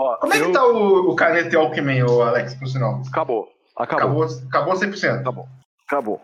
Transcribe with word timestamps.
Ó, 0.00 0.16
Como 0.18 0.32
é 0.34 0.40
eu- 0.40 0.46
que 0.46 0.52
tá 0.52 0.64
o, 0.66 1.10
o 1.10 1.16
Caneta 1.16 1.52
e 1.52 1.56
Alckmin, 1.56 2.02
ô 2.04 2.22
Alex, 2.22 2.54
por 2.54 2.68
sinal? 2.68 3.02
Acabou. 3.08 3.48
Acabou. 3.76 4.22
Acabou, 4.24 4.46
acabou 4.48 4.74
100%. 4.74 5.20
Acabou. 5.20 5.48
Acabou. 5.86 6.20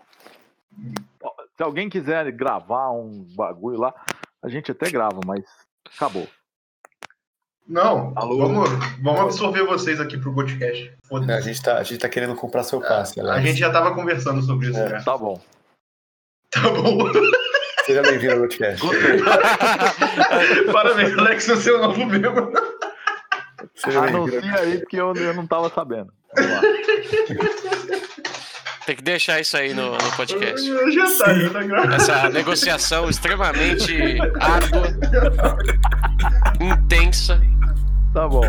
Ó, 1.23 1.31
Se 1.57 1.63
alguém 1.63 1.89
quiser 1.89 2.31
gravar 2.31 2.91
um 2.91 3.25
bagulho 3.35 3.79
lá, 3.79 3.93
a 4.43 4.47
gente 4.49 4.71
até 4.71 4.89
grava, 4.89 5.19
mas 5.25 5.43
acabou. 5.95 6.27
Não, 7.67 8.13
Alô? 8.15 8.37
vamos, 8.37 8.69
vamos 9.01 9.21
absorver 9.21 9.63
vocês 9.65 9.99
aqui 9.99 10.17
pro 10.19 10.33
Podcast. 10.35 10.93
A 11.11 11.41
gente, 11.41 11.61
tá, 11.63 11.77
a 11.79 11.83
gente 11.83 11.99
tá 11.99 12.07
querendo 12.07 12.35
comprar 12.35 12.61
seu 12.63 12.79
passe, 12.79 13.19
A 13.19 13.23
Alex. 13.23 13.41
gente 13.43 13.57
já 13.59 13.71
tava 13.71 13.93
conversando 13.95 14.41
sobre 14.43 14.69
isso 14.69 14.79
É. 14.79 14.89
já. 14.89 15.03
Tá 15.03 15.17
bom. 15.17 15.41
Tá 16.51 16.61
bom. 16.69 17.11
Seja 17.85 18.01
bem-vindo 18.03 18.33
ao 18.33 18.39
podcast. 18.41 18.81
Parabéns, 20.71 21.17
Alex, 21.17 21.47
você 21.47 21.69
é 21.71 21.73
o 21.73 21.81
novo 21.81 22.05
membro. 22.05 22.51
Anuncia 23.83 24.55
aí, 24.55 24.79
porque 24.79 24.97
eu, 24.97 25.13
eu 25.13 25.33
não 25.33 25.45
tava 25.45 25.69
sabendo. 25.69 26.11
Vamos 26.35 26.51
lá. 26.51 26.61
Tem 28.85 28.95
que 28.95 29.01
deixar 29.01 29.39
isso 29.41 29.57
aí 29.57 29.73
no, 29.73 29.91
no 29.93 30.11
podcast. 30.15 30.63
Já 30.93 31.05
tá, 31.17 31.33
já 31.33 31.49
tá 31.49 31.63
gravado. 31.63 31.93
Essa 31.95 32.29
negociação 32.29 33.09
extremamente 33.09 34.17
árdua, 34.39 34.87
intensa. 36.61 37.41
Tá 38.13 38.27
bom. 38.27 38.43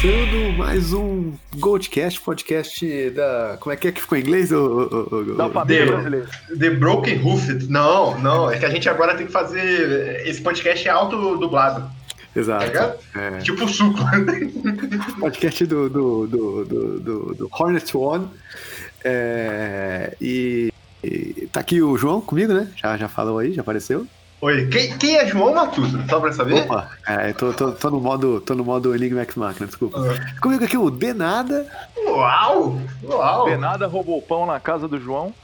Começando 0.00 0.56
mais 0.56 0.92
um 0.92 1.32
Goldcast, 1.56 2.20
podcast 2.20 3.10
da. 3.10 3.56
Como 3.60 3.72
é 3.72 3.76
que 3.76 3.88
é 3.88 3.92
que 3.92 4.00
ficou 4.00 4.16
em 4.16 4.20
inglês? 4.20 4.52
O, 4.52 4.56
o, 4.56 5.14
o- 5.16 5.34
Da 5.36 5.48
família 5.50 5.86
brasileira. 5.86 6.26
The 6.58 6.70
Broken 6.70 7.16
Roofed. 7.18 7.68
Não, 7.70 8.18
não. 8.20 8.50
É 8.50 8.58
que 8.58 8.64
a 8.64 8.70
gente 8.70 8.88
agora 8.88 9.16
tem 9.16 9.26
que 9.26 9.32
fazer. 9.32 10.26
Esse 10.26 10.40
podcast 10.40 10.86
é 10.86 10.90
auto-dublado. 10.90 11.80
Tá 11.82 12.40
Exato. 12.40 12.64
ligado? 12.66 12.98
É, 13.16 13.38
Tipo 13.38 13.64
o 13.64 13.68
suco. 13.68 13.98
podcast 15.20 15.66
do, 15.66 15.88
do, 15.88 16.26
do, 16.26 16.64
do, 16.64 17.00
do- 17.00 17.34
do 17.34 17.48
Hornet 17.52 17.96
One. 17.96 18.28
É, 19.04 20.14
e, 20.20 20.72
e 21.02 21.48
tá 21.52 21.60
aqui 21.60 21.82
o 21.82 21.96
João 21.96 22.20
comigo, 22.20 22.52
né? 22.52 22.68
Já, 22.76 22.96
já 22.96 23.08
falou 23.08 23.38
aí, 23.38 23.52
já 23.52 23.62
apareceu. 23.62 24.06
Oi. 24.40 24.68
Quem, 24.68 24.96
quem 24.98 25.16
é 25.16 25.26
João 25.26 25.52
Matuto? 25.52 25.98
Só 26.08 26.20
pra 26.20 26.32
saber? 26.32 26.62
Opa, 26.62 26.90
é, 27.06 27.32
tô, 27.32 27.52
tô, 27.52 27.72
tô 27.72 27.90
no 27.90 28.00
modo, 28.00 28.40
tô 28.40 28.54
no 28.54 28.64
modo 28.64 28.94
Enigma 28.94 29.22
X 29.22 29.34
Machina, 29.34 29.66
desculpa. 29.66 29.98
Ah. 29.98 30.40
Comigo 30.40 30.64
aqui 30.64 30.76
o 30.76 30.90
Denada. 30.90 31.66
Uau! 32.06 32.80
Uau! 33.02 33.44
Denada 33.46 33.88
roubou 33.88 34.22
pão 34.22 34.46
na 34.46 34.60
casa 34.60 34.86
do 34.86 35.00
João. 35.00 35.34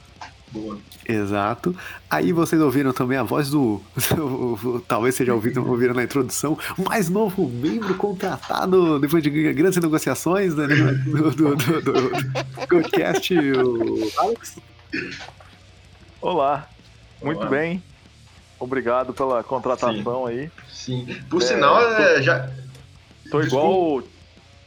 Boa. 0.53 0.79
Exato. 1.09 1.75
Aí 2.09 2.33
vocês 2.33 2.63
ouviram 2.63 2.93
também 2.93 3.19
a 3.19 3.25
voz 3.25 3.51
do. 3.51 3.83
talvez 4.87 5.17
vocês 5.17 5.27
já 5.27 5.35
ouviram, 5.35 5.69
ouviram 5.69 5.95
na 5.95 6.05
introdução, 6.05 6.57
mais 6.79 7.09
novo 7.09 7.49
membro 7.49 7.95
contratado 7.97 9.01
depois 9.01 9.25
de 9.25 9.31
grandes 9.53 9.79
negociações 9.81 10.55
né, 10.55 10.69
do, 10.69 11.31
do, 11.33 11.57
do, 11.57 11.57
do, 11.57 11.83
do 11.83 12.67
podcast, 12.69 13.35
o 13.37 14.13
Alex. 14.19 14.57
Olá. 16.21 16.69
Muito 17.21 17.41
Olá. 17.41 17.51
bem. 17.51 17.83
Obrigado 18.59 19.13
pela 19.13 19.43
contratação 19.43 20.27
aí. 20.27 20.51
Sim. 20.71 21.07
Por 21.29 21.43
É, 21.43 21.47
sinal, 21.47 21.81
é, 21.81 22.23
já. 22.23 22.49
Tô 23.31 23.41
igual 23.41 23.73
o 23.73 24.03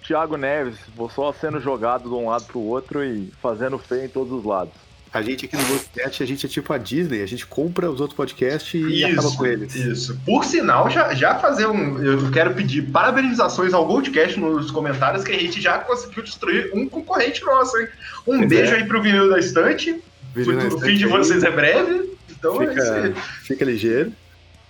Thiago 0.06 0.38
Neves, 0.38 0.78
vou 0.96 1.10
só 1.10 1.34
sendo 1.34 1.60
jogado 1.60 2.10
de 2.10 2.16
um 2.16 2.30
lado 2.30 2.46
pro 2.46 2.60
outro 2.60 3.04
e 3.04 3.32
fazendo 3.42 3.78
feio 3.78 4.06
em 4.06 4.10
todos 4.10 4.32
os 4.32 4.44
lados. 4.44 4.74
A 5.14 5.22
gente 5.22 5.46
aqui 5.46 5.56
no 5.56 5.66
podcast, 5.66 6.22
a 6.22 6.26
gente 6.26 6.46
é 6.46 6.50
tipo 6.50 6.72
a 6.74 6.78
Disney, 6.78 7.24
a 7.24 7.26
gente 7.26 7.46
compra 7.46 7.90
os 7.90 8.02
outros 8.02 8.16
podcasts 8.16 8.74
e 8.74 9.06
acaba 9.06 9.32
com 9.32 9.46
eles. 9.46 9.74
Isso. 9.74 10.20
Por 10.26 10.44
sinal, 10.44 10.90
já, 10.90 11.14
já 11.14 11.36
fazer 11.40 11.66
um. 11.66 11.98
Eu 11.98 12.30
quero 12.30 12.54
pedir 12.54 12.84
parabenizações 12.84 13.74
ao 13.74 13.86
Goldcast 13.86 14.40
nos 14.40 14.70
comentários 14.70 15.24
que 15.24 15.32
a 15.32 15.40
gente 15.40 15.62
já 15.62 15.80
conseguiu 15.80 16.24
destruir 16.24 16.72
um 16.74 16.88
concorrente 16.88 17.44
nosso, 17.44 17.78
hein? 17.78 17.88
Um 18.28 18.38
Pois 18.38 18.50
beijo 18.50 18.74
é. 18.74 18.78
aí 18.78 18.86
pro 18.86 19.02
vinil 19.02 19.30
da 19.30 19.40
estante. 19.40 20.02
O 20.42 20.80
fim 20.80 20.96
de 20.96 21.06
vocês 21.06 21.44
é 21.44 21.52
breve. 21.52 22.18
Então 22.30 22.62
é 22.62 22.66
isso 22.66 22.74
Fica, 22.74 23.04
aí. 23.04 23.14
fica 23.44 23.66
ligeiro. 23.66 24.14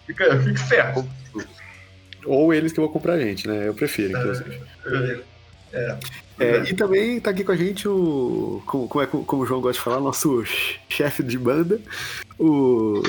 Fica, 0.05 0.39
fica 0.41 0.59
ferro. 0.59 1.09
Ou 2.25 2.53
eles 2.53 2.71
que 2.71 2.79
vão 2.79 2.89
comprar 2.89 3.13
a 3.13 3.19
gente, 3.19 3.47
né? 3.47 3.67
Eu 3.67 3.73
prefiro, 3.73 4.17
inclusive. 4.17 4.61
É. 5.73 5.97
É, 6.39 6.69
e 6.69 6.73
também 6.75 7.19
tá 7.19 7.31
aqui 7.31 7.43
com 7.43 7.51
a 7.51 7.55
gente 7.55 7.87
o. 7.87 8.61
Como, 8.65 8.87
como, 8.87 9.03
é, 9.03 9.07
como 9.07 9.41
o 9.41 9.45
João 9.45 9.59
gosta 9.59 9.79
de 9.79 9.83
falar, 9.83 9.99
nosso 9.99 10.43
chefe 10.87 11.23
de 11.23 11.37
banda, 11.37 11.81
o 12.37 13.01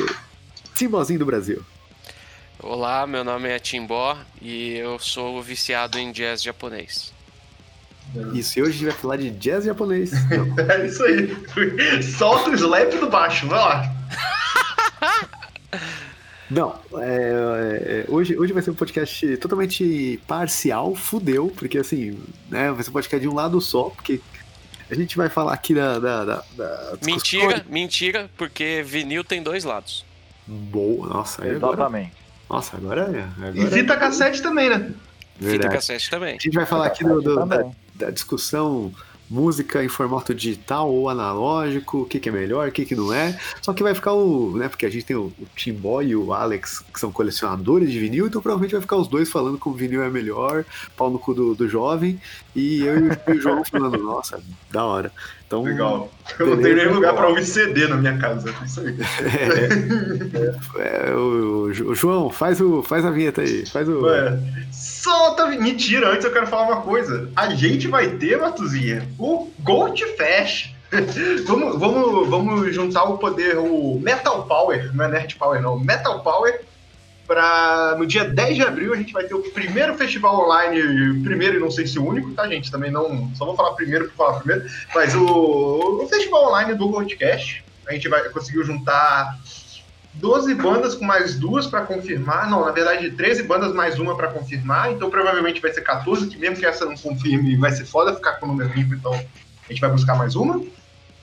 Timbozinho 0.74 1.18
do 1.18 1.26
Brasil. 1.26 1.62
Olá, 2.60 3.06
meu 3.06 3.22
nome 3.22 3.48
é 3.48 3.58
Timbó 3.58 4.18
e 4.40 4.76
eu 4.78 4.98
sou 4.98 5.40
viciado 5.42 5.98
em 5.98 6.10
jazz 6.10 6.42
japonês. 6.42 7.12
Isso, 8.32 8.58
e 8.58 8.62
hoje 8.62 8.70
a 8.70 8.74
gente 8.74 8.84
vai 8.86 8.94
falar 8.94 9.16
de 9.16 9.30
jazz 9.30 9.64
japonês. 9.64 10.10
É 10.68 10.86
isso 10.86 11.02
aí. 11.04 11.36
Solta 12.02 12.50
o 12.50 12.54
slap 12.54 12.90
do 12.98 13.08
baixo, 13.08 13.46
vai 13.46 13.58
lá. 13.58 13.94
Não, 16.50 16.74
é, 16.96 18.04
é, 18.08 18.10
hoje, 18.10 18.36
hoje 18.38 18.54
vai 18.54 18.62
ser 18.62 18.70
um 18.70 18.74
podcast 18.74 19.36
totalmente 19.36 20.18
parcial, 20.26 20.94
fudeu, 20.94 21.52
porque 21.54 21.76
assim, 21.78 22.18
né, 22.48 22.72
vai 22.72 22.82
ser 22.82 22.88
um 22.88 22.94
podcast 22.94 23.20
de 23.20 23.28
um 23.28 23.34
lado 23.34 23.60
só, 23.60 23.90
porque 23.90 24.18
a 24.90 24.94
gente 24.94 25.14
vai 25.14 25.28
falar 25.28 25.52
aqui 25.52 25.74
da. 25.74 25.98
da, 25.98 26.24
da, 26.24 26.44
da 26.56 26.98
Mentira, 27.04 27.62
mentira, 27.68 28.30
porque 28.38 28.82
vinil 28.82 29.22
tem 29.22 29.42
dois 29.42 29.62
lados. 29.64 30.06
Boa, 30.46 31.06
nossa, 31.06 31.44
aí 31.44 31.50
agora. 31.50 31.74
Exatamente. 31.74 32.12
Nossa, 32.48 32.76
agora 32.78 33.02
é. 33.02 33.46
Agora 33.46 33.58
E 33.58 33.70
fita 33.70 33.94
cassete 33.98 34.40
também, 34.42 34.70
né? 34.70 34.76
é 34.76 35.38
Fita 35.38 35.50
verdade. 35.50 35.74
cassete 35.74 36.08
também. 36.08 36.30
A 36.30 36.38
gente 36.40 36.54
vai 36.54 36.64
falar 36.64 36.86
aqui 36.86 37.04
do- 37.04 37.20
do- 37.20 37.44
da, 37.44 37.66
Da 37.98 38.10
discussão 38.10 38.92
música 39.30 39.84
em 39.84 39.88
formato 39.88 40.34
digital 40.34 40.90
ou 40.90 41.08
analógico, 41.08 42.02
o 42.02 42.06
que, 42.06 42.18
que 42.18 42.28
é 42.28 42.32
melhor, 42.32 42.68
o 42.68 42.72
que, 42.72 42.84
que 42.84 42.94
não 42.94 43.12
é. 43.12 43.38
Só 43.60 43.72
que 43.72 43.82
vai 43.82 43.94
ficar 43.94 44.12
o. 44.12 44.56
né? 44.56 44.68
Porque 44.68 44.86
a 44.86 44.90
gente 44.90 45.04
tem 45.04 45.16
o, 45.16 45.26
o 45.38 45.46
Tim 45.54 45.74
Boy 45.74 46.08
e 46.08 46.16
o 46.16 46.32
Alex, 46.32 46.80
que 46.92 46.98
são 46.98 47.12
colecionadores 47.12 47.90
de 47.90 47.98
vinil, 47.98 48.26
então 48.26 48.40
provavelmente 48.40 48.72
vai 48.72 48.80
ficar 48.80 48.96
os 48.96 49.08
dois 49.08 49.30
falando 49.30 49.58
que 49.58 49.68
o 49.68 49.72
vinil 49.72 50.02
é 50.02 50.08
melhor, 50.08 50.64
pau 50.96 51.10
no 51.10 51.18
cu 51.18 51.34
do, 51.34 51.54
do 51.54 51.68
jovem, 51.68 52.20
e 52.54 52.80
eu 52.80 53.08
e 53.08 53.32
o 53.32 53.40
João 53.40 53.64
falando, 53.64 53.98
nossa, 53.98 54.42
da 54.70 54.84
hora. 54.84 55.12
Então, 55.48 55.62
Legal. 55.62 56.10
Eu 56.38 56.46
não 56.46 56.62
tenho 56.62 56.76
nem 56.76 56.88
lugar 56.88 57.14
pra 57.14 57.26
ouvir 57.26 57.42
CD 57.42 57.88
na 57.88 57.96
minha 57.96 58.18
casa. 58.18 58.50
é 58.50 58.64
Isso 58.66 58.80
aí. 58.82 58.94
É, 60.76 61.14
o, 61.14 61.70
o 61.86 61.94
João, 61.94 62.28
faz, 62.28 62.60
o, 62.60 62.82
faz 62.82 63.02
a 63.02 63.10
vinheta 63.10 63.40
aí. 63.40 63.64
Faz 63.64 63.88
o. 63.88 64.02
Ué, 64.02 64.38
solta. 64.70 65.44
a 65.44 65.48
Mentira, 65.48 66.10
antes 66.10 66.26
eu 66.26 66.32
quero 66.32 66.46
falar 66.46 66.66
uma 66.66 66.82
coisa. 66.82 67.30
A 67.34 67.48
gente 67.54 67.88
vai 67.88 68.10
ter, 68.10 68.38
Matuzinha, 68.38 69.08
o 69.18 69.50
Gold 69.60 70.04
Fest. 70.18 70.74
vamos, 71.46 71.78
vamos, 71.78 72.28
vamos 72.28 72.74
juntar 72.74 73.04
o 73.04 73.16
poder, 73.16 73.56
o 73.56 73.98
Metal 74.02 74.44
Power, 74.44 74.94
não 74.94 75.06
é 75.06 75.08
Nerd 75.08 75.34
Power, 75.36 75.62
não, 75.62 75.80
Metal 75.80 76.20
Power. 76.20 76.60
Pra, 77.28 77.94
no 77.98 78.06
dia 78.06 78.24
10 78.24 78.56
de 78.56 78.62
abril 78.62 78.94
a 78.94 78.96
gente 78.96 79.12
vai 79.12 79.24
ter 79.24 79.34
o 79.34 79.42
primeiro 79.50 79.94
festival 79.94 80.46
online, 80.46 81.22
primeiro 81.22 81.58
e 81.58 81.60
não 81.60 81.70
sei 81.70 81.86
se 81.86 81.98
o 81.98 82.06
único, 82.06 82.32
tá, 82.32 82.48
gente? 82.48 82.70
Também 82.70 82.90
não. 82.90 83.30
Só 83.34 83.44
vou 83.44 83.54
falar 83.54 83.74
primeiro 83.74 84.06
por 84.06 84.14
falar 84.14 84.38
primeiro. 84.38 84.66
Mas 84.94 85.14
o, 85.14 86.02
o 86.02 86.08
festival 86.08 86.48
online 86.48 86.74
do 86.74 86.88
Goldcast. 86.88 87.62
A 87.86 87.92
gente 87.92 88.08
vai 88.08 88.26
conseguiu 88.30 88.64
juntar 88.64 89.38
12 90.14 90.54
bandas 90.54 90.94
com 90.94 91.04
mais 91.04 91.38
duas 91.38 91.66
para 91.66 91.82
confirmar. 91.82 92.48
Não, 92.48 92.64
na 92.64 92.72
verdade, 92.72 93.10
13 93.10 93.42
bandas 93.42 93.74
mais 93.74 93.98
uma 93.98 94.16
para 94.16 94.28
confirmar. 94.28 94.90
Então 94.90 95.10
provavelmente 95.10 95.60
vai 95.60 95.72
ser 95.72 95.82
14, 95.82 96.28
que 96.28 96.38
mesmo 96.38 96.56
que 96.56 96.66
essa 96.66 96.86
não 96.86 96.96
confirme, 96.96 97.56
vai 97.56 97.72
ser 97.72 97.84
foda 97.84 98.14
ficar 98.14 98.32
com 98.34 98.46
o 98.46 98.48
número 98.48 98.72
limpo. 98.72 98.94
Então 98.94 99.12
a 99.12 99.72
gente 99.72 99.80
vai 99.80 99.90
buscar 99.90 100.14
mais 100.14 100.34
uma. 100.34 100.62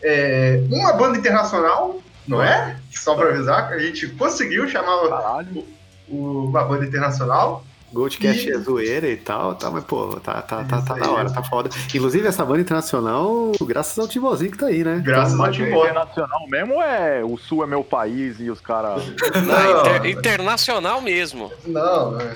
É, 0.03 0.61
uma 0.69 0.93
banda 0.93 1.17
internacional, 1.17 1.99
Não 2.27 2.43
é? 2.43 2.77
Só 2.91 3.15
pra 3.15 3.29
avisar 3.29 3.71
a 3.71 3.79
gente 3.79 4.07
conseguiu 4.09 4.67
chamar 4.67 5.07
Caralho. 5.09 5.75
O- 6.09 6.45
uma 6.45 6.63
banda 6.63 6.85
internacional. 6.85 7.63
Goldcast 7.93 8.45
E- 8.49 8.51
é 8.51 8.57
zoeira 8.57 9.07
e 9.07 9.15
tal, 9.15 9.55
tá, 9.55 9.71
mas 9.71 9.81
pô, 9.85 10.19
tá, 10.19 10.41
tá, 10.41 10.65
tá, 10.65 10.81
tá 10.81 10.93
da 10.95 11.09
hora, 11.11 11.31
tá 11.31 11.41
foda. 11.41 11.69
Inclusive, 11.93 12.27
essa 12.27 12.43
banda 12.43 12.59
internacional, 12.59 13.53
graças 13.61 13.97
ao 13.97 14.05
Timbozinho 14.05 14.51
que 14.51 14.57
tá 14.57 14.65
aí, 14.65 14.83
né? 14.83 15.01
Graças 15.05 15.39
ao 15.39 15.49
Timbó. 15.49 15.83
internacional 15.85 16.45
mesmo 16.49 16.81
é 16.81 17.23
o 17.23 17.37
Sul 17.37 17.63
é 17.63 17.67
meu 17.67 17.85
país 17.85 18.37
e 18.41 18.49
os 18.49 18.59
caras. 18.59 19.01
Não, 19.47 19.79
inter- 20.01 20.05
internacional 20.07 20.99
mesmo. 20.99 21.49
Não, 21.65 22.19
é- 22.19 22.35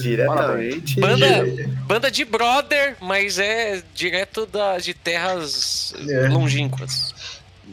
Diretamente. 0.00 0.98
Banda, 1.00 1.26
É. 1.26 1.66
banda 1.86 2.10
de 2.10 2.24
brother, 2.24 2.96
mas 3.00 3.38
é 3.38 3.82
direto 3.94 4.46
da, 4.46 4.78
de 4.78 4.94
terras 4.94 5.92
É. 6.08 6.28
longínquas. 6.28 7.14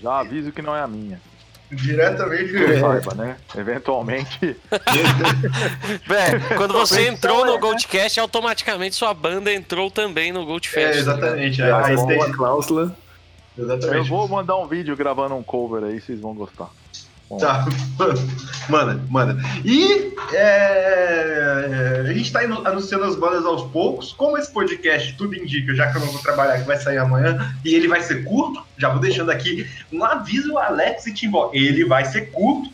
Já 0.02 0.20
aviso 0.20 0.52
que 0.52 0.62
não 0.62 0.76
é 0.76 0.82
a 0.82 0.88
minha. 0.88 1.22
Diretamente. 1.72 2.54
Eu 2.54 2.80
saiba, 2.80 3.14
né? 3.16 3.38
Eventualmente. 3.56 4.58
Velho, 6.08 6.42
quando 6.58 6.74
você 6.74 7.02
Então, 7.04 7.14
entrou 7.14 7.42
é, 7.44 7.46
no 7.48 7.54
né? 7.56 7.60
Goldcast, 7.60 8.20
automaticamente 8.20 8.96
sua 8.96 9.14
banda 9.14 9.52
entrou 9.54 9.90
também 9.90 10.32
no 10.32 10.42
É, 10.42 10.46
Goldfest. 10.46 11.00
exatamente. 11.00 11.58
Já 11.58 11.78
A 11.78 11.82
rolou 11.88 12.12
stage- 12.12 12.16
uma 12.30 12.36
cláusula. 12.38 12.96
Eu 13.58 13.66
Exatamente. 13.66 14.10
vou 14.10 14.28
mandar 14.28 14.58
um 14.58 14.68
vídeo 14.68 14.96
gravando 14.96 15.36
um 15.36 15.44
cover 15.44 15.84
aí, 15.84 16.00
vocês 16.00 16.20
vão 16.20 16.34
gostar. 16.34 16.70
Tá, 17.40 17.66
manda, 18.70 19.02
manda. 19.10 19.38
E 19.64 20.14
é, 20.34 22.06
a 22.10 22.14
gente 22.14 22.32
tá 22.32 22.44
inu- 22.44 22.66
anunciando 22.68 23.06
as 23.06 23.16
bandas 23.16 23.46
aos 23.46 23.64
poucos. 23.72 24.12
Como 24.14 24.38
esse 24.38 24.52
podcast 24.52 25.14
tudo 25.14 25.36
indica, 25.36 25.74
já 25.74 25.92
que 25.92 25.98
eu 25.98 26.02
não 26.02 26.12
vou 26.12 26.22
trabalhar, 26.22 26.60
que 26.60 26.68
vai 26.68 26.78
sair 26.78 26.98
amanhã, 26.98 27.56
e 27.64 27.74
ele 27.74 27.88
vai 27.88 28.02
ser 28.02 28.24
curto, 28.24 28.62
já 28.78 28.90
vou 28.90 29.00
deixando 29.00 29.32
aqui 29.32 29.68
um 29.92 30.04
aviso 30.04 30.58
Alex 30.58 31.08
e 31.08 31.14
Timbó. 31.14 31.52
Ele 31.54 31.86
vai 31.86 32.06
ser 32.06 32.32
curto. 32.32 32.70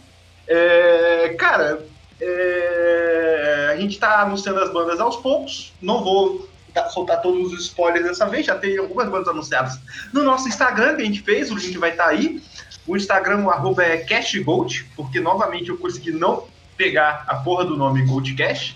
É, 0.48 1.36
cara, 1.38 1.86
é, 2.20 3.70
a 3.74 3.78
gente 3.80 4.00
tá 4.00 4.22
anunciando 4.22 4.60
as 4.60 4.72
bandas 4.72 5.00
aos 5.00 5.18
poucos. 5.18 5.74
Não 5.82 6.04
vou 6.04 6.48
soltar 6.90 7.22
todos 7.22 7.54
os 7.54 7.62
spoilers 7.66 8.06
dessa 8.06 8.26
vez, 8.28 8.46
já 8.46 8.56
tem 8.56 8.78
algumas 8.78 9.10
bandas 9.10 9.28
anunciadas 9.28 9.80
no 10.14 10.24
nosso 10.24 10.48
Instagram 10.48 10.96
que 10.96 11.02
a 11.02 11.06
gente 11.06 11.22
fez, 11.22 11.52
o 11.52 11.56
link 11.56 11.78
vai 11.78 11.92
estar 11.92 12.08
aí. 12.08 12.42
O 12.86 12.96
Instagram, 12.96 13.44
o 13.44 13.50
arroba 13.50 13.84
é 13.84 13.98
CashGold, 13.98 14.86
porque 14.96 15.20
novamente 15.20 15.70
eu 15.70 15.78
consegui 15.78 16.12
não 16.12 16.46
pegar 16.78 17.26
a 17.28 17.36
porra 17.36 17.66
do 17.66 17.76
nome 17.76 18.06
GoldCash. 18.06 18.76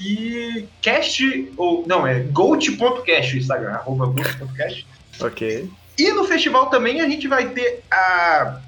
E 0.00 0.66
Cash, 0.82 1.18
ou 1.56 1.84
não, 1.86 2.06
é 2.06 2.20
gold.cash 2.20 3.34
o 3.34 3.36
Instagram, 3.36 3.72
arroba 3.74 4.06
gold.cash. 4.06 4.86
Ok. 5.20 5.70
E 5.98 6.10
no 6.12 6.24
festival 6.24 6.66
também 6.66 7.00
a 7.00 7.08
gente 7.08 7.28
vai 7.28 7.50
ter 7.50 7.82
a, 7.90 8.58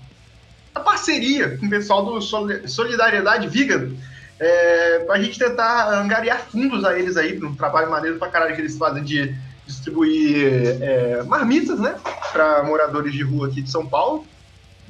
a 0.75 0.81
parceria 0.81 1.57
com 1.59 1.67
o 1.67 1.71
pessoal 1.71 2.05
do 2.05 2.21
Soli- 2.21 2.69
Solidariedade 2.69 3.49
Vegan. 3.49 3.91
É, 4.39 4.99
pra 5.01 5.19
gente 5.21 5.39
tentar 5.39 5.89
angariar 5.99 6.41
fundos 6.51 6.85
a 6.85 6.99
eles 6.99 7.17
aí, 7.17 7.39
pra 7.39 7.49
um 7.49 7.55
trabalho 7.55 7.91
maneiro 7.91 8.19
pra 8.19 8.29
caralho 8.29 8.55
que 8.55 8.61
eles 8.61 8.77
fazem 8.77 9.03
de 9.03 9.35
distribuir 9.67 10.77
é, 10.83 11.23
marmitas, 11.25 11.79
né? 11.81 11.95
Pra 12.33 12.63
moradores 12.63 13.13
de 13.13 13.23
rua 13.23 13.49
aqui 13.49 13.63
de 13.63 13.71
São 13.71 13.87
Paulo. 13.87 14.27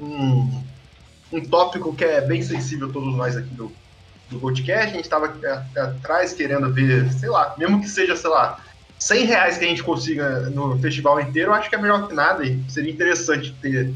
Um, 0.00 0.62
um 1.32 1.40
tópico 1.44 1.94
que 1.94 2.04
é 2.04 2.20
bem 2.20 2.43
sensível 2.43 2.88
a 2.88 2.93
todos 2.93 3.14
nós 3.16 3.37
aqui 3.37 3.48
do, 3.54 3.72
do 4.31 4.38
podcast. 4.40 4.93
A 4.93 4.96
gente 4.96 5.08
tava 5.08 5.32
a- 5.44 5.82
atrás 5.82 6.32
querendo 6.32 6.72
ver, 6.72 7.10
sei 7.12 7.28
lá, 7.28 7.54
mesmo 7.56 7.81
que 7.81 7.88
seja, 7.88 8.16
sei 8.16 8.28
lá, 8.31 8.58
100 8.99 9.25
reais 9.26 9.58
que 9.58 9.64
a 9.64 9.69
gente 9.69 9.82
consiga 9.82 10.50
no 10.50 10.78
festival 10.81 11.20
inteiro, 11.20 11.50
eu 11.50 11.54
acho 11.54 11.69
que 11.69 11.75
é 11.76 11.78
melhor 11.78 12.08
que 12.08 12.14
nada 12.14 12.44
e 12.44 12.60
seria 12.69 12.90
interessante 12.92 13.54
ter 13.62 13.92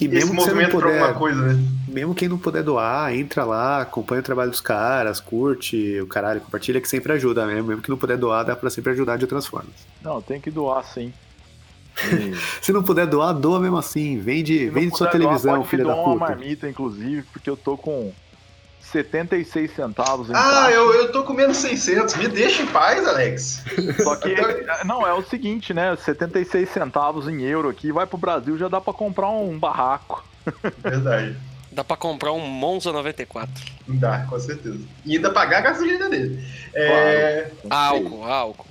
E 0.00 0.06
esse 0.06 0.14
mesmo 0.14 0.30
que 0.30 0.36
você 0.36 0.48
não 0.48 0.56
movimento 0.56 0.78
pra 0.78 0.88
alguma 0.88 1.06
puder, 1.06 1.18
coisa, 1.18 1.42
né? 1.42 1.64
mesmo 1.88 2.14
quem 2.14 2.28
não 2.28 2.38
puder 2.38 2.62
doar, 2.62 3.14
entra 3.14 3.44
lá, 3.44 3.82
acompanha 3.82 4.20
o 4.20 4.24
trabalho 4.24 4.50
dos 4.50 4.60
caras, 4.60 5.20
curte 5.20 6.00
o 6.00 6.06
caralho, 6.06 6.40
compartilha 6.40 6.80
que 6.80 6.88
sempre 6.88 7.12
ajuda 7.12 7.46
mesmo. 7.46 7.68
Mesmo 7.68 7.82
que 7.82 7.90
não 7.90 7.98
puder 7.98 8.16
doar, 8.16 8.44
dá 8.44 8.56
pra 8.56 8.70
sempre 8.70 8.92
ajudar 8.92 9.16
de 9.16 9.24
outras 9.24 9.46
formas. 9.46 9.74
Não, 10.02 10.22
tem 10.22 10.40
que 10.40 10.50
doar 10.50 10.84
sim. 10.84 11.12
Se 12.62 12.72
não 12.72 12.82
puder 12.82 13.06
doar, 13.06 13.32
doa 13.34 13.60
mesmo 13.60 13.76
assim. 13.76 14.18
Vende, 14.18 14.70
vende 14.70 14.96
sua 14.96 15.06
doar, 15.06 15.12
televisão, 15.12 15.56
pode 15.56 15.68
filha 15.68 15.84
da 15.84 15.92
doar 15.92 16.04
uma 16.04 16.12
puta. 16.14 16.30
marmita, 16.30 16.68
inclusive, 16.68 17.22
porque 17.32 17.50
eu 17.50 17.56
tô 17.56 17.76
com 17.76 18.12
76 18.90 19.74
centavos 19.74 20.28
em 20.28 20.32
Ah, 20.34 20.68
eu, 20.70 20.92
eu 20.94 21.12
tô 21.12 21.22
comendo 21.24 21.54
600. 21.54 22.16
Me 22.16 22.28
deixa 22.28 22.62
em 22.62 22.66
paz, 22.66 23.06
Alex. 23.06 23.64
Só 24.02 24.16
que, 24.16 24.34
não, 24.84 25.06
é 25.06 25.12
o 25.14 25.22
seguinte, 25.22 25.72
né? 25.72 25.96
76 25.96 26.68
centavos 26.68 27.28
em 27.28 27.42
euro 27.42 27.68
aqui, 27.68 27.92
vai 27.92 28.06
pro 28.06 28.18
Brasil, 28.18 28.58
já 28.58 28.68
dá 28.68 28.80
pra 28.80 28.92
comprar 28.92 29.30
um 29.30 29.58
barraco. 29.58 30.24
Verdade. 30.78 31.36
Dá 31.72 31.84
pra 31.84 31.96
comprar 31.96 32.32
um 32.32 32.40
Monza 32.40 32.92
94. 32.92 33.52
Dá, 33.86 34.26
com 34.28 34.38
certeza. 34.40 34.80
E 35.06 35.16
ainda 35.16 35.30
pagar 35.30 35.58
a 35.58 35.60
gasolina 35.60 36.08
dele. 36.08 36.44
É, 36.74 37.48
Álcool, 37.68 38.24
álcool. 38.24 38.66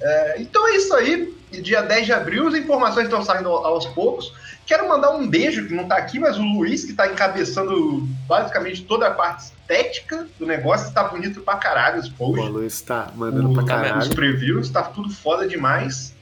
é, 0.00 0.36
então 0.40 0.66
é 0.68 0.76
isso 0.76 0.92
aí. 0.94 1.32
Dia 1.52 1.82
10 1.82 2.06
de 2.06 2.12
abril, 2.12 2.48
as 2.48 2.54
informações 2.54 3.04
estão 3.04 3.22
saindo 3.22 3.48
aos 3.48 3.86
poucos. 3.86 4.32
Quero 4.66 4.88
mandar 4.88 5.10
um 5.10 5.26
beijo, 5.28 5.66
que 5.66 5.74
não 5.74 5.86
tá 5.86 5.96
aqui, 5.96 6.18
mas 6.18 6.38
o 6.38 6.42
Luiz, 6.42 6.84
que 6.84 6.92
tá 6.92 7.06
encabeçando 7.06 8.06
basicamente 8.28 8.82
toda 8.84 9.08
a 9.08 9.10
parte 9.10 9.44
estética 9.44 10.26
do 10.38 10.46
negócio, 10.46 10.92
tá 10.92 11.04
bonito 11.04 11.40
pra 11.40 11.56
caralho 11.56 12.00
os 12.00 12.08
O 12.08 12.12
posts. 12.14 12.48
Luiz 12.48 12.80
tá 12.80 13.08
mandando 13.14 13.50
O- 13.50 13.54
pra 13.54 13.64
tá 13.64 13.76
caralho. 13.82 13.98
Os 13.98 14.08
previews, 14.08 14.70
tá 14.70 14.82
tudo 14.82 15.10
foda 15.10 15.46
demais. 15.46 16.14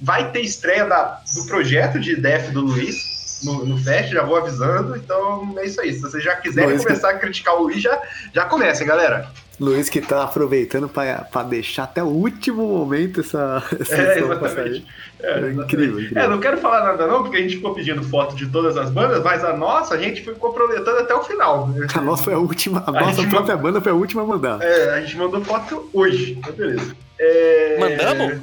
Vai 0.00 0.30
ter 0.32 0.40
estreia 0.40 0.84
da- 0.86 1.20
do 1.34 1.44
projeto 1.46 2.00
de 2.00 2.16
Def 2.16 2.50
do 2.50 2.60
Luiz 2.62 3.40
no, 3.44 3.64
no 3.64 3.76
Fest, 3.78 4.10
já 4.12 4.22
vou 4.24 4.36
avisando. 4.36 4.96
Então 4.96 5.54
é 5.58 5.66
isso 5.66 5.80
aí. 5.80 5.92
Se 5.92 6.00
vocês 6.00 6.24
já 6.24 6.34
quiserem 6.36 6.70
Luiz 6.70 6.80
que- 6.82 6.88
começar 6.88 7.10
a 7.10 7.18
criticar 7.18 7.54
o 7.56 7.64
Luiz, 7.64 7.80
já, 7.82 8.00
já 8.34 8.44
comecem, 8.46 8.86
galera. 8.86 9.28
Luiz 9.62 9.88
que 9.88 10.00
tá 10.00 10.24
aproveitando 10.24 10.88
pra, 10.88 11.18
pra 11.30 11.42
deixar 11.44 11.84
até 11.84 12.02
o 12.02 12.06
último 12.06 12.66
momento 12.66 13.20
essa, 13.20 13.62
essa 13.80 13.94
É, 14.02 14.12
edição 14.18 14.36
pra 14.38 14.48
exatamente. 14.48 14.86
É, 15.20 15.26
É 15.26 15.30
exatamente. 15.30 15.60
incrível, 15.64 15.98
É, 15.98 16.02
incrível. 16.02 16.30
não 16.30 16.40
quero 16.40 16.58
falar 16.58 16.84
nada 16.84 17.06
não, 17.06 17.22
porque 17.22 17.36
a 17.36 17.40
gente 17.40 17.56
ficou 17.56 17.72
pedindo 17.74 18.02
foto 18.02 18.34
de 18.34 18.46
todas 18.48 18.76
as 18.76 18.90
bandas, 18.90 19.22
mas 19.22 19.44
a 19.44 19.56
nossa 19.56 19.94
a 19.94 19.98
gente 19.98 20.22
ficou 20.22 20.52
prometendo 20.52 20.98
até 20.98 21.14
o 21.14 21.22
final. 21.22 21.70
A 21.94 22.00
nossa 22.00 22.24
foi 22.24 22.34
a 22.34 22.38
última, 22.38 22.82
a, 22.86 22.90
A 22.90 22.92
nossa 22.92 23.22
própria 23.28 23.56
banda 23.56 23.80
foi 23.80 23.92
a 23.92 23.94
última 23.94 24.22
a 24.22 24.26
mandar. 24.26 24.60
É, 24.60 24.94
a 24.94 25.00
gente 25.00 25.16
mandou 25.16 25.40
foto 25.44 25.88
hoje, 25.92 26.32
então 26.38 26.52
beleza. 26.52 26.96
É... 27.20 27.76
Mandamos? 27.78 28.40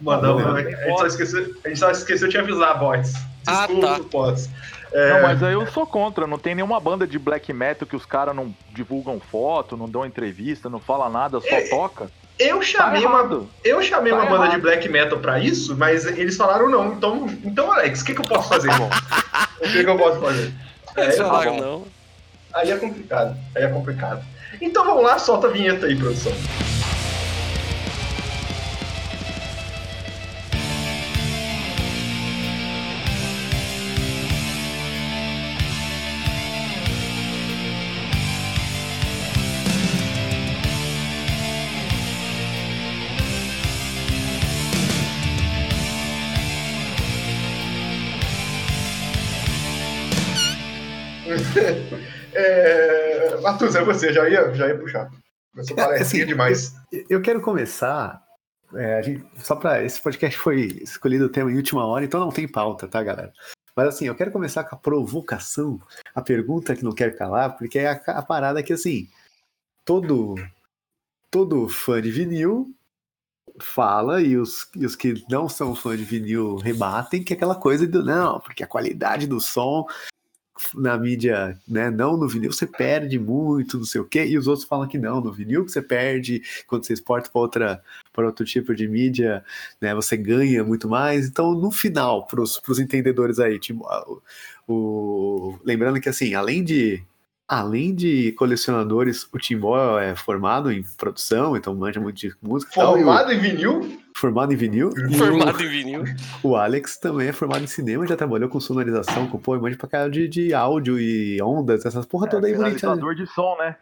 Mandamos, 0.00 0.42
Mandamos. 0.44 0.66
a 0.66 0.70
gente 0.70 0.96
só 0.98 1.06
esqueceu, 1.06 1.54
a 1.64 1.68
gente 1.68 1.78
só 1.78 1.90
esqueceu 1.90 2.28
de 2.28 2.38
avisar, 2.38 2.78
bots. 2.78 3.12
Ah, 3.46 3.66
Desculpa, 3.66 3.86
tá. 3.86 4.00
bots. 4.10 4.48
É, 4.92 5.12
Não, 5.12 5.22
mas 5.22 5.42
aí 5.42 5.52
eu 5.52 5.66
sou 5.66 5.86
contra. 5.86 6.26
Não 6.26 6.38
tem 6.38 6.54
nenhuma 6.54 6.80
banda 6.80 7.06
de 7.06 7.18
black 7.18 7.52
metal 7.52 7.86
que 7.86 7.96
os 7.96 8.06
caras 8.06 8.34
não 8.34 8.54
divulgam 8.72 9.20
foto, 9.20 9.76
não 9.76 9.88
dão 9.88 10.04
entrevista, 10.06 10.68
não 10.70 10.80
fala 10.80 11.08
nada, 11.08 11.40
só 11.40 11.46
É, 11.48 11.68
toca. 11.68 12.10
Eu 12.38 12.58
Tá 12.58 12.64
chamei 12.64 13.04
uma, 13.04 13.18
errado. 13.18 13.48
eu 13.64 13.82
chamei 13.82 14.12
Tá 14.12 14.18
uma 14.18 14.26
banda 14.26 14.44
errado. 14.44 14.54
de 14.56 14.60
black 14.62 14.88
metal 14.88 15.18
pra 15.18 15.40
isso, 15.40 15.76
mas 15.76 16.06
eles 16.06 16.36
falaram 16.36 16.70
não. 16.70 16.92
Então, 16.92 17.26
então 17.44 17.70
Alex, 17.72 18.00
o 18.00 18.04
que, 18.04 18.14
que 18.14 18.20
eu 18.20 18.24
posso 18.26 18.48
fazer? 18.48 18.68
Tá 18.70 18.78
bom. 18.78 18.88
o 19.60 19.72
que, 19.72 19.84
que 19.84 19.90
eu 19.90 19.98
posso 19.98 20.20
fazer? 20.20 20.52
Eles 20.96 21.14
É, 21.14 21.18
falaram 21.18 21.56
bom. 21.56 21.60
não. 21.62 21.84
Aí 22.54 22.70
é 22.70 22.76
complicado. 22.76 23.36
Aí 23.56 23.62
é 23.64 23.68
complicado. 23.68 24.24
Então 24.60 24.84
vamos 24.84 25.02
lá, 25.02 25.18
solta 25.18 25.48
a 25.48 25.50
vinheta 25.50 25.86
aí, 25.86 25.96
produção. 25.96 26.32
É... 53.64 53.68
Matheus, 53.68 53.74
é 53.74 53.84
você, 53.84 54.12
já 54.12 54.28
ia, 54.28 54.54
já 54.54 54.68
ia 54.68 54.78
puxar. 54.78 55.10
Começou 55.52 55.78
É, 55.78 55.84
palestrinha 55.84 56.24
assim, 56.24 56.32
demais. 56.32 56.74
Eu 57.08 57.20
quero 57.20 57.40
começar. 57.40 58.22
é, 58.74 58.98
a 58.98 59.02
gente- 59.02 59.24
só 59.38 59.56
pra. 59.56 59.82
Esse 59.82 60.00
podcast 60.00 60.38
foi 60.38 60.60
escolhido 60.82 61.24
o 61.26 61.28
tema 61.28 61.50
em 61.50 61.56
última 61.56 61.84
hora, 61.86 62.04
então 62.04 62.20
não 62.20 62.30
tem 62.30 62.46
pauta, 62.46 62.86
tá, 62.86 63.02
galera? 63.02 63.32
Mas 63.74 63.88
assim, 63.88 64.06
eu 64.06 64.14
quero 64.14 64.30
começar 64.32 64.64
com 64.64 64.74
a 64.74 64.78
provocação, 64.78 65.80
a 66.14 66.20
pergunta 66.20 66.74
que 66.74 66.84
não 66.84 66.92
quer 66.92 67.16
calar, 67.16 67.56
porque 67.56 67.78
é 67.78 67.88
a, 67.90 67.92
a 68.08 68.22
parada 68.22 68.62
que, 68.62 68.72
assim, 68.72 69.08
todo, 69.84 70.34
todo 71.30 71.68
fã 71.68 72.02
de 72.02 72.10
vinil 72.10 72.74
fala 73.60 74.20
e 74.20 74.36
os, 74.36 74.68
e 74.76 74.84
os 74.84 74.94
que 74.94 75.24
não 75.30 75.48
são 75.48 75.74
fã 75.74 75.96
de 75.96 76.04
vinil 76.04 76.56
rebatem, 76.56 77.22
que 77.24 77.32
é 77.32 77.36
aquela 77.36 77.54
coisa 77.54 77.86
do 77.86 78.04
não, 78.04 78.40
porque 78.40 78.62
a 78.62 78.68
qualidade 78.68 79.26
do 79.26 79.40
som 79.40 79.86
na 80.74 80.96
mídia, 80.96 81.58
né, 81.66 81.90
não 81.90 82.16
no 82.16 82.28
vinil 82.28 82.52
você 82.52 82.66
perde 82.66 83.18
muito, 83.18 83.78
não 83.78 83.84
sei 83.84 84.00
o 84.00 84.04
quê, 84.04 84.26
e 84.26 84.36
os 84.36 84.46
outros 84.46 84.66
falam 84.66 84.88
que 84.88 84.98
não, 84.98 85.20
no 85.20 85.32
vinil 85.32 85.64
que 85.64 85.70
você 85.70 85.82
perde, 85.82 86.42
quando 86.66 86.84
você 86.84 86.92
exporta 86.92 87.30
para 87.30 87.40
outra, 87.40 87.82
para 88.12 88.26
outro 88.26 88.44
tipo 88.44 88.74
de 88.74 88.88
mídia, 88.88 89.44
né, 89.80 89.94
você 89.94 90.16
ganha 90.16 90.64
muito 90.64 90.88
mais. 90.88 91.26
Então, 91.26 91.52
no 91.52 91.70
final, 91.70 92.26
para 92.26 92.40
os 92.42 92.78
entendedores 92.78 93.38
aí, 93.38 93.58
tipo, 93.58 93.86
o, 94.66 95.58
lembrando 95.64 96.00
que 96.00 96.08
assim, 96.08 96.34
além 96.34 96.62
de 96.62 97.02
além 97.48 97.94
de 97.94 98.32
colecionadores, 98.32 99.26
o 99.32 99.38
Timbó 99.38 99.98
é 99.98 100.14
formado 100.14 100.70
em 100.70 100.84
produção, 100.98 101.56
então 101.56 101.74
manja 101.74 101.98
muito 101.98 102.16
de 102.16 102.34
música. 102.42 102.74
Formado 102.74 103.28
tal, 103.28 103.32
em 103.32 103.40
vinil? 103.40 103.98
Formado 104.18 104.52
em 104.52 104.56
vinil. 104.56 104.90
Formado 105.16 105.58
o, 105.58 105.62
em 105.62 105.68
vinil. 105.68 106.04
O 106.42 106.56
Alex 106.56 106.98
também 106.98 107.28
é 107.28 107.32
formado 107.32 107.62
em 107.62 107.68
cinema, 107.68 108.04
já 108.06 108.16
trabalhou 108.16 108.48
com 108.48 108.58
sonorização, 108.58 109.28
com 109.28 109.38
pô, 109.38 109.56
manja 109.58 109.76
pra 109.76 109.88
cara 109.88 110.10
de, 110.10 110.26
de 110.26 110.52
áudio 110.52 110.98
e 110.98 111.40
ondas, 111.40 111.86
essas 111.86 112.04
porra 112.04 112.26
é, 112.26 112.30
toda 112.30 112.46
aí 112.48 112.54
bonita. 112.54 112.96
Né? 112.96 113.14
de 113.14 113.26
som, 113.28 113.56
né? 113.58 113.76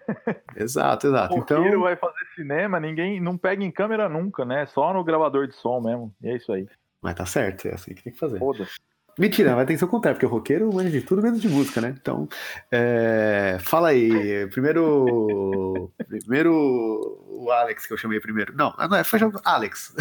exato, 0.55 1.07
exato. 1.07 1.35
O 1.35 1.39
então 1.39 1.81
vai 1.81 1.97
fazer 1.97 2.27
cinema, 2.35 2.79
ninguém 2.79 3.19
não 3.19 3.39
pega 3.39 3.65
em 3.65 3.71
câmera 3.71 4.09
nunca, 4.09 4.45
né? 4.45 4.67
Só 4.67 4.93
no 4.93 5.03
gravador 5.03 5.47
de 5.47 5.55
som 5.55 5.81
mesmo. 5.81 6.15
E 6.23 6.29
é 6.29 6.37
isso 6.37 6.53
aí. 6.53 6.67
Mas 7.01 7.15
tá 7.15 7.25
certo, 7.25 7.69
é 7.69 7.75
assim 7.75 7.95
que 7.95 8.03
tem 8.03 8.13
que 8.13 8.19
fazer. 8.19 8.39
Foda-se. 8.39 8.77
Mentira, 9.19 9.55
vai 9.55 9.65
ter 9.65 9.73
que 9.73 9.79
ser 9.79 9.87
o 9.87 9.89
contrário, 9.89 10.17
porque 10.17 10.27
o 10.27 10.29
roqueiro 10.29 10.73
manja 10.73 10.91
de 10.91 11.01
tudo 11.01 11.23
menos 11.23 11.41
de 11.41 11.49
música, 11.49 11.81
né? 11.81 11.95
Então, 11.99 12.29
é... 12.71 13.59
fala 13.61 13.89
aí. 13.89 14.47
Primeiro. 14.49 15.91
primeiro 16.07 17.25
o 17.29 17.51
Alex, 17.51 17.87
que 17.87 17.93
eu 17.95 17.97
chamei 17.97 18.21
primeiro. 18.21 18.55
Não, 18.55 18.75
não 18.91 18.97
é, 18.97 19.05
foi 19.05 19.19
chamado 19.19 19.41
Alex. 19.45 19.95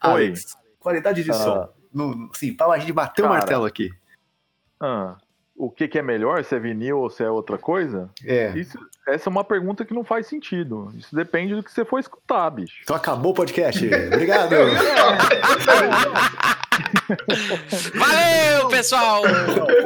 Alex, 0.00 0.56
qualidade 0.78 1.24
de 1.24 1.30
uh, 1.30 1.34
som. 1.34 1.68
No, 1.92 2.30
sim, 2.34 2.52
pra 2.52 2.66
a 2.66 2.78
gente 2.78 2.92
bater 2.92 3.24
o 3.24 3.28
martelo 3.28 3.64
aqui. 3.64 3.90
Uh, 4.82 5.16
o 5.56 5.70
que, 5.70 5.86
que, 5.86 5.98
é 5.98 6.02
melhor, 6.02 6.44
se 6.44 6.54
é 6.54 6.58
vinil 6.58 6.98
ou 6.98 7.08
se 7.08 7.22
é 7.22 7.30
outra 7.30 7.56
coisa? 7.56 8.10
É. 8.24 8.50
Isso, 8.58 8.76
essa 9.06 9.28
é 9.28 9.30
uma 9.30 9.44
pergunta 9.44 9.84
que 9.84 9.94
não 9.94 10.04
faz 10.04 10.26
sentido. 10.26 10.92
Isso 10.96 11.14
depende 11.14 11.54
do 11.54 11.62
que 11.62 11.72
você 11.72 11.84
for 11.84 11.98
escutar, 11.98 12.50
bicho. 12.50 12.80
Então 12.82 12.96
acabou 12.96 13.32
o 13.32 13.34
podcast. 13.34 13.88
Obrigado. 14.12 14.54
Valeu, 17.94 18.68
pessoal! 18.68 19.22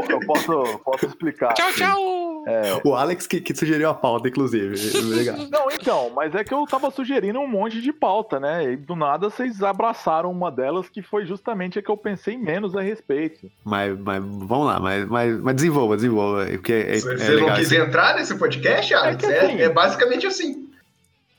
Eu 0.08 0.20
posso, 0.20 0.78
posso 0.84 1.06
explicar. 1.06 1.54
Tchau, 1.54 1.72
tchau! 1.72 2.44
É... 2.46 2.80
O 2.84 2.94
Alex 2.94 3.26
que, 3.26 3.40
que, 3.40 3.54
sugeriu 3.54 3.90
a 3.90 3.94
pauta, 3.94 4.28
inclusive. 4.28 4.74
Obrigado. 4.98 5.48
Não, 5.50 5.70
então, 5.70 6.10
mas 6.14 6.34
é 6.34 6.42
que 6.42 6.54
eu 6.54 6.64
tava 6.66 6.90
sugerindo 6.90 7.38
um 7.38 7.46
monte 7.46 7.80
de 7.80 7.92
pauta, 7.92 8.40
né? 8.40 8.72
E 8.72 8.76
do 8.76 8.96
nada 8.96 9.28
vocês 9.28 9.62
abraçaram 9.62 10.30
uma 10.30 10.50
delas 10.50 10.88
que 10.88 11.02
foi 11.02 11.26
justamente 11.26 11.78
a 11.78 11.82
que 11.82 11.90
eu 11.90 11.96
pensei 11.96 12.38
menos 12.38 12.74
a 12.74 12.80
respeito. 12.80 13.50
Mas, 13.64 13.98
mas 13.98 14.22
vamos 14.22 14.66
lá, 14.66 14.80
mas, 14.80 15.06
mas, 15.06 15.40
mas 15.40 15.54
desenvolva, 15.56 15.96
desenvolva. 15.96 16.46
Porque 16.46 16.72
é, 16.72 16.98
Você 16.98 17.34
é 17.34 17.40
não 17.40 17.54
quis 17.54 17.70
entrar 17.72 18.16
nesse 18.16 18.34
podcast, 18.36 18.94
Alex? 18.94 19.24
É, 19.24 19.40
assim, 19.40 19.60
é, 19.60 19.68
basicamente 19.68 20.26
assim. 20.26 20.68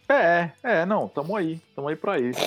É, 0.07 0.49
é, 0.63 0.85
não, 0.85 1.07
tamo 1.07 1.35
aí, 1.35 1.59
tamo 1.75 1.87
aí 1.87 1.95
pra 1.95 2.19
isso. 2.19 2.39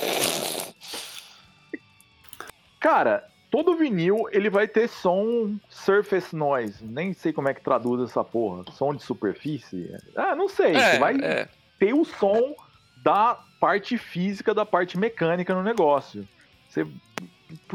Cara, 2.83 3.23
todo 3.49 3.77
vinil 3.77 4.27
ele 4.29 4.49
vai 4.49 4.67
ter 4.67 4.89
som 4.89 5.57
surface 5.69 6.35
noise. 6.35 6.83
Nem 6.83 7.13
sei 7.13 7.31
como 7.31 7.47
é 7.47 7.53
que 7.53 7.61
traduz 7.61 8.09
essa 8.09 8.25
porra. 8.25 8.65
Som 8.73 8.93
de 8.93 9.01
superfície? 9.01 9.89
Ah, 10.13 10.35
não 10.35 10.49
sei. 10.49 10.75
É, 10.75 10.99
vai 10.99 11.15
é. 11.15 11.47
ter 11.79 11.93
o 11.93 12.03
som 12.03 12.53
da 13.01 13.39
parte 13.57 13.97
física, 13.97 14.53
da 14.53 14.65
parte 14.65 14.99
mecânica 14.99 15.55
no 15.55 15.63
negócio. 15.63 16.27
Você, 16.67 16.85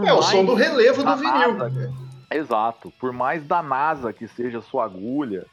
é 0.05 0.13
o 0.13 0.21
som 0.21 0.45
do 0.45 0.53
relevo 0.53 1.03
do 1.03 1.17
vinil. 1.17 1.55
NASA, 1.55 1.95
exato. 2.31 2.93
Por 3.01 3.11
mais 3.11 3.43
da 3.47 3.63
NASA 3.63 4.13
que 4.13 4.29
seja 4.29 4.59
a 4.59 4.63
sua 4.63 4.85
agulha. 4.85 5.47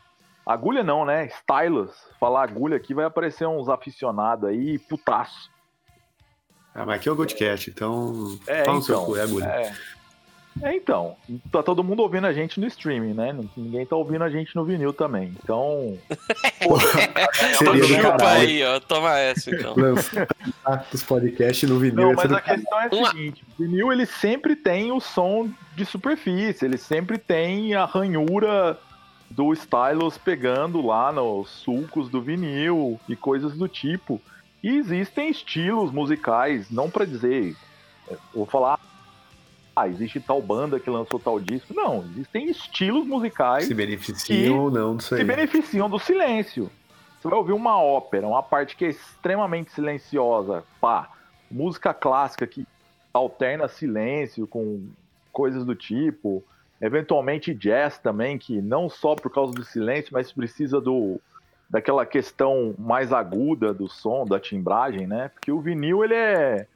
Agulha 0.45 0.83
não, 0.83 1.05
né? 1.05 1.27
Stylus. 1.27 1.95
Falar 2.19 2.43
agulha 2.43 2.75
aqui 2.75 2.93
vai 2.93 3.05
aparecer 3.05 3.47
uns 3.47 3.69
aficionados 3.69 4.49
aí, 4.49 4.77
putaço. 4.77 5.49
Ah, 6.75 6.85
mas 6.85 6.97
aqui 6.97 7.07
é 7.07 7.11
o 7.11 7.15
Goldcast, 7.15 7.69
então. 7.69 8.37
É, 8.45 8.65
Fala 8.65 8.79
então, 8.79 9.05
cu, 9.05 9.15
é 9.15 9.21
agulha. 9.21 9.45
É. 9.45 9.73
é, 10.61 10.75
então. 10.75 11.15
Tá 11.49 11.63
todo 11.63 11.81
mundo 11.81 12.01
ouvindo 12.01 12.27
a 12.27 12.33
gente 12.33 12.59
no 12.59 12.67
streaming, 12.67 13.13
né? 13.13 13.33
Ninguém 13.55 13.85
tá 13.85 13.95
ouvindo 13.95 14.25
a 14.25 14.29
gente 14.29 14.53
no 14.57 14.65
vinil 14.65 14.91
também. 14.91 15.33
Então. 15.41 15.97
Seria 17.57 17.83
Chupa 17.85 18.29
aí, 18.29 18.61
ó. 18.61 18.81
Toma 18.81 19.17
essa, 19.17 19.51
então. 19.51 19.73
Os 20.93 21.01
podcasts 21.01 21.69
no 21.69 21.79
vinil. 21.79 22.09
Não, 22.09 22.13
mas 22.13 22.29
a 22.29 22.41
questão 22.41 22.81
é 22.81 22.87
a 22.87 23.05
seguinte: 23.05 23.45
o 23.57 23.63
vinil 23.63 23.93
ele 23.93 24.05
sempre 24.05 24.53
tem 24.53 24.91
o 24.91 24.99
som 24.99 25.49
de 25.77 25.85
superfície, 25.85 26.65
ele 26.65 26.77
sempre 26.77 27.17
tem 27.17 27.73
a 27.73 27.85
ranhura 27.85 28.77
do 29.29 29.53
stylus 29.53 30.17
pegando 30.17 30.85
lá 30.85 31.09
nos 31.09 31.49
sulcos 31.49 32.09
do 32.09 32.21
vinil 32.21 32.99
e 33.07 33.15
coisas 33.15 33.55
do 33.55 33.69
tipo. 33.69 34.21
E 34.65 34.77
existem 34.77 35.29
estilos 35.29 35.91
musicais, 35.91 36.71
não 36.71 36.89
para 36.89 37.05
dizer, 37.05 37.55
vou 38.33 38.47
falar, 38.47 38.79
ah, 39.75 39.87
existe 39.87 40.19
tal 40.19 40.41
banda 40.41 40.79
que 40.79 40.89
lançou 40.89 41.19
tal 41.19 41.39
disco. 41.39 41.71
Não, 41.71 42.03
existem 42.03 42.49
estilos 42.49 43.05
musicais. 43.05 43.67
Se 43.67 43.75
beneficiam 43.75 44.57
ou 44.57 44.71
não 44.71 44.97
disso 44.97 45.13
aí. 45.13 45.21
Se 45.21 45.23
beneficiam 45.23 45.87
do 45.87 45.99
silêncio. 45.99 46.71
Você 47.21 47.27
vai 47.27 47.37
ouvir 47.37 47.53
uma 47.53 47.79
ópera, 47.79 48.27
uma 48.27 48.41
parte 48.41 48.75
que 48.75 48.85
é 48.85 48.89
extremamente 48.89 49.71
silenciosa, 49.71 50.63
pá, 50.81 51.11
música 51.51 51.93
clássica 51.93 52.47
que 52.47 52.65
alterna 53.13 53.67
silêncio 53.67 54.47
com 54.47 54.87
coisas 55.31 55.63
do 55.63 55.75
tipo, 55.75 56.43
eventualmente 56.81 57.53
jazz 57.53 57.99
também, 57.99 58.39
que 58.39 58.59
não 58.63 58.89
só 58.89 59.13
por 59.13 59.31
causa 59.31 59.53
do 59.53 59.63
silêncio, 59.63 60.09
mas 60.11 60.31
precisa 60.31 60.81
do 60.81 61.21
daquela 61.69 62.05
questão 62.05 62.75
mais 62.77 63.11
aguda 63.11 63.73
do 63.73 63.87
som, 63.87 64.25
da 64.25 64.39
timbragem, 64.39 65.07
né? 65.07 65.29
Porque 65.29 65.51
o 65.51 65.59
vinil 65.59 66.03
ele 66.03 66.13
é 66.13 66.67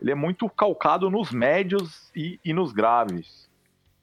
ele 0.00 0.10
é 0.10 0.14
muito 0.16 0.48
calcado 0.50 1.08
nos 1.08 1.30
médios 1.30 2.10
e, 2.14 2.40
e 2.44 2.52
nos 2.52 2.72
graves. 2.72 3.48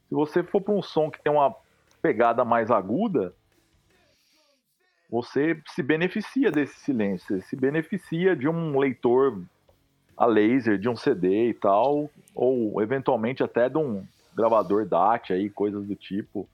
Se 0.07 0.15
você 0.15 0.41
for 0.41 0.61
para 0.61 0.73
um 0.73 0.81
som 0.81 1.11
que 1.11 1.21
tem 1.21 1.31
uma 1.31 1.53
pegada 2.01 2.45
mais 2.45 2.71
aguda, 2.71 3.33
você 5.09 5.61
se 5.67 5.83
beneficia 5.83 6.51
desse 6.51 6.79
silêncio, 6.79 7.41
se 7.41 7.55
beneficia 7.55 8.33
de 8.33 8.47
um 8.47 8.79
leitor 8.79 9.43
a 10.15 10.25
laser, 10.25 10.77
de 10.77 10.87
um 10.87 10.95
CD 10.95 11.49
e 11.49 11.53
tal, 11.53 12.09
ou 12.33 12.81
eventualmente 12.81 13.43
até 13.43 13.67
de 13.67 13.77
um 13.77 14.05
gravador 14.33 14.85
DAT 14.85 15.33
aí, 15.33 15.49
coisas 15.49 15.85
do 15.85 15.95
tipo. 15.95 16.47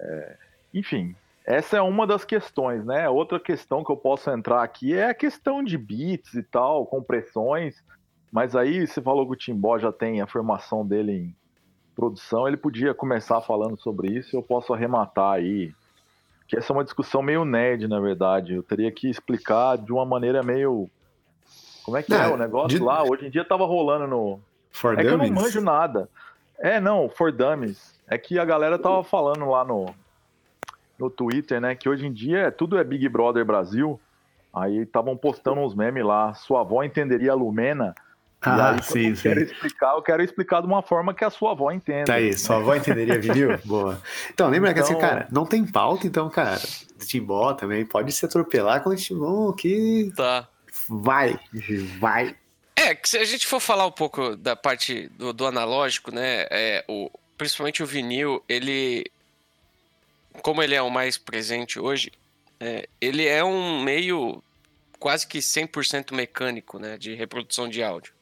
É, 0.00 0.36
enfim, 0.74 1.14
essa 1.48 1.78
é 1.78 1.80
uma 1.80 2.06
das 2.06 2.26
questões, 2.26 2.84
né? 2.84 3.08
Outra 3.08 3.40
questão 3.40 3.82
que 3.82 3.90
eu 3.90 3.96
posso 3.96 4.30
entrar 4.30 4.62
aqui 4.62 4.94
é 4.94 5.08
a 5.08 5.14
questão 5.14 5.64
de 5.64 5.78
bits 5.78 6.34
e 6.34 6.42
tal, 6.42 6.84
compressões. 6.84 7.82
Mas 8.30 8.54
aí 8.54 8.86
você 8.86 9.00
falou 9.00 9.24
que 9.26 9.32
o 9.32 9.36
Timbó 9.36 9.78
já 9.78 9.90
tem 9.90 10.20
a 10.20 10.26
formação 10.26 10.86
dele 10.86 11.12
em 11.12 11.36
produção, 11.96 12.46
ele 12.46 12.58
podia 12.58 12.92
começar 12.92 13.40
falando 13.40 13.80
sobre 13.80 14.12
isso 14.12 14.36
e 14.36 14.38
eu 14.38 14.42
posso 14.42 14.74
arrematar 14.74 15.36
aí. 15.36 15.72
Que 16.46 16.58
essa 16.58 16.70
é 16.70 16.76
uma 16.76 16.84
discussão 16.84 17.22
meio 17.22 17.46
nerd, 17.46 17.88
na 17.88 17.98
verdade. 17.98 18.52
Eu 18.52 18.62
teria 18.62 18.92
que 18.92 19.08
explicar 19.08 19.78
de 19.78 19.90
uma 19.90 20.04
maneira 20.04 20.42
meio. 20.42 20.90
Como 21.82 21.96
é 21.96 22.02
que 22.02 22.12
é, 22.12 22.24
é 22.24 22.28
o 22.28 22.36
negócio 22.36 22.78
de... 22.78 22.84
lá? 22.84 23.02
Hoje 23.02 23.26
em 23.26 23.30
dia 23.30 23.42
tava 23.42 23.64
rolando 23.64 24.06
no. 24.06 24.38
For 24.70 24.92
é 24.92 25.02
dummies. 25.02 25.08
que 25.08 25.14
eu 25.14 25.34
não 25.34 25.42
manjo 25.42 25.60
nada. 25.62 26.10
É, 26.58 26.78
não, 26.78 27.08
For 27.08 27.32
Dummies. 27.32 27.98
É 28.06 28.18
que 28.18 28.38
a 28.38 28.44
galera 28.44 28.78
tava 28.78 29.02
falando 29.02 29.48
lá 29.48 29.64
no, 29.64 29.94
no 30.98 31.08
Twitter, 31.08 31.60
né? 31.60 31.74
Que 31.74 31.88
hoje 31.88 32.06
em 32.06 32.12
dia 32.12 32.50
tudo 32.50 32.78
é 32.78 32.84
Big 32.84 33.08
Brother 33.08 33.44
Brasil. 33.44 34.00
Aí 34.52 34.78
estavam 34.78 35.16
postando 35.16 35.60
uns 35.60 35.74
memes 35.74 36.04
lá. 36.04 36.34
Sua 36.34 36.60
avó 36.60 36.82
entenderia 36.82 37.32
a 37.32 37.34
Lumena. 37.34 37.94
Ah, 38.40 38.70
aí, 38.70 38.82
sim, 38.82 39.08
eu 39.08 39.16
sim. 39.16 39.22
Quero 39.22 39.40
explicar, 39.40 39.94
eu 39.94 40.02
quero 40.02 40.22
explicar 40.22 40.60
de 40.60 40.66
uma 40.66 40.80
forma 40.80 41.12
que 41.12 41.24
a 41.24 41.30
sua 41.30 41.52
avó 41.52 41.72
entenda. 41.72 42.04
Tá 42.04 42.14
aí, 42.14 42.32
sua 42.32 42.56
avó 42.56 42.74
entenderia 42.74 43.18
vinil? 43.20 43.58
Boa. 43.66 44.00
Então, 44.32 44.48
lembra 44.48 44.70
então... 44.70 44.84
que 44.84 44.90
assim, 44.90 44.96
então- 44.96 45.08
cara, 45.08 45.28
não 45.30 45.44
tem 45.44 45.66
pauta, 45.66 46.06
então, 46.06 46.30
cara, 46.30 46.60
Timbó 47.04 47.52
também 47.54 47.84
pode 47.84 48.12
se 48.12 48.24
atropelar 48.24 48.82
com 48.82 48.90
o 48.90 48.96
Timbó 48.96 49.52
que. 49.52 50.12
Tá. 50.16 50.48
Vai, 50.88 51.38
vai. 51.98 52.36
É, 52.76 52.94
que 52.94 53.08
se 53.08 53.18
a 53.18 53.24
gente 53.24 53.46
for 53.46 53.58
falar 53.58 53.86
um 53.86 53.92
pouco 53.92 54.36
da 54.36 54.54
parte 54.54 55.08
do, 55.18 55.32
do 55.32 55.44
analógico, 55.44 56.12
né? 56.12 56.46
É, 56.48 56.84
o, 56.88 57.10
principalmente 57.36 57.82
o 57.82 57.86
vinil, 57.86 58.42
ele 58.48 59.04
como 60.42 60.62
ele 60.62 60.74
é 60.74 60.82
o 60.82 60.90
mais 60.90 61.18
presente 61.18 61.78
hoje, 61.78 62.12
é, 62.60 62.88
ele 63.00 63.26
é 63.26 63.44
um 63.44 63.82
meio 63.82 64.42
quase 64.98 65.26
que 65.26 65.38
100% 65.38 66.14
mecânico, 66.14 66.78
né, 66.78 66.98
de 66.98 67.14
reprodução 67.14 67.68
de 67.68 67.82
áudio. 67.82 68.12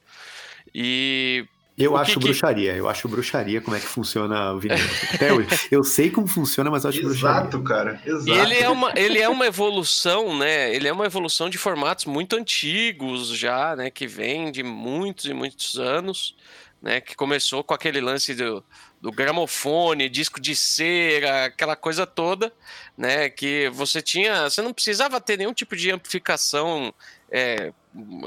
E 0.74 1.46
eu 1.76 1.94
acho 1.94 2.18
que 2.18 2.20
bruxaria, 2.20 2.72
que... 2.72 2.78
eu 2.78 2.88
acho 2.88 3.06
bruxaria 3.06 3.60
como 3.60 3.76
é 3.76 3.80
que 3.80 3.86
funciona 3.86 4.52
o 4.52 4.58
vinil. 4.58 4.78
Até 5.12 5.32
hoje. 5.32 5.48
Eu 5.70 5.84
sei 5.84 6.10
como 6.10 6.26
funciona, 6.26 6.70
mas 6.70 6.84
eu 6.84 6.90
acho 6.90 7.02
bruxaria. 7.02 7.40
Exato, 7.40 7.62
cara. 7.62 8.00
Exato. 8.04 8.28
E 8.28 8.32
ele 8.32 8.54
é, 8.54 8.68
uma, 8.68 8.92
ele 8.96 9.18
é 9.18 9.28
uma 9.28 9.46
evolução, 9.46 10.36
né? 10.38 10.74
Ele 10.74 10.88
é 10.88 10.92
uma 10.92 11.04
evolução 11.04 11.50
de 11.50 11.58
formatos 11.58 12.06
muito 12.06 12.34
antigos 12.34 13.28
já, 13.28 13.76
né? 13.76 13.90
Que 13.90 14.06
vem 14.06 14.50
de 14.50 14.62
muitos 14.62 15.26
e 15.26 15.34
muitos 15.34 15.78
anos, 15.78 16.34
né? 16.80 17.00
Que 17.00 17.14
começou 17.14 17.62
com 17.62 17.74
aquele 17.74 18.00
lance 18.00 18.34
do, 18.34 18.64
do 19.00 19.12
gramofone, 19.12 20.08
disco 20.08 20.40
de 20.40 20.56
cera, 20.56 21.44
aquela 21.46 21.76
coisa 21.76 22.06
toda, 22.06 22.52
né? 22.96 23.28
Que 23.28 23.68
você 23.70 24.00
tinha, 24.02 24.48
você 24.48 24.62
não 24.62 24.72
precisava 24.72 25.20
ter 25.20 25.36
nenhum 25.36 25.52
tipo 25.54 25.76
de 25.76 25.90
amplificação 25.90 26.92
é, 27.30 27.72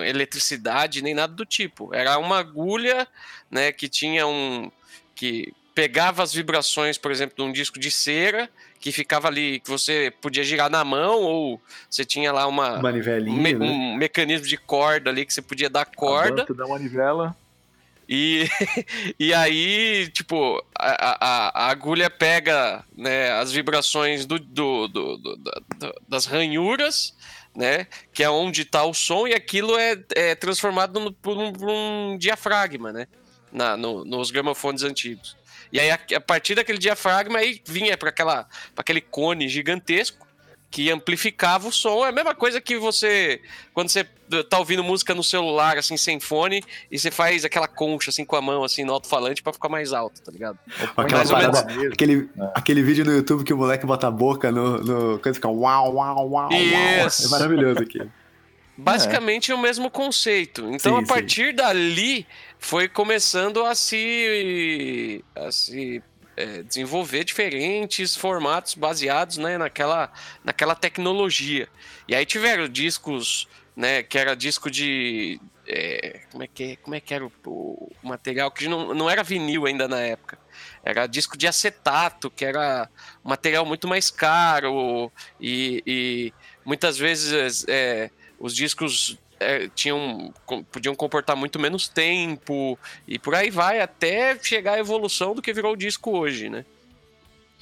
eletricidade 0.06 1.02
nem 1.02 1.14
nada 1.14 1.34
do 1.34 1.46
tipo. 1.46 1.94
Era 1.94 2.18
uma 2.18 2.38
agulha, 2.40 3.08
né, 3.50 3.72
que 3.72 3.88
tinha 3.88 4.28
um 4.28 4.72
que 5.16 5.52
pegava 5.76 6.24
as 6.24 6.34
vibrações, 6.34 6.98
por 6.98 7.12
exemplo, 7.12 7.36
de 7.38 7.42
um 7.42 7.52
disco 7.52 7.80
de 7.80 7.90
cera 7.92 8.50
que 8.80 8.92
ficava 8.92 9.28
ali, 9.28 9.60
que 9.60 9.70
você 9.70 10.12
podia 10.22 10.44
girar 10.44 10.70
na 10.70 10.84
mão 10.84 11.22
ou 11.22 11.62
você 11.90 12.06
tinha 12.06 12.32
lá 12.32 12.48
uma 12.48 12.82
Manivelinha, 12.82 13.38
um, 13.38 13.42
me- 13.42 13.54
né? 13.54 13.66
um 13.66 13.96
mecanismo 13.96 14.48
de 14.48 14.58
corda 14.58 15.10
ali 15.10 15.26
que 15.26 15.34
você 15.34 15.42
podia 15.42 15.70
dar 15.70 15.86
corda. 15.86 16.46
A 16.50 16.54
da 16.54 16.68
manivela. 16.68 17.36
E, 18.12 18.50
e 19.20 19.32
aí, 19.36 20.10
tipo, 20.10 20.58
a, 20.78 21.28
a, 21.28 21.66
a 21.68 21.70
agulha 21.70 22.10
pega 22.10 22.84
né, 22.98 23.32
as 23.34 23.52
vibrações 23.52 24.26
do, 24.26 24.40
do, 24.40 24.88
do- 24.88 25.18
do- 25.18 25.36
da- 25.38 25.62
da- 25.78 25.94
das 26.08 26.26
ranhuras, 26.26 27.16
né? 27.56 27.86
Que 28.12 28.24
é 28.24 28.30
onde 28.30 28.64
está 28.64 28.84
o 28.84 28.94
som, 28.96 29.28
e 29.28 29.34
aquilo 29.36 29.78
é, 29.78 29.96
é 30.16 30.34
transformado 30.34 31.00
no- 31.00 31.14
por, 31.14 31.38
um, 31.38 31.54
por 31.54 31.70
um 31.70 32.18
diafragma, 32.18 32.92
né? 32.92 33.08
Na, 33.52 33.78
no- 33.78 34.04
nos 34.04 34.32
gramofones 34.32 34.82
antigos. 34.82 35.38
E 35.72 35.80
aí, 35.80 35.92
a, 35.92 36.00
a 36.16 36.20
partir 36.22 36.56
daquele 36.56 36.80
diafragma, 36.80 37.38
aí 37.38 37.62
vinha 37.64 37.96
para 37.96 38.12
aquele 38.76 39.02
cone 39.02 39.48
gigantesco 39.48 40.28
que 40.72 40.92
amplificava 40.92 41.68
o 41.68 41.72
som. 41.72 42.06
É 42.06 42.10
a 42.10 42.12
mesma 42.12 42.36
coisa 42.36 42.62
que 42.62 42.78
você. 42.78 43.42
Quando 43.74 43.90
você 43.90 44.04
tá 44.50 44.60
ouvindo 44.60 44.84
música 44.84 45.16
no 45.16 45.24
celular, 45.24 45.78
assim, 45.78 45.98
sem 45.98 46.20
fone, 46.20 46.64
e 46.92 47.00
você 47.00 47.10
faz 47.10 47.44
aquela 47.44 47.68
concha, 47.68 48.12
assim, 48.12 48.24
com 48.24 48.36
a 48.36 48.42
mão, 48.42 48.64
assim, 48.64 48.84
no 48.84 48.94
alto-falante 48.94 49.42
pra 49.42 49.52
ficar 49.52 49.70
mais 49.70 49.92
alto, 49.94 50.22
tá 50.22 50.32
ligado? 50.32 50.60
Aquela 50.96 51.18
mais 51.18 51.32
ou 51.32 51.36
parada- 51.38 51.66
menos. 51.66 51.94
aquele, 51.94 52.30
É. 52.40 52.52
aquele 52.54 52.84
vídeo 52.84 53.04
no 53.04 53.12
YouTube 53.14 53.44
que 53.44 53.54
o 53.54 53.58
moleque 53.58 53.86
bota 53.86 54.08
a 54.08 54.12
boca 54.12 54.52
no. 54.52 54.78
no 54.84 55.20
quando 55.20 55.36
fica 55.36 55.48
uau, 55.48 55.96
uau, 55.96 56.30
uau, 56.30 56.30
uau. 56.32 56.50
Isso. 56.54 57.26
É 57.26 57.30
maravilhoso 57.30 57.80
aqui. 57.82 58.00
Basicamente 58.78 59.52
é 59.52 59.56
o 59.56 59.58
mesmo 59.58 59.90
conceito. 59.90 60.62
Então, 60.72 60.98
Sim, 60.98 61.04
a 61.04 61.06
partir 61.08 61.54
dali, 61.54 62.26
foi 62.58 62.88
começando 62.88 63.66
a 63.66 63.76
se, 63.76 65.22
a 65.36 65.52
se 65.52 66.02
é, 66.40 66.64
desenvolver 66.64 67.26
diferentes 67.26 68.16
formatos 68.16 68.74
baseados 68.74 69.36
né, 69.38 69.58
naquela, 69.58 70.10
naquela 70.42 70.74
tecnologia. 70.74 71.68
E 72.08 72.16
aí 72.16 72.26
tiveram 72.26 72.70
discos, 72.70 73.46
né, 73.76 74.02
que 74.02 74.18
era 74.18 74.36
disco 74.36 74.72
de. 74.72 75.40
é, 75.68 76.22
como, 76.32 76.42
é 76.42 76.48
que, 76.48 76.78
como 76.78 76.96
é 76.96 77.02
que 77.02 77.14
era 77.14 77.26
o, 77.26 77.32
o 77.46 77.92
material? 78.02 78.50
Que 78.52 78.70
não, 78.70 78.94
não 78.94 79.10
era 79.10 79.22
vinil 79.22 79.66
ainda 79.66 79.86
na 79.86 80.00
época. 80.00 80.40
Era 80.82 81.08
disco 81.08 81.38
de 81.38 81.46
acetato, 81.46 82.32
que 82.32 82.46
era 82.46 82.90
um 83.24 83.30
material 83.30 83.66
muito 83.66 83.86
mais 83.86 84.10
caro 84.10 85.12
e, 85.42 85.84
e 85.86 86.34
muitas 86.64 86.98
vezes 86.98 87.66
é, 87.68 88.10
os 88.40 88.56
discos 88.56 89.20
é, 89.40 89.70
tinham, 89.70 90.34
podiam 90.72 90.96
comportar 90.96 91.36
muito 91.36 91.60
menos 91.60 91.88
tempo 91.88 92.78
e 93.08 93.18
por 93.18 93.34
aí 93.36 93.50
vai 93.50 93.80
até 93.80 94.38
chegar 94.42 94.74
à 94.74 94.80
evolução 94.80 95.34
do 95.34 95.42
que 95.42 95.54
virou 95.54 95.74
o 95.74 95.78
disco 95.78 96.12
hoje, 96.18 96.50
né? 96.50 96.66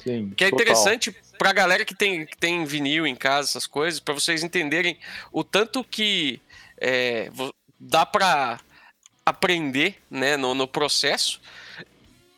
Sim. 0.03 0.31
Que 0.35 0.45
é 0.45 0.49
total. 0.49 0.65
interessante 0.65 1.15
pra 1.37 1.53
galera 1.53 1.85
que 1.85 1.95
tem, 1.95 2.25
que 2.25 2.37
tem 2.37 2.65
vinil 2.65 3.05
em 3.05 3.15
casa, 3.15 3.49
essas 3.49 3.67
coisas, 3.67 3.99
pra 3.99 4.13
vocês 4.13 4.43
entenderem 4.43 4.97
o 5.31 5.43
tanto 5.43 5.83
que 5.83 6.41
é, 6.79 7.29
dá 7.79 8.05
pra 8.05 8.59
aprender 9.25 9.95
né, 10.09 10.37
no, 10.37 10.53
no 10.53 10.67
processo. 10.67 11.41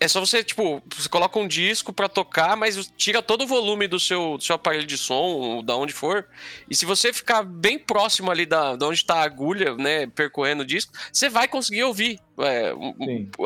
É 0.01 0.07
só 0.07 0.21
você, 0.21 0.41
tipo, 0.41 0.81
você 0.95 1.09
coloca 1.09 1.37
um 1.37 1.47
disco 1.47 1.91
pra 1.91 2.07
tocar, 2.07 2.55
mas 2.55 2.89
tira 2.95 3.21
todo 3.21 3.43
o 3.43 3.47
volume 3.47 3.85
do 3.85 3.99
seu, 3.99 4.37
do 4.37 4.43
seu 4.43 4.55
aparelho 4.55 4.87
de 4.87 4.97
som, 4.97 5.61
da 5.61 5.75
onde 5.75 5.91
for. 5.91 6.25
E 6.69 6.75
se 6.75 6.85
você 6.85 7.11
ficar 7.11 7.43
bem 7.43 7.77
próximo 7.77 8.31
ali 8.31 8.45
da, 8.45 8.77
da 8.77 8.87
onde 8.87 9.03
tá 9.03 9.15
a 9.15 9.23
agulha, 9.23 9.75
né, 9.75 10.07
percorrendo 10.07 10.63
o 10.63 10.65
disco, 10.65 10.93
você 11.11 11.27
vai 11.27 11.49
conseguir 11.49 11.83
ouvir 11.83 12.17
é, 12.41 12.73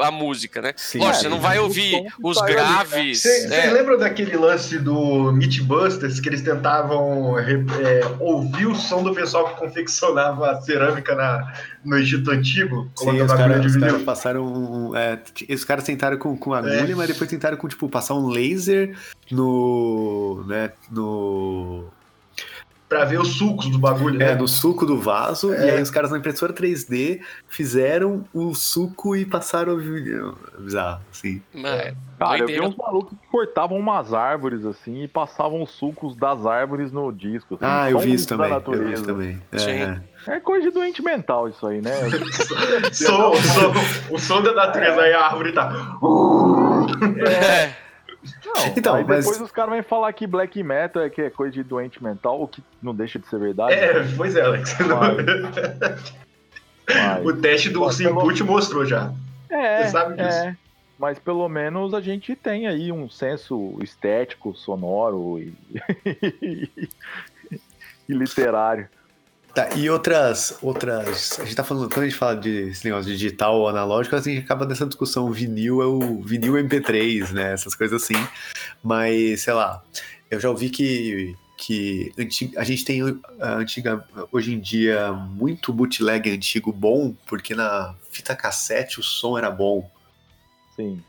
a 0.01 0.12
música, 0.12 0.62
né? 0.62 0.73
Sim. 0.75 0.99
Lógico, 0.99 1.15
É, 1.17 1.21
você 1.21 1.29
não 1.29 1.39
vai 1.39 1.60
ouvir 1.60 2.06
os 2.21 2.41
né? 2.41 2.47
graves. 2.47 3.21
Vocês 3.21 3.51
é. 3.51 3.71
lembram 3.71 3.97
daquele 3.97 4.36
lance 4.38 4.77
do 4.79 5.32
Mythbusters 5.32 6.19
que 6.19 6.29
eles 6.29 6.41
tentavam 6.41 7.38
é, 7.39 7.45
ouvir 8.19 8.67
o 8.67 8.75
som 8.75 9.03
do 9.03 9.13
pessoal 9.13 9.49
que 9.49 9.60
confeccionava 9.60 10.51
a 10.51 10.62
cerâmica 10.62 11.15
na, 11.15 11.53
no 11.84 11.97
Egito 11.97 12.32
Antigo? 12.32 12.89
Sim, 12.95 13.21
os 13.21 13.34
caras 13.34 13.75
caras 13.77 14.01
passaram. 14.03 14.91
é, 14.95 15.19
os 15.53 15.63
caras 15.65 15.84
tentaram 15.84 16.17
com, 16.17 16.38
com 16.38 16.53
agulha, 16.53 16.91
É. 16.91 16.95
mas 16.95 17.08
depois 17.08 17.29
tentaram 17.29 17.58
com, 17.58 17.67
tipo, 17.67 17.88
passar 17.89 18.13
um 18.15 18.27
laser 18.27 18.95
no. 19.32 20.43
né, 20.47 20.71
no. 20.91 21.86
Pra 22.93 23.06
ver 23.06 23.19
os 23.19 23.29
sucos 23.36 23.69
do 23.69 23.77
bagulho, 23.79 24.21
É, 24.21 24.27
né? 24.27 24.36
no 24.36 24.47
suco 24.47 24.86
do 24.86 24.99
vaso, 24.99 25.53
É. 25.53 25.67
e 25.67 25.69
aí 25.71 25.82
os 25.82 25.89
caras 25.89 26.12
na 26.12 26.17
impressora 26.17 26.53
3D 26.53 27.21
fizeram 27.47 28.23
o 28.34 28.53
suco 28.53 29.15
e 29.15 29.25
passaram 29.25 29.73
o 29.73 29.77
vídeo. 29.77 30.38
Bizarro, 30.60 31.01
assim. 31.12 31.41
Mas, 31.53 31.93
Cara, 32.19 32.38
eu 32.39 32.45
vi 32.47 32.53
doideira. 32.53 32.67
uns 32.67 32.75
malucos 32.75 33.17
que 33.17 33.27
cortavam 33.32 33.77
umas 33.77 34.13
árvores 34.13 34.63
assim 34.65 35.03
e 35.03 35.08
passavam 35.08 35.62
os 35.63 35.71
sucos 35.71 36.15
das 36.15 36.45
árvores 36.45 36.91
no 36.91 37.12
disco. 37.12 37.56
assim, 37.56 37.65
Ah, 37.65 37.89
eu 37.89 37.99
vi 37.99 38.13
isso 38.13 38.27
também. 38.27 38.51
Eu 38.51 38.86
vi 38.86 38.93
isso 38.93 39.03
também. 39.03 39.41
É, 39.51 39.71
é. 39.71 40.01
É 40.36 40.39
coisa 40.39 40.67
de 40.67 40.71
doente 40.73 41.01
mental 41.03 41.49
isso 41.49 41.65
aí, 41.67 41.82
né? 41.82 41.91
Som- 42.93 43.32
o, 43.32 43.36
som, 43.36 43.73
o 44.12 44.17
som 44.19 44.41
da 44.41 44.53
natureza 44.53 45.01
aí, 45.01 45.13
a 45.13 45.25
árvore 45.25 45.51
tá. 45.51 45.97
É, 47.27 47.73
Não, 48.46 48.68
Então, 48.78 48.96
aí 48.96 49.04
mas- 49.04 49.26
depois 49.26 49.42
os 49.42 49.52
caras 49.52 49.74
vêm 49.74 49.84
falar 49.84 50.12
que 50.14 50.26
black 50.28 50.62
metal 50.64 51.04
é 51.04 51.10
que 51.10 51.22
é 51.22 51.30
coisa 51.30 51.52
de 51.54 51.64
doente 51.64 52.02
mental, 52.04 52.42
o 52.42 52.48
que 52.48 52.64
não 52.82 52.94
deixa 52.96 53.20
de 53.20 53.28
ser 53.28 53.40
verdade. 53.40 53.74
É, 53.74 54.04
pois 54.16 54.36
é, 54.36 54.42
Alex. 54.42 54.76
mas- 54.80 56.14
o 57.26 57.34
teste 57.34 57.70
do 57.70 57.82
Mas 57.82 57.98
pelo- 57.98 58.22
Input 58.22 58.44
mostrou 58.44 58.86
já. 58.86 59.12
É, 59.50 59.84
Você 59.84 59.90
sabe 59.92 60.16
disso. 60.16 60.38
é. 60.38 60.56
Mas 60.98 61.20
pelo 61.20 61.48
menos 61.50 61.94
a 61.94 62.00
gente 62.00 62.36
tem 62.36 62.68
aí 62.68 62.92
um 62.92 63.10
senso 63.10 63.78
estético, 63.82 64.56
sonoro 64.56 65.40
e, 65.40 65.54
e 68.08 68.14
literário. 68.14 68.88
Tá, 69.54 69.70
e 69.76 69.88
outras, 69.88 70.58
outras. 70.63 71.39
A 71.39 71.44
gente 71.44 71.56
tá 71.56 71.63
falando, 71.63 71.88
quando 71.88 72.06
a 72.06 72.10
gente 72.10 72.18
fala 72.18 72.36
de 72.36 72.70
esse 72.70 72.84
negócio 72.86 73.06
de 73.06 73.16
digital 73.16 73.60
ou 73.60 73.70
analógico, 73.70 74.16
a 74.16 74.20
gente 74.20 74.44
acaba 74.44 74.66
nessa 74.66 74.86
discussão. 74.86 75.28
O 75.28 75.32
vinil 75.32 75.80
é 75.80 75.86
o 75.86 76.22
vinil 76.24 76.54
MP3, 76.54 77.32
né? 77.32 77.54
Essas 77.54 77.76
coisas 77.76 78.02
assim. 78.02 78.16
Mas, 78.82 79.42
sei 79.42 79.54
lá, 79.54 79.84
eu 80.32 80.39
já 80.39 80.50
ouvi 80.50 80.72
que, 80.72 81.36
que 81.56 82.12
a 82.58 82.63
gente 82.63 82.84
tem 82.84 83.02
antiga, 83.39 84.04
hoje 84.32 84.56
em 84.56 84.60
dia 84.60 85.13
muito 85.13 85.72
bootleg 85.72 86.32
antigo 86.32 86.72
bom, 86.72 87.13
porque 87.28 87.54
na 87.54 87.94
fita 88.10 88.36
cassete 88.36 89.00
o 89.00 89.04
som 89.04 89.38
era 89.38 89.52
bom. 89.52 89.88
Sim. 90.76 91.00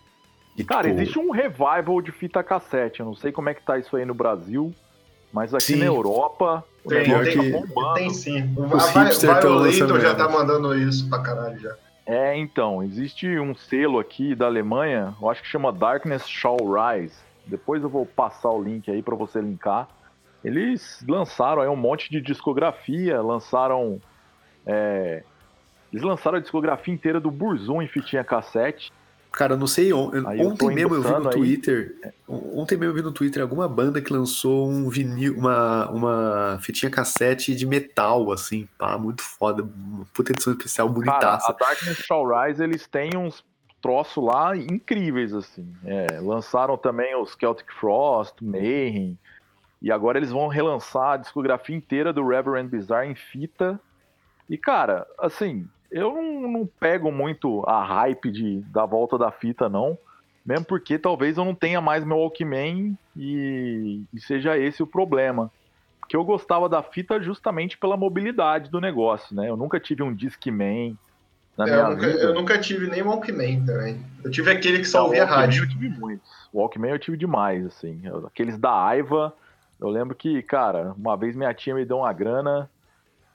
E, 0.55 0.63
Cara, 0.63 0.89
tipo, 0.89 1.01
existe 1.01 1.19
um 1.19 1.31
revival 1.31 2.03
de 2.03 2.13
fita 2.13 2.43
cassete. 2.43 3.01
Eu 3.01 3.07
não 3.07 3.15
sei 3.15 3.33
como 3.33 3.49
é 3.49 3.55
que 3.55 3.63
tá 3.63 3.79
isso 3.79 3.97
aí 3.97 4.05
no 4.05 4.13
Brasil, 4.13 4.75
mas 5.33 5.55
aqui 5.55 5.73
Sim. 5.73 5.77
na 5.77 5.87
Europa 5.87 6.63
o 6.85 6.89
Tem, 6.89 7.05
tem- 7.05 7.53
tá 7.53 7.59
bombando. 7.59 7.95
Tem 7.95 8.11
sim. 8.11 8.53
O 8.57 8.69
tão 8.69 8.79
Violator 8.79 9.53
lançando 9.53 10.01
já 10.01 10.15
tá 10.15 10.29
mandando 10.29 10.77
isso 10.79 11.09
pra 11.09 11.19
caralho 11.21 11.59
já. 11.59 11.75
É, 12.07 12.37
então, 12.37 12.83
existe 12.83 13.27
um 13.39 13.55
selo 13.55 13.99
aqui 13.99 14.35
da 14.35 14.45
Alemanha, 14.47 15.15
eu 15.21 15.31
acho 15.31 15.43
que 15.43 15.49
chama 15.49 15.73
Darkness 15.73 16.29
Shall 16.29 16.59
Rise. 16.59 17.15
Depois 17.47 17.83
eu 17.83 17.89
vou 17.89 18.05
passar 18.05 18.51
o 18.51 18.63
link 18.63 18.91
aí 18.91 19.03
pra 19.03 19.15
você 19.15 19.41
linkar. 19.41 19.89
Eles 20.45 21.03
lançaram 21.09 21.63
aí 21.63 21.69
um 21.69 21.77
monte 21.77 22.11
de 22.11 22.21
discografia, 22.21 23.21
lançaram. 23.23 23.99
é, 24.67 25.23
eles 25.91 26.05
lançaram 26.05 26.37
a 26.39 26.41
discografia 26.41 26.93
inteira 26.93 27.19
do 27.21 27.31
Burzum 27.31 27.81
em 27.81 27.89
fitinha 27.89 28.23
cassete. 28.25 28.93
Cara, 29.37 29.57
não 29.57 29.67
sei, 29.67 29.93
on- 29.93 30.13
Aí 30.29 30.41
eu 30.41 30.49
ontem 30.49 30.69
mesmo 30.73 30.95
eu 30.95 31.03
vi 31.03 31.09
no 31.09 31.17
endossando 31.19 31.29
aí. 31.29 31.35
Twitter, 31.35 31.97
ontem 32.29 32.77
mesmo 32.77 32.93
eu 32.93 32.95
vi 32.95 33.03
no 33.03 33.11
Twitter 33.13 33.43
alguma 33.43 33.69
banda 33.69 34.01
que 34.01 34.13
lançou 34.13 34.69
um 34.69 34.89
vinil, 34.89 35.37
uma, 35.37 35.91
uma 35.91 36.59
fitinha 36.63 36.89
cassete 36.89 37.53
de 37.55 37.67
metal, 37.67 38.31
assim, 38.31 38.69
pá, 38.79 38.97
muito 38.97 39.23
foda, 39.23 39.63
uma 39.65 40.05
puta 40.15 40.31
edição 40.31 40.53
especial 40.53 40.87
Cara, 40.87 40.95
bonitaça. 41.01 41.51
a 41.51 41.53
Darkness 41.53 41.97
Shall 41.99 42.25
Rise, 42.29 42.63
eles 42.63 42.87
têm 42.87 43.17
uns 43.17 43.45
troços 43.83 44.23
lá 44.25 44.57
incríveis, 44.57 45.35
assim. 45.35 45.67
É, 45.85 46.21
lançaram 46.21 46.77
também 46.77 47.15
os 47.21 47.33
Celtic 47.39 47.73
Frost, 47.73 48.37
Mayhem, 48.41 49.19
e 49.83 49.91
agora 49.91 50.17
eles 50.17 50.31
vão 50.31 50.47
relançar 50.47 51.11
a 51.11 51.17
discografia 51.17 51.75
inteira 51.77 52.13
do 52.13 52.25
Reverend 52.27 52.71
Bizarre 52.71 53.11
em 53.11 53.15
fita. 53.17 53.81
E, 54.49 54.57
cara, 54.57 55.07
assim, 55.19 55.67
eu 55.95 56.13
não, 56.13 56.51
não 56.51 56.69
pego 56.81 57.13
muito 57.13 57.63
a 57.69 57.85
hype 57.85 58.29
de, 58.31 58.61
da 58.63 58.85
volta 58.85 59.17
da 59.17 59.31
fita, 59.31 59.69
não. 59.69 59.97
Mesmo 60.45 60.67
porque 60.67 60.99
talvez 60.99 61.39
eu 61.39 61.45
não 61.45 61.55
tenha 61.55 61.81
mais 61.81 62.05
meu 62.05 62.19
Walkman 62.19 62.99
e, 63.17 64.03
e 64.13 64.21
seja 64.21 64.59
esse 64.59 64.83
o 64.83 64.87
problema. 64.87 65.51
Porque 66.01 66.17
eu 66.17 66.25
gostava 66.25 66.69
da 66.69 66.83
fita 66.83 67.23
justamente 67.23 67.79
pela 67.79 67.97
mobilidade 67.97 68.71
do 68.71 68.81
negócio, 68.81 69.35
né? 69.35 69.49
Eu 69.49 69.57
nunca 69.57 69.79
tive 69.79 70.03
um 70.03 70.13
Discman 70.13 70.99
na 71.57 71.65
É, 71.65 71.71
minha 71.71 71.79
eu, 71.79 71.91
nunca, 71.91 72.07
vida. 72.09 72.19
eu 72.21 72.35
nunca 72.35 72.59
tive 72.59 72.89
nem 72.89 73.03
Walkman 73.03 73.65
também. 73.65 74.05
Eu 74.23 74.31
tive 74.31 74.51
aquele 74.51 74.81
que 74.81 74.85
só 74.85 75.05
ouvia 75.05 75.25
rádio. 75.25 75.63
Eu 75.63 75.69
tive 75.69 75.89
muitos. 75.89 76.29
Walkman 76.53 76.91
eu 76.91 76.99
tive 76.99 77.17
demais, 77.17 77.65
assim. 77.65 78.03
Aqueles 78.27 78.59
da 78.59 78.85
Aiva, 78.85 79.33
eu 79.81 79.89
lembro 79.89 80.15
que, 80.17 80.43
cara, 80.43 80.93
uma 80.99 81.17
vez 81.17 81.37
minha 81.37 81.55
tia 81.55 81.75
me 81.75 81.85
deu 81.85 81.99
uma 81.99 82.13
grana 82.13 82.69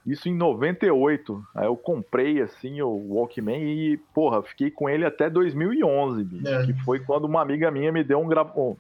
Isso 0.06 0.28
em 0.30 0.34
98. 0.36 1.44
Aí 1.54 1.66
eu 1.66 1.76
comprei, 1.76 2.42
assim, 2.42 2.82
o 2.82 3.14
Walkman 3.14 3.62
e, 3.64 3.98
porra, 4.14 4.42
fiquei 4.42 4.72
com 4.72 4.90
ele 4.90 5.06
até 5.06 5.30
2011, 5.30 6.24
bicho. 6.24 6.48
É. 6.48 6.66
Que 6.66 6.74
foi 6.84 7.00
quando 7.00 7.26
uma 7.26 7.42
amiga 7.42 7.70
minha 7.70 7.92
me 7.92 8.04
deu 8.04 8.20
um 8.20 8.28
gra... 8.28 8.50
oh, 8.56 8.76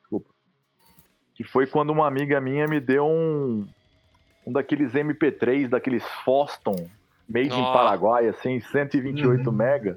desculpa. 0.00 0.28
Que 1.34 1.42
foi 1.42 1.66
quando 1.66 1.90
uma 1.90 2.06
amiga 2.06 2.40
minha 2.40 2.66
me 2.66 2.80
deu 2.80 3.06
um... 3.06 3.66
Um 4.46 4.52
daqueles 4.52 4.92
MP3, 4.92 5.68
daqueles 5.68 6.04
Foston, 6.24 6.88
made 7.28 7.46
in 7.46 7.50
Nossa. 7.60 7.72
Paraguai, 7.72 8.26
assim, 8.26 8.58
128 8.60 9.46
Uhum. 9.48 9.56
mega. 9.56 9.96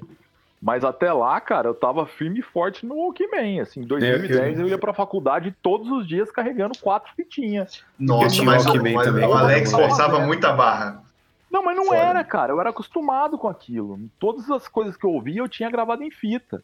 Mas 0.60 0.84
até 0.84 1.12
lá, 1.12 1.38
cara, 1.40 1.68
eu 1.68 1.74
tava 1.74 2.06
firme 2.06 2.40
e 2.40 2.42
forte 2.42 2.86
no 2.86 2.96
Walkman, 2.96 3.60
assim. 3.60 3.80
Em 3.80 3.86
2010 3.86 4.58
eu 4.58 4.68
ia 4.68 4.78
pra 4.78 4.92
faculdade 4.94 5.54
todos 5.62 5.90
os 5.90 6.08
dias 6.08 6.30
carregando 6.30 6.78
quatro 6.80 7.12
fitinhas. 7.14 7.84
Nossa, 7.98 8.42
mas, 8.42 8.64
o- 8.64 8.68
Walkman 8.70 8.94
mas 8.94 9.06
também, 9.06 9.26
o 9.28 9.32
Alex 9.34 9.70
forçava 9.70 10.20
muita 10.20 10.52
barra. 10.52 11.02
Não, 11.50 11.62
mas 11.62 11.76
não 11.76 11.84
Foda. 11.86 11.96
era, 11.98 12.24
cara. 12.24 12.52
Eu 12.52 12.60
era 12.60 12.70
acostumado 12.70 13.38
com 13.38 13.48
aquilo. 13.48 14.00
Todas 14.18 14.50
as 14.50 14.66
coisas 14.66 14.96
que 14.96 15.04
eu 15.06 15.10
ouvia 15.10 15.40
eu 15.40 15.48
tinha 15.48 15.70
gravado 15.70 16.02
em 16.02 16.10
fita. 16.10 16.62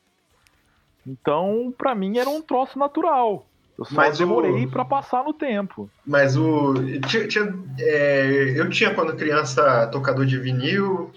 Então, 1.06 1.72
pra 1.76 1.94
mim 1.94 2.18
era 2.18 2.28
um 2.28 2.40
troço 2.40 2.78
natural. 2.78 3.46
Eu 3.82 3.86
só 3.86 3.94
Mas 3.94 4.16
o- 4.16 4.18
demorei 4.18 4.66
pra 4.66 4.84
passar 4.84 5.24
no 5.24 5.32
tempo. 5.32 5.90
Mas 6.06 6.36
o. 6.36 6.74
tinha- 7.08 7.26
tinha, 7.28 7.54
é, 7.78 8.54
eu 8.56 8.68
tinha, 8.70 8.94
quando 8.94 9.16
criança, 9.16 9.86
tocador 9.88 10.24
de 10.24 10.38
vinil. 10.38 11.10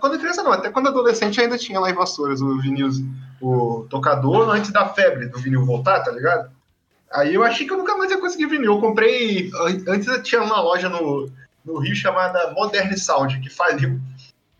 Quando 0.00 0.18
criança 0.18 0.42
não, 0.42 0.52
até 0.52 0.70
quando 0.70 0.88
adolescente 0.88 1.40
ainda 1.40 1.58
tinha 1.58 1.78
lá 1.80 1.90
em 1.90 1.94
Vassouras 1.94 2.40
o 2.40 2.58
vinil, 2.60 2.88
o 3.40 3.86
tocador, 3.90 4.48
antes 4.50 4.70
da 4.72 4.86
febre 4.88 5.26
do 5.26 5.38
vinil 5.38 5.64
voltar, 5.64 6.00
tá 6.00 6.10
ligado? 6.12 6.50
Aí 7.12 7.34
eu 7.34 7.42
achei 7.44 7.66
que 7.66 7.72
eu 7.72 7.76
nunca 7.78 7.96
mais 7.96 8.10
ia 8.10 8.18
conseguir 8.20 8.46
vinil. 8.46 8.74
Eu 8.74 8.80
comprei. 8.80 9.50
an- 9.54 9.92
Antes 9.92 10.08
tinha 10.22 10.42
uma 10.42 10.60
loja 10.60 10.88
no, 10.88 11.28
no 11.64 11.78
Rio 11.78 11.94
chamada 11.94 12.52
Modern 12.54 12.96
Sound, 12.96 13.38
que 13.40 13.50
faliu. 13.50 14.00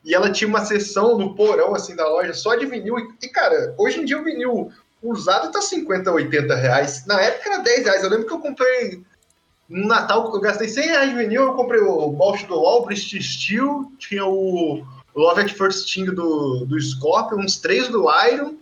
E 0.05 0.15
ela 0.15 0.33
tinha 0.33 0.49
uma 0.49 0.65
seção 0.65 1.17
no 1.17 1.35
porão, 1.37 1.75
assim, 1.77 1.95
da 1.95 2.07
loja, 2.09 2.35
só 2.35 2.57
de 2.57 2.67
vinil. 2.67 2.97
E, 3.23 3.29
cara, 3.29 3.73
hoje 3.79 4.01
em 4.01 4.05
dia 4.05 4.21
o 4.21 4.25
vinil 4.25 4.71
usado 5.03 5.51
tá 5.51 5.61
50, 5.61 6.11
80 6.11 6.55
reais. 6.55 7.07
Na 7.07 7.21
época 7.21 7.51
era 7.51 7.63
10 7.63 7.85
reais. 7.85 8.03
Eu 8.03 8.11
lembro 8.11 8.27
que 8.27 8.33
eu 8.33 8.41
comprei 8.41 9.03
no 9.69 9.87
Natal, 9.87 10.33
eu 10.33 10.41
gastei 10.41 10.69
100 10.69 10.87
reais 10.87 11.11
de 11.11 11.17
vinil, 11.17 11.43
eu 11.43 11.55
comprei 11.55 11.81
o 11.81 12.11
Bosch 12.11 12.45
do 12.45 12.55
Albrecht 12.55 13.21
Steel, 13.23 13.91
tinha 13.99 14.25
o 14.27 14.85
Love 15.15 15.41
at 15.41 15.51
First 15.51 15.89
Sting 15.89 16.07
do, 16.07 16.67
do 16.67 16.79
Scorpion, 16.81 17.39
uns 17.39 17.57
três 17.57 17.89
do 17.89 18.07
Iron, 18.27 18.55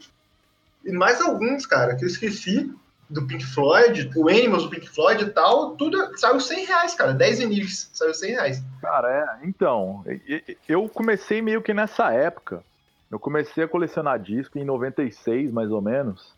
e 0.85 0.92
mais 0.92 1.20
alguns, 1.20 1.66
cara, 1.66 1.96
que 1.96 2.05
eu 2.05 2.09
esqueci, 2.09 2.72
do 3.09 3.26
Pink 3.26 3.44
Floyd, 3.44 4.09
o 4.14 4.29
Animals 4.29 4.64
do 4.64 4.70
Pink 4.70 4.88
Floyd 4.88 5.24
e 5.24 5.31
tal, 5.31 5.74
tudo 5.76 6.16
saiu 6.16 6.38
100 6.38 6.64
reais, 6.64 6.94
cara, 6.94 7.12
10 7.12 7.38
vinis, 7.40 7.90
saiu 7.92 8.14
100 8.14 8.31
reais. 8.31 8.62
Cara, 8.81 9.38
é. 9.42 9.46
Então, 9.46 10.05
eu 10.68 10.88
comecei 10.88 11.42
meio 11.42 11.61
que 11.61 11.74
nessa 11.74 12.12
época. 12.12 12.62
Eu 13.10 13.18
comecei 13.18 13.64
a 13.64 13.68
colecionar 13.68 14.18
disco 14.20 14.58
em 14.58 14.64
96, 14.64 15.50
mais 15.50 15.70
ou 15.70 15.82
menos. 15.82 16.34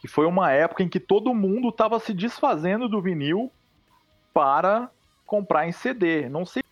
Que 0.00 0.08
foi 0.08 0.26
uma 0.26 0.50
época 0.50 0.82
em 0.82 0.88
que 0.88 1.00
todo 1.00 1.34
mundo 1.34 1.70
tava 1.70 1.98
se 2.00 2.12
desfazendo 2.12 2.88
do 2.88 3.00
vinil 3.00 3.50
para 4.34 4.90
comprar 5.24 5.66
em 5.66 5.72
CD. 5.72 6.28
Não 6.28 6.44
sei 6.44 6.62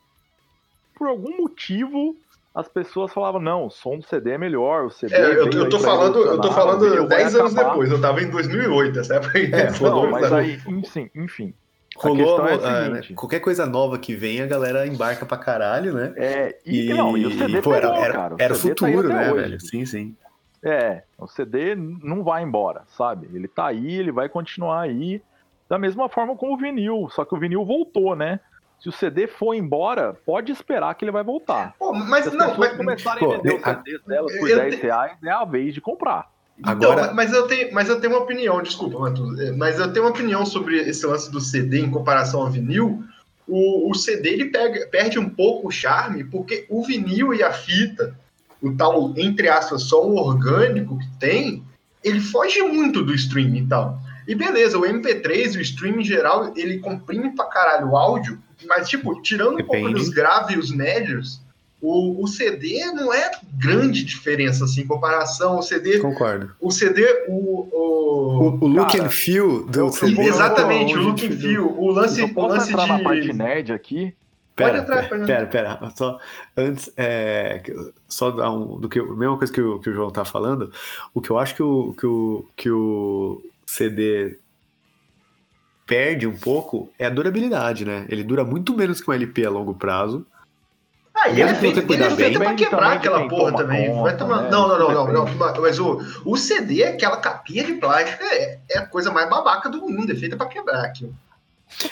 por 0.96 1.08
algum 1.08 1.36
motivo 1.36 2.16
as 2.54 2.68
pessoas 2.68 3.12
falavam, 3.12 3.40
não, 3.40 3.66
o 3.66 3.70
som 3.70 3.98
do 3.98 4.04
CD 4.04 4.30
é 4.30 4.38
melhor, 4.38 4.84
o 4.84 4.90
CD 4.90 5.12
É, 5.12 5.32
eu, 5.32 5.50
eu 5.50 5.68
tô 5.68 5.80
falando, 5.80 6.20
eu 6.20 6.40
tô 6.40 6.52
falando 6.52 6.88
vinil 6.88 7.08
vai 7.08 7.18
10 7.18 7.34
anos 7.34 7.54
depois, 7.54 7.90
eu 7.90 8.00
tava 8.00 8.22
em 8.22 8.30
2008, 8.30 9.00
essa 9.00 9.16
época 9.16 9.38
aí. 9.38 9.50
É, 9.52 9.70
Não, 9.82 10.08
mas 10.08 10.32
aí, 10.32 10.60
enfim, 10.68 11.10
enfim. 11.16 11.54
A 11.96 12.02
Rolou 12.08 12.36
questão 12.36 12.48
é 12.48 12.54
a 12.54 12.88
né, 12.88 12.94
seguinte. 13.02 13.14
qualquer 13.14 13.40
coisa 13.40 13.66
nova 13.66 13.98
que 13.98 14.14
vem, 14.16 14.40
a 14.42 14.46
galera 14.46 14.86
embarca 14.86 15.24
pra 15.24 15.36
caralho, 15.38 15.94
né? 15.94 16.12
É, 16.16 16.58
e, 16.66 16.92
não, 16.92 17.16
e 17.16 17.24
o 17.26 17.30
CD 17.38 17.62
pô, 17.62 17.72
era, 17.74 17.88
pegou, 17.88 18.04
era, 18.04 18.12
cara. 18.14 18.34
O 18.34 18.36
era 18.40 18.54
CD 18.54 18.74
tá 18.74 18.86
futuro, 18.86 19.06
até 19.08 19.14
né, 19.24 19.32
hoje. 19.32 19.42
velho? 19.42 19.60
Sim, 19.60 19.86
sim. 19.86 20.16
É, 20.62 21.02
o 21.18 21.26
CD 21.28 21.74
não 21.76 22.24
vai 22.24 22.42
embora, 22.42 22.82
sabe? 22.96 23.28
Ele 23.32 23.46
tá 23.46 23.66
aí, 23.66 23.94
ele 23.94 24.10
vai 24.10 24.28
continuar 24.28 24.80
aí. 24.80 25.22
Da 25.68 25.78
mesma 25.78 26.08
forma 26.08 26.34
como 26.36 26.54
o 26.54 26.56
vinil, 26.56 27.08
só 27.10 27.24
que 27.24 27.34
o 27.34 27.38
vinil 27.38 27.64
voltou, 27.64 28.16
né? 28.16 28.40
Se 28.80 28.88
o 28.88 28.92
CD 28.92 29.26
for 29.26 29.54
embora, 29.54 30.14
pode 30.26 30.50
esperar 30.52 30.94
que 30.94 31.04
ele 31.04 31.12
vai 31.12 31.22
voltar. 31.22 31.74
Pô, 31.78 31.92
mas 31.92 32.24
Se 32.24 32.30
as 32.30 32.34
não, 32.34 32.48
pessoas 32.50 32.68
mas, 32.70 32.76
começarem 32.76 33.24
pô, 33.24 33.32
a 33.32 33.36
vender 33.36 33.54
os 33.56 33.64
a- 33.66 33.76
CDs 33.76 34.04
delas 34.04 34.36
por 34.38 34.50
eu 34.50 34.56
10 34.58 34.74
te- 34.74 34.82
reais, 34.82 35.16
é 35.24 35.30
a 35.30 35.44
vez 35.44 35.72
de 35.74 35.80
comprar. 35.80 36.28
Agora- 36.62 37.02
Então, 37.04 37.14
mas 37.14 37.32
eu 37.32 37.46
tenho, 37.46 37.74
mas 37.74 37.88
eu 37.88 38.00
tenho 38.00 38.12
uma 38.12 38.22
opinião, 38.22 38.62
desculpa, 38.62 38.98
Matheus, 38.98 39.38
é, 39.40 39.50
mas 39.52 39.78
eu 39.78 39.92
tenho 39.92 40.04
uma 40.04 40.10
opinião 40.12 40.46
sobre 40.46 40.78
esse 40.78 41.04
lance 41.04 41.30
do 41.30 41.40
CD 41.40 41.80
em 41.80 41.90
comparação 41.90 42.42
ao 42.42 42.50
vinil. 42.50 43.02
O, 43.46 43.90
o 43.90 43.94
CD 43.94 44.30
ele 44.30 44.44
pega- 44.46 44.86
perde 44.86 45.18
um 45.18 45.28
pouco 45.28 45.68
o 45.68 45.70
charme, 45.70 46.24
porque 46.24 46.64
o 46.70 46.84
vinil 46.84 47.34
e 47.34 47.42
a 47.42 47.52
fita, 47.52 48.16
o 48.62 48.72
tal, 48.74 49.12
entre 49.16 49.48
aspas, 49.48 49.82
som 49.82 50.12
orgânico 50.14 50.98
que 50.98 51.08
tem, 51.18 51.62
ele 52.02 52.20
foge 52.20 52.62
muito 52.62 53.02
do 53.02 53.12
streaming 53.14 53.64
e 53.64 53.66
tal. 53.66 53.98
E 54.26 54.34
beleza, 54.34 54.78
o 54.78 54.86
MP3 54.86 55.54
e 55.54 55.58
o 55.58 55.60
streaming 55.60 56.00
em 56.00 56.04
geral, 56.04 56.52
ele 56.56 56.78
comprime 56.78 57.34
pra 57.34 57.44
caralho 57.46 57.88
o 57.90 57.96
áudio, 57.96 58.38
mas, 58.66 58.88
tipo, 58.88 59.20
tirando 59.20 59.54
um 59.54 59.58
pouco 59.58 59.72
Depende. 59.72 59.94
dos 59.94 60.08
graves 60.08 60.54
e 60.56 60.58
os 60.58 60.70
médios, 60.70 61.42
o, 61.80 62.22
o 62.22 62.26
CD 62.26 62.84
não 62.92 63.12
é 63.12 63.30
grande 63.58 64.02
diferença, 64.04 64.64
assim, 64.64 64.82
em 64.82 64.86
comparação. 64.86 65.58
O 65.58 65.62
CD 65.62 65.98
Concordo. 65.98 66.50
o 66.60 66.70
CD, 66.70 67.04
o. 67.28 67.34
O, 67.34 68.58
o... 68.60 68.64
o 68.64 68.66
look 68.68 68.92
cara, 68.92 69.04
and 69.04 69.10
feel 69.10 69.66
do 69.66 69.90
CD. 69.92 70.14
vou- 70.14 70.24
exatamente, 70.24 70.96
o 70.96 71.02
look 71.02 71.26
and 71.26 71.32
feel. 71.32 71.66
O 71.78 71.90
lance, 71.90 72.20
eu 72.20 72.26
o 72.26 72.34
posso 72.34 72.54
lance 72.54 72.70
entrar 72.70 72.84
de. 72.84 72.88
na 72.92 72.98
parte 73.00 73.32
nerd 73.32 73.72
aqui? 73.72 74.14
Pode 74.56 74.70
Pera, 74.70 74.82
entrar, 74.82 75.08
pera, 75.08 75.26
pera, 75.26 75.46
pera, 75.46 75.92
só 75.96 76.16
antes, 76.56 76.88
é, 76.96 77.60
só 78.06 78.30
dar 78.30 78.52
um, 78.52 78.78
do 78.78 78.88
que, 78.88 79.00
a 79.00 79.04
mesma 79.04 79.36
coisa 79.36 79.52
que 79.52 79.60
o, 79.60 79.80
que 79.80 79.90
o 79.90 79.92
João 79.92 80.10
tá 80.12 80.24
falando, 80.24 80.72
o 81.12 81.20
que 81.20 81.28
eu 81.30 81.38
acho 81.38 81.56
que 81.56 81.62
o, 81.62 81.92
que 81.92 82.06
o, 82.06 82.46
que 82.54 82.70
o 82.70 83.42
CD 83.66 84.38
perde 85.84 86.26
um 86.28 86.36
pouco 86.36 86.88
é 86.98 87.06
a 87.06 87.10
durabilidade, 87.10 87.84
né? 87.84 88.06
Ele 88.08 88.22
dura 88.22 88.44
muito 88.44 88.76
menos 88.76 89.00
que 89.00 89.10
um 89.10 89.12
LP 89.12 89.44
a 89.44 89.50
longo 89.50 89.74
prazo. 89.74 90.24
Ah, 91.24 91.28
e 91.30 91.32
ele 91.32 91.42
é 91.42 91.44
Mesmo 91.46 91.60
que 91.60 91.74
você 91.74 91.82
cuidar 91.86 92.06
é 92.06 92.10
feito 92.10 92.38
bem, 92.38 92.48
pra 92.48 92.54
quebrar 92.56 92.92
aquela 92.92 93.28
porra 93.28 93.56
também. 93.56 93.88
conta, 93.88 94.02
Vai 94.02 94.16
tomar... 94.16 94.42
né? 94.42 94.50
Não, 94.50 94.68
não, 94.68 94.92
não, 94.92 95.12
não. 95.12 95.26
Mas 95.60 95.78
o, 95.80 95.98
o 96.24 96.36
CD, 96.36 96.84
aquela 96.84 97.16
capinha 97.16 97.64
de 97.64 97.74
plástico, 97.74 98.22
é, 98.22 98.58
é 98.70 98.78
a 98.78 98.86
coisa 98.86 99.10
mais 99.10 99.28
babaca 99.30 99.68
do 99.70 99.80
mundo. 99.88 100.12
É 100.12 100.14
feita 100.14 100.36
pra 100.36 100.46
quebrar 100.46 100.84
aquilo. 100.84 101.14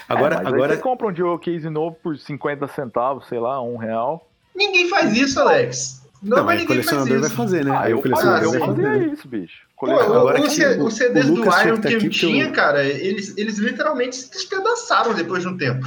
Agora, 0.08 0.36
É, 0.36 0.38
aí 0.40 0.46
agora 0.46 0.74
você 0.76 0.80
compra 0.82 1.06
um 1.08 1.12
Dual 1.12 1.38
Case 1.38 1.68
novo 1.70 1.96
por 2.02 2.16
50 2.18 2.68
centavos, 2.68 3.26
sei 3.26 3.38
lá, 3.40 3.60
um 3.62 3.76
real. 3.76 4.28
Ninguém 4.54 4.88
faz 4.88 5.16
isso, 5.16 5.40
Alex. 5.40 6.02
Não, 6.22 6.36
não, 6.36 6.44
mas 6.44 6.58
o 6.58 6.60
ninguém 6.60 6.82
faz 6.82 6.90
colecionador 6.90 7.20
vai 7.20 7.28
isso. 7.28 7.36
fazer, 7.36 7.64
né? 7.64 7.70
Ah, 7.72 7.80
Aí 7.80 7.90
eu, 7.92 7.98
o 7.98 8.02
colecionador 8.02 8.42
eu 8.44 8.50
vai 8.50 8.60
sim. 8.60 8.66
fazer. 8.66 8.82
fazia 8.82 9.12
isso, 9.14 9.28
bicho. 9.28 9.62
Pô, 9.78 9.90
Agora 9.90 10.38
o, 10.40 10.42
que 10.48 10.64
o- 10.64 10.84
os 10.86 10.94
CDs 10.94 11.24
o 11.28 11.34
do 11.34 11.40
Iron 11.40 11.76
que 11.76 11.82
tá 11.82 11.88
que 11.88 11.94
eu 12.06 12.10
tinha, 12.10 12.50
cara, 12.52 12.84
eles, 12.84 13.36
eles 13.36 13.58
literalmente 13.58 14.14
se 14.14 14.30
despedaçaram 14.30 15.12
depois 15.14 15.42
de 15.42 15.48
um 15.48 15.56
tempo. 15.56 15.84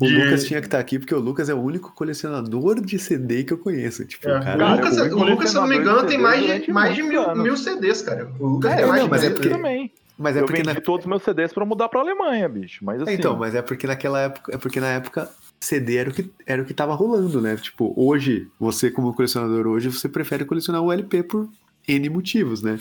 O 0.00 0.06
De- 0.06 0.16
Lucas 0.24 0.44
tinha 0.44 0.60
que 0.60 0.66
estar 0.66 0.78
aqui 0.78 0.98
porque 0.98 1.14
o 1.14 1.18
Lucas 1.20 1.48
é 1.48 1.54
o 1.54 1.58
único 1.60 1.92
colecionador 1.94 2.80
de 2.80 2.98
CD 2.98 3.44
que 3.44 3.52
eu 3.52 3.58
conheço. 3.58 4.04
Tipo, 4.06 4.28
É. 4.28 4.40
cara, 4.42 4.66
o, 4.66 4.76
Lucas, 4.76 4.98
fui 4.98 5.10
o 5.10 5.24
Lucas, 5.24 5.50
se 5.50 5.56
eu 5.56 5.60
não 5.60 5.68
me 5.68 5.76
engano, 5.76 6.06
tem 6.06 6.18
mais 6.18 6.62
de, 6.64 6.72
mais 6.72 6.94
de 6.94 7.02
mil, 7.02 7.34
mil 7.36 7.56
CDs, 7.56 8.02
cara. 8.02 8.30
O 8.38 8.46
Lucas 8.46 8.72
É, 8.72 8.76
tem 8.76 8.86
mais 8.86 8.98
não, 9.00 9.04
de 9.04 9.10
mas 9.10 9.24
é 9.24 9.30
porque- 9.30 9.48
também. 9.50 9.92
mas 10.18 10.36
é 10.36 10.40
eu 10.40 10.44
porque 10.46 10.62
vendi 10.62 10.74
na... 10.74 10.80
todos 10.80 11.04
os 11.04 11.08
meus 11.10 11.22
CDs 11.22 11.52
pra 11.52 11.64
mudar 11.66 11.88
pra 11.88 12.00
Alemanha, 12.00 12.48
bicho. 12.48 12.84
Mas 12.84 13.02
assim, 13.02 13.12
Então, 13.12 13.36
mas 13.36 13.54
é 13.54 13.60
porque 13.62 13.86
naquela 13.86 14.20
época, 14.22 14.54
é 14.54 14.58
porque 14.58 14.80
na 14.80 14.88
época 14.88 15.28
CD 15.60 15.96
era 15.96 16.08
o 16.10 16.12
que 16.14 16.30
era 16.46 16.62
o 16.62 16.64
que 16.64 16.72
tava 16.72 16.94
rolando, 16.94 17.40
né? 17.40 17.56
Tipo, 17.56 17.92
hoje, 17.94 18.48
você 18.58 18.90
como 18.90 19.12
colecionador 19.14 19.66
hoje, 19.66 19.90
você 19.90 20.08
prefere 20.08 20.44
colecionar 20.46 20.80
o 20.82 20.90
LP 20.90 21.22
por 21.24 21.46
N 21.86 22.08
motivos, 22.08 22.62
né? 22.62 22.78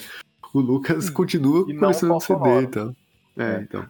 O 0.53 0.61
Lucas 0.61 1.09
continua 1.09 1.65
E 1.69 1.75
colecionando 1.75 2.21
CD, 2.21 2.61
então. 2.61 2.95
É, 3.37 3.43
É. 3.43 3.59
então. 3.61 3.85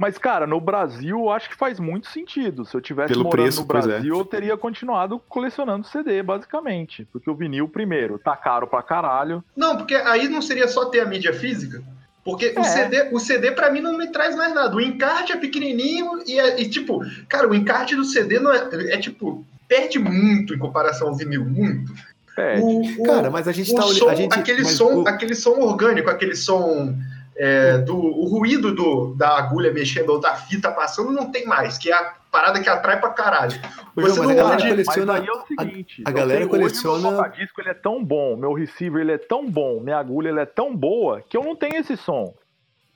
Mas, 0.00 0.16
cara, 0.16 0.46
no 0.46 0.58
Brasil, 0.58 1.18
eu 1.18 1.30
acho 1.30 1.50
que 1.50 1.54
faz 1.54 1.78
muito 1.78 2.08
sentido. 2.08 2.64
Se 2.64 2.74
eu 2.74 2.80
tivesse 2.80 3.12
Pelo 3.12 3.24
morando 3.24 3.42
preço, 3.42 3.60
no 3.60 3.64
é. 3.64 3.68
Brasil, 3.68 4.16
eu 4.18 4.24
teria 4.24 4.56
continuado 4.56 5.20
colecionando 5.28 5.86
CD, 5.86 6.22
basicamente. 6.22 7.06
Porque 7.12 7.28
o 7.28 7.34
vinil, 7.34 7.68
primeiro, 7.68 8.18
tá 8.18 8.34
caro 8.34 8.66
pra 8.66 8.82
caralho. 8.82 9.44
Não, 9.54 9.76
porque 9.76 9.94
aí 9.94 10.26
não 10.26 10.40
seria 10.40 10.66
só 10.68 10.86
ter 10.86 11.00
a 11.00 11.04
mídia 11.04 11.34
física? 11.34 11.82
Porque 12.24 12.54
o 12.56 12.60
É. 12.60 12.64
CD, 12.64 13.08
o 13.12 13.18
CD 13.20 13.50
para 13.52 13.70
mim 13.70 13.82
não 13.82 13.98
me 13.98 14.06
traz 14.08 14.34
mais 14.34 14.54
nada. 14.54 14.74
O 14.74 14.80
encarte 14.80 15.32
é 15.32 15.36
pequenininho 15.36 16.22
e, 16.26 16.40
é, 16.40 16.58
e, 16.62 16.66
tipo, 16.70 17.00
cara, 17.28 17.46
o 17.46 17.54
encarte 17.54 17.94
do 17.94 18.04
CD 18.06 18.40
não 18.40 18.54
é, 18.54 18.68
é 18.94 18.96
tipo 18.96 19.44
perde 19.68 19.98
muito 19.98 20.54
em 20.54 20.58
comparação 20.58 21.08
ao 21.08 21.14
vinil, 21.14 21.44
muito. 21.44 21.92
É, 22.38 22.58
O, 22.58 22.80
o- 22.80 23.02
Cara, 23.04 23.28
mas 23.30 23.46
a 23.46 23.52
gente 23.52 23.70
o 23.70 23.74
tá 23.74 23.82
som, 23.82 23.88
olhando. 23.88 24.08
A 24.08 24.14
gente, 24.14 24.38
aquele 24.38 24.64
som, 24.64 25.02
o- 25.02 25.06
aquele 25.08 25.34
som 25.34 25.58
orgânico, 25.60 26.08
aquele 26.08 26.34
som 26.34 26.96
é, 27.36 27.78
do 27.78 27.96
o 27.96 28.26
ruído 28.26 28.74
do, 28.74 29.14
da 29.14 29.36
agulha 29.38 29.72
mexendo 29.72 30.10
ou 30.10 30.20
da 30.20 30.34
fita 30.34 30.70
passando 30.70 31.10
não 31.12 31.30
tem 31.30 31.46
mais, 31.46 31.78
que 31.78 31.90
é 31.90 31.94
a 31.94 32.14
parada 32.30 32.60
que 32.60 32.68
atrai 32.68 33.00
pra 33.00 33.10
caralho. 33.10 33.52
João, 33.52 34.08
você 34.14 34.20
mas 34.20 34.28
não 34.28 34.30
a 34.30 34.34
galera 34.34 34.56
pode- 34.56 34.68
coleciona. 34.68 35.12
Mas 35.12 35.22
aí 35.22 35.28
é 35.28 35.32
o 35.32 35.46
seguinte, 35.46 36.02
a 36.06 36.10
eu 36.10 36.14
galera 36.14 36.38
tenho- 36.40 36.50
coleciona- 36.50 36.96
Hoje, 36.98 37.06
meu 37.08 37.16
toca-disco, 37.16 37.60
ele 37.60 37.70
é 37.70 37.74
tão 37.74 38.04
bom, 38.04 38.36
meu 38.36 38.52
receiver 38.52 39.00
ele 39.00 39.12
é 39.12 39.18
tão 39.18 39.50
bom, 39.50 39.80
minha 39.80 39.98
agulha 39.98 40.28
ele 40.28 40.40
é 40.40 40.46
tão 40.46 40.76
boa 40.76 41.22
que 41.28 41.36
eu 41.36 41.42
não 41.42 41.56
tenho 41.56 41.76
esse 41.76 41.96
som 41.96 42.34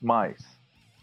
mais. 0.01 0.54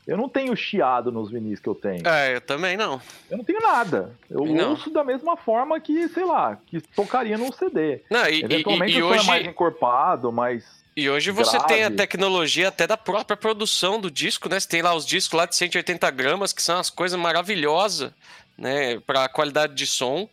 Eu 0.06 0.16
não 0.16 0.28
tenho 0.28 0.54
chiado 0.56 1.12
nos 1.12 1.30
vinis 1.30 1.60
que 1.60 1.68
eu 1.68 1.74
tenho. 1.76 2.06
É, 2.06 2.34
eu 2.36 2.40
também 2.40 2.76
não. 2.76 3.00
Eu 3.30 3.36
não 3.38 3.44
tenho 3.44 3.60
nada. 3.60 4.16
Eu 4.28 4.44
Não. 4.44 4.70
ouço 4.70 4.90
da 4.90 5.04
mesma 5.04 5.36
forma 5.36 5.78
que, 5.78 6.08
sei 6.08 6.24
lá, 6.24 6.58
que 6.66 6.80
tocaria 6.80 7.38
num 7.38 7.52
CD. 7.52 8.00
Não, 8.10 8.26
e, 8.28 8.42
Eventualmente 8.42 8.92
e- 8.94 8.96
e 8.96 9.00
é 9.00 9.04
hoje, 9.04 9.26
mais 9.26 9.46
encorpado, 9.46 10.32
mas 10.32 10.64
e 10.96 11.08
hoje 11.08 11.30
você 11.30 11.52
grave. 11.56 11.66
tem 11.72 11.84
a 11.84 11.90
tecnologia 11.90 12.68
até 12.68 12.84
da 12.86 12.96
própria 12.96 13.36
produção 13.36 14.00
do 14.00 14.10
disco, 14.10 14.48
né? 14.48 14.58
Você 14.58 14.68
tem 14.68 14.82
lá 14.82 14.92
os 14.94 15.06
discos 15.06 15.38
lá 15.38 15.46
de 15.46 15.54
180 15.54 16.10
gramas, 16.10 16.52
que 16.52 16.62
são 16.62 16.78
as 16.80 16.90
coisas 16.90 17.18
maravilhosas, 17.18 18.10
né? 18.58 18.98
Pra 19.06 19.28
qualidade 19.28 19.74
de 19.74 19.86
som. 19.86 20.28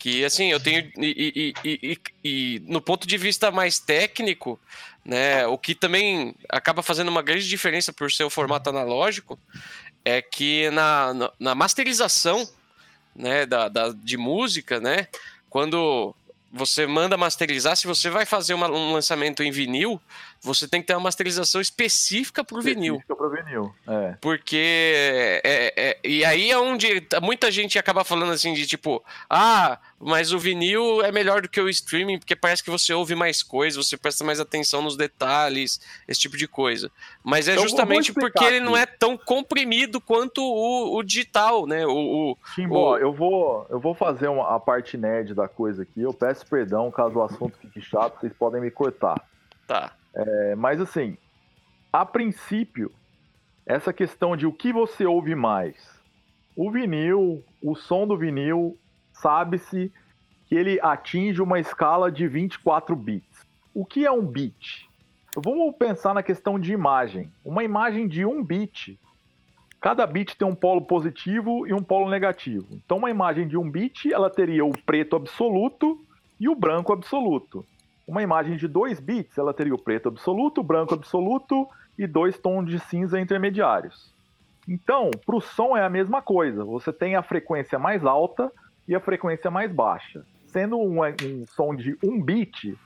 Que 0.00 0.24
assim, 0.24 0.46
eu 0.50 0.58
tenho. 0.58 0.90
E, 0.96 1.54
e- 1.62 1.68
e- 1.82 1.98
e- 2.24 2.62
no 2.66 2.80
ponto 2.80 3.06
de 3.06 3.18
vista 3.18 3.50
mais 3.50 3.78
técnico, 3.78 4.58
né? 5.04 5.46
O 5.46 5.58
que 5.58 5.74
também 5.74 6.34
acaba 6.48 6.82
fazendo 6.82 7.08
uma 7.08 7.20
grande 7.20 7.46
diferença 7.46 7.92
por 7.92 8.10
ser 8.10 8.24
o 8.24 8.30
formato 8.30 8.70
analógico 8.70 9.38
é 10.02 10.22
que 10.22 10.70
na, 10.70 11.12
na, 11.12 11.32
na 11.38 11.54
masterização 11.54 12.48
né, 13.14 13.44
da, 13.44 13.68
da- 13.68 13.90
de 13.92 14.16
música, 14.16 14.80
né? 14.80 15.06
Quando 15.50 16.14
você 16.50 16.86
manda 16.86 17.18
masterizar, 17.18 17.76
se 17.76 17.86
você 17.86 18.08
vai 18.08 18.24
fazer 18.24 18.54
uma- 18.54 18.70
um 18.70 18.94
lançamento 18.94 19.42
em 19.42 19.50
vinil, 19.50 20.00
você 20.42 20.66
tem 20.66 20.80
que 20.80 20.86
ter 20.86 20.94
uma 20.94 21.00
masterização 21.00 21.60
específica 21.60 22.42
para 22.42 22.58
o 22.58 22.62
vinil. 22.62 22.94
específica 22.96 23.16
pro 23.16 23.30
vinil. 23.30 23.74
É. 23.86 24.16
Porque. 24.20 25.40
É, 25.44 25.72
é- 25.76 25.98
e 26.02 26.24
aí 26.24 26.50
é 26.50 26.58
onde 26.58 27.06
muita 27.22 27.50
gente 27.50 27.78
acaba 27.78 28.04
falando 28.04 28.32
assim 28.32 28.54
de 28.54 28.66
tipo, 28.66 29.04
ah, 29.28 29.78
mas 29.98 30.32
o 30.32 30.38
vinil 30.38 31.02
é 31.02 31.12
melhor 31.12 31.42
do 31.42 31.48
que 31.48 31.60
o 31.60 31.68
streaming, 31.68 32.18
porque 32.18 32.34
parece 32.34 32.64
que 32.64 32.70
você 32.70 32.92
ouve 32.94 33.14
mais 33.14 33.42
coisas, 33.42 33.86
você 33.86 33.96
presta 33.96 34.24
mais 34.24 34.40
atenção 34.40 34.80
nos 34.82 34.96
detalhes, 34.96 35.80
esse 36.08 36.20
tipo 36.20 36.36
de 36.36 36.48
coisa. 36.48 36.90
Mas 37.22 37.46
é 37.48 37.54
vou- 37.54 37.64
justamente 37.64 38.12
porque 38.12 38.42
ele 38.44 38.60
não 38.60 38.76
é 38.76 38.86
tão 38.86 39.16
comprimido 39.18 40.00
quanto 40.00 40.42
o, 40.42 40.96
o 40.96 41.02
digital, 41.02 41.66
né? 41.66 41.86
O, 41.86 41.90
o- 42.32 42.38
Timbó, 42.54 42.92
O- 42.94 42.98
eu 42.98 43.12
vou, 43.12 43.66
eu 43.68 43.78
vou 43.78 43.94
fazer 43.94 44.28
uma, 44.28 44.54
a 44.56 44.58
parte 44.58 44.96
nerd 44.96 45.34
da 45.34 45.46
coisa 45.48 45.82
aqui. 45.82 46.00
Eu 46.00 46.14
peço 46.14 46.46
perdão 46.46 46.90
caso 46.90 47.16
o 47.18 47.22
assunto 47.22 47.58
fique 47.60 47.80
chato, 47.82 48.20
vocês 48.20 48.32
podem 48.38 48.60
me 48.60 48.70
cortar. 48.70 49.20
tá. 49.66 49.92
É, 50.14 50.54
mas 50.54 50.80
assim, 50.80 51.16
a 51.92 52.04
princípio, 52.04 52.92
essa 53.66 53.92
questão 53.92 54.36
de 54.36 54.46
o 54.46 54.52
que 54.52 54.72
você 54.72 55.06
ouve 55.06 55.34
mais. 55.34 55.76
O 56.56 56.70
vinil, 56.70 57.44
o 57.62 57.74
som 57.74 58.06
do 58.06 58.16
vinil, 58.16 58.76
sabe-se 59.12 59.92
que 60.46 60.54
ele 60.54 60.80
atinge 60.82 61.40
uma 61.40 61.60
escala 61.60 62.10
de 62.10 62.26
24 62.26 62.94
bits. 62.96 63.46
O 63.72 63.86
que 63.86 64.04
é 64.04 64.10
um 64.10 64.26
bit? 64.26 64.88
Vamos 65.36 65.76
pensar 65.76 66.12
na 66.12 66.22
questão 66.22 66.58
de 66.58 66.72
imagem. 66.72 67.30
Uma 67.44 67.62
imagem 67.62 68.08
de 68.08 68.24
um 68.24 68.42
bit, 68.42 68.98
cada 69.80 70.04
bit 70.06 70.36
tem 70.36 70.46
um 70.46 70.54
polo 70.54 70.82
positivo 70.82 71.66
e 71.66 71.72
um 71.72 71.82
polo 71.82 72.10
negativo. 72.10 72.66
Então, 72.72 72.98
uma 72.98 73.10
imagem 73.10 73.46
de 73.46 73.56
um 73.56 73.70
bit, 73.70 74.12
ela 74.12 74.28
teria 74.28 74.64
o 74.64 74.76
preto 74.84 75.14
absoluto 75.14 76.04
e 76.38 76.48
o 76.48 76.54
branco 76.56 76.92
absoluto. 76.92 77.64
Uma 78.10 78.24
imagem 78.24 78.56
de 78.56 78.66
2 78.66 78.98
bits, 78.98 79.38
ela 79.38 79.54
teria 79.54 79.72
o 79.72 79.80
preto 79.80 80.08
absoluto, 80.08 80.62
o 80.62 80.64
branco 80.64 80.94
absoluto 80.94 81.68
e 81.96 82.08
dois 82.08 82.36
tons 82.36 82.68
de 82.68 82.80
cinza 82.80 83.20
intermediários. 83.20 84.12
Então, 84.68 85.12
para 85.24 85.36
o 85.36 85.40
som 85.40 85.76
é 85.76 85.84
a 85.84 85.88
mesma 85.88 86.20
coisa. 86.20 86.64
Você 86.64 86.92
tem 86.92 87.14
a 87.14 87.22
frequência 87.22 87.78
mais 87.78 88.04
alta 88.04 88.50
e 88.88 88.96
a 88.96 89.00
frequência 89.00 89.48
mais 89.48 89.70
baixa. 89.70 90.26
Sendo 90.46 90.76
um, 90.76 91.04
um 91.04 91.46
som 91.46 91.72
de 91.72 91.96
1 92.02 92.20
bit, 92.20 92.76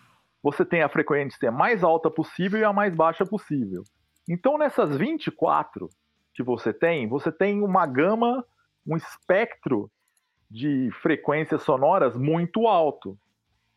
você 0.43 0.63
tem 0.63 0.83
a 0.83 0.91
frequência 0.91 1.51
mais 1.51 1.83
alta 1.83 2.11
possível 2.11 2.61
e 2.61 2.65
a 2.65 2.73
mais 2.75 2.95
baixa 2.95 3.25
possível. 3.25 3.83
Então, 4.29 4.59
nessas 4.59 4.95
24 4.95 5.89
que 6.35 6.43
você 6.43 6.71
tem, 6.71 7.09
você 7.09 7.33
tem 7.33 7.63
uma 7.63 7.87
gama, 7.87 8.45
um 8.87 8.95
espectro 8.95 9.91
de 10.51 10.91
frequências 11.01 11.63
sonoras 11.63 12.15
muito 12.15 12.69
alto. 12.69 13.17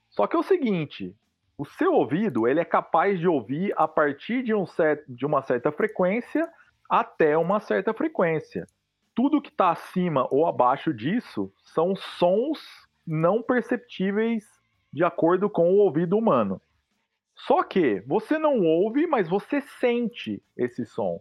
Só 0.10 0.28
que 0.28 0.36
é 0.36 0.40
o 0.40 0.44
seguinte, 0.44 1.16
o 1.58 1.66
seu 1.66 1.94
ouvido 1.94 2.48
ele 2.48 2.60
é 2.60 2.66
capaz 2.66 3.20
de 3.20 3.28
ouvir 3.28 3.74
a 3.76 3.88
partir 3.88 4.44
de, 4.44 4.54
um 4.54 4.66
de 5.10 5.26
uma 5.26 5.42
certa 5.42 5.72
frequência 5.72 6.48
até 6.88 7.36
uma 7.36 7.60
certa 7.60 7.94
frequência. 7.94 8.68
Tudo 9.16 9.42
que 9.42 9.50
está 9.50 9.72
acima 9.72 10.28
ou 10.30 10.46
abaixo 10.46 10.94
disso 10.94 11.52
são 11.64 11.96
sons 11.96 12.60
não 13.06 13.42
perceptíveis 13.42 14.46
de 14.94 15.04
acordo 15.04 15.50
com 15.50 15.72
o 15.72 15.78
ouvido 15.78 16.16
humano. 16.16 16.62
Só 17.36 17.64
que 17.64 18.02
você 18.02 18.38
não 18.38 18.62
ouve, 18.62 19.08
mas 19.08 19.28
você 19.28 19.62
sente 19.62 20.42
esse 20.56 20.86
som. 20.86 21.20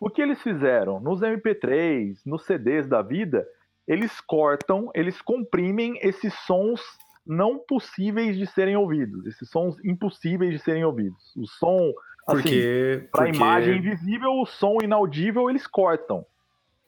O 0.00 0.10
que 0.10 0.20
eles 0.20 0.42
fizeram 0.42 1.00
nos 1.00 1.20
MP3, 1.20 2.18
nos 2.26 2.44
CDs 2.44 2.86
da 2.86 3.02
vida, 3.02 3.46
eles 3.86 4.20
cortam, 4.20 4.90
eles 4.94 5.20
comprimem 5.20 5.98
esses 6.02 6.34
sons 6.40 6.80
não 7.26 7.58
possíveis 7.58 8.36
de 8.36 8.46
serem 8.46 8.76
ouvidos, 8.76 9.26
esses 9.26 9.48
sons 9.50 9.76
impossíveis 9.84 10.52
de 10.52 10.58
serem 10.58 10.84
ouvidos. 10.84 11.34
O 11.36 11.46
som, 11.46 11.92
assim, 12.26 12.42
Porque. 12.42 13.08
para 13.12 13.24
porque, 13.24 13.36
imagem 13.36 13.78
invisível, 13.78 14.32
o 14.40 14.46
som 14.46 14.78
inaudível 14.82 15.48
eles 15.50 15.66
cortam. 15.66 16.24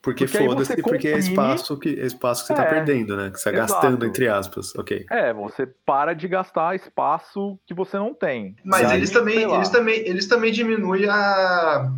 Porque 0.03 0.25
porque 0.27 0.45
foda-se, 0.45 0.75
você 0.75 0.83
porque 0.83 1.07
é 1.07 1.13
comprime- 1.13 1.31
espaço 1.31 1.79
que, 1.79 1.89
é 1.91 2.07
espaço 2.07 2.43
que 2.43 2.47
você 2.49 2.55
tá 2.55 2.65
É, 2.65 2.71
perdendo, 2.71 3.17
né? 3.17 3.31
Que 3.31 3.39
você 3.39 3.53
tá 3.53 3.57
exato. 3.59 3.73
gastando, 3.75 4.05
entre 4.05 4.27
aspas. 4.29 4.75
Ok. 4.75 5.07
É, 5.09 5.33
você 5.33 5.65
para 5.87 6.13
de 6.13 6.27
gastar 6.27 6.75
espaço 6.75 7.57
que 7.65 7.73
você 7.73 7.97
não 7.97 8.13
tem. 8.13 8.57
Mas 8.65 8.91
aí, 8.91 8.97
eles 8.97 9.11
também, 9.13 9.55
eles 9.55 9.69
também, 9.69 9.99
eles 10.01 10.27
também 10.27 10.51
diminuem 10.51 11.09
a, 11.09 11.89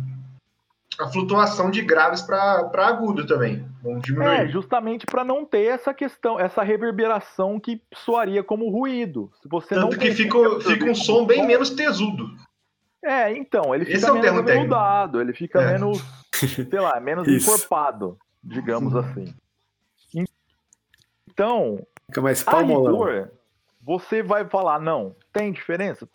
a 0.99 1.07
flutuação 1.07 1.69
de 1.69 1.81
graves 1.81 2.21
para 2.21 2.69
agudo 2.87 3.25
também. 3.25 3.65
Vão 3.81 3.97
É, 3.97 3.99
diminuir. 3.99 4.49
justamente 4.49 5.05
para 5.05 5.23
não 5.23 5.45
ter 5.45 5.65
essa 5.65 5.93
questão, 5.93 6.39
essa 6.39 6.63
reverberação 6.63 7.59
que 7.59 7.81
soaria 7.93 8.43
como 8.43 8.69
ruído. 8.69 9.31
Se 9.41 9.47
você 9.49 9.75
não 9.75 9.89
Tanto 9.89 9.99
que 9.99 10.11
fica, 10.11 10.37
fica 10.61 10.85
um 10.85 10.95
som 10.95 11.25
bem 11.25 11.45
menos 11.45 11.69
tesudo. 11.69 12.27
É, 13.03 13.31
então, 13.37 13.75
ele 13.75 13.83
Esse 13.83 13.95
fica 13.99 14.07
é 14.07 14.11
o 14.11 14.15
menos 14.21 14.39
aveludado, 14.39 15.21
ele 15.21 15.33
fica 15.33 15.61
É. 15.61 15.73
menos, 15.73 15.99
sei 16.69 16.79
lá, 16.79 16.99
menos 16.99 17.27
Isso. 17.27 17.47
encorpado, 17.47 18.17
digamos 18.43 18.95
assim. 18.95 19.33
Então, 21.29 21.85
Fica 22.07 22.21
mais 22.21 22.47
a 22.47 22.51
palmolão. 22.51 22.91
rigor, 22.93 23.31
você 23.81 24.23
vai 24.23 24.45
falar, 24.45 24.79
não, 24.79 25.15
tem 25.33 25.51
diferença? 25.51 26.07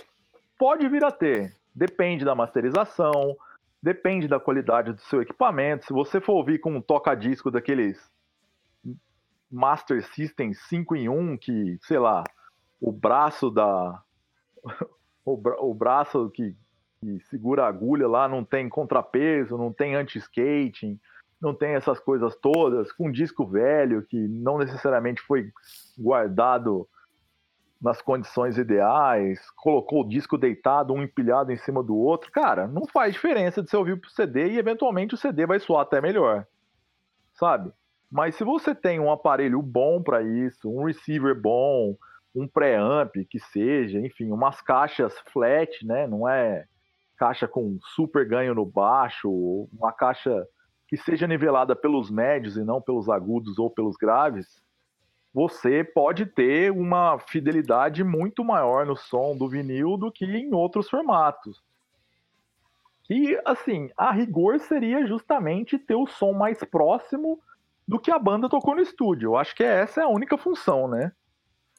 Pode 0.58 0.88
vir 0.88 1.04
a 1.04 1.10
ter. 1.10 1.54
Depende 1.74 2.24
da 2.24 2.34
masterização, 2.34 3.36
depende 3.82 4.28
da 4.28 4.38
qualidade 4.38 4.92
do 4.92 5.00
seu 5.02 5.22
equipamento. 5.22 5.86
Se 5.86 5.92
você 5.92 6.20
for 6.20 6.34
ouvir 6.34 6.58
com 6.58 6.74
um 6.74 6.80
toca-disco 6.82 7.50
daqueles 7.50 7.98
Master 9.50 10.04
System 10.14 10.54
5 10.54 10.96
em 10.96 11.08
1, 11.08 11.38
que, 11.38 11.78
sei 11.82 11.98
lá, 11.98 12.22
o 12.80 12.92
braço 12.92 13.50
da. 13.50 14.00
o, 15.24 15.36
bra- 15.36 15.60
o 15.60 15.74
braço 15.74 16.30
que, 16.30 16.54
que 17.00 17.20
segura 17.28 17.64
a 17.64 17.68
agulha 17.68 18.06
lá 18.06 18.28
não 18.28 18.44
tem 18.44 18.68
contrapeso, 18.68 19.58
não 19.58 19.72
tem 19.72 19.94
anti-skating, 19.96 21.00
não 21.40 21.54
tem 21.54 21.74
essas 21.74 21.98
coisas 21.98 22.36
todas, 22.36 22.92
com 22.92 23.08
um 23.08 23.12
disco 23.12 23.46
velho 23.46 24.02
que 24.06 24.28
não 24.28 24.58
necessariamente 24.58 25.20
foi 25.22 25.50
guardado 25.98 26.86
nas 27.80 28.02
condições 28.02 28.58
ideais, 28.58 29.40
colocou 29.56 30.02
o 30.02 30.08
disco 30.08 30.36
deitado, 30.36 30.92
um 30.92 31.02
empilhado 31.02 31.50
em 31.50 31.56
cima 31.56 31.82
do 31.82 31.96
outro. 31.96 32.30
Cara, 32.30 32.66
não 32.66 32.86
faz 32.86 33.14
diferença 33.14 33.62
de 33.62 33.70
você 33.70 33.76
ouvir 33.76 33.98
pro 33.98 34.10
CD 34.10 34.50
e 34.50 34.58
eventualmente 34.58 35.14
o 35.14 35.18
CD 35.18 35.46
vai 35.46 35.58
soar 35.58 35.82
até 35.82 36.00
melhor. 36.00 36.46
Sabe? 37.32 37.72
Mas 38.10 38.34
se 38.34 38.44
você 38.44 38.74
tem 38.74 39.00
um 39.00 39.10
aparelho 39.10 39.62
bom 39.62 40.02
para 40.02 40.22
isso, 40.22 40.68
um 40.68 40.84
receiver 40.84 41.40
bom, 41.40 41.96
um 42.34 42.46
preamp 42.46 43.14
que 43.30 43.38
seja, 43.38 43.98
enfim, 43.98 44.30
umas 44.30 44.60
caixas 44.60 45.14
flat, 45.32 45.84
né? 45.86 46.06
Não 46.06 46.28
é 46.28 46.66
caixa 47.16 47.46
com 47.46 47.78
super 47.94 48.26
ganho 48.26 48.54
no 48.54 48.66
baixo, 48.66 49.68
uma 49.72 49.92
caixa 49.92 50.46
que 50.88 50.96
seja 50.96 51.26
nivelada 51.26 51.76
pelos 51.76 52.10
médios 52.10 52.56
e 52.56 52.64
não 52.64 52.80
pelos 52.80 53.08
agudos 53.08 53.58
ou 53.58 53.70
pelos 53.70 53.96
graves, 53.96 54.60
você 55.32 55.84
pode 55.84 56.26
ter 56.26 56.72
uma 56.72 57.18
fidelidade 57.18 58.02
muito 58.02 58.44
maior 58.44 58.84
no 58.84 58.96
som 58.96 59.36
do 59.36 59.48
vinil 59.48 59.96
do 59.96 60.10
que 60.10 60.24
em 60.24 60.52
outros 60.52 60.90
formatos. 60.90 61.62
E, 63.08 63.40
assim, 63.44 63.90
a 63.96 64.12
rigor 64.12 64.58
seria 64.60 65.06
justamente 65.06 65.78
ter 65.78 65.94
o 65.94 66.06
som 66.06 66.32
mais 66.32 66.62
próximo 66.64 67.40
do 67.86 67.98
que 67.98 68.10
a 68.10 68.18
banda 68.18 68.48
tocou 68.48 68.74
no 68.74 68.82
estúdio. 68.82 69.30
Eu 69.30 69.36
acho 69.36 69.54
que 69.54 69.64
essa 69.64 70.00
é 70.00 70.04
a 70.04 70.08
única 70.08 70.38
função, 70.38 70.86
né? 70.86 71.12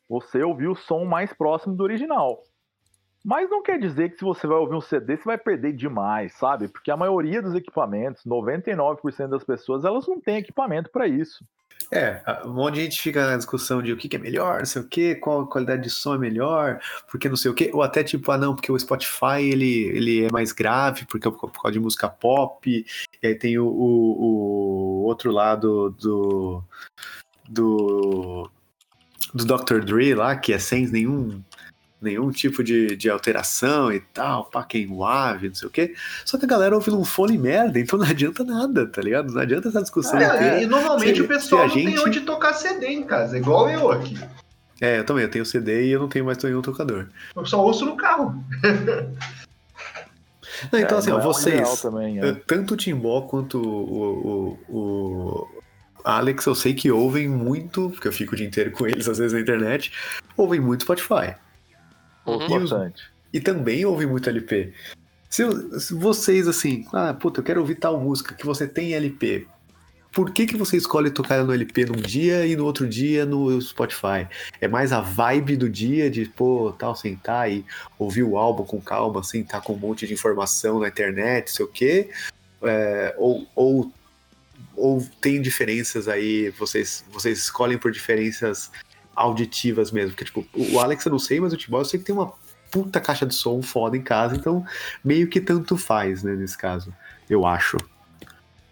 Você 0.09 0.43
ouvir 0.43 0.67
o 0.67 0.75
som 0.75 1.05
mais 1.05 1.31
próximo 1.31 1.75
do 1.75 1.83
original. 1.83 2.43
Mas 3.23 3.49
não 3.49 3.61
quer 3.61 3.79
dizer 3.79 4.09
que 4.09 4.17
se 4.17 4.25
você 4.25 4.47
vai 4.47 4.57
ouvir 4.57 4.75
um 4.75 4.81
CD, 4.81 5.15
você 5.15 5.23
vai 5.23 5.37
perder 5.37 5.73
demais, 5.73 6.33
sabe? 6.33 6.67
Porque 6.67 6.91
a 6.91 6.97
maioria 6.97 7.41
dos 7.41 7.53
equipamentos, 7.53 8.25
99% 8.25 9.29
das 9.29 9.43
pessoas, 9.43 9.85
elas 9.85 10.07
não 10.07 10.19
têm 10.19 10.37
equipamento 10.37 10.89
para 10.89 11.07
isso. 11.07 11.45
É, 11.93 12.21
um 12.45 12.54
monte 12.54 12.75
de 12.75 12.84
gente 12.84 13.01
fica 13.01 13.27
na 13.27 13.36
discussão 13.36 13.82
de 13.82 13.91
o 13.91 13.97
que, 13.97 14.08
que 14.08 14.15
é 14.15 14.19
melhor, 14.19 14.60
não 14.60 14.65
sei 14.65 14.82
o 14.82 14.88
que, 14.88 15.15
qual 15.15 15.45
qualidade 15.45 15.84
de 15.84 15.89
som 15.89 16.15
é 16.15 16.17
melhor, 16.17 16.80
porque 17.10 17.27
não 17.27 17.36
sei 17.36 17.51
o 17.51 17.54
que, 17.54 17.69
ou 17.73 17.84
até 17.84 18.01
tipo, 18.01 18.32
ah 18.32 18.38
não, 18.38 18.56
porque 18.56 18.71
o 18.71 18.80
Spotify 18.80 19.41
ele, 19.41 19.88
ele 19.89 20.23
é 20.23 20.32
mais 20.32 20.54
grave, 20.54 21.06
porque 21.06 21.27
é 21.27 21.32
por 21.32 21.51
causa 21.51 21.73
de 21.73 21.82
música 21.82 22.08
pop, 22.08 22.86
e 23.21 23.27
aí 23.27 23.36
tem 23.36 23.60
o, 23.60 23.65
o, 23.65 25.01
o 25.01 25.04
outro 25.04 25.32
lado 25.32 25.89
do, 25.99 26.63
do, 27.49 28.49
do 29.34 29.45
Dr. 29.45 29.84
Dre 29.84 30.15
lá, 30.15 30.38
que 30.38 30.54
é 30.54 30.60
sem 30.60 30.88
nenhum 30.88 31.43
nenhum 32.01 32.31
tipo 32.31 32.63
de, 32.63 32.95
de 32.95 33.09
alteração 33.09 33.91
e 33.93 33.99
tal, 33.99 34.45
pá, 34.45 34.63
quem 34.63 34.87
wave, 34.87 35.49
não 35.49 35.55
sei 35.55 35.67
o 35.67 35.71
quê. 35.71 35.93
Só 36.25 36.37
que 36.37 36.45
a 36.45 36.47
galera 36.47 36.73
ouve 36.75 36.89
um 36.91 37.05
fone 37.05 37.37
merda, 37.37 37.79
então 37.79 37.99
não 37.99 38.05
adianta 38.07 38.43
nada, 38.43 38.87
tá 38.87 39.01
ligado? 39.01 39.31
Não 39.31 39.41
adianta 39.41 39.69
essa 39.69 39.81
discussão. 39.81 40.19
É, 40.19 40.25
inteira. 40.25 40.61
e 40.63 40.65
normalmente 40.65 41.15
Se- 41.17 41.21
o 41.21 41.27
pessoal 41.27 41.67
não 41.67 41.69
gente- 41.75 41.93
tem 41.95 41.99
onde 42.05 42.21
tocar 42.21 42.53
CD 42.53 42.87
em 42.87 43.03
casa, 43.03 43.37
igual 43.37 43.69
eu 43.69 43.91
aqui. 43.91 44.17
É, 44.81 44.97
eu 44.97 45.05
também, 45.05 45.23
eu 45.23 45.29
tenho 45.29 45.45
CD 45.45 45.85
e 45.85 45.91
eu 45.91 45.99
não 45.99 46.07
tenho 46.09 46.25
mais 46.25 46.37
nenhum 46.43 46.61
tocador. 46.63 47.05
Eu 47.35 47.45
só 47.45 47.63
ouço 47.63 47.85
no 47.85 47.95
carro. 47.95 48.43
Não, 50.71 50.79
então 50.79 50.97
É, 50.97 50.99
assim, 50.99 51.11
ó, 51.11 51.19
é 51.19 51.21
vocês, 51.21 51.81
também, 51.81 52.19
é. 52.19 52.27
eh, 52.29 52.35
tanto 52.45 52.73
o 52.73 52.77
Timbó 52.77 53.21
quanto 53.21 53.59
o, 53.59 54.57
o, 54.69 54.75
o 54.75 55.47
Alex, 56.03 56.45
eu 56.45 56.53
sei 56.55 56.73
que 56.73 56.91
ouvem 56.91 57.27
muito, 57.27 57.89
porque 57.91 58.07
eu 58.07 58.11
fico 58.11 58.33
o 58.33 58.35
dia 58.35 58.45
inteiro 58.47 58.71
com 58.71 58.85
eles, 58.87 59.07
às 59.07 59.17
vezes 59.17 59.33
na 59.33 59.39
internet, 59.39 59.91
ouvem 60.37 60.59
muito 60.59 60.81
Spotify. 60.83 61.35
Uhum. 62.25 62.41
E 62.41 62.57
os- 62.63 62.69
Bastante. 62.71 63.03
E 63.34 63.39
também 63.39 63.86
ouvem 63.86 64.07
muito 64.07 64.29
LP. 64.29 64.73
Se, 65.29 65.43
se 65.79 65.93
vocês, 65.93 66.47
assim, 66.47 66.86
ah, 66.91 67.13
puta, 67.13 67.39
eu 67.39 67.43
quero 67.43 67.62
ouvir 67.62 67.75
tal 67.75 67.97
música 67.99 68.36
que 68.36 68.45
você 68.45 68.67
tem 68.67 68.93
LP. 68.93 69.47
Por 70.12 70.31
que, 70.31 70.45
que 70.45 70.57
você 70.57 70.75
escolhe 70.75 71.10
tocar 71.10 71.36
ela 71.36 71.45
no 71.45 71.53
LP 71.53 71.86
num 71.86 71.95
dia 71.95 72.45
e 72.45 72.53
no 72.57 72.65
outro 72.65 72.86
dia 72.86 73.25
no 73.25 73.62
Spotify? 73.62 74.27
É 74.60 74.67
mais 74.67 74.91
a 74.91 74.99
vibe 74.99 75.55
do 75.55 75.69
dia 75.69 76.10
de, 76.12 76.25
pô, 76.25 76.75
tal, 76.77 76.93
sentar 76.97 77.49
e 77.49 77.65
ouvir 77.97 78.23
o 78.23 78.38
álbum 78.38 78.65
com 78.65 78.81
calma, 78.81 79.21
assim, 79.21 79.41
tá 79.41 79.62
com 79.62 79.71
um 79.71 79.77
monte 79.77 80.05
de 80.05 80.13
informação 80.13 80.81
na 80.81 80.89
internet, 80.89 81.49
sei 81.49 81.63
o 81.63 81.69
quê? 81.69 82.10
É, 82.62 83.15
ou, 83.17 83.47
ou, 83.55 83.89
ou 84.75 85.07
tem 85.21 85.41
diferenças 85.41 86.10
aí, 86.10 86.49
vocês, 86.60 87.05
vocês 87.10 87.38
escolhem 87.38 87.77
por 87.77 87.89
diferenças 87.93 88.69
auditivas 89.15 89.91
mesmo? 89.91 90.12
Porque, 90.12 90.26
tipo, 90.26 90.45
o 90.54 90.80
Alex 90.80 91.06
eu 91.06 91.12
não 91.12 91.19
sei, 91.19 91.39
mas 91.39 91.54
o 91.54 91.58
Tibó 91.58 91.80
eu 91.80 91.86
sei 91.86 92.00
que 92.00 92.06
tem 92.06 92.15
uma 92.15 92.34
puta 92.71 93.02
caixa 93.02 93.26
de 93.26 93.36
som 93.36 93.62
foda 93.62 93.97
em 93.97 94.02
casa, 94.02 94.36
então 94.36 94.65
meio 95.04 95.28
que 95.28 95.41
tanto 95.41 95.76
faz, 95.76 96.24
né, 96.24 96.34
nesse 96.34 96.58
caso, 96.58 96.93
eu 97.30 97.45
acho. 97.45 97.78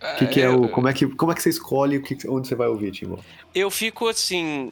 O 0.01 0.15
que, 0.17 0.27
que 0.27 0.41
é 0.41 0.49
o. 0.49 0.69
Como 0.69 0.87
é 0.87 0.93
que, 0.93 1.05
como 1.07 1.31
é 1.31 1.35
que 1.35 1.41
você 1.41 1.49
escolhe 1.49 1.97
o 1.97 2.01
que, 2.01 2.15
onde 2.29 2.47
você 2.47 2.55
vai 2.55 2.67
ouvir, 2.67 2.91
Timo? 2.91 3.23
Eu 3.53 3.69
fico 3.69 4.07
assim. 4.07 4.71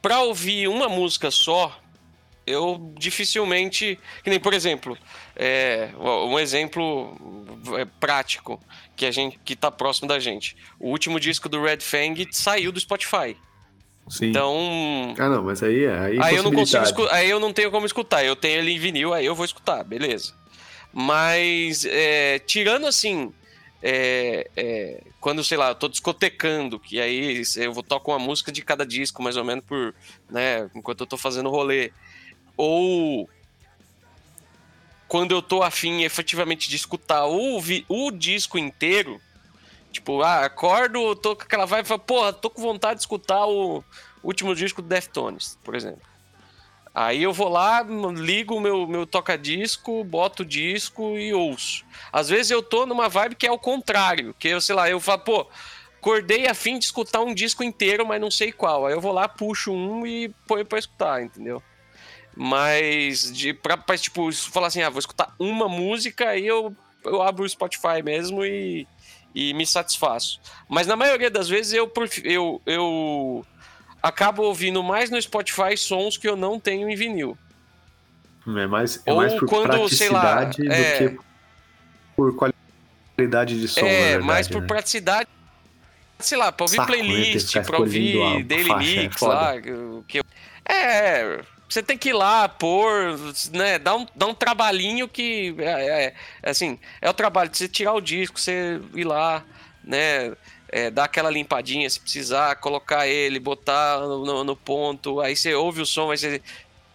Pra 0.00 0.20
ouvir 0.20 0.68
uma 0.68 0.88
música 0.88 1.30
só, 1.32 1.76
eu 2.46 2.92
dificilmente. 2.96 3.98
Que 4.22 4.30
nem, 4.30 4.38
por 4.38 4.54
exemplo, 4.54 4.96
é, 5.34 5.90
um 5.98 6.38
exemplo 6.38 7.16
é, 7.76 7.84
prático 7.98 8.60
que 8.94 9.04
a 9.04 9.10
gente 9.10 9.38
que 9.44 9.56
tá 9.56 9.68
próximo 9.68 10.06
da 10.06 10.20
gente. 10.20 10.56
O 10.78 10.90
último 10.90 11.18
disco 11.18 11.48
do 11.48 11.60
Red 11.60 11.80
Fang 11.80 12.28
saiu 12.30 12.70
do 12.70 12.78
Spotify. 12.78 13.36
Sim. 14.08 14.30
Então. 14.30 15.14
Ah, 15.18 15.28
não, 15.28 15.44
mas 15.44 15.62
aí 15.62 15.84
é. 15.84 15.98
Aí, 15.98 16.18
Aí 16.20 16.36
eu 16.36 16.42
não 16.42 16.52
consigo 16.52 16.82
escutar, 16.82 17.14
aí 17.14 17.30
eu 17.30 17.38
não 17.38 17.52
tenho 17.52 17.70
como 17.70 17.86
escutar. 17.86 18.24
Eu 18.24 18.34
tenho 18.34 18.58
ele 18.58 18.72
em 18.72 18.78
vinil, 18.78 19.14
aí 19.14 19.24
eu 19.24 19.34
vou 19.34 19.44
escutar, 19.44 19.84
beleza. 19.84 20.32
Mas 20.92 21.84
é, 21.84 22.40
tirando 22.40 22.86
assim, 22.86 23.32
é, 23.82 24.50
é, 24.56 25.02
quando 25.20 25.44
sei 25.44 25.56
lá, 25.56 25.68
eu 25.68 25.74
tô 25.74 25.88
discotecando, 25.88 26.78
que 26.78 27.00
aí 27.00 27.42
eu 27.56 27.72
vou 27.72 27.82
tocar 27.82 28.12
uma 28.12 28.18
música 28.18 28.50
de 28.50 28.62
cada 28.62 28.84
disco, 28.84 29.22
mais 29.22 29.36
ou 29.36 29.44
menos 29.44 29.64
por, 29.64 29.94
né, 30.28 30.68
enquanto 30.74 31.00
eu 31.00 31.06
tô 31.06 31.16
fazendo 31.16 31.48
rolê. 31.48 31.92
Ou 32.56 33.28
quando 35.06 35.32
eu 35.32 35.42
tô 35.42 35.62
afim 35.62 36.02
efetivamente 36.02 36.68
de 36.68 36.76
escutar 36.76 37.26
o, 37.26 37.60
o 37.88 38.10
disco 38.10 38.58
inteiro, 38.58 39.20
tipo, 39.90 40.22
ah, 40.22 40.44
acordo, 40.44 41.14
tô 41.16 41.36
com 41.36 41.42
aquela 41.42 41.66
vibe 41.66 41.86
falo, 41.86 42.00
porra, 42.00 42.32
tô 42.32 42.48
com 42.50 42.62
vontade 42.62 42.96
de 42.96 43.02
escutar 43.02 43.46
o 43.46 43.84
último 44.22 44.54
disco 44.54 44.82
do 44.82 44.88
Deftones, 44.88 45.58
por 45.62 45.74
exemplo. 45.74 46.10
Aí 46.94 47.22
eu 47.22 47.32
vou 47.32 47.48
lá, 47.48 47.82
ligo 47.82 48.56
o 48.56 48.60
meu, 48.60 48.86
meu 48.86 49.06
toca-disco, 49.06 50.02
boto 50.02 50.42
o 50.42 50.46
disco 50.46 51.16
e 51.16 51.32
ouço. 51.32 51.84
Às 52.12 52.28
vezes 52.28 52.50
eu 52.50 52.62
tô 52.62 52.84
numa 52.84 53.08
vibe 53.08 53.36
que 53.36 53.46
é 53.46 53.52
o 53.52 53.58
contrário, 53.58 54.34
que 54.38 54.48
eu, 54.48 54.60
sei 54.60 54.74
lá, 54.74 54.90
eu 54.90 54.98
falo, 54.98 55.20
pô, 55.20 55.46
acordei 55.96 56.48
a 56.48 56.54
fim 56.54 56.78
de 56.78 56.86
escutar 56.86 57.20
um 57.20 57.32
disco 57.32 57.62
inteiro, 57.62 58.04
mas 58.04 58.20
não 58.20 58.30
sei 58.30 58.50
qual. 58.50 58.86
Aí 58.86 58.92
eu 58.92 59.00
vou 59.00 59.12
lá, 59.12 59.28
puxo 59.28 59.72
um 59.72 60.04
e 60.04 60.30
ponho 60.48 60.64
pra 60.64 60.78
escutar, 60.78 61.22
entendeu? 61.22 61.62
Mas, 62.36 63.30
de, 63.32 63.52
pra, 63.52 63.76
pra 63.76 63.96
tipo, 63.96 64.32
falar 64.32 64.68
assim, 64.68 64.82
ah, 64.82 64.90
vou 64.90 64.98
escutar 64.98 65.34
uma 65.38 65.68
música, 65.68 66.30
aí 66.30 66.46
eu, 66.46 66.74
eu 67.04 67.22
abro 67.22 67.44
o 67.44 67.48
Spotify 67.48 68.02
mesmo 68.02 68.44
e, 68.44 68.86
e 69.34 69.54
me 69.54 69.66
satisfaço. 69.66 70.40
Mas 70.68 70.86
na 70.86 70.96
maioria 70.96 71.30
das 71.30 71.48
vezes 71.48 71.72
eu, 71.72 71.90
eu, 72.24 72.62
eu 72.66 73.46
acabo 74.02 74.42
ouvindo 74.42 74.82
mais 74.82 75.10
no 75.10 75.20
Spotify 75.20 75.76
sons 75.76 76.16
que 76.16 76.28
eu 76.28 76.36
não 76.36 76.58
tenho 76.58 76.88
em 76.88 76.96
vinil. 76.96 77.36
É 78.46 78.66
mais, 78.66 79.02
é 79.04 79.12
Ou 79.12 79.18
mais 79.18 79.34
por 79.34 79.48
quando, 79.48 79.88
sei 79.88 80.08
lá, 80.08 80.36
praticidade 80.36 80.72
é. 80.72 81.08
do 81.08 81.10
que 81.10 81.24
por 82.16 82.34
qualidade 83.16 83.60
de 83.60 83.68
som. 83.68 83.80
é, 83.80 84.02
verdade, 84.02 84.24
mais 84.24 84.48
por 84.48 84.60
né? 84.62 84.66
praticidade. 84.66 85.28
Sei 86.18 86.36
lá, 86.36 86.52
pra 86.52 86.64
ouvir 86.64 86.76
Saco, 86.76 86.92
né, 86.92 86.98
playlist, 86.98 87.58
pra 87.62 87.78
ouvir 87.78 88.44
daily 88.44 88.70
é 88.70 88.76
mix 88.76 89.20
lá. 89.22 89.60
Que 89.60 90.18
eu... 90.18 90.24
É, 90.68 91.40
você 91.70 91.82
tem 91.82 91.96
que 91.96 92.10
ir 92.10 92.12
lá, 92.14 92.48
pôr, 92.48 93.16
né? 93.52 93.78
Dá 93.78 93.94
um, 93.96 94.06
dá 94.14 94.26
um 94.26 94.34
trabalhinho 94.34 95.08
que. 95.08 95.54
É, 95.58 96.04
é, 96.06 96.14
é 96.42 96.50
assim, 96.50 96.78
é 97.00 97.08
o 97.08 97.14
trabalho 97.14 97.48
de 97.50 97.56
você 97.56 97.68
tirar 97.68 97.94
o 97.94 98.00
disco, 98.00 98.38
você 98.40 98.80
ir 98.94 99.04
lá, 99.04 99.44
né? 99.84 100.32
é, 100.72 100.90
dar 100.90 101.04
aquela 101.04 101.30
limpadinha 101.30 101.90
se 101.90 101.98
precisar, 101.98 102.54
colocar 102.56 103.06
ele, 103.06 103.40
botar 103.40 103.98
no, 104.00 104.44
no- 104.44 104.56
ponto, 104.56 105.20
aí 105.20 105.34
você 105.34 105.52
ouve 105.54 105.80
o 105.82 105.86
som, 105.86 106.10
aí 106.10 106.18
você 106.18 106.40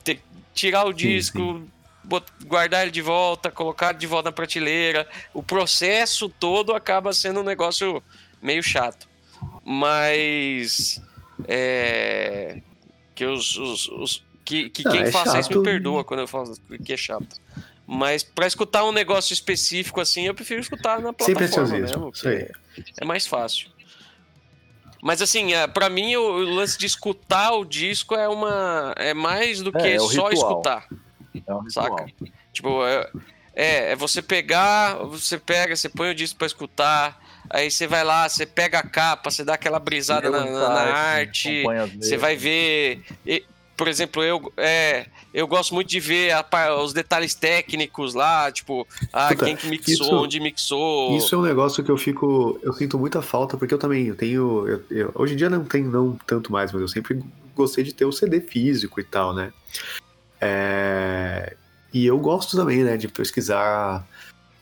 ter- 0.03 0.21
tirar 0.53 0.85
o 0.85 0.93
disco, 0.93 1.61
bot- 2.03 2.31
guardar 2.45 2.83
ele 2.83 2.91
de 2.91 3.01
volta, 3.01 3.51
colocar 3.51 3.91
de 3.91 4.07
volta 4.07 4.29
na 4.29 4.33
prateleira. 4.33 5.05
O 5.33 5.43
processo 5.43 6.29
todo 6.29 6.73
acaba 6.73 7.11
sendo 7.11 7.41
um 7.41 7.43
negócio 7.43 8.01
meio 8.41 8.63
chato. 8.63 9.09
Mas 9.65 11.01
é, 11.47 12.61
que 13.13 13.25
os, 13.25 13.57
os- 13.57 13.87
os- 13.89 14.24
que, 14.45 14.69
que 14.69 14.83
Não, 14.83 14.91
quem 14.91 15.01
é 15.01 15.11
faça 15.11 15.39
isso 15.39 15.49
me 15.49 15.55
chato. 15.55 15.63
perdoa 15.63 16.03
quando 16.03 16.19
eu 16.21 16.27
falo 16.27 16.53
que 16.85 16.93
é 16.93 16.97
chato. 16.97 17.35
Mas 17.87 18.23
pra 18.23 18.47
escutar 18.47 18.83
um 18.85 18.91
negócio 18.91 19.33
específico 19.33 19.99
assim, 19.99 20.25
eu 20.25 20.33
prefiro 20.33 20.59
escutar 20.61 20.99
na 21.01 21.11
plataforma 21.13 21.37
preciosismo, 21.39 21.79
mesmo. 21.81 22.09
isso 22.13 22.27
aí. 22.27 22.49
porque 22.75 22.93
É 23.01 23.05
mais 23.05 23.27
fácil. 23.27 23.69
Mas 25.01 25.21
assim, 25.21 25.53
é, 25.53 25.67
pra 25.67 25.89
mim 25.89 26.15
o, 26.15 26.29
lance 26.55 26.77
de 26.79 26.85
escutar 26.87 27.51
o 27.51 27.63
disco 27.63 28.15
é 28.15 28.27
uma 28.27 28.93
é 28.97 29.13
mais 29.13 29.61
do 29.61 29.69
É, 29.77 29.81
que 29.81 29.87
é 29.89 29.97
o 30.01 30.07
só 30.09 30.29
ritual. 30.29 30.31
escutar. 30.51 30.87
É 31.45 31.53
um 31.53 31.59
ritual. 31.59 31.97
Saca? 31.99 32.05
Tipo, 32.51 32.83
é, 32.85 33.09
é, 33.53 33.91
é 33.91 33.95
você 33.95 34.21
pegar, 34.21 34.95
você 35.03 35.37
pega, 35.37 35.75
você 35.75 35.89
põe 35.89 36.09
o 36.09 36.15
disco 36.15 36.37
pra 36.39 36.47
escutar, 36.47 37.21
aí 37.51 37.69
você 37.69 37.85
vai 37.85 38.03
lá, 38.03 38.27
você 38.27 38.45
pega 38.47 38.79
a 38.79 38.83
capa, 38.83 39.29
você 39.29 39.43
dá 39.43 39.53
aquela 39.53 39.77
brisada 39.77 40.29
na, 40.31 40.43
na- 40.45 40.69
na 40.69 40.81
arte, 40.93 41.63
você 41.99 42.17
vai 42.17 42.35
ver. 42.35 43.03
e- 43.27 43.43
por 43.75 43.87
exemplo, 43.87 44.23
eu, 44.23 44.51
é, 44.57 45.05
eu 45.33 45.47
gosto 45.47 45.73
muito 45.73 45.89
de 45.89 45.99
ver 45.99 46.31
a 46.31 46.75
os 46.81 46.93
detalhes 46.93 47.35
técnicos 47.35 48.13
lá, 48.13 48.51
tipo, 48.51 48.87
ah, 49.11 49.29
Puta, 49.29 49.45
quem 49.45 49.55
que 49.55 49.67
mixou, 49.67 49.93
isso- 49.93 50.15
onde 50.15 50.39
mixou. 50.39 51.17
Isso 51.17 51.35
é 51.35 51.37
um 51.37 51.41
negócio 51.41 51.83
que 51.83 51.91
eu 51.91 51.97
fico. 51.97 52.59
Eu 52.63 52.73
sinto 52.73 52.97
muita 52.97 53.21
falta, 53.21 53.57
porque 53.57 53.73
eu 53.73 53.77
também 53.77 54.07
eu 54.07 54.15
tenho. 54.15 54.67
eu- 54.67 54.83
eu- 54.89 55.11
hoje 55.15 55.33
em 55.33 55.37
dia 55.37 55.49
não 55.49 55.63
tem 55.65 55.83
não 55.83 56.17
tanto 56.25 56.51
mais, 56.51 56.71
mas 56.71 56.81
eu 56.81 56.87
sempre 56.87 57.21
gostei 57.55 57.83
de 57.83 57.93
ter 57.93 58.05
o 58.05 58.11
CD 58.11 58.41
físico 58.41 58.99
e 58.99 59.03
tal, 59.03 59.33
né? 59.33 59.51
É, 60.41 61.55
e 61.93 62.05
eu 62.05 62.17
gosto 62.19 62.57
também, 62.57 62.83
né, 62.83 62.97
de 62.97 63.07
pesquisar 63.07 64.05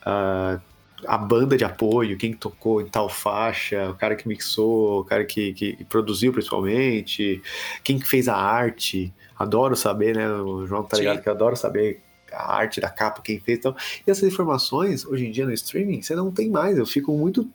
ah, 0.06 0.58
a 1.06 1.18
banda 1.18 1.56
de 1.56 1.64
apoio, 1.64 2.16
quem 2.16 2.32
tocou 2.32 2.80
em 2.80 2.86
tal 2.86 3.08
faixa, 3.08 3.90
o 3.90 3.94
cara 3.94 4.14
que 4.14 4.26
mixou, 4.26 5.00
o 5.00 5.04
cara 5.04 5.24
que, 5.24 5.52
que 5.52 5.84
produziu 5.84 6.32
principalmente, 6.32 7.42
quem 7.82 7.98
que 7.98 8.06
fez 8.06 8.28
a 8.28 8.36
arte. 8.36 9.12
Adoro 9.38 9.76
saber, 9.76 10.16
né? 10.16 10.28
O 10.30 10.66
João 10.66 10.84
tá 10.84 10.96
Sim. 10.96 11.02
ligado 11.02 11.22
que 11.22 11.28
eu 11.28 11.32
adoro 11.32 11.56
saber 11.56 12.00
a 12.32 12.54
arte 12.54 12.80
da 12.80 12.88
capa, 12.88 13.22
quem 13.22 13.40
fez. 13.40 13.58
Então, 13.58 13.74
e 14.06 14.10
essas 14.10 14.24
informações, 14.24 15.04
hoje 15.04 15.26
em 15.26 15.30
dia 15.30 15.44
no 15.44 15.52
streaming, 15.52 16.02
você 16.02 16.14
não 16.14 16.30
tem 16.30 16.50
mais. 16.50 16.78
Eu 16.78 16.86
fico 16.86 17.12
muito 17.16 17.48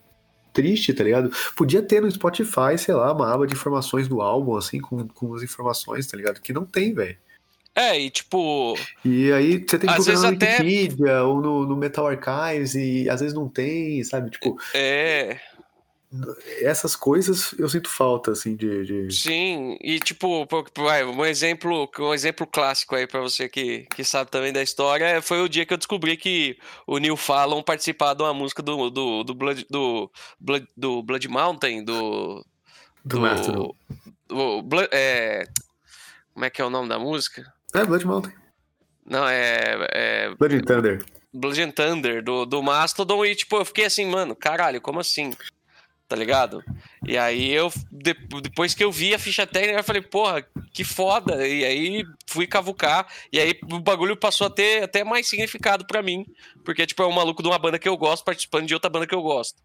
triste, 0.54 0.94
tá 0.94 1.04
ligado? 1.04 1.32
Podia 1.56 1.82
ter 1.82 2.02
no 2.02 2.12
Spotify, 2.12 2.78
sei 2.78 2.94
lá, 2.94 3.14
uma 3.14 3.34
aba 3.34 3.48
de 3.48 3.54
informações 3.54 4.08
do 4.08 4.22
álbum, 4.22 4.56
assim, 4.58 4.80
com, 4.80 5.08
com 5.08 5.34
as 5.36 5.44
informações, 5.44 6.08
tá 6.08 6.18
ligado? 6.18 6.42
Que 6.42 6.54
não 6.54 6.66
tem, 6.66 6.94
velho. 6.94 7.18
É, 7.80 7.98
e 7.98 8.10
tipo, 8.10 8.78
E 9.06 9.32
aí 9.32 9.58
você 9.66 9.80
tem 9.80 9.90
que 9.90 9.96
Às 9.96 10.06
vezes 10.06 10.22
no 10.22 10.36
até- 10.36 10.58
Wikipedia 10.62 11.24
ou 11.24 11.40
no, 11.40 11.66
no 11.66 11.78
Metal 11.78 12.06
Archives 12.06 12.76
e 12.76 13.10
às 13.10 13.22
vezes 13.22 13.34
não 13.34 13.48
tem, 13.48 14.04
sabe? 14.04 14.32
Tipo, 14.32 14.60
é. 14.74 15.40
essas 16.62 16.98
coisas 16.98 17.56
eu 17.58 17.70
sinto 17.70 17.90
falta, 17.90 18.32
assim, 18.32 18.54
de. 18.54 19.08
de... 19.08 19.16
Sim, 19.16 19.78
e 19.80 19.98
tipo, 19.98 20.46
um 21.16 21.26
exemplo, 21.26 21.90
um 22.00 22.14
exemplo 22.14 22.46
clássico 22.46 22.96
aí 22.96 23.08
para 23.08 23.22
você 23.22 23.48
que, 23.48 23.88
que 23.96 24.04
sabe 24.04 24.30
também 24.30 24.52
da 24.52 24.62
história 24.62 25.22
foi 25.22 25.40
o 25.42 25.48
dia 25.48 25.66
que 25.66 25.74
eu 25.74 25.78
descobri 25.78 26.18
que 26.18 26.58
o 26.86 26.98
Neil 26.98 27.16
Fallon 27.16 27.64
participava 27.64 28.14
de 28.14 28.24
uma 28.24 28.34
música 28.34 28.62
do, 28.62 28.90
do, 28.90 29.24
do, 29.24 29.34
Blood, 29.34 29.66
do, 29.70 30.12
Blood, 30.38 30.68
do 30.76 31.02
Blood 31.02 31.28
Mountain, 31.30 31.86
do. 31.86 32.46
Do, 33.06 33.20
do, 33.20 33.76
do 34.28 34.62
Blood, 34.64 34.90
é, 34.92 35.46
como 36.34 36.44
é 36.44 36.50
que 36.50 36.62
é 36.62 36.66
o 36.66 36.70
nome 36.70 36.90
da 36.90 37.00
música? 37.00 37.58
É, 37.74 37.86
Blood 37.86 38.06
Mountain. 38.06 38.34
Não, 39.06 39.28
é. 39.28 39.88
é 39.92 40.36
Blood 40.36 40.56
and 40.56 40.62
Thunder. 40.62 41.06
Blood 41.34 41.62
and 41.62 41.72
Thunder, 41.72 42.24
do, 42.24 42.46
do 42.46 42.62
Mastodon, 42.64 43.26
e 43.26 43.36
tipo, 43.36 43.58
eu 43.58 43.66
fiquei 43.66 43.86
assim, 43.86 44.06
mano, 44.06 44.36
caralho, 44.36 44.82
como 44.82 45.00
assim? 45.00 45.32
Tá 46.08 46.16
ligado? 46.16 46.64
E 47.06 47.16
aí 47.16 47.52
eu, 47.52 47.72
depois 47.92 48.74
que 48.74 48.84
eu 48.84 48.92
vi 48.92 49.14
a 49.14 49.20
ficha 49.20 49.46
técnica, 49.46 49.80
eu 49.80 49.84
falei, 49.84 50.02
porra, 50.02 50.44
que 50.74 50.84
foda. 50.84 51.48
E 51.48 51.64
aí 51.64 52.04
fui 52.28 52.48
cavucar, 52.48 53.08
e 53.32 53.40
aí 53.40 53.60
o 53.72 53.80
bagulho 53.80 54.18
passou 54.18 54.48
a 54.48 54.50
ter 54.50 54.84
até 54.84 55.04
mais 55.04 55.28
significado 55.28 55.86
para 55.86 56.02
mim, 56.02 56.26
porque, 56.66 56.88
tipo, 56.88 57.04
é 57.04 57.06
um 57.06 57.12
maluco 57.12 57.44
de 57.44 57.50
uma 57.50 57.60
banda 57.60 57.78
que 57.78 57.88
eu 57.88 57.96
gosto 57.96 58.26
participando 58.26 58.66
de 58.66 58.74
outra 58.74 58.90
banda 58.90 59.06
que 59.06 59.14
eu 59.14 59.22
gosto. 59.22 59.62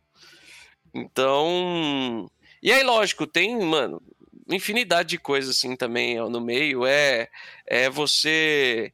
Então. 0.94 2.30
E 2.62 2.70
aí, 2.70 2.82
lógico, 2.82 3.26
tem, 3.26 3.58
mano, 3.58 4.02
infinidade 4.48 5.10
de 5.10 5.18
coisas 5.18 5.56
assim 5.56 5.76
também 5.76 6.16
no 6.28 6.40
meio. 6.40 6.86
É, 6.86 7.28
é 7.66 7.88
você 7.88 8.92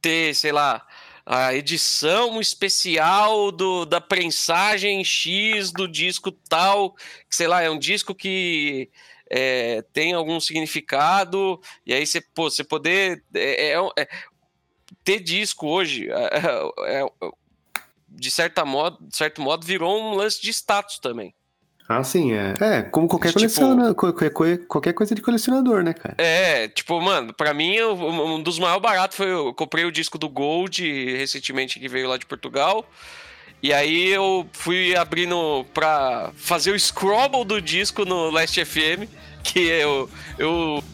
ter, 0.00 0.34
sei 0.34 0.52
lá, 0.52 0.86
a 1.26 1.54
edição 1.54 2.40
especial 2.40 3.52
do, 3.52 3.84
da 3.84 4.00
prensagem 4.00 5.04
X 5.04 5.70
do 5.70 5.86
disco 5.86 6.32
tal, 6.32 6.96
sei 7.28 7.46
lá, 7.46 7.60
é 7.60 7.68
um 7.68 7.78
disco 7.78 8.14
que 8.14 8.90
é, 9.30 9.82
tem 9.92 10.14
algum 10.14 10.40
significado, 10.40 11.60
e 11.84 11.92
aí 11.92 12.06
você, 12.06 12.20
pô, 12.20 12.50
você 12.50 12.64
poder 12.64 13.22
é, 13.34 13.72
é, 13.72 13.90
é 13.98 14.08
ter 15.04 15.20
disco 15.20 15.66
hoje, 15.66 16.08
é, 16.10 17.00
é, 17.00 17.06
de, 18.08 18.30
certa 18.30 18.64
modo, 18.64 19.06
de 19.06 19.14
certo 19.14 19.42
modo, 19.42 19.66
virou 19.66 20.00
um 20.00 20.14
lance 20.14 20.40
de 20.40 20.50
status 20.50 20.98
também. 20.98 21.34
Ah, 21.88 22.04
sim, 22.04 22.34
é. 22.34 22.54
É, 22.60 22.82
como 22.82 23.08
qualquer, 23.08 23.32
tipo, 23.32 23.94
qualquer, 23.94 24.58
qualquer 24.66 24.92
coisa 24.92 25.14
de 25.14 25.22
colecionador, 25.22 25.82
né, 25.82 25.94
cara? 25.94 26.14
É, 26.18 26.68
tipo, 26.68 27.00
mano, 27.00 27.32
pra 27.32 27.54
mim, 27.54 27.80
um 27.80 28.42
dos 28.42 28.58
maiores 28.58 28.82
baratos 28.82 29.16
foi. 29.16 29.32
Eu 29.32 29.54
comprei 29.54 29.86
o 29.86 29.90
disco 29.90 30.18
do 30.18 30.28
Gold 30.28 31.16
recentemente 31.16 31.80
que 31.80 31.88
veio 31.88 32.06
lá 32.06 32.18
de 32.18 32.26
Portugal. 32.26 32.84
E 33.62 33.72
aí 33.72 34.10
eu 34.10 34.46
fui 34.52 34.94
abrindo 34.94 35.64
pra 35.72 36.30
fazer 36.36 36.72
o 36.72 36.78
scrobble 36.78 37.44
do 37.44 37.60
disco 37.60 38.04
no 38.04 38.30
Last 38.30 38.62
FM, 38.64 39.08
que 39.42 39.58
eu, 39.58 40.10
eu 40.38 40.84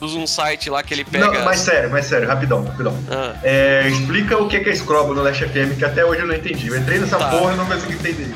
uso 0.00 0.18
um 0.18 0.26
site 0.26 0.68
lá 0.68 0.82
que 0.82 0.92
ele 0.92 1.04
pega. 1.04 1.32
Não, 1.32 1.44
mas 1.44 1.60
sério, 1.60 1.90
mas 1.90 2.06
sério, 2.06 2.28
rapidão, 2.28 2.62
rapidão. 2.62 2.96
Ah. 3.10 3.34
É, 3.42 3.88
explica 3.88 4.36
o 4.36 4.48
que 4.48 4.56
é 4.56 4.74
scrobble 4.74 5.16
no 5.16 5.22
Last 5.22 5.44
FM, 5.46 5.78
que 5.78 5.84
até 5.84 6.04
hoje 6.04 6.20
eu 6.20 6.26
não 6.26 6.34
entendi. 6.34 6.68
Eu 6.68 6.76
entrei 6.76 6.98
nessa 6.98 7.16
tá. 7.16 7.30
porra 7.30 7.54
e 7.54 7.56
não 7.56 7.66
consegui 7.66 7.94
entender. 7.94 8.28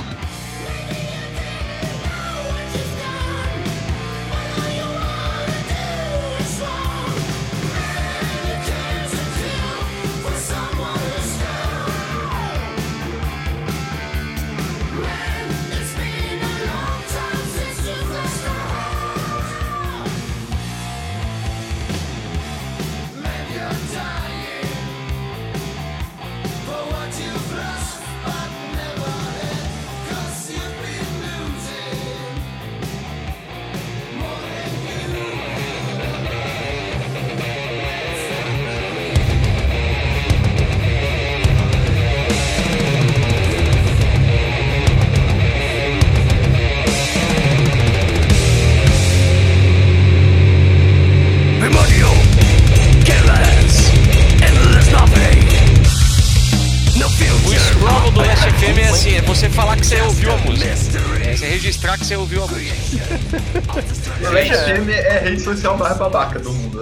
Do 66.52 66.58
mundo. 66.58 66.80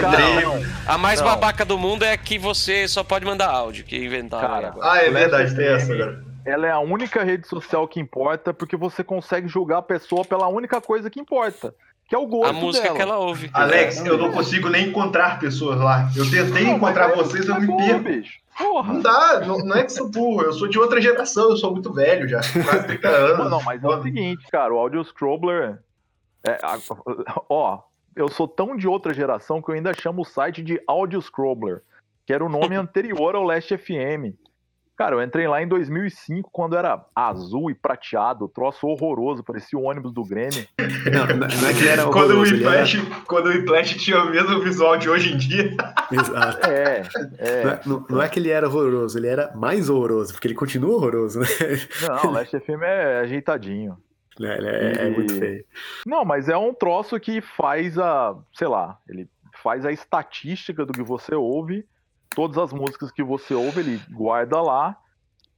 Cara, 0.00 0.62
a 0.86 0.96
mais 0.98 1.20
não. 1.20 1.26
babaca 1.28 1.64
do 1.64 1.76
mundo 1.76 2.04
é 2.04 2.16
que 2.16 2.38
você 2.38 2.86
só 2.86 3.02
pode 3.02 3.24
mandar 3.24 3.50
áudio, 3.50 3.84
que 3.84 3.96
inventaram 3.96 4.48
Cara, 4.48 4.68
agora. 4.68 4.92
Ah, 4.92 4.98
é 4.98 5.10
verdade, 5.10 5.56
tem 5.56 5.66
essa 5.66 5.92
agora. 5.92 6.24
Ela 6.44 6.66
é 6.66 6.70
a 6.70 6.78
única 6.80 7.22
rede 7.22 7.46
social 7.48 7.86
que 7.86 8.00
importa 8.00 8.52
porque 8.52 8.76
você 8.76 9.02
consegue 9.02 9.48
julgar 9.48 9.78
a 9.78 9.82
pessoa 9.82 10.24
pela 10.24 10.48
única 10.48 10.80
coisa 10.80 11.08
que 11.10 11.20
importa. 11.20 11.74
Que 12.08 12.14
é 12.14 12.18
o 12.18 12.26
gosto 12.26 12.50
A 12.50 12.52
música 12.52 12.84
dela. 12.84 12.96
que 12.96 13.02
ela 13.02 13.18
ouve. 13.18 13.50
Alex, 13.52 14.04
eu 14.04 14.18
não 14.18 14.32
consigo 14.32 14.68
nem 14.68 14.88
encontrar 14.88 15.38
pessoas 15.38 15.80
lá. 15.80 16.10
Eu 16.14 16.28
tentei 16.30 16.64
não, 16.64 16.76
encontrar 16.76 17.10
é 17.10 17.16
vocês, 17.16 17.48
eu 17.48 17.60
me 17.60 17.76
perco. 17.76 18.00
Bicho. 18.00 18.42
Porra. 18.58 18.92
Não 18.92 19.00
dá, 19.00 19.40
não, 19.40 19.58
não, 19.58 19.76
é 19.76 19.84
que 19.84 19.92
sou 19.92 20.10
burro, 20.10 20.42
eu 20.42 20.52
sou 20.52 20.68
de 20.68 20.78
outra 20.78 21.00
geração, 21.00 21.50
eu 21.50 21.56
sou 21.56 21.72
muito 21.72 21.90
velho 21.92 22.28
já, 22.28 22.40
quase 22.64 22.86
30 22.86 23.08
anos. 23.08 23.38
Não, 23.38 23.50
não 23.50 23.62
mas 23.62 23.82
é 23.82 23.88
o 23.88 24.02
seguinte, 24.02 24.46
cara, 24.50 24.74
o 24.74 24.78
Audio 24.78 25.02
Scrobbler. 25.04 25.78
É, 26.44 26.58
ó, 27.48 27.78
eu 28.14 28.28
sou 28.28 28.46
tão 28.46 28.76
de 28.76 28.86
outra 28.86 29.14
geração 29.14 29.60
que 29.60 29.70
eu 29.70 29.74
ainda 29.74 29.92
chamo 29.94 30.22
o 30.22 30.24
site 30.26 30.62
de 30.62 30.80
Audio 30.86 31.20
Scrobbler, 31.20 31.82
que 32.26 32.32
era 32.32 32.44
o 32.44 32.48
nome 32.48 32.74
anterior 32.76 33.34
ao 33.34 33.42
Last 33.42 33.76
FM. 33.76 34.36
Cara, 34.94 35.16
eu 35.16 35.22
entrei 35.22 35.48
lá 35.48 35.60
em 35.62 35.66
2005, 35.66 36.50
quando 36.52 36.76
era 36.76 37.04
azul 37.16 37.70
e 37.70 37.74
prateado, 37.74 38.46
troço 38.46 38.86
horroroso, 38.86 39.42
parecia 39.42 39.78
o 39.78 39.82
ônibus 39.82 40.12
do 40.12 40.22
Grêmio. 40.22 40.66
Não, 40.78 41.36
não 41.36 41.68
é 41.68 41.74
que 41.74 41.88
era 41.88 42.04
quando 42.06 42.36
o 42.36 42.40
Whiplash, 42.42 42.96
era... 42.96 43.20
quando 43.26 43.46
o 43.46 43.48
Whiplash 43.48 43.96
tinha 43.96 44.22
o 44.22 44.30
mesmo 44.30 44.60
visual 44.60 44.96
de 44.96 45.10
hoje 45.10 45.32
em 45.32 45.36
dia. 45.36 45.74
Exato. 46.12 46.70
É, 46.70 47.02
é. 47.38 47.64
Não, 47.64 47.70
é, 47.70 47.80
não, 47.84 48.06
não, 48.08 48.22
é 48.22 48.28
que 48.28 48.38
ele 48.38 48.50
era 48.50 48.68
horroroso, 48.68 49.18
ele 49.18 49.26
era 49.26 49.50
mais 49.56 49.90
horroroso, 49.90 50.32
porque 50.32 50.46
ele 50.46 50.54
continua 50.54 50.94
horroroso, 50.94 51.40
né? 51.40 51.46
Não, 52.02 52.30
o 52.30 52.32
Last 52.34 52.56
FM 52.56 52.82
é 52.82 53.20
ajeitadinho. 53.20 53.98
É, 54.40 54.58
ele 54.58 54.68
é, 54.68 55.06
é, 55.06 55.10
muito 55.10 55.34
feio. 55.34 55.64
Não, 56.06 56.24
mas 56.24 56.48
é 56.48 56.56
um 56.56 56.72
troço 56.72 57.18
que 57.20 57.40
faz 57.40 57.98
a, 57.98 58.36
sei 58.54 58.68
lá, 58.68 58.98
ele 59.08 59.28
faz 59.62 59.84
a 59.84 59.92
estatística 59.92 60.84
do 60.86 60.92
que 60.92 61.02
você 61.02 61.34
ouve 61.34 61.86
todas 62.34 62.58
as 62.58 62.72
músicas 62.72 63.10
que 63.10 63.22
você 63.22 63.54
ouve, 63.54 63.80
ele 63.80 64.00
guarda 64.10 64.60
lá. 64.60 64.96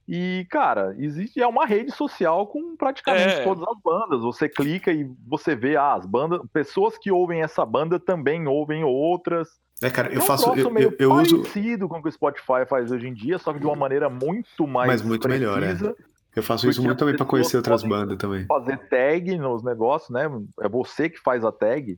E, 0.07 0.45
cara, 0.51 0.95
existe 0.99 1.41
é 1.41 1.47
uma 1.47 1.65
rede 1.65 1.91
social 1.91 2.45
com 2.45 2.75
praticamente 2.75 3.35
é. 3.35 3.43
todas 3.43 3.67
as 3.67 3.81
bandas. 3.83 4.21
Você 4.21 4.47
clica 4.47 4.91
e 4.91 5.09
você 5.27 5.55
vê 5.55 5.75
ah, 5.75 5.95
as 5.95 6.05
bandas, 6.05 6.41
pessoas 6.53 6.95
que 6.97 7.11
ouvem 7.11 7.41
essa 7.41 7.65
banda 7.65 7.99
também 7.99 8.47
ouvem 8.47 8.83
outras. 8.83 9.49
É, 9.81 9.89
cara, 9.89 10.09
eu 10.09 10.21
é 10.21 10.23
um 10.23 10.27
faço 10.27 10.53
eu, 10.55 10.69
meio 10.69 10.89
eu, 10.89 10.95
eu 10.99 11.09
parecido 11.09 11.85
uso 11.85 11.89
com 11.89 11.97
o 11.97 12.01
que 12.03 12.09
o 12.09 12.11
Spotify 12.11 12.65
faz 12.69 12.91
hoje 12.91 13.07
em 13.07 13.13
dia, 13.13 13.39
só 13.39 13.51
que 13.51 13.59
de 13.59 13.65
uma 13.65 13.75
maneira 13.75 14.07
muito 14.07 14.67
mais 14.67 14.87
Mas 14.87 15.01
muito 15.01 15.23
precisa, 15.23 15.59
melhor, 15.59 15.63
é. 15.63 15.95
Eu 16.35 16.43
faço 16.43 16.69
isso 16.69 16.83
muito 16.83 16.97
também 16.97 17.15
para 17.15 17.25
conhecer 17.25 17.57
outras 17.57 17.83
bandas 17.83 18.17
também. 18.17 18.45
Fazer 18.45 18.77
tag 18.89 19.37
nos 19.37 19.63
negócios, 19.63 20.09
né? 20.09 20.29
É 20.59 20.67
você 20.67 21.09
que 21.09 21.19
faz 21.19 21.45
a 21.45 21.51
tag. 21.51 21.95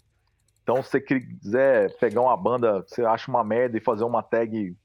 Então, 0.62 0.84
se 0.84 0.92
você 0.92 1.02
quiser 1.02 1.98
pegar 1.98 2.22
uma 2.22 2.38
banda 2.38 2.84
você 2.88 3.04
acha 3.04 3.32
uma 3.32 3.44
merda 3.44 3.78
e 3.78 3.82
fazer 3.82 4.04
uma 4.04 4.22
tag 4.22 4.76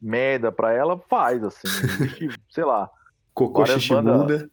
merda 0.00 0.52
pra 0.52 0.72
ela, 0.72 0.98
faz, 1.08 1.42
assim. 1.42 1.66
Existe, 2.04 2.40
sei 2.50 2.64
lá. 2.64 2.88
Cocô 3.34 3.66
xiximunda. 3.66 4.48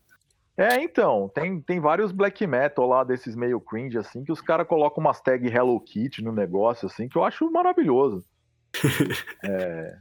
É, 0.58 0.82
então, 0.82 1.30
tem, 1.36 1.62
tem 1.62 1.80
vários 1.80 2.12
black 2.12 2.48
metal 2.48 2.88
lá 2.88 3.04
desses 3.04 3.36
meio 3.36 3.62
cringe, 3.62 3.98
assim, 3.98 4.24
que 4.24 4.32
os 4.32 4.42
caras 4.42 4.68
colocam 4.68 5.04
umas 5.04 5.22
tags 5.22 5.54
Hello 5.54 5.80
Kitty 5.80 6.24
no 6.24 6.32
negócio, 6.32 6.88
assim, 6.88 7.08
que 7.08 7.16
eu 7.16 7.24
acho 7.24 7.52
maravilhoso. 7.52 8.26
é... 9.46 9.98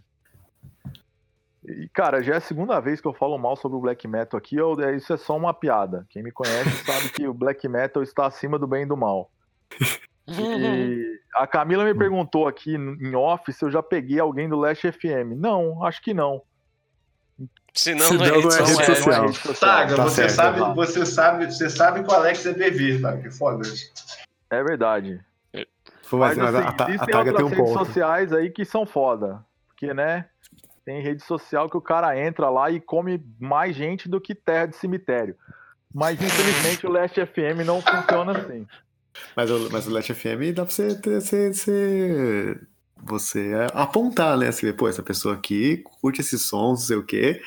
E, 1.67 1.89
cara, 1.89 2.23
já 2.23 2.35
é 2.35 2.37
a 2.37 2.41
segunda 2.41 2.79
vez 2.81 3.01
que 3.01 3.09
eu 3.09 3.13
falo 3.13 3.37
mal 3.37 3.57
sobre 3.57 3.77
o 3.77 3.81
black 3.81 4.07
metal 4.07 4.39
aqui, 4.39 4.57
eu, 4.57 4.81
é, 4.81 4.95
isso 4.95 5.13
é 5.13 5.17
só 5.17 5.37
uma 5.37 5.53
piada. 5.53 6.07
Quem 6.09 6.23
me 6.23 6.31
conhece 6.31 6.71
sabe 6.87 7.09
que 7.11 7.27
o 7.27 7.35
black 7.35 7.67
metal 7.69 8.03
está 8.03 8.27
acima 8.27 8.59
do 8.59 8.67
bem 8.67 8.83
e 8.85 8.87
do 8.87 8.97
mal. 8.97 9.31
E 10.29 11.21
a 11.35 11.47
Camila 11.47 11.85
me 11.85 11.95
perguntou 11.95 12.47
aqui 12.49 12.75
em 12.75 13.15
off 13.15 13.53
se 13.53 13.65
eu 13.65 13.71
já 13.71 13.83
peguei 13.83 14.19
alguém 14.21 14.49
do 14.49 14.57
Last 14.57 14.91
FM. 14.93 15.35
Não, 15.37 15.85
acho 15.85 16.01
que 16.03 16.15
não. 16.15 16.43
Senão, 17.75 18.07
Senão 18.09 18.19
não 18.19 18.25
é 18.27 18.31
não 18.31 18.41
rede 18.41 18.55
é 18.57 18.59
rede 18.65 18.87
social. 18.87 19.23
rede 19.27 19.37
social. 19.37 19.55
Saga, 19.55 19.97
Tá 19.97 20.03
você 20.05 20.15
certo, 20.15 20.31
sabe, 20.35 20.59
tá. 20.61 20.73
você 20.73 21.07
sabe, 21.07 21.47
você 21.47 21.71
sabe 21.71 22.03
que 22.03 22.11
o 22.11 22.15
Alex 22.15 22.47
é 22.47 22.55
bebê, 22.55 22.99
tá? 23.01 23.17
Que 23.19 23.31
foda 23.31 23.63
isso. 23.67 23.93
É 24.51 24.63
verdade. 24.65 25.21
Pô, 26.09 26.19
mas, 26.19 26.37
Mas, 26.39 26.53
mas 26.53 26.55
assim, 26.55 26.77
a, 26.79 26.85
a 26.85 26.89
existem 26.89 27.13
Taga 27.13 27.33
tem 27.35 27.43
outras 27.45 27.45
um 27.45 27.49
redes 27.49 27.75
ponto. 27.75 27.87
sociais 27.87 28.33
aí 28.33 28.51
que 28.51 28.65
são 28.65 28.87
foda. 28.87 29.45
Porque, 29.69 29.93
né? 29.93 30.27
Tem 30.87 31.03
rede 31.03 31.23
social 31.25 31.69
que 31.69 31.77
o 31.77 31.81
cara 31.81 32.17
entra 32.19 32.49
lá 32.49 32.71
e 32.71 32.81
come 32.81 33.21
mais 33.41 33.75
gente 33.77 34.09
do 34.09 34.21
que 34.21 34.35
terra 34.37 34.67
de 34.67 34.77
cemitério. 34.77 35.35
Mas 35.93 36.23
infelizmente 36.23 36.87
o 36.87 36.91
Last 36.91 37.19
FM 37.27 37.67
não 37.67 37.83
funciona 37.83 38.39
assim. 38.39 38.65
Mas 39.35 39.51
o, 39.51 39.69
mas 39.73 39.87
o 39.87 39.91
Let 39.91 40.13
FM 40.15 40.55
dá 40.55 40.65
pra 40.65 40.73
você, 40.73 40.95
ter- 40.95 41.21
você, 41.21 41.53
você, 41.53 42.61
você 43.03 43.53
apontar, 43.75 44.37
né? 44.39 44.51
Vê, 44.51 44.73
pô, 44.73 44.89
essa 44.89 45.03
pessoa 45.03 45.35
aqui 45.35 45.79
curte 46.01 46.21
esses 46.21 46.43
sons, 46.43 46.81
não 46.81 46.87
sei 46.87 46.97
o 46.97 47.05
quê. 47.05 47.43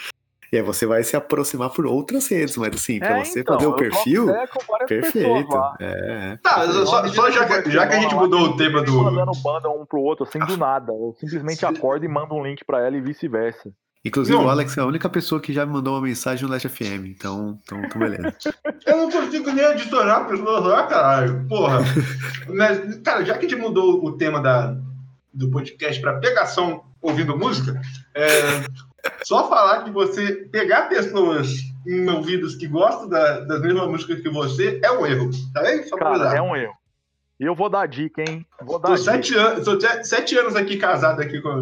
E 0.51 0.57
aí 0.57 0.63
você 0.63 0.85
vai 0.85 1.03
se 1.03 1.15
aproximar 1.15 1.69
por 1.69 1.85
outras 1.85 2.27
redes, 2.27 2.57
mas 2.57 2.73
assim, 2.75 2.99
pra 2.99 3.19
É, 3.19 3.23
você 3.25 3.41
então, 3.41 3.55
fazer 3.55 3.67
o 3.67 3.73
perfil, 3.75 4.25
pessoas 4.25 4.85
perfeito. 4.87 5.53
lá. 5.53 5.75
É. 5.79 6.37
Tá, 6.41 6.67
só, 6.85 7.07
só 7.07 7.31
já, 7.31 7.61
que, 7.61 7.71
já 7.71 7.87
que 7.87 7.93
a 7.95 7.99
gente 7.99 8.15
mudou 8.15 8.41
o 8.41 8.57
tema 8.57 8.81
do. 8.81 9.03
mandando 9.03 9.31
banda 9.43 9.69
um 9.69 9.85
pro 9.85 9.99
outro, 10.01 10.25
assim, 10.25 10.39
do 10.39 10.57
nada. 10.57 10.91
Eu 10.91 11.15
simplesmente 11.19 11.65
acordo 11.65 12.03
e 12.05 12.07
mando 12.07 12.33
um 12.33 12.43
link 12.43 12.63
pra 12.65 12.85
ela 12.85 12.97
e 12.97 13.01
vice-versa. 13.01 13.71
Inclusive, 14.03 14.37
Não. 14.37 14.45
o 14.45 14.49
Alex 14.49 14.77
é 14.77 14.81
a 14.81 14.85
única 14.85 15.09
pessoa 15.09 15.41
que 15.41 15.51
já 15.51 15.65
me 15.65 15.73
mandou 15.73 15.93
uma 15.93 16.01
mensagem 16.01 16.45
no 16.45 16.51
Last 16.51 16.69
FM, 16.69 17.05
então, 17.07 17.59
então, 17.61 17.83
então 17.83 17.99
beleza. 17.99 18.33
Eu 18.87 18.95
não 18.95 19.11
consigo 19.11 19.51
nem 19.51 19.65
adicionar 19.65 20.21
pessoas 20.21 20.63
lá, 20.63 20.87
caralho. 20.87 21.45
Porra. 21.49 21.79
Mas, 22.47 22.95
cara, 23.03 23.25
já 23.25 23.37
que 23.37 23.45
a 23.45 23.49
gente 23.49 23.59
mudou 23.59 24.03
o 24.05 24.13
tema 24.17 24.39
da, 24.41 24.73
do 25.33 25.51
podcast 25.51 25.99
pra 26.01 26.17
pegação 26.17 26.81
ouvindo 27.01 27.37
música, 27.37 27.79
é, 28.15 28.63
só 29.23 29.47
falar 29.49 29.83
que 29.83 29.91
você 29.91 30.47
pegar 30.51 30.89
pessoas 30.89 31.49
em 31.87 32.09
ouvidos 32.09 32.55
que 32.55 32.67
gostam 32.67 33.07
da- 33.09 33.39
das 33.41 33.61
mesmas 33.61 33.87
músicas 33.87 34.19
que 34.21 34.29
você 34.29 34.79
é 34.83 34.91
um 34.91 35.05
erro. 35.05 35.29
Tá 35.53 35.61
bem? 35.61 35.83
Só 35.83 35.95
pra 35.97 36.05
Cara, 36.11 36.15
avisar. 36.23 36.37
é 36.37 36.41
um 36.41 36.55
erro. 36.55 36.73
E 37.39 37.45
eu 37.45 37.55
vou 37.55 37.69
dar 37.69 37.87
dica, 37.87 38.21
hein? 38.21 38.45
Vou 38.61 38.77
dar 38.79 38.89
Tô 38.89 38.95
dica. 38.95 39.11
sete, 39.13 39.33
anos, 39.35 39.63
tô 39.63 39.77
te- 39.77 40.03
sete 40.03 40.37
anos 40.37 40.55
aqui 40.57 40.75
casado 40.77 41.21
aqui 41.21 41.39
com 41.41 41.47
a 41.49 41.61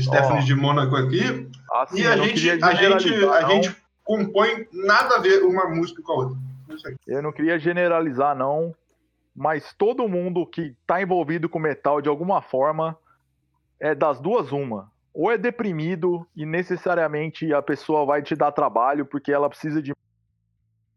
Stephanie 0.00 0.42
Ó. 0.42 0.44
de 0.44 0.54
Mônaco 0.54 0.94
aqui. 0.96 1.48
Assim, 1.72 2.00
e 2.02 2.06
a 2.06 2.16
gente, 2.18 2.50
a, 2.62 2.74
gente, 2.74 3.14
a 3.24 3.42
gente 3.48 3.74
compõe 4.04 4.66
nada 4.72 5.16
a 5.16 5.20
ver 5.20 5.42
uma 5.44 5.66
música 5.68 6.02
com 6.02 6.12
a 6.12 6.16
outra. 6.16 6.36
Aí. 6.86 6.94
Eu 7.06 7.22
não 7.22 7.32
queria 7.32 7.58
generalizar, 7.58 8.36
não, 8.36 8.74
mas 9.34 9.72
todo 9.78 10.06
mundo 10.08 10.44
que 10.46 10.74
tá 10.86 11.00
envolvido 11.00 11.48
com 11.48 11.58
metal 11.58 12.02
de 12.02 12.08
alguma 12.10 12.42
forma 12.42 12.94
é 13.80 13.94
das 13.94 14.20
duas 14.20 14.52
uma. 14.52 14.90
Ou 15.20 15.32
é 15.32 15.36
deprimido 15.36 16.24
e 16.36 16.46
necessariamente 16.46 17.52
a 17.52 17.60
pessoa 17.60 18.06
vai 18.06 18.22
te 18.22 18.36
dar 18.36 18.52
trabalho 18.52 19.04
porque 19.04 19.32
ela 19.32 19.48
precisa 19.48 19.82
de 19.82 19.92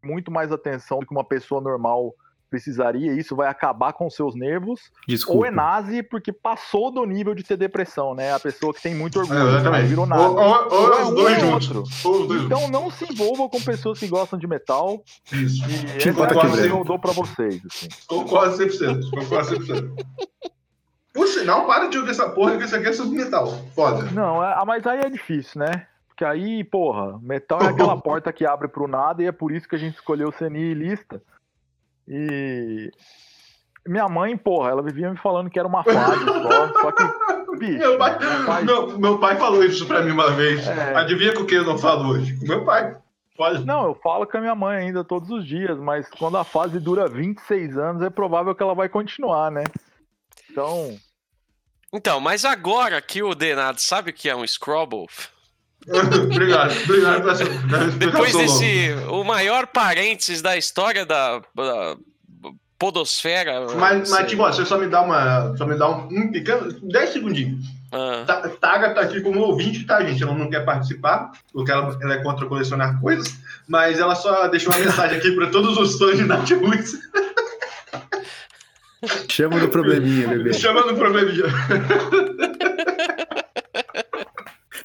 muito 0.00 0.30
mais 0.30 0.52
atenção 0.52 1.00
do 1.00 1.06
que 1.06 1.12
uma 1.12 1.24
pessoa 1.24 1.60
normal 1.60 2.14
precisaria, 2.48 3.12
e 3.14 3.18
isso 3.18 3.34
vai 3.34 3.48
acabar 3.48 3.94
com 3.94 4.08
seus 4.10 4.34
nervos. 4.36 4.78
Desculpa. 5.08 5.38
Ou 5.40 5.46
é 5.46 5.50
nazi 5.50 6.02
porque 6.04 6.30
passou 6.32 6.92
do 6.92 7.04
nível 7.06 7.34
de 7.34 7.44
ser 7.44 7.56
depressão, 7.56 8.14
né? 8.14 8.32
A 8.32 8.38
pessoa 8.38 8.72
que 8.74 8.80
tem 8.82 8.94
muito 8.94 9.18
orgulho, 9.18 9.40
É, 9.74 9.82
virou 9.82 10.04
Ou, 10.04 10.08
nazi. 10.08 10.24
ou, 10.24 10.36
ou 10.38 10.70
Ou 10.70 10.92
é 10.92 11.02
os 11.02 11.08
um 11.08 11.14
dois 11.14 11.42
ou 11.42 11.48
juntos. 11.60 11.74
outro. 11.74 11.92
Ou 12.04 12.20
os 12.20 12.28
dois 12.28 12.42
juntos. 12.42 12.58
Então 12.58 12.70
não 12.70 12.90
se 12.90 13.10
envolva 13.12 13.48
com 13.48 13.60
pessoas 13.60 13.98
que 13.98 14.06
gostam 14.06 14.38
de 14.38 14.46
metal. 14.46 15.02
Isso. 15.32 15.64
E 15.64 15.98
Tipo 15.98 16.22
essa 16.24 16.60
é 16.60 16.68
que 16.68 16.68
eu 16.68 16.84
dou 16.84 16.98
pra 16.98 17.12
vocês. 17.12 17.60
Assim. 17.66 17.88
Concordo 18.06 18.54
100%. 18.56 19.10
Concordo 19.10 19.56
100%. 19.56 20.06
Por 21.12 21.26
sinal, 21.28 21.66
para 21.66 21.88
de 21.88 21.98
ouvir 21.98 22.10
essa 22.10 22.28
porra 22.30 22.56
que 22.56 22.64
isso 22.64 22.74
aqui 22.76 22.88
é 22.88 22.92
sobre 22.92 23.22
metal. 23.22 23.46
Foda. 23.74 24.02
Não, 24.12 24.42
é- 24.42 24.54
ah, 24.56 24.64
mas 24.66 24.86
aí 24.86 25.00
é 25.00 25.10
difícil, 25.10 25.60
né? 25.60 25.86
Porque 26.08 26.24
aí, 26.24 26.62
porra, 26.64 27.18
metal 27.22 27.60
é 27.62 27.66
aquela 27.68 27.96
porta 28.00 28.32
que 28.32 28.46
abre 28.46 28.68
pro 28.68 28.88
nada 28.88 29.22
e 29.22 29.26
é 29.26 29.32
por 29.32 29.52
isso 29.52 29.68
que 29.68 29.76
a 29.76 29.78
gente 29.78 29.94
escolheu 29.94 30.32
ser 30.32 30.50
nihilista. 30.50 31.22
E 32.08 32.90
minha 33.86 34.08
mãe, 34.08 34.36
porra, 34.36 34.70
ela 34.70 34.82
vivia 34.82 35.10
me 35.10 35.16
falando 35.16 35.50
que 35.50 35.58
era 35.58 35.68
uma 35.68 35.82
fase 35.84 36.24
só, 36.24 36.72
só 36.80 36.92
que, 36.92 37.02
bicho, 37.58 37.78
Meu 37.78 37.98
pai, 37.98 38.18
meu 38.18 38.46
pai- 38.46 38.64
meu, 38.64 38.98
meu 38.98 39.18
pai 39.18 39.36
falou 39.36 39.62
isso 39.64 39.86
pra 39.86 40.02
mim 40.02 40.12
uma 40.12 40.30
vez. 40.32 40.66
É. 40.66 40.94
Adivinha 40.96 41.34
com 41.34 41.44
quem 41.44 41.58
eu 41.58 41.64
não 41.64 41.78
falo 41.78 42.08
hoje? 42.10 42.38
Com 42.38 42.46
meu 42.46 42.64
pai. 42.64 42.96
Pode. 43.36 43.64
Não, 43.64 43.86
eu 43.86 43.94
falo 43.94 44.26
com 44.26 44.36
a 44.36 44.40
minha 44.40 44.54
mãe 44.54 44.76
ainda 44.78 45.02
todos 45.02 45.30
os 45.30 45.44
dias, 45.46 45.78
mas 45.78 46.06
quando 46.10 46.36
a 46.36 46.44
fase 46.44 46.78
dura 46.78 47.08
26 47.08 47.76
anos, 47.78 48.02
é 48.02 48.10
provável 48.10 48.54
que 48.54 48.62
ela 48.62 48.74
vai 48.74 48.88
continuar, 48.88 49.50
né? 49.50 49.64
Então, 50.52 50.98
Então, 51.92 52.20
mas 52.20 52.44
agora 52.44 53.00
que 53.00 53.22
o 53.22 53.34
Denado 53.34 53.80
sabe 53.80 54.10
o 54.10 54.14
que 54.14 54.28
é 54.28 54.36
um 54.36 54.46
Scrabble, 54.46 55.06
obrigado. 55.88 56.72
Obrigado 56.84 57.22
pela 57.22 57.84
depois 57.90 58.32
desse. 58.34 58.92
o 59.10 59.24
maior 59.24 59.66
parênteses 59.66 60.40
da 60.40 60.56
história 60.56 61.04
da, 61.04 61.40
da 61.54 61.96
Podosfera. 62.78 63.66
Mas, 63.76 64.10
mas 64.10 64.28
tipo, 64.28 64.42
ó, 64.42 64.52
você 64.52 64.64
só 64.64 64.78
me 64.78 64.88
dá 64.88 65.02
uma. 65.02 65.56
Só 65.56 65.66
me 65.66 65.76
dá 65.76 65.88
um, 65.88 66.06
um 66.10 66.32
pequeno. 66.32 66.72
10 66.82 67.10
segundinhos. 67.10 67.64
Ah, 67.92 68.24
Ta- 68.26 68.48
Taga 68.48 68.94
tá 68.94 69.02
aqui 69.02 69.20
como 69.20 69.40
ouvinte, 69.40 69.84
tá, 69.84 70.02
gente? 70.04 70.22
Ela 70.22 70.34
não 70.34 70.48
quer 70.48 70.64
participar, 70.64 71.30
porque 71.52 71.70
ela, 71.70 71.96
ela 72.00 72.14
é 72.14 72.22
contra 72.22 72.46
colecionar 72.46 73.00
coisas, 73.00 73.34
mas 73.68 73.98
ela 73.98 74.14
só 74.14 74.48
deixou 74.48 74.72
uma 74.72 74.84
mensagem 74.84 75.18
aqui 75.18 75.32
para 75.32 75.48
todos 75.50 75.76
os 75.76 75.98
fãs 75.98 76.16
de 76.16 76.24
Nath 76.24 76.48
Chama 79.28 79.58
do 79.58 79.68
probleminha, 79.68 80.28
bebê. 80.28 80.52
chamando 80.54 80.92
o 80.92 80.96
problema 80.96 81.30
de. 81.32 81.42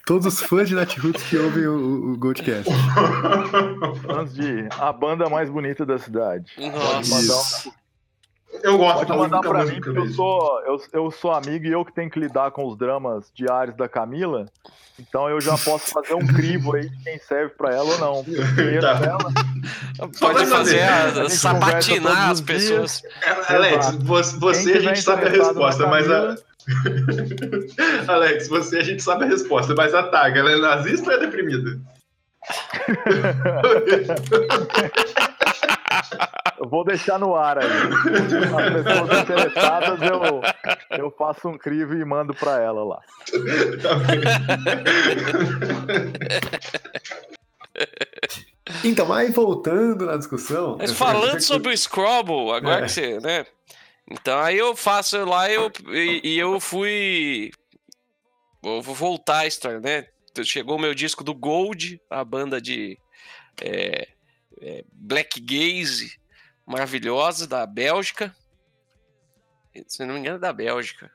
Todos 0.05 0.25
os 0.25 0.41
fãs 0.41 0.69
de 0.69 0.75
Natroots 0.75 1.21
que 1.23 1.37
ouvem 1.37 1.67
o, 1.67 2.13
o 2.13 2.17
Goldcast. 2.17 2.71
antes 4.09 4.33
de 4.33 4.67
a 4.79 4.93
banda 4.93 5.29
mais 5.29 5.49
bonita 5.49 5.85
da 5.85 5.97
cidade. 5.97 6.53
Pode 6.55 6.69
nossa. 6.71 7.09
mandar, 7.09 7.41
Isso. 7.41 7.73
Eu 8.63 8.77
gosto 8.77 8.97
pode 9.05 9.09
da 9.09 9.15
mandar 9.15 9.37
única 9.39 9.49
pra 9.49 9.65
mim, 9.65 9.81
porque 9.81 9.99
eu 9.99 10.09
sou, 10.13 10.61
eu, 10.65 10.81
eu 10.93 11.11
sou 11.11 11.31
amigo 11.31 11.65
e 11.65 11.71
eu 11.71 11.85
que 11.85 11.93
tenho 11.93 12.09
que 12.09 12.19
lidar 12.19 12.51
com 12.51 12.65
os 12.67 12.77
dramas 12.77 13.31
diários 13.33 13.75
da 13.75 13.87
Camila. 13.87 14.45
Então 14.99 15.29
eu 15.29 15.39
já 15.39 15.55
posso 15.57 15.91
fazer 15.91 16.15
um 16.15 16.25
crivo 16.25 16.75
aí 16.75 16.89
de 16.89 17.03
quem 17.03 17.19
serve 17.19 17.53
pra 17.55 17.71
ela 17.73 17.85
ou 17.85 17.97
não. 17.99 18.25
Tá. 18.81 18.93
dela- 18.95 19.31
Pode 20.19 20.45
fazer. 20.47 20.81
A 20.81 21.29
as 22.31 22.41
pessoas. 22.41 23.03
Alex, 23.47 23.95
você, 24.37 24.73
a 24.73 24.79
gente 24.81 25.01
sabe 25.01 25.25
a 25.25 25.29
resposta, 25.29 25.87
mas 25.87 26.09
a. 26.09 26.35
Alex, 28.07 28.47
você 28.47 28.79
a 28.79 28.83
gente 28.83 29.01
sabe 29.01 29.25
a 29.25 29.27
resposta, 29.27 29.73
mas 29.75 29.93
a 29.93 30.03
Taga, 30.03 30.39
ela 30.39 30.51
é 30.51 30.57
nazista 30.57 31.11
ou 31.11 31.15
é 31.15 31.19
deprimida? 31.19 31.79
Eu 36.59 36.67
vou 36.69 36.83
deixar 36.83 37.19
no 37.19 37.35
ar 37.35 37.57
aí. 37.59 37.65
As 37.67 38.83
pessoas 38.83 39.19
interessadas, 39.21 39.99
eu, 40.01 40.41
eu 40.97 41.11
faço 41.11 41.47
um 41.49 41.57
crivo 41.57 41.93
e 41.95 42.03
mando 42.05 42.33
pra 42.33 42.59
ela 42.61 42.83
lá. 42.83 42.99
Tá. 43.81 43.97
Então, 48.83 49.05
mas 49.05 49.33
voltando 49.33 50.05
na 50.05 50.17
discussão. 50.17 50.77
Mas 50.77 50.89
eu- 50.89 50.95
falando 50.95 51.35
eu- 51.35 51.41
sobre 51.41 51.73
o 51.73 51.77
Scrabble, 51.77 52.51
agora 52.51 52.81
É. 52.81 52.85
que 52.85 52.89
você, 52.91 53.19
né? 53.19 53.45
Então 54.09 54.39
aí 54.39 54.57
eu 54.57 54.75
faço 54.75 55.23
lá 55.25 55.49
eu, 55.51 55.71
e, 55.89 56.21
e 56.23 56.39
eu 56.39 56.59
fui. 56.59 57.51
Vou, 58.61 58.81
vou 58.81 58.95
voltar 58.95 59.39
a 59.39 59.47
história, 59.47 59.79
né? 59.79 60.05
Chegou 60.43 60.77
o 60.77 60.79
meu 60.81 60.93
disco 60.93 61.23
do 61.23 61.33
Gold, 61.33 61.99
a 62.09 62.23
banda 62.23 62.61
de 62.61 62.97
é, 63.61 64.07
é, 64.61 64.83
Black 64.91 65.39
Gaze 65.39 66.19
maravilhosa 66.65 67.47
da 67.47 67.65
Bélgica. 67.65 68.35
Se 69.87 70.03
não 70.05 70.15
me 70.15 70.19
engano, 70.21 70.37
é 70.37 70.39
da 70.39 70.51
Bélgica. 70.51 71.11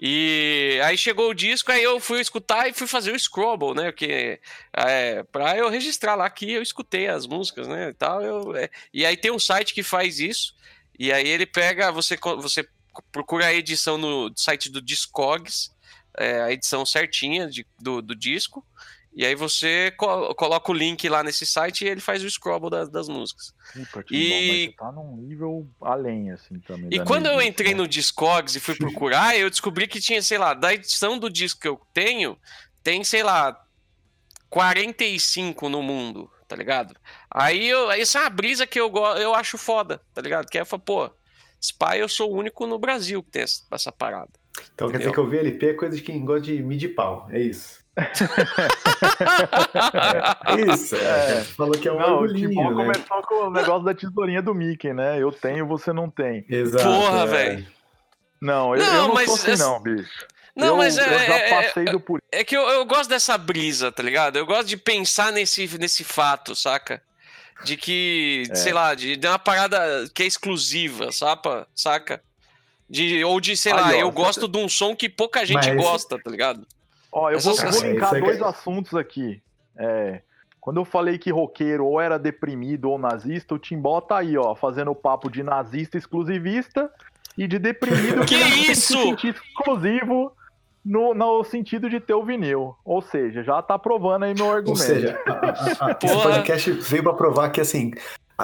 E 0.00 0.78
aí 0.84 0.96
chegou 0.96 1.30
o 1.30 1.34
disco, 1.34 1.72
aí 1.72 1.82
eu 1.82 1.98
fui 1.98 2.20
escutar 2.20 2.68
e 2.68 2.72
fui 2.72 2.86
fazer 2.86 3.12
o 3.12 3.18
Scrabble, 3.18 3.74
né? 3.74 3.90
Porque 3.90 4.40
é, 4.76 5.22
pra 5.24 5.56
eu 5.56 5.68
registrar 5.68 6.14
lá 6.14 6.28
que 6.30 6.52
eu 6.52 6.62
escutei 6.62 7.08
as 7.08 7.26
músicas, 7.26 7.66
né? 7.66 7.88
E, 7.88 7.94
tal, 7.94 8.22
eu, 8.22 8.54
é, 8.54 8.70
e 8.92 9.04
aí 9.04 9.16
tem 9.16 9.32
um 9.32 9.38
site 9.38 9.74
que 9.74 9.82
faz 9.82 10.20
isso, 10.20 10.54
e 10.98 11.12
aí 11.12 11.26
ele 11.26 11.46
pega, 11.46 11.90
você, 11.90 12.16
você 12.16 12.68
procura 13.10 13.46
a 13.46 13.54
edição 13.54 13.98
no 13.98 14.30
site 14.36 14.70
do 14.70 14.80
Discogs, 14.82 15.70
é, 16.16 16.42
a 16.42 16.52
edição 16.52 16.84
certinha 16.86 17.48
de- 17.48 17.66
do, 17.80 18.00
do 18.00 18.14
disco, 18.14 18.64
e 19.16 19.24
aí 19.24 19.34
você 19.34 19.90
co- 19.96 20.34
coloca 20.34 20.70
o 20.70 20.74
link 20.74 21.08
lá 21.08 21.22
nesse 21.22 21.46
site 21.46 21.84
e 21.84 21.88
ele 21.88 22.02
faz 22.02 22.22
o 22.22 22.30
Scrabble 22.30 22.68
das, 22.70 22.90
das 22.90 23.08
músicas. 23.08 23.54
Puta 23.72 24.02
que 24.02 24.14
E- 24.14 24.28
bom, 24.28 24.52
mas 24.52 24.62
você 24.62 24.72
tá 24.76 24.92
num 24.92 25.16
nível 25.16 25.66
além, 25.80 26.30
assim, 26.30 26.60
também. 26.60 26.90
E 26.92 27.02
quando 27.02 27.26
eu 27.26 27.40
entrei 27.40 27.74
no 27.74 27.88
Discogs 27.88 28.54
e 28.54 28.60
fui 28.60 28.74
procurar, 28.76 29.36
eu 29.36 29.48
descobri 29.48 29.88
que 29.88 30.00
tinha, 30.00 30.20
sei 30.22 30.36
lá, 30.36 30.52
da 30.52 30.74
edição 30.74 31.18
do 31.18 31.30
disco 31.30 31.60
que 31.60 31.66
eu 31.68 31.80
tenho, 31.94 32.38
tem, 32.84 33.02
sei 33.02 33.22
lá, 33.22 33.58
45 34.50 35.68
no 35.68 35.82
mundo, 35.82 36.30
tá 36.46 36.54
ligado? 36.54 36.94
Aí 37.30 37.66
eu, 37.68 37.90
essa 37.90 38.18
é 38.18 38.22
uma 38.22 38.30
brisa 38.30 38.66
que 38.66 38.78
eu, 38.78 38.92
eu 39.16 39.34
acho 39.34 39.58
foda, 39.58 40.00
tá 40.14 40.20
ligado? 40.20 40.46
Que 40.48 40.58
aí 40.58 40.62
eu 40.62 40.66
falo, 40.66 40.82
pô, 40.82 41.10
Spy 41.60 41.98
eu 41.98 42.08
sou 42.08 42.30
o 42.32 42.36
único 42.36 42.66
no 42.66 42.78
Brasil 42.78 43.22
que 43.22 43.30
tem 43.30 43.42
essa, 43.42 43.62
essa 43.72 43.90
parada. 43.92 44.30
Então 44.74 44.90
quer 44.90 44.98
dizer 44.98 45.12
que 45.12 45.18
eu 45.18 45.28
vi 45.28 45.38
LP 45.38 45.66
é 45.68 45.74
coisa 45.74 45.96
de 45.96 46.02
quem 46.02 46.24
gosta 46.24 46.42
de 46.42 46.62
mid 46.62 46.82
pau, 46.94 47.26
é 47.30 47.40
isso. 47.40 47.84
Isso, 50.74 50.96
é. 50.96 51.42
Falou 51.56 51.72
que 51.72 51.88
é 51.88 51.92
um 51.92 51.98
Não, 51.98 52.08
o 52.08 52.12
orgulhinho, 52.22 52.48
Timbó 52.50 52.70
né? 52.70 52.84
começou 52.84 53.22
com 53.22 53.34
o 53.46 53.50
negócio 53.50 53.84
da 53.84 53.94
tesourinha 53.94 54.42
do 54.42 54.54
Mickey, 54.54 54.92
né? 54.92 55.20
Eu 55.22 55.32
tenho, 55.32 55.66
você 55.66 55.92
não 55.92 56.10
tem. 56.10 56.44
Exato. 56.48 56.84
Porra, 56.84 57.22
é. 57.22 57.26
velho. 57.26 57.66
Não, 58.40 58.76
eu 58.76 58.84
Não, 58.84 58.94
eu 58.94 59.08
não 59.08 59.14
mas 59.14 59.26
sou 59.26 59.34
assim, 59.36 59.50
essa- 59.52 59.64
não, 59.66 59.82
bicho. 59.82 60.26
Não, 60.54 60.66
eu, 60.68 60.76
mas 60.76 60.96
é, 60.96 61.04
eu 61.04 61.18
já 61.18 61.34
é- 61.38 61.50
passei 61.50 61.84
do 61.84 62.00
por 62.00 62.18
é 62.32 62.42
que 62.42 62.56
eu, 62.56 62.62
eu 62.62 62.84
gosto 62.86 63.10
dessa 63.10 63.36
brisa, 63.36 63.92
tá 63.92 64.02
ligado? 64.02 64.36
Eu 64.36 64.46
gosto 64.46 64.66
de 64.66 64.76
pensar 64.76 65.30
nesse, 65.30 65.66
nesse 65.78 66.02
fato, 66.02 66.54
saca? 66.54 67.02
De 67.64 67.76
que, 67.76 68.44
É. 68.50 68.54
sei 68.54 68.72
lá, 68.72 68.94
de, 68.94 69.16
de 69.16 69.26
uma 69.26 69.38
parada 69.38 69.78
que 70.14 70.22
é 70.22 70.26
exclusiva, 70.26 71.12
sapa, 71.12 71.66
saca? 71.74 72.22
De, 72.88 73.22
ou 73.24 73.38
de, 73.40 73.54
sei 73.56 73.72
Aí, 73.72 73.80
lá, 73.80 73.88
ó, 73.88 73.92
eu 73.92 74.10
gosto 74.10 74.48
de 74.48 74.56
um 74.58 74.68
som 74.68 74.94
que 74.96 75.08
pouca 75.10 75.44
gente 75.44 75.66
Mas- 75.68 75.76
gosta, 75.76 76.18
tá 76.22 76.30
ligado? 76.30 76.66
Ó, 77.18 77.30
eu 77.30 77.40
vou, 77.40 77.54
vou 77.56 77.82
linkar 77.82 78.14
aí 78.14 78.20
dois 78.20 78.36
que- 78.36 78.44
assuntos 78.44 78.94
aqui. 78.94 79.42
É, 79.78 80.20
quando 80.60 80.78
eu 80.80 80.84
falei 80.84 81.16
que 81.16 81.30
roqueiro 81.30 81.86
ou 81.86 81.98
era 82.00 82.18
deprimido 82.18 82.90
ou 82.90 82.98
nazista, 82.98 83.54
o 83.54 83.58
Timbó 83.58 84.00
tá 84.02 84.18
aí, 84.18 84.36
ó, 84.36 84.54
fazendo 84.54 84.90
o 84.90 84.94
papo 84.94 85.30
de 85.30 85.42
nazista 85.42 85.96
exclusivista 85.96 86.90
e 87.38 87.46
de 87.46 87.58
deprimido 87.58 88.24
Que 88.26 88.36
se 88.36 88.72
isso? 88.72 88.92
sentir 89.02 89.34
exclusivo 89.34 90.32
no, 90.84 91.14
no 91.14 91.42
sentido 91.44 91.88
de 91.88 92.00
ter 92.00 92.14
o 92.14 92.22
vinil. 92.24 92.74
Ou 92.84 93.00
seja, 93.00 93.42
já 93.42 93.62
tá 93.62 93.78
provando 93.78 94.24
aí 94.24 94.34
meu 94.34 94.50
argumento. 94.50 94.70
Ou 94.70 94.76
seja, 94.76 95.18
a- 95.26 95.32
a- 95.32 95.90
a- 95.92 95.98
esse 96.02 96.22
podcast 96.22 96.70
veio 96.72 97.02
pra 97.02 97.14
provar 97.14 97.48
que 97.50 97.60
assim. 97.60 97.92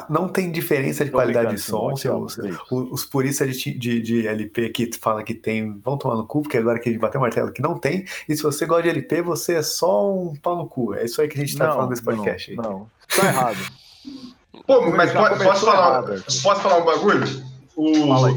Não 0.09 0.29
tem 0.29 0.51
diferença 0.51 1.05
de 1.05 1.11
Tô 1.11 1.19
qualidade 1.19 1.55
de 1.55 1.61
som. 1.61 1.93
Timbó, 1.93 1.97
se 1.97 2.03
tchau, 2.03 2.23
os, 2.23 2.37
beijo. 2.37 2.61
os 2.71 3.05
puristas 3.05 3.57
de, 3.59 3.73
de, 3.77 4.01
de 4.01 4.27
LP 4.27 4.71
que 4.71 4.91
falam 4.99 5.23
que 5.25 5.35
tem, 5.35 5.79
vão 5.85 5.97
tomar 5.99 6.17
no 6.17 6.27
cu, 6.27 6.43
porque 6.43 6.57
agora 6.57 6.79
que 6.79 6.89
a 6.89 6.93
gente 6.93 7.01
bateu 7.01 7.21
o 7.21 7.23
martelo 7.23 7.53
que 7.53 7.61
não 7.61 7.79
tem. 7.79 8.05
E 8.29 8.35
se 8.37 8.43
você 8.43 8.65
gosta 8.67 8.85
de 8.85 8.89
LP, 8.91 9.23
você 9.23 9.55
é 9.57 9.63
só 9.63 10.11
um 10.13 10.35
pau 10.37 10.57
no 10.57 10.67
cu. 10.67 10.95
É 10.95 11.05
isso 11.05 11.21
aí 11.21 11.29
que 11.29 11.37
a 11.37 11.41
gente 11.45 11.57
tá 11.57 11.73
falando 11.73 11.91
nesse 11.91 12.03
podcast. 12.03 12.51
aí. 12.51 12.57
Não, 12.57 12.63
não. 12.63 12.91
tá 13.17 13.27
errado. 13.27 13.59
Pô, 14.67 14.91
mas 14.93 15.13
Já 15.13 15.21
po- 15.23 15.29
começou 15.31 15.53
posso 15.53 15.67
falar, 15.67 15.89
errado 16.09 16.25
posso 16.43 16.61
falar 16.61 16.77
um 16.79 16.85
bagulho? 16.85 17.25
O 17.75 18.07
Fala. 18.09 18.31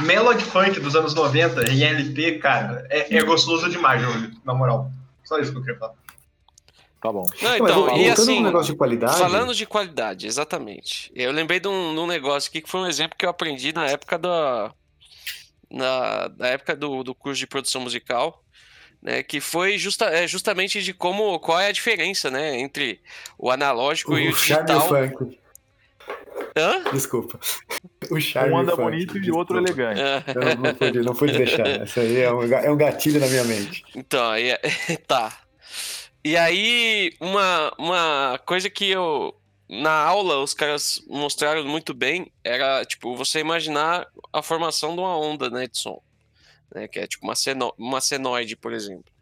Melody 0.00 0.44
Funk 0.44 0.80
dos 0.80 0.96
anos 0.96 1.14
90 1.14 1.70
em 1.70 1.82
LP, 1.82 2.38
cara, 2.38 2.86
é, 2.90 3.14
é 3.16 3.22
gostoso 3.22 3.68
demais, 3.68 4.00
Júlio, 4.02 4.30
na 4.44 4.54
moral. 4.54 4.90
Só 5.24 5.38
isso 5.38 5.52
que 5.52 5.58
eu 5.58 5.62
queria 5.62 5.78
falar. 5.78 5.92
Tá 7.00 7.10
bom. 7.10 7.24
Não, 7.40 7.48
Mas 7.50 7.60
então, 7.60 7.74
voltando 7.84 7.98
e 7.98 8.10
assim, 8.10 8.42
negócio 8.42 8.72
de 8.72 8.78
qualidade. 8.78 9.18
falando 9.18 9.54
de 9.54 9.64
qualidade, 9.66 10.26
exatamente. 10.26 11.10
Eu 11.14 11.32
lembrei 11.32 11.58
de 11.58 11.66
um, 11.68 11.94
de 11.94 12.00
um 12.00 12.06
negócio 12.06 12.48
aqui 12.50 12.60
que 12.60 12.68
foi 12.68 12.80
um 12.80 12.86
exemplo 12.86 13.16
que 13.16 13.24
eu 13.24 13.30
aprendi 13.30 13.72
na 13.72 13.86
época 13.86 14.18
da. 14.18 14.72
Na, 15.70 16.28
na 16.36 16.48
época 16.48 16.74
do, 16.76 17.02
do 17.04 17.14
curso 17.14 17.38
de 17.38 17.46
produção 17.46 17.80
musical, 17.80 18.42
né? 19.00 19.22
Que 19.22 19.40
foi 19.40 19.78
justa, 19.78 20.06
é, 20.06 20.26
justamente 20.26 20.82
de 20.82 20.92
como. 20.92 21.38
qual 21.38 21.58
é 21.60 21.68
a 21.68 21.72
diferença, 21.72 22.30
né? 22.30 22.58
Entre 22.58 23.00
o 23.38 23.50
analógico 23.50 24.18
e 24.18 24.28
o 24.28 24.32
o 24.32 24.34
charme 24.34 24.70
e 24.70 24.74
o 24.74 24.78
digital. 24.78 24.88
funk. 25.18 25.38
Hã? 26.56 26.82
Desculpa. 26.92 27.38
O 28.10 28.20
charme 28.20 28.52
Um 28.52 28.58
anda 28.58 28.72
funk, 28.72 28.82
bonito 28.82 29.16
e 29.18 29.30
o 29.30 29.36
outro 29.36 29.62
desculpa. 29.62 29.82
elegante. 29.92 30.28
É. 30.28 30.32
Eu 30.34 30.56
não, 30.56 30.62
não 30.64 30.74
pude, 30.74 30.98
não 31.02 31.14
pude 31.14 31.32
deixar. 31.36 31.84
Isso 31.84 32.00
aí 32.00 32.20
é 32.20 32.32
um, 32.32 32.42
é 32.42 32.70
um 32.70 32.76
gatilho 32.76 33.20
na 33.20 33.26
minha 33.28 33.44
mente. 33.44 33.84
Então, 33.94 34.28
aí, 34.30 34.50
é- 34.50 34.60
tá. 35.06 35.32
E 36.22 36.36
aí, 36.36 37.14
uma, 37.18 37.72
uma 37.78 38.40
coisa 38.44 38.68
que 38.68 38.90
eu. 38.90 39.34
Na 39.68 39.92
aula, 39.92 40.42
os 40.42 40.52
caras 40.52 41.00
mostraram 41.06 41.64
muito 41.64 41.94
bem 41.94 42.30
era, 42.42 42.84
tipo, 42.84 43.16
você 43.16 43.38
imaginar 43.38 44.06
a 44.32 44.42
formação 44.42 44.94
de 44.94 45.00
uma 45.00 45.16
onda, 45.16 45.48
né, 45.48 45.68
de 45.68 45.78
som. 45.78 46.02
Né, 46.74 46.88
que 46.88 46.98
é 46.98 47.06
tipo 47.06 47.24
uma, 47.24 47.36
seno, 47.36 47.72
uma 47.78 48.00
senoide, 48.00 48.56
por 48.56 48.72
exemplo. 48.72 49.12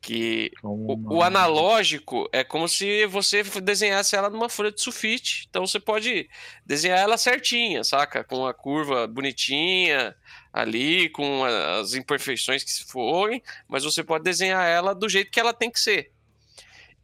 Que 0.00 0.50
o, 0.62 1.16
o 1.16 1.22
analógico 1.22 2.28
é 2.32 2.42
como 2.42 2.68
se 2.68 3.06
você 3.06 3.44
desenhasse 3.44 4.16
ela 4.16 4.28
numa 4.28 4.48
folha 4.48 4.72
de 4.72 4.80
sulfite. 4.80 5.46
Então 5.48 5.64
você 5.64 5.78
pode 5.78 6.28
desenhar 6.64 6.98
ela 6.98 7.16
certinha, 7.16 7.84
saca? 7.84 8.24
Com 8.24 8.44
a 8.44 8.52
curva 8.52 9.06
bonitinha 9.06 10.16
ali, 10.52 11.08
com 11.10 11.44
as 11.44 11.94
imperfeições 11.94 12.64
que 12.64 12.70
se 12.72 12.84
forem, 12.84 13.42
mas 13.68 13.84
você 13.84 14.02
pode 14.02 14.24
desenhar 14.24 14.66
ela 14.68 14.94
do 14.94 15.08
jeito 15.08 15.30
que 15.30 15.40
ela 15.40 15.52
tem 15.52 15.70
que 15.70 15.78
ser. 15.80 16.12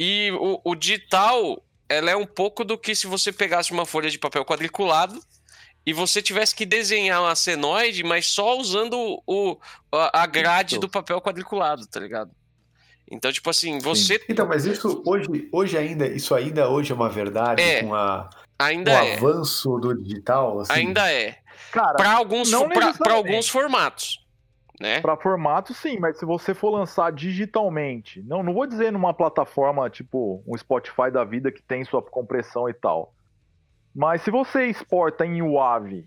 E 0.05 0.33
o, 0.33 0.61
o 0.65 0.75
digital, 0.75 1.63
ela 1.89 2.11
é 2.11 2.17
um 2.17 2.27
pouco 2.27 2.65
do 2.65 2.77
que 2.77 2.93
se 2.93 3.07
você 3.07 3.31
pegasse 3.33 3.71
uma 3.71 3.87
folha 3.87 4.11
de 4.11 4.19
papel 4.19 4.45
quadriculado 4.45 5.23
e 5.87 5.93
você 5.93 6.21
tivesse 6.21 6.57
que 6.57 6.67
desenhar 6.67 7.21
uma 7.23 7.37
senoide, 7.37 8.03
mas 8.03 8.27
só 8.27 8.59
usando 8.59 9.23
o, 9.25 9.57
a 9.93 10.27
grade 10.27 10.75
Isso. 10.75 10.81
do 10.81 10.89
papel 10.89 11.21
quadriculado, 11.21 11.87
tá 11.87 12.01
ligado? 12.01 12.33
Então, 13.09 13.31
tipo 13.31 13.49
assim, 13.49 13.79
você 13.79 14.21
Então, 14.29 14.47
mas 14.47 14.65
isso 14.65 15.03
hoje, 15.07 15.49
hoje 15.53 15.77
ainda, 15.79 16.07
isso 16.09 16.35
ainda 16.35 16.69
hoje 16.69 16.91
é 16.91 16.95
uma 16.95 17.09
verdade 17.11 17.63
É, 17.63 17.83
com 17.83 17.95
a, 17.95 18.29
ainda 18.59 18.91
o 18.91 18.95
é. 18.95 19.15
avanço 19.15 19.79
do 19.79 19.95
digital? 20.03 20.61
assim? 20.61 20.73
Ainda 20.73 21.13
é. 21.13 21.37
Cara, 21.71 21.95
Para 21.95 22.13
alguns, 22.13 22.51
pra- 22.51 22.93
pra 22.95 23.15
alguns 23.15 23.49
formatos, 23.49 24.22
né? 24.83 25.01
Para 25.01 25.17
formato, 25.17 25.73
sim, 25.73 25.99
mas 26.01 26.19
se 26.19 26.27
você 26.27 26.53
for 26.53 26.71
lançar 26.71 27.13
digitalmente, 27.13 28.21
não, 28.23 28.43
não 28.43 28.53
vou 28.53 28.67
dizer 28.67 28.91
numa 28.91 29.15
plataforma 29.15 29.89
tipo 29.89 30.43
um 30.45 30.59
Spotify 30.59 31.09
da 31.11 31.23
vida 31.23 31.53
que 31.53 31.63
tem 31.63 31.85
sua 31.85 32.03
compressão 32.03 32.69
e 32.69 32.75
tal. 32.75 33.15
Mas 33.95 34.23
se 34.23 34.31
você 34.31 34.67
exporta 34.67 35.25
em 35.25 35.41
WAV 35.41 36.05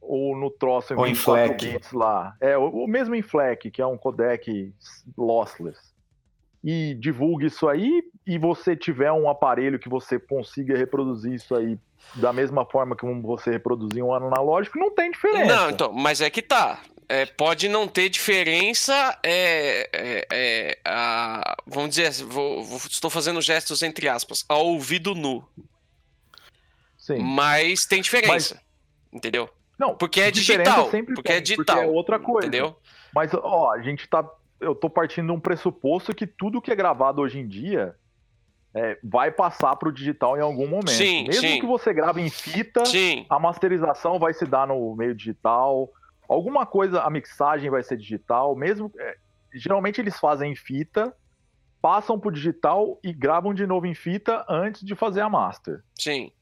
ou 0.00 0.36
no 0.36 0.50
troço 0.50 0.92
Ou 0.94 1.06
em 1.06 1.12
24 1.12 1.46
FLAC. 1.46 1.72
bits 1.72 1.92
lá, 1.92 2.36
é 2.40 2.58
o, 2.58 2.68
o 2.68 2.86
mesmo 2.88 3.14
em 3.14 3.22
FLAC, 3.22 3.70
que 3.70 3.80
é 3.80 3.86
um 3.86 3.96
codec 3.96 4.74
lossless, 5.16 5.94
e 6.62 6.94
divulgue 6.94 7.46
isso 7.46 7.68
aí, 7.68 8.02
e 8.26 8.38
você 8.38 8.74
tiver 8.74 9.12
um 9.12 9.28
aparelho 9.28 9.78
que 9.78 9.88
você 9.88 10.18
consiga 10.18 10.76
reproduzir 10.76 11.34
isso 11.34 11.54
aí 11.54 11.78
da 12.16 12.32
mesma 12.32 12.64
forma 12.64 12.96
que 12.96 13.06
você 13.22 13.50
reproduzir 13.50 14.02
um 14.02 14.12
analógico, 14.12 14.78
não 14.78 14.90
tem 14.90 15.10
diferença. 15.10 15.56
Não, 15.56 15.70
então, 15.70 15.92
mas 15.92 16.20
é 16.20 16.28
que 16.28 16.42
tá. 16.42 16.80
É, 17.08 17.26
pode 17.26 17.68
não 17.68 17.86
ter 17.86 18.08
diferença. 18.08 19.18
É, 19.22 19.88
é, 19.92 20.26
é, 20.32 20.78
a- 20.84 21.56
vamos 21.66 21.90
dizer, 21.90 22.06
assim, 22.06 22.24
vou- 22.24 22.64
vou- 22.64 22.78
estou 22.78 23.10
fazendo 23.10 23.40
gestos 23.42 23.82
entre 23.82 24.08
aspas, 24.08 24.44
ao 24.48 24.66
ouvido 24.66 25.14
nu. 25.14 25.46
Sim. 26.96 27.18
Mas 27.18 27.84
tem 27.84 28.00
diferença. 28.00 28.60
Entendeu? 29.12 29.48
Não, 29.78 29.94
Porque 29.94 30.20
é 30.20 30.30
digital. 30.30 30.88
Porque 30.88 31.30
é 31.30 31.34
tem, 31.34 31.42
digital. 31.42 31.76
Porque 31.76 31.88
é 31.88 31.92
outra 31.92 32.18
coisa. 32.18 32.48
Entendeu? 32.48 32.76
Mas, 33.14 33.32
ó, 33.34 33.72
a 33.72 33.82
gente 33.82 34.08
tá. 34.08 34.24
Eu 34.60 34.74
tô 34.74 34.88
partindo 34.88 35.26
de 35.26 35.32
um 35.32 35.40
pressuposto 35.40 36.14
que 36.14 36.26
tudo 36.26 36.62
que 36.62 36.70
é 36.72 36.74
gravado 36.76 37.20
hoje 37.20 37.38
em 37.38 37.46
dia 37.46 37.94
é, 38.74 38.98
vai 39.04 39.30
passar 39.30 39.76
pro 39.76 39.92
digital 39.92 40.36
em 40.38 40.40
algum 40.40 40.66
momento. 40.66 40.90
Sim, 40.90 41.26
Mesmo 41.26 41.42
sim. 41.48 41.60
que 41.60 41.66
você 41.66 41.92
grave 41.92 42.22
em 42.22 42.30
fita, 42.30 42.84
Sim. 42.86 43.26
a 43.28 43.38
masterização 43.38 44.18
vai 44.18 44.32
se 44.32 44.46
dar 44.46 44.66
no 44.66 44.96
meio 44.96 45.14
digital. 45.14 45.90
Alguma 46.34 46.66
coisa, 46.66 47.02
a 47.02 47.10
mixagem 47.10 47.70
vai 47.70 47.82
ser 47.82 47.96
digital. 47.96 48.56
Mesmo. 48.56 48.90
é, 48.98 49.16
geralmente 49.54 50.00
eles 50.00 50.18
fazem 50.18 50.52
em 50.52 50.56
fita, 50.56 51.14
passam 51.80 52.18
pro 52.18 52.32
digital 52.32 52.98
e 53.02 53.12
gravam 53.12 53.54
de 53.54 53.66
novo 53.66 53.86
em 53.86 53.94
fita 53.94 54.44
antes 54.48 54.84
de 54.84 54.94
fazer 54.94 55.20
a 55.20 55.28
master. 55.28 55.82
Sim. 55.94 56.32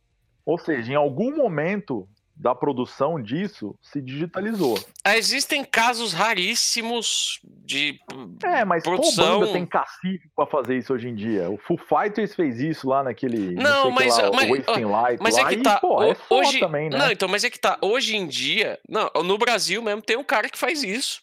Ou 0.45 0.59
seja, 0.59 0.93
em 0.93 0.97
algum 0.97 1.37
momento 1.37 2.09
da 2.35 2.55
produção 2.55 3.23
disso 3.23 3.79
se 3.81 4.01
digitalizou. 4.01 4.79
Existem 5.07 5.65
casos 5.65 6.13
raríssimos 6.13 7.39
de. 7.45 8.01
É, 8.45 8.65
mas 8.65 8.83
Produção- 8.83 9.41
banda 9.41 9.53
tem 9.53 9.67
cacife 9.67 10.29
pra 10.35 10.47
fazer 10.47 10.77
isso 10.79 10.93
hoje 10.95 11.09
em 11.09 11.15
dia? 11.15 11.51
O 11.51 11.59
Foo 11.59 11.79
Fighters 11.79 12.35
fez 12.35 12.59
isso 12.61 12.89
lá 12.89 13.03
naquele. 13.05 13.55
Não, 13.55 13.89
que 13.89 13.95
mas- 13.95 14.17
lá, 14.19 14.31
mas- 14.33 14.49
Wasting 14.51 14.85
Light 14.85 15.21
Mas 15.23 15.35
lá, 15.37 15.41
é 15.41 15.45
que 15.55 15.61
e, 15.61 15.63
tá. 15.63 15.79
pô, 15.81 15.99
o- 16.01 16.03
é 16.13 16.17
hoje, 16.31 16.59
também, 16.61 16.89
né? 16.91 16.99
Não, 16.99 17.11
então, 17.11 17.29
mas 17.29 17.45
é 17.45 17.51
que 17.51 17.59
tá. 17.61 17.79
Hoje 17.81 18.17
em 18.17 18.27
dia. 18.27 18.79
Não, 18.89 19.11
no 19.25 19.39
Brasil 19.39 19.81
mesmo 19.83 20.03
tem 20.03 20.17
um 20.17 20.25
cara 20.25 20.49
que 20.49 20.59
faz 20.59 20.83
isso. 20.83 21.21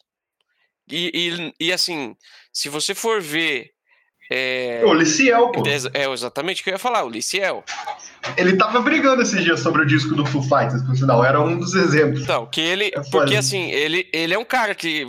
E, 0.91 1.11
e, 1.59 1.67
e, 1.67 1.71
assim, 1.73 2.15
se 2.53 2.69
você 2.69 2.95
for 2.95 3.21
ver. 3.21 3.71
É, 4.29 4.81
O 4.85 4.93
Liciel, 4.93 5.51
pô. 5.51 5.63
é 5.93 6.11
exatamente 6.11 6.61
o 6.61 6.63
que 6.63 6.69
eu 6.69 6.73
ia 6.73 6.79
falar, 6.79 7.03
o 7.03 7.09
Liciel. 7.09 7.63
Ele 8.37 8.55
tava 8.57 8.79
brigando 8.79 9.21
esses 9.23 9.43
dias 9.43 9.59
sobre 9.59 9.81
o 9.81 9.85
disco 9.85 10.13
do 10.13 10.25
Foo 10.25 10.43
Fighters, 10.43 10.83
por 10.83 10.95
sinal. 10.95 11.23
Era 11.23 11.41
um 11.41 11.57
dos 11.57 11.73
exemplos. 11.73 12.21
Então, 12.21 12.45
que 12.45 12.61
ele. 12.61 12.91
É. 12.93 13.01
Porque 13.11 13.35
assim, 13.35 13.71
ele, 13.71 14.07
ele 14.13 14.33
é 14.33 14.37
um 14.37 14.45
cara 14.45 14.75
que. 14.75 15.07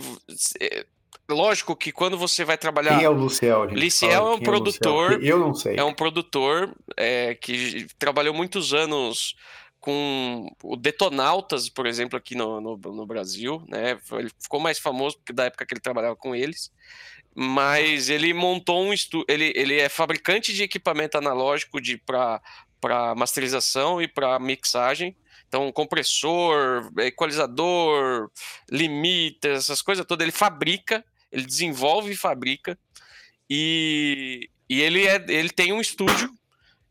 é, 0.59 0.85
lógico 1.29 1.75
que 1.75 1.91
quando 1.91 2.17
você 2.17 2.43
vai 2.43 2.57
trabalhar. 2.57 2.97
Quem 2.97 3.05
é 3.05 3.09
o 3.09 3.13
Luciel, 3.13 3.69
gente? 3.69 3.83
Luciel 3.83 4.11
Fala, 4.11 4.21
é 4.21 4.23
um 4.23 4.29
Luciel? 4.31 4.43
produtor, 4.43 5.23
Eu 5.23 5.39
não 5.39 5.53
sei. 5.53 5.75
É 5.77 5.83
um 5.83 5.93
produtor 5.93 6.73
é, 6.97 7.35
que 7.35 7.85
trabalhou 7.99 8.33
muitos 8.33 8.73
anos 8.73 9.35
com 9.79 10.47
o 10.63 10.75
Detonautas, 10.75 11.67
por 11.67 11.87
exemplo, 11.87 12.17
aqui 12.17 12.35
no, 12.35 12.61
no, 12.61 12.77
no 12.77 13.05
Brasil, 13.05 13.63
né? 13.67 13.97
Ele 14.11 14.29
ficou 14.39 14.59
mais 14.59 14.77
famoso 14.77 15.17
porque 15.17 15.33
da 15.33 15.45
época 15.45 15.65
que 15.65 15.73
ele 15.73 15.81
trabalhava 15.81 16.15
com 16.15 16.35
eles. 16.35 16.71
Mas 17.35 18.09
ele 18.09 18.33
montou 18.33 18.83
um 18.83 18.93
estúdio. 18.93 19.25
Ele, 19.29 19.53
ele 19.55 19.79
é 19.79 19.87
fabricante 19.87 20.53
de 20.53 20.63
equipamento 20.63 21.17
analógico 21.17 21.79
de 21.79 21.97
para 21.97 23.15
masterização 23.15 24.01
e 24.01 24.07
para 24.07 24.39
mixagem. 24.39 25.15
Então, 25.47 25.71
compressor, 25.71 26.91
equalizador, 26.99 28.29
limiter, 28.69 29.51
essas 29.51 29.81
coisas 29.81 30.05
todas, 30.05 30.23
ele 30.23 30.31
fabrica, 30.31 31.03
ele 31.31 31.45
desenvolve 31.45 32.11
e 32.11 32.15
fabrica. 32.15 32.77
E, 33.49 34.49
e 34.69 34.81
ele, 34.81 35.05
é, 35.05 35.25
ele 35.27 35.49
tem 35.49 35.73
um 35.73 35.81
estúdio 35.81 36.31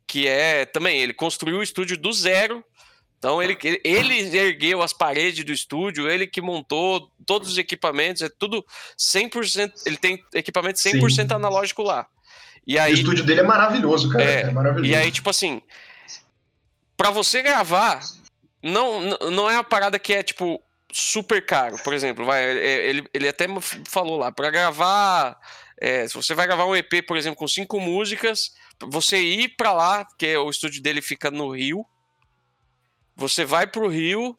que 0.07 0.26
é 0.26 0.66
também, 0.66 1.01
ele 1.01 1.14
construiu 1.14 1.59
o 1.59 1.62
estúdio 1.62 1.97
do 1.97 2.12
zero. 2.12 2.64
Então 3.21 3.43
ele, 3.43 3.55
ele 3.85 4.35
ergueu 4.35 4.81
as 4.81 4.95
paredes 4.95 5.45
do 5.45 5.53
estúdio, 5.53 6.09
ele 6.09 6.27
que 6.27 6.41
montou 6.41 7.12
todos 7.27 7.51
os 7.51 7.59
equipamentos, 7.59 8.23
é 8.23 8.31
tudo 8.31 8.64
100%, 8.99 9.73
ele 9.85 9.99
tem 9.99 10.25
equipamento 10.33 10.79
100% 10.79 11.11
Sim. 11.11 11.35
analógico 11.35 11.83
lá. 11.83 12.07
E 12.66 12.79
aí, 12.79 12.93
o 12.93 12.95
estúdio 12.95 13.23
dele 13.23 13.41
é 13.41 13.43
maravilhoso, 13.43 14.09
cara. 14.11 14.25
É, 14.25 14.41
é 14.43 14.51
maravilhoso. 14.51 14.91
E 14.91 14.95
aí, 14.95 15.11
tipo 15.12 15.29
assim, 15.29 15.61
para 16.97 17.11
você 17.11 17.43
gravar, 17.43 18.01
não, 18.62 19.03
não 19.31 19.51
é 19.51 19.55
uma 19.55 19.64
parada 19.64 19.99
que 19.99 20.14
é, 20.14 20.23
tipo, 20.23 20.59
super 20.91 21.45
caro. 21.45 21.77
Por 21.85 21.93
exemplo, 21.93 22.25
vai, 22.25 22.43
é, 22.43 22.89
ele, 22.89 23.05
ele 23.12 23.29
até 23.29 23.47
falou 23.87 24.16
lá, 24.16 24.33
para 24.33 24.51
gravar. 24.51 25.39
É, 25.79 26.09
se 26.09 26.14
você 26.14 26.35
vai 26.35 26.47
gravar 26.47 26.64
um 26.64 26.77
EP, 26.77 27.05
por 27.07 27.18
exemplo, 27.18 27.37
com 27.37 27.49
cinco 27.49 27.79
músicas, 27.79 28.55
você 28.83 29.18
ir 29.18 29.57
para 29.57 29.73
lá, 29.73 30.05
porque 30.07 30.35
o 30.39 30.49
estúdio 30.49 30.83
dele 30.83 31.03
fica 31.03 31.31
no 31.31 31.51
Rio. 31.51 31.85
Você 33.21 33.45
vai 33.45 33.66
pro 33.66 33.87
Rio, 33.87 34.35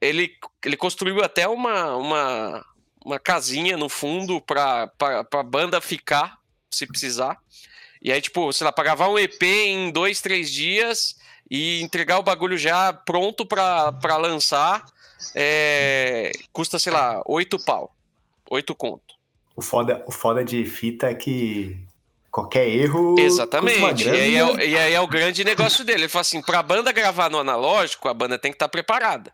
ele, 0.00 0.30
ele 0.64 0.76
construiu 0.76 1.20
até 1.20 1.48
uma, 1.48 1.96
uma, 1.96 2.66
uma 3.04 3.18
casinha 3.18 3.76
no 3.76 3.88
fundo 3.88 4.40
pra, 4.40 4.86
pra, 4.86 5.24
pra 5.24 5.42
banda 5.42 5.80
ficar, 5.80 6.38
se 6.70 6.86
precisar. 6.86 7.36
E 8.00 8.12
aí, 8.12 8.20
tipo, 8.20 8.52
sei 8.52 8.64
lá, 8.64 8.70
pra 8.70 8.84
gravar 8.84 9.08
um 9.08 9.18
EP 9.18 9.42
em 9.42 9.90
dois, 9.90 10.20
três 10.20 10.48
dias 10.48 11.16
e 11.50 11.82
entregar 11.82 12.20
o 12.20 12.22
bagulho 12.22 12.56
já 12.56 12.92
pronto 12.92 13.44
pra 13.44 14.16
lançar, 14.16 14.84
é, 15.34 16.30
custa, 16.52 16.78
sei 16.78 16.92
lá, 16.92 17.20
oito 17.26 17.58
pau. 17.58 17.92
Oito 18.48 18.76
conto. 18.76 19.16
O 19.56 19.60
foda, 19.60 20.04
o 20.06 20.12
foda 20.12 20.44
de 20.44 20.64
fita 20.64 21.10
é 21.10 21.14
que 21.14 21.76
qualquer 22.30 22.68
erro. 22.68 23.16
Exatamente. 23.18 24.06
E 24.06 24.10
aí, 24.10 24.36
é, 24.36 24.68
e 24.68 24.78
aí, 24.78 24.94
é, 24.94 25.00
o 25.00 25.06
grande 25.06 25.44
negócio 25.44 25.84
dele. 25.84 26.02
Ele 26.02 26.08
fala 26.08 26.22
assim: 26.22 26.40
pra 26.40 26.62
banda 26.62 26.92
gravar 26.92 27.30
no 27.30 27.38
analógico, 27.38 28.08
a 28.08 28.14
banda 28.14 28.38
tem 28.38 28.50
que 28.50 28.56
estar 28.56 28.66
tá 28.66 28.70
preparada. 28.70 29.32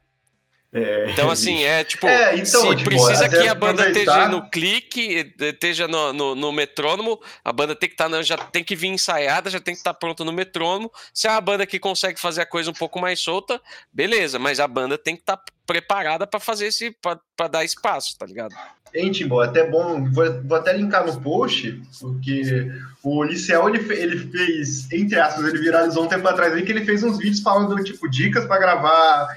É, 0.72 1.10
então, 1.10 1.30
assim, 1.30 1.62
é 1.64 1.84
tipo, 1.84 2.06
é, 2.06 2.34
então, 2.34 2.60
se 2.60 2.76
tipo, 2.76 2.90
precisa 2.90 3.28
que 3.28 3.48
a 3.48 3.54
banda 3.54 3.88
esteja 3.88 4.28
no 4.28 4.48
clique, 4.50 5.32
esteja 5.38 5.88
no, 5.88 6.12
no, 6.12 6.34
no, 6.34 6.52
metrônomo, 6.52 7.20
a 7.44 7.52
banda 7.52 7.74
tem 7.74 7.88
que 7.88 7.94
estar, 7.94 8.10
tá, 8.10 8.22
já 8.22 8.36
tem 8.36 8.62
que 8.62 8.76
vir 8.76 8.88
ensaiada, 8.88 9.48
já 9.48 9.60
tem 9.60 9.74
que 9.74 9.80
estar 9.80 9.94
tá 9.94 9.98
pronta 9.98 10.24
no 10.24 10.32
metrônomo. 10.32 10.90
Se 11.14 11.28
é 11.28 11.30
uma 11.30 11.40
banda 11.40 11.66
que 11.66 11.78
consegue 11.78 12.20
fazer 12.20 12.42
a 12.42 12.46
coisa 12.46 12.70
um 12.70 12.74
pouco 12.74 13.00
mais 13.00 13.20
solta, 13.20 13.60
beleza, 13.92 14.38
mas 14.38 14.60
a 14.60 14.68
banda 14.68 14.98
tem 14.98 15.14
que 15.14 15.22
estar 15.22 15.36
tá 15.36 15.44
preparada 15.66 16.26
para 16.26 16.40
fazer 16.40 16.66
esse, 16.66 16.94
para 17.00 17.48
dar 17.48 17.64
espaço, 17.64 18.16
tá 18.18 18.26
ligado? 18.26 18.54
Hein, 18.94 19.12
Timbo, 19.12 19.42
é 19.42 19.46
até 19.46 19.68
bom, 19.68 20.04
vou, 20.10 20.42
vou, 20.42 20.56
até 20.56 20.72
linkar 20.72 21.06
no 21.06 21.20
post, 21.20 21.82
porque 22.00 22.70
o 23.02 23.22
Liceu, 23.24 23.68
ele, 23.68 23.78
ele 23.92 24.18
fez, 24.30 24.90
entre 24.90 25.18
aspas, 25.18 25.44
ele 25.46 25.58
viralizou 25.58 26.04
um 26.04 26.08
tempo 26.08 26.26
atrás 26.26 26.52
aí, 26.54 26.62
que 26.64 26.72
ele 26.72 26.84
fez 26.84 27.02
uns 27.02 27.18
vídeos 27.18 27.40
falando, 27.40 27.82
tipo, 27.84 28.08
dicas 28.08 28.46
para 28.46 28.58
gravar 28.58 29.28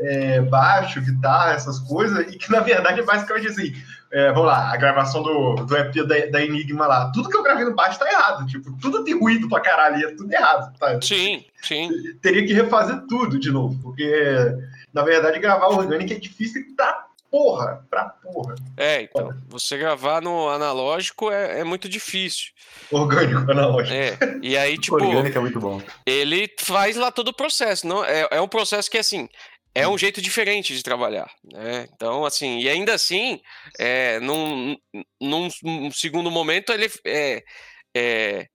é, 0.00 0.40
baixo, 0.40 1.00
guitarra, 1.00 1.52
essas 1.52 1.78
coisas, 1.80 2.32
e 2.32 2.38
que 2.38 2.50
na 2.50 2.60
verdade 2.60 3.00
é 3.00 3.02
basicamente 3.02 3.48
assim. 3.48 3.74
É, 4.10 4.32
vamos 4.32 4.46
lá, 4.46 4.72
a 4.72 4.76
gravação 4.78 5.22
do, 5.22 5.54
do 5.66 5.76
EP 5.76 5.94
da, 5.96 6.26
da, 6.30 6.42
Enigma 6.42 6.86
lá. 6.86 7.12
Tudo 7.12 7.28
que 7.28 7.36
eu 7.36 7.42
gravei 7.42 7.66
no 7.66 7.74
baixo 7.74 7.98
tá 7.98 8.10
errado. 8.10 8.46
Tipo, 8.46 8.74
tudo 8.80 9.04
tem 9.04 9.18
ruído 9.18 9.50
pra 9.50 9.60
caralho, 9.60 10.02
é 10.02 10.14
tudo 10.14 10.32
errado. 10.32 10.72
Tá? 10.78 10.98
Sim, 11.02 11.44
sim. 11.62 11.90
Teria 12.22 12.46
que 12.46 12.54
refazer 12.54 13.02
tudo 13.06 13.38
de 13.38 13.50
novo, 13.50 13.78
porque 13.82 14.10
na 14.94 15.02
verdade 15.02 15.38
gravar 15.38 15.68
orgânico 15.68 16.14
é 16.14 16.16
difícil 16.16 16.64
pra 16.74 17.08
porra, 17.30 17.84
pra 17.90 18.04
porra. 18.04 18.54
É, 18.76 19.02
então, 19.02 19.34
você 19.48 19.76
gravar 19.76 20.20
no 20.20 20.48
analógico 20.48 21.30
é, 21.30 21.60
é 21.60 21.64
muito 21.64 21.88
difícil. 21.88 22.52
Orgânico, 22.90 23.50
analógico. 23.50 23.94
É, 23.94 24.16
e 24.42 24.56
aí, 24.56 24.76
tipo. 24.78 24.96
Orgânico 24.96 25.36
é 25.36 25.40
muito 25.40 25.60
bom. 25.60 25.80
Ele 26.06 26.50
faz 26.58 26.96
lá 26.96 27.10
todo 27.10 27.28
o 27.28 27.34
processo. 27.34 27.86
Não, 27.86 28.04
é, 28.04 28.26
é 28.30 28.40
um 28.40 28.48
processo 28.48 28.90
que, 28.90 28.98
assim, 28.98 29.28
é 29.78 29.88
um 29.88 29.96
jeito 29.96 30.20
diferente 30.20 30.74
de 30.74 30.82
trabalhar, 30.82 31.30
né? 31.44 31.88
Então, 31.94 32.24
assim, 32.24 32.58
e 32.58 32.68
ainda 32.68 32.94
assim, 32.94 33.40
é, 33.78 34.18
num, 34.20 34.76
num, 35.20 35.48
num 35.62 35.90
segundo 35.92 36.30
momento, 36.30 36.72
ele 36.72 36.90
é, 37.04 37.44
é, 37.96 38.48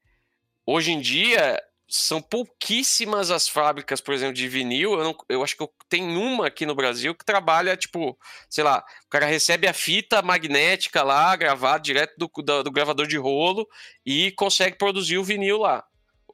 hoje 0.66 0.92
em 0.92 1.00
dia 1.00 1.62
são 1.90 2.22
pouquíssimas 2.22 3.30
as 3.32 3.48
fábricas, 3.48 4.02
por 4.02 4.14
exemplo, 4.14 4.34
de 4.34 4.48
vinil. 4.50 4.94
Eu, 4.94 5.04
não, 5.04 5.16
eu 5.30 5.44
acho 5.44 5.56
que 5.56 5.64
eu 5.64 5.72
tenho 5.88 6.20
uma 6.20 6.48
aqui 6.48 6.66
no 6.66 6.76
Brasil 6.76 7.16
que 7.16 7.24
trabalha, 7.24 7.78
tipo, 7.78 8.18
sei 8.50 8.64
lá, 8.64 8.84
o 9.06 9.10
cara 9.10 9.26
recebe 9.26 9.68
a 9.68 9.74
fita 9.74 10.22
magnética 10.22 11.04
lá, 11.04 11.36
gravada 11.36 11.84
direto 11.84 12.16
do, 12.18 12.30
do, 12.44 12.64
do 12.64 12.72
gravador 12.72 13.08
de 13.08 13.18
rolo 13.18 13.68
e 14.06 14.32
consegue 14.32 14.78
produzir 14.78 15.18
o 15.18 15.24
vinil 15.24 15.60
lá. 15.60 15.84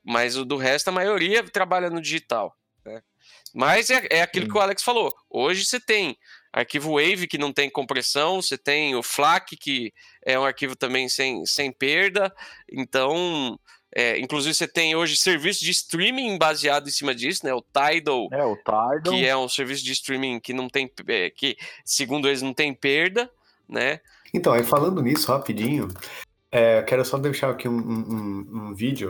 Mas 0.03 0.37
o 0.37 0.45
do 0.45 0.55
resto, 0.55 0.87
a 0.87 0.93
maioria 0.93 1.43
trabalha 1.43 1.89
no 1.89 2.01
digital. 2.01 2.55
Mas 3.53 3.89
é, 3.89 4.07
é 4.09 4.21
aquilo 4.21 4.45
Sim. 4.45 4.51
que 4.51 4.57
o 4.57 4.61
Alex 4.61 4.83
falou. 4.83 5.13
Hoje 5.29 5.65
você 5.65 5.79
tem 5.79 6.17
arquivo 6.51 6.93
Wave 6.93 7.27
que 7.27 7.37
não 7.37 7.53
tem 7.53 7.69
compressão, 7.69 8.41
você 8.41 8.57
tem 8.57 8.95
o 8.95 9.03
FLAC 9.03 9.55
que 9.55 9.93
é 10.25 10.39
um 10.39 10.43
arquivo 10.43 10.75
também 10.75 11.07
sem, 11.07 11.45
sem 11.45 11.71
perda. 11.71 12.33
Então, 12.71 13.59
é, 13.95 14.19
inclusive 14.19 14.53
você 14.53 14.67
tem 14.67 14.95
hoje 14.95 15.17
serviço 15.17 15.63
de 15.63 15.71
streaming 15.71 16.37
baseado 16.37 16.87
em 16.87 16.91
cima 16.91 17.13
disso, 17.13 17.45
né? 17.45 17.53
O 17.53 17.61
Tidal, 17.61 18.27
é, 18.31 18.43
o 18.43 18.55
Tidal. 18.55 19.01
que 19.01 19.25
é 19.25 19.35
um 19.35 19.49
serviço 19.49 19.83
de 19.83 19.91
streaming 19.93 20.39
que 20.39 20.53
não 20.53 20.69
tem, 20.69 20.91
é, 21.07 21.29
que 21.29 21.57
segundo 21.83 22.27
eles 22.27 22.41
não 22.41 22.53
tem 22.53 22.73
perda, 22.73 23.29
né? 23.67 23.99
Então, 24.33 24.53
aí 24.53 24.63
falando 24.63 25.01
nisso 25.01 25.31
rapidinho, 25.31 25.87
é, 26.51 26.83
quero 26.83 27.03
só 27.03 27.17
deixar 27.17 27.49
aqui 27.49 27.67
um, 27.67 27.77
um, 27.77 28.47
um 28.53 28.75
vídeo 28.75 29.09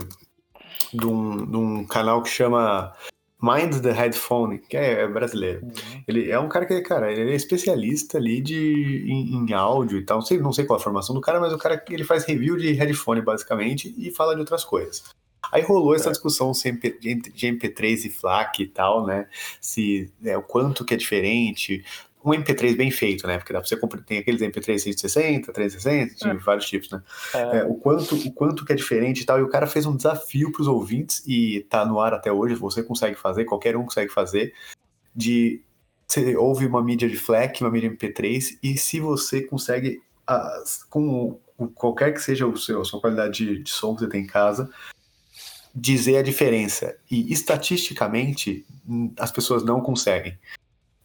de 0.93 1.05
um, 1.05 1.45
de 1.45 1.57
um 1.57 1.85
canal 1.85 2.23
que 2.23 2.29
chama 2.29 2.95
Mind 3.41 3.81
the 3.81 3.91
Headphone, 3.91 4.59
que 4.59 4.75
é, 4.75 5.01
é 5.01 5.07
brasileiro. 5.07 5.61
Uhum. 5.63 6.03
Ele 6.07 6.29
é 6.29 6.37
um 6.37 6.49
cara 6.49 6.65
que, 6.65 6.81
cara, 6.81 7.11
ele 7.11 7.31
é 7.31 7.35
especialista 7.35 8.17
ali 8.17 8.41
de, 8.41 9.05
em, 9.07 9.35
em, 9.35 9.53
áudio 9.53 9.97
e 9.97 10.03
tal. 10.03 10.17
Não 10.17 10.25
sei, 10.25 10.37
não 10.39 10.51
sei 10.51 10.65
qual 10.65 10.77
a 10.77 10.83
formação 10.83 11.15
do 11.15 11.21
cara, 11.21 11.39
mas 11.39 11.53
o 11.53 11.57
cara 11.57 11.81
ele 11.89 12.03
faz 12.03 12.25
review 12.25 12.57
de 12.57 12.73
headphone, 12.73 13.21
basicamente, 13.21 13.93
e 13.97 14.11
fala 14.11 14.33
de 14.33 14.41
outras 14.41 14.65
coisas. 14.65 15.03
Aí 15.51 15.61
rolou 15.61 15.95
essa 15.95 16.09
é. 16.09 16.11
discussão 16.11 16.51
de 16.51 17.47
MP3 17.47 18.05
e 18.05 18.09
FLAC 18.09 18.63
e 18.63 18.67
tal, 18.67 19.05
né? 19.05 19.27
Se 19.59 20.11
é, 20.23 20.37
o 20.37 20.43
quanto 20.43 20.85
que 20.85 20.93
é 20.93 20.97
diferente, 20.97 21.83
um 22.23 22.31
MP3 22.31 22.75
bem 22.75 22.91
feito, 22.91 23.25
né? 23.25 23.37
Porque 23.37 23.53
dá 23.53 23.59
pra 23.59 23.67
você 23.67 23.77
comprar, 23.77 24.01
tem 24.01 24.17
aqueles 24.17 24.41
MP3 24.41 24.77
160, 24.77 25.53
360, 25.53 26.15
de 26.15 26.29
é. 26.29 26.33
vários 26.35 26.67
tipos, 26.67 26.89
né? 26.91 27.01
É. 27.33 27.57
É, 27.59 27.63
o, 27.63 27.75
quanto, 27.75 28.15
o 28.15 28.31
quanto 28.33 28.65
que 28.65 28.73
é 28.73 28.75
diferente 28.75 29.21
e 29.21 29.25
tal. 29.25 29.39
E 29.39 29.43
o 29.43 29.49
cara 29.49 29.67
fez 29.67 29.85
um 29.85 29.95
desafio 29.95 30.51
pros 30.51 30.67
ouvintes, 30.67 31.23
e 31.25 31.65
tá 31.69 31.85
no 31.85 31.99
ar 31.99 32.13
até 32.13 32.31
hoje, 32.31 32.55
você 32.55 32.83
consegue 32.83 33.15
fazer, 33.15 33.45
qualquer 33.45 33.77
um 33.77 33.85
consegue 33.85 34.11
fazer, 34.11 34.53
de 35.15 35.61
você 36.07 36.35
ouve 36.35 36.65
uma 36.65 36.83
mídia 36.83 37.07
de 37.07 37.17
FLAC, 37.17 37.61
uma 37.61 37.69
mídia 37.69 37.89
MP3, 37.91 38.57
e 38.63 38.77
se 38.77 38.99
você 38.99 39.41
consegue, 39.41 40.01
com 40.89 41.39
qualquer 41.75 42.13
que 42.13 42.21
seja 42.21 42.47
o 42.47 42.57
seu, 42.57 42.81
a 42.81 42.85
sua 42.85 42.99
qualidade 42.99 43.45
de, 43.45 43.63
de 43.63 43.69
som 43.69 43.93
que 43.93 44.01
você 44.01 44.09
tem 44.09 44.23
em 44.23 44.27
casa, 44.27 44.69
dizer 45.73 46.17
a 46.17 46.23
diferença. 46.23 46.97
E 47.09 47.31
estatisticamente, 47.31 48.65
hum, 48.87 49.13
as 49.17 49.31
pessoas 49.31 49.63
não 49.63 49.81
conseguem. 49.81 50.37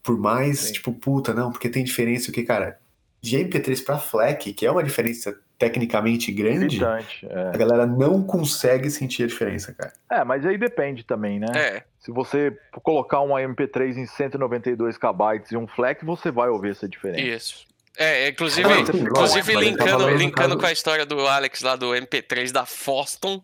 Por 0.05 0.19
mais, 0.19 0.59
Sim. 0.59 0.75
tipo, 0.75 0.93
puta, 0.93 1.35
não, 1.35 1.51
porque 1.51 1.69
tem 1.69 1.83
diferença, 1.83 2.31
o 2.31 2.33
que, 2.33 2.45
cara, 2.45 2.79
de 3.21 3.39
MP3 3.39 3.83
para 3.83 3.99
FLAC, 3.99 4.53
que 4.53 4.67
é 4.67 4.71
uma 4.71 4.85
diferença 4.85 5.35
tecnicamente 5.59 6.31
grande, 6.31 6.79
é. 6.85 7.49
a 7.55 7.57
galera 7.57 7.87
não 7.87 8.23
consegue 8.23 8.91
sentir 8.91 9.25
a 9.25 9.27
diferença, 9.27 9.73
cara. 9.73 9.93
É, 10.11 10.23
mas 10.23 10.45
aí 10.45 10.59
depende 10.59 11.05
também, 11.05 11.41
né? 11.41 11.47
É. 11.55 11.83
Se 11.99 12.13
você 12.13 12.55
colocar 12.83 13.23
um 13.23 13.31
MP3 13.31 13.97
em 13.97 14.07
192 14.07 14.99
KB 14.99 15.43
e 15.51 15.57
um 15.57 15.67
FLAC, 15.67 16.05
você 16.05 16.31
vai 16.31 16.51
ouvir 16.51 16.73
essa 16.73 16.87
diferença. 16.87 17.23
Isso. 17.23 17.67
É, 17.97 18.29
inclusive, 18.29 18.69
ah, 18.69 18.81
inclusive 18.81 19.55
linkando, 19.55 20.11
linkando 20.11 20.59
com 20.59 20.67
a 20.67 20.73
história 20.73 21.07
do 21.07 21.27
Alex 21.27 21.63
lá 21.63 21.77
do 21.77 21.93
MP3 21.93 22.51
da 22.51 22.67
Foston, 22.67 23.41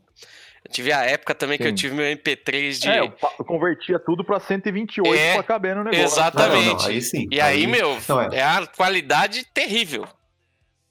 eu 0.64 0.70
tive 0.70 0.92
a 0.92 1.02
época 1.04 1.34
também 1.34 1.56
Sim. 1.56 1.62
que 1.62 1.68
eu 1.68 1.74
tive 1.74 1.94
meu 1.94 2.04
MP3 2.04 2.80
de. 2.80 2.88
É, 2.88 3.00
eu 3.00 3.44
convertia 3.44 3.98
tudo 3.98 4.22
pra 4.24 4.38
128 4.38 5.14
é, 5.14 5.34
pra 5.34 5.42
caber 5.42 5.74
no 5.74 5.84
negócio. 5.84 6.04
Exatamente. 6.04 6.66
Não, 6.66 6.76
não, 6.76 6.86
aí 6.86 7.02
sim. 7.02 7.26
E 7.30 7.40
aí, 7.40 7.64
aí 7.64 7.66
meu, 7.66 7.96
não, 8.08 8.20
é. 8.20 8.28
é. 8.32 8.42
a 8.42 8.66
qualidade 8.66 9.44
terrível. 9.52 10.06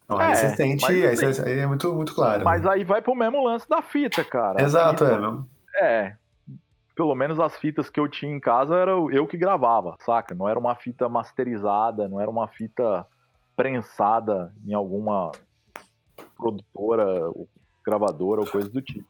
Não, 0.08 0.18
aí 0.18 0.32
é, 0.32 0.36
você 0.36 0.56
sente, 0.56 0.86
aí, 0.86 1.06
assim, 1.06 1.44
aí, 1.44 1.60
é 1.60 1.68
muito, 1.68 1.94
muito 1.94 2.16
claro. 2.16 2.44
Mas 2.44 2.66
aí 2.66 2.84
vai 2.84 3.00
pro 3.00 3.14
mesmo 3.14 3.46
lance 3.46 3.70
da 3.70 3.82
fita, 3.82 4.24
cara. 4.24 4.62
Exato, 4.62 5.06
fita, 5.06 5.16
é 5.16 5.20
mesmo. 5.20 5.50
É. 5.76 6.14
Pelo 6.96 7.14
menos 7.14 7.40
as 7.40 7.56
fitas 7.58 7.90
que 7.90 8.00
eu 8.00 8.08
tinha 8.10 8.36
em 8.36 8.40
casa 8.40 8.76
era 8.76 8.92
eu 8.92 9.28
que 9.28 9.38
gravava, 9.38 9.96
saca? 10.04 10.34
Não 10.34 10.50
era 10.50 10.58
uma 10.58 10.76
fita 10.76 11.08
masterizada, 11.08 12.10
não 12.10 12.20
era 12.20 12.30
uma 12.30 12.48
fita 12.48 13.06
prensada 13.56 14.52
em 14.66 14.74
alguma 14.74 15.32
produtora, 16.36 17.32
gravadora 17.86 18.42
ou 18.42 18.48
coisa 18.48 18.68
do 18.68 18.82
tipo. 18.82 19.08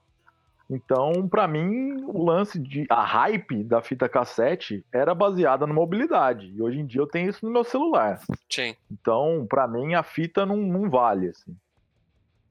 Então, 0.69 1.27
para 1.27 1.47
mim, 1.47 2.03
o 2.05 2.23
lance 2.23 2.59
de 2.59 2.85
a 2.89 3.03
hype 3.03 3.63
da 3.63 3.81
fita 3.81 4.07
cassete 4.07 4.85
era 4.93 5.15
baseada 5.15 5.65
na 5.65 5.73
mobilidade. 5.73 6.47
E 6.47 6.61
hoje 6.61 6.79
em 6.79 6.85
dia 6.85 7.01
eu 7.01 7.07
tenho 7.07 7.29
isso 7.29 7.43
no 7.43 7.51
meu 7.51 7.63
celular. 7.63 8.21
Sim. 8.47 8.75
Então, 8.91 9.47
para 9.49 9.67
mim, 9.67 9.95
a 9.95 10.03
fita 10.03 10.45
não, 10.45 10.57
não 10.57 10.87
vale, 10.87 11.29
assim. 11.29 11.57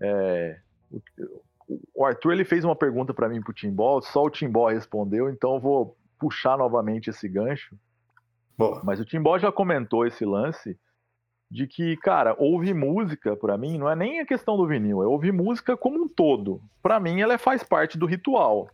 É, 0.01 0.59
o, 0.91 1.01
o 1.95 2.05
Arthur 2.05 2.33
ele 2.33 2.45
fez 2.45 2.65
uma 2.65 2.75
pergunta 2.75 3.15
para 3.15 3.29
mim 3.29 3.41
pro 3.41 3.53
Timbó, 3.53 4.01
só 4.01 4.25
o 4.25 4.31
Timbó 4.31 4.69
respondeu, 4.69 5.29
então 5.31 5.55
eu 5.55 5.61
vou 5.61 5.97
puxar 6.19 6.59
novamente 6.59 7.11
esse 7.11 7.29
gancho. 7.29 7.77
Boa. 8.57 8.81
Mas 8.83 8.99
o 8.99 9.05
Timbó 9.05 9.39
já 9.39 9.53
comentou 9.53 10.05
esse 10.05 10.25
lance 10.25 10.77
de 11.51 11.67
que, 11.67 11.97
cara, 11.97 12.35
ouvir 12.39 12.75
música, 12.75 13.35
para 13.35 13.57
mim, 13.57 13.79
não 13.79 13.89
é 13.89 13.97
nem 13.97 14.21
a 14.21 14.27
questão 14.27 14.57
do 14.57 14.67
vinil, 14.67 15.03
é 15.03 15.07
ouvir 15.07 15.33
música 15.33 15.77
como 15.77 16.03
um 16.03 16.09
todo. 16.09 16.61
Para 16.83 17.01
mim, 17.01 17.21
ela 17.21 17.39
faz 17.39 17.63
parte 17.63 17.97
do 17.97 18.07
ritual. 18.07 18.69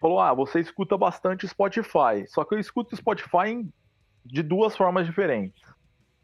Falou, 0.00 0.20
ah, 0.20 0.34
você 0.34 0.60
escuta 0.60 0.96
bastante 0.96 1.46
Spotify. 1.46 2.26
Só 2.26 2.44
que 2.44 2.54
eu 2.54 2.58
escuto 2.58 2.96
Spotify 2.96 3.68
de 4.24 4.42
duas 4.42 4.76
formas 4.76 5.06
diferentes. 5.06 5.62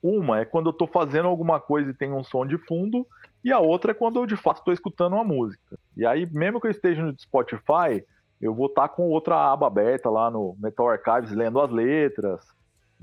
Uma 0.02 0.40
é 0.40 0.44
quando 0.44 0.68
eu 0.68 0.72
tô 0.72 0.86
fazendo 0.86 1.28
alguma 1.28 1.58
coisa 1.58 1.90
e 1.90 1.94
tem 1.94 2.12
um 2.12 2.22
som 2.22 2.44
de 2.44 2.58
fundo, 2.58 3.06
e 3.42 3.50
a 3.50 3.58
outra 3.58 3.92
é 3.92 3.94
quando 3.94 4.20
eu 4.20 4.26
de 4.26 4.36
fato 4.36 4.58
estou 4.58 4.74
escutando 4.74 5.14
uma 5.14 5.24
música. 5.24 5.78
E 5.96 6.04
aí, 6.04 6.26
mesmo 6.30 6.60
que 6.60 6.66
eu 6.66 6.70
esteja 6.70 7.02
no 7.02 7.18
Spotify, 7.18 8.04
eu 8.40 8.54
vou 8.54 8.66
estar 8.66 8.88
tá 8.88 8.88
com 8.88 9.08
outra 9.08 9.52
aba 9.52 9.66
aberta 9.66 10.10
lá 10.10 10.30
no 10.30 10.56
Metal 10.58 10.88
Archives 10.88 11.32
lendo 11.32 11.60
as 11.60 11.70
letras, 11.70 12.46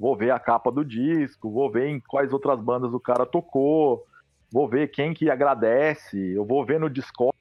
vou 0.01 0.17
ver 0.17 0.31
a 0.31 0.39
capa 0.39 0.71
do 0.71 0.83
disco, 0.83 1.51
vou 1.51 1.71
ver 1.71 1.87
em 1.87 1.99
quais 1.99 2.33
outras 2.33 2.59
bandas 2.59 2.91
o 2.91 2.99
cara 2.99 3.23
tocou, 3.23 4.03
vou 4.51 4.67
ver 4.67 4.87
quem 4.87 5.13
que 5.13 5.29
agradece, 5.29 6.17
eu 6.33 6.43
vou 6.43 6.65
ver 6.65 6.79
no 6.79 6.89
Discord 6.89 7.31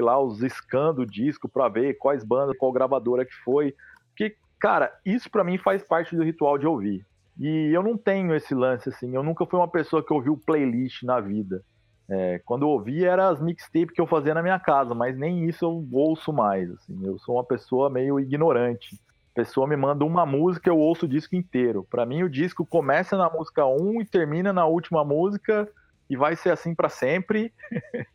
lá 0.00 0.18
os 0.18 0.38
scans 0.38 0.94
do 0.94 1.04
disco 1.04 1.48
para 1.48 1.68
ver 1.68 1.94
quais 1.94 2.22
bandas, 2.22 2.56
qual 2.56 2.72
gravadora 2.72 3.24
que 3.24 3.34
foi. 3.44 3.74
Porque, 4.10 4.36
cara, 4.60 4.96
isso 5.04 5.28
para 5.28 5.42
mim 5.42 5.58
faz 5.58 5.82
parte 5.82 6.14
do 6.14 6.22
ritual 6.22 6.56
de 6.56 6.68
ouvir. 6.68 7.04
E 7.38 7.70
eu 7.74 7.82
não 7.82 7.98
tenho 7.98 8.32
esse 8.32 8.54
lance 8.54 8.88
assim, 8.88 9.12
eu 9.12 9.24
nunca 9.24 9.44
fui 9.44 9.58
uma 9.58 9.68
pessoa 9.68 10.06
que 10.06 10.12
ouviu 10.12 10.40
playlist 10.46 11.02
na 11.02 11.20
vida. 11.20 11.64
É, 12.08 12.40
quando 12.44 12.62
eu 12.62 12.68
ouvia 12.68 13.10
era 13.10 13.28
as 13.28 13.40
mixtapes 13.40 13.90
que 13.92 14.00
eu 14.00 14.06
fazia 14.06 14.34
na 14.34 14.42
minha 14.42 14.60
casa, 14.60 14.94
mas 14.94 15.18
nem 15.18 15.48
isso 15.48 15.64
eu 15.64 15.86
ouço 15.90 16.32
mais. 16.32 16.70
Assim, 16.70 17.04
eu 17.04 17.18
sou 17.18 17.34
uma 17.34 17.44
pessoa 17.44 17.90
meio 17.90 18.20
ignorante. 18.20 18.96
Pessoa 19.34 19.66
me 19.66 19.76
manda 19.76 20.04
uma 20.04 20.24
música, 20.24 20.70
eu 20.70 20.78
ouço 20.78 21.06
o 21.06 21.08
disco 21.08 21.34
inteiro. 21.34 21.84
Para 21.90 22.06
mim, 22.06 22.22
o 22.22 22.30
disco 22.30 22.64
começa 22.64 23.16
na 23.16 23.28
música 23.28 23.66
1 23.66 24.00
e 24.00 24.04
termina 24.04 24.52
na 24.52 24.64
última 24.64 25.04
música, 25.04 25.68
e 26.08 26.16
vai 26.16 26.36
ser 26.36 26.50
assim 26.50 26.74
para 26.74 26.88
sempre. 26.88 27.52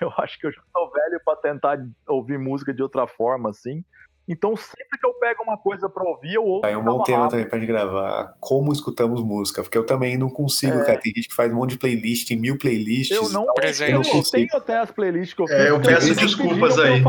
eu 0.00 0.12
acho 0.18 0.38
que 0.38 0.46
eu 0.46 0.52
já 0.52 0.60
tô 0.72 0.90
velho 0.90 1.20
para 1.24 1.36
tentar 1.36 1.78
ouvir 2.08 2.38
música 2.38 2.74
de 2.74 2.82
outra 2.82 3.06
forma, 3.06 3.50
assim. 3.50 3.84
Então, 4.26 4.56
sempre 4.56 4.98
que 4.98 5.06
eu 5.06 5.12
pego 5.14 5.42
uma 5.42 5.58
coisa 5.58 5.88
pra 5.88 6.02
ouvir, 6.02 6.34
eu 6.34 6.44
ouço. 6.44 6.66
É 6.66 6.76
um 6.76 6.82
bom 6.82 7.02
tema 7.02 7.28
também 7.28 7.46
pra 7.46 7.58
gente 7.58 7.68
gravar. 7.68 8.34
Como 8.40 8.72
escutamos 8.72 9.22
música. 9.22 9.62
Porque 9.62 9.76
eu 9.76 9.84
também 9.84 10.16
não 10.16 10.30
consigo, 10.30 10.78
é. 10.78 10.84
cara. 10.84 10.98
Tem 10.98 11.12
gente 11.14 11.28
que 11.28 11.34
faz 11.34 11.52
um 11.52 11.56
monte 11.56 11.70
de 11.70 11.78
playlist, 11.78 12.26
tem 12.26 12.38
mil 12.38 12.56
playlists. 12.56 13.14
Eu 13.14 13.28
não, 13.28 13.44
eu, 13.44 13.86
eu 13.88 14.02
não 14.02 14.22
tenho 14.22 14.48
até 14.54 14.78
as 14.78 14.90
playlists 14.90 15.34
que 15.34 15.42
eu 15.42 15.46
fiz. 15.46 15.56
É, 15.56 15.70
eu 15.70 15.80
peço 15.80 16.14
desculpas 16.14 16.78
aí. 16.78 17.02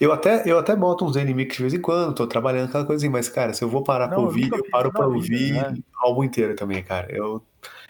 Eu 0.00 0.12
até, 0.12 0.42
eu 0.46 0.58
até 0.58 0.74
boto 0.74 1.04
uns 1.04 1.16
N-Mix 1.16 1.56
de 1.56 1.62
vez 1.62 1.74
em 1.74 1.80
quando, 1.80 2.14
tô 2.14 2.26
trabalhando 2.26 2.68
aquela 2.68 2.84
coisinha, 2.84 3.10
mas, 3.10 3.28
cara, 3.28 3.52
se 3.52 3.62
eu 3.62 3.68
vou 3.68 3.84
parar 3.84 4.08
não, 4.08 4.16
pra 4.16 4.20
ouvir, 4.20 4.50
eu 4.50 4.64
paro 4.70 4.90
pra 4.90 5.06
ouvir 5.06 5.52
vida, 5.52 5.70
né? 5.70 5.78
o 6.02 6.06
álbum 6.06 6.24
inteiro 6.24 6.54
também, 6.54 6.82
cara. 6.82 7.14
Eu 7.14 7.42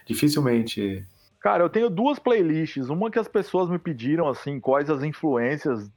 dificilmente. 0.04 1.04
Cara, 1.40 1.64
eu 1.64 1.68
tenho 1.68 1.90
duas 1.90 2.18
playlists. 2.18 2.88
Uma 2.88 3.10
que 3.10 3.18
as 3.18 3.28
pessoas 3.28 3.68
me 3.68 3.78
pediram, 3.78 4.28
assim, 4.28 4.60
quais 4.60 4.90
as 4.90 5.02
influências 5.02 5.90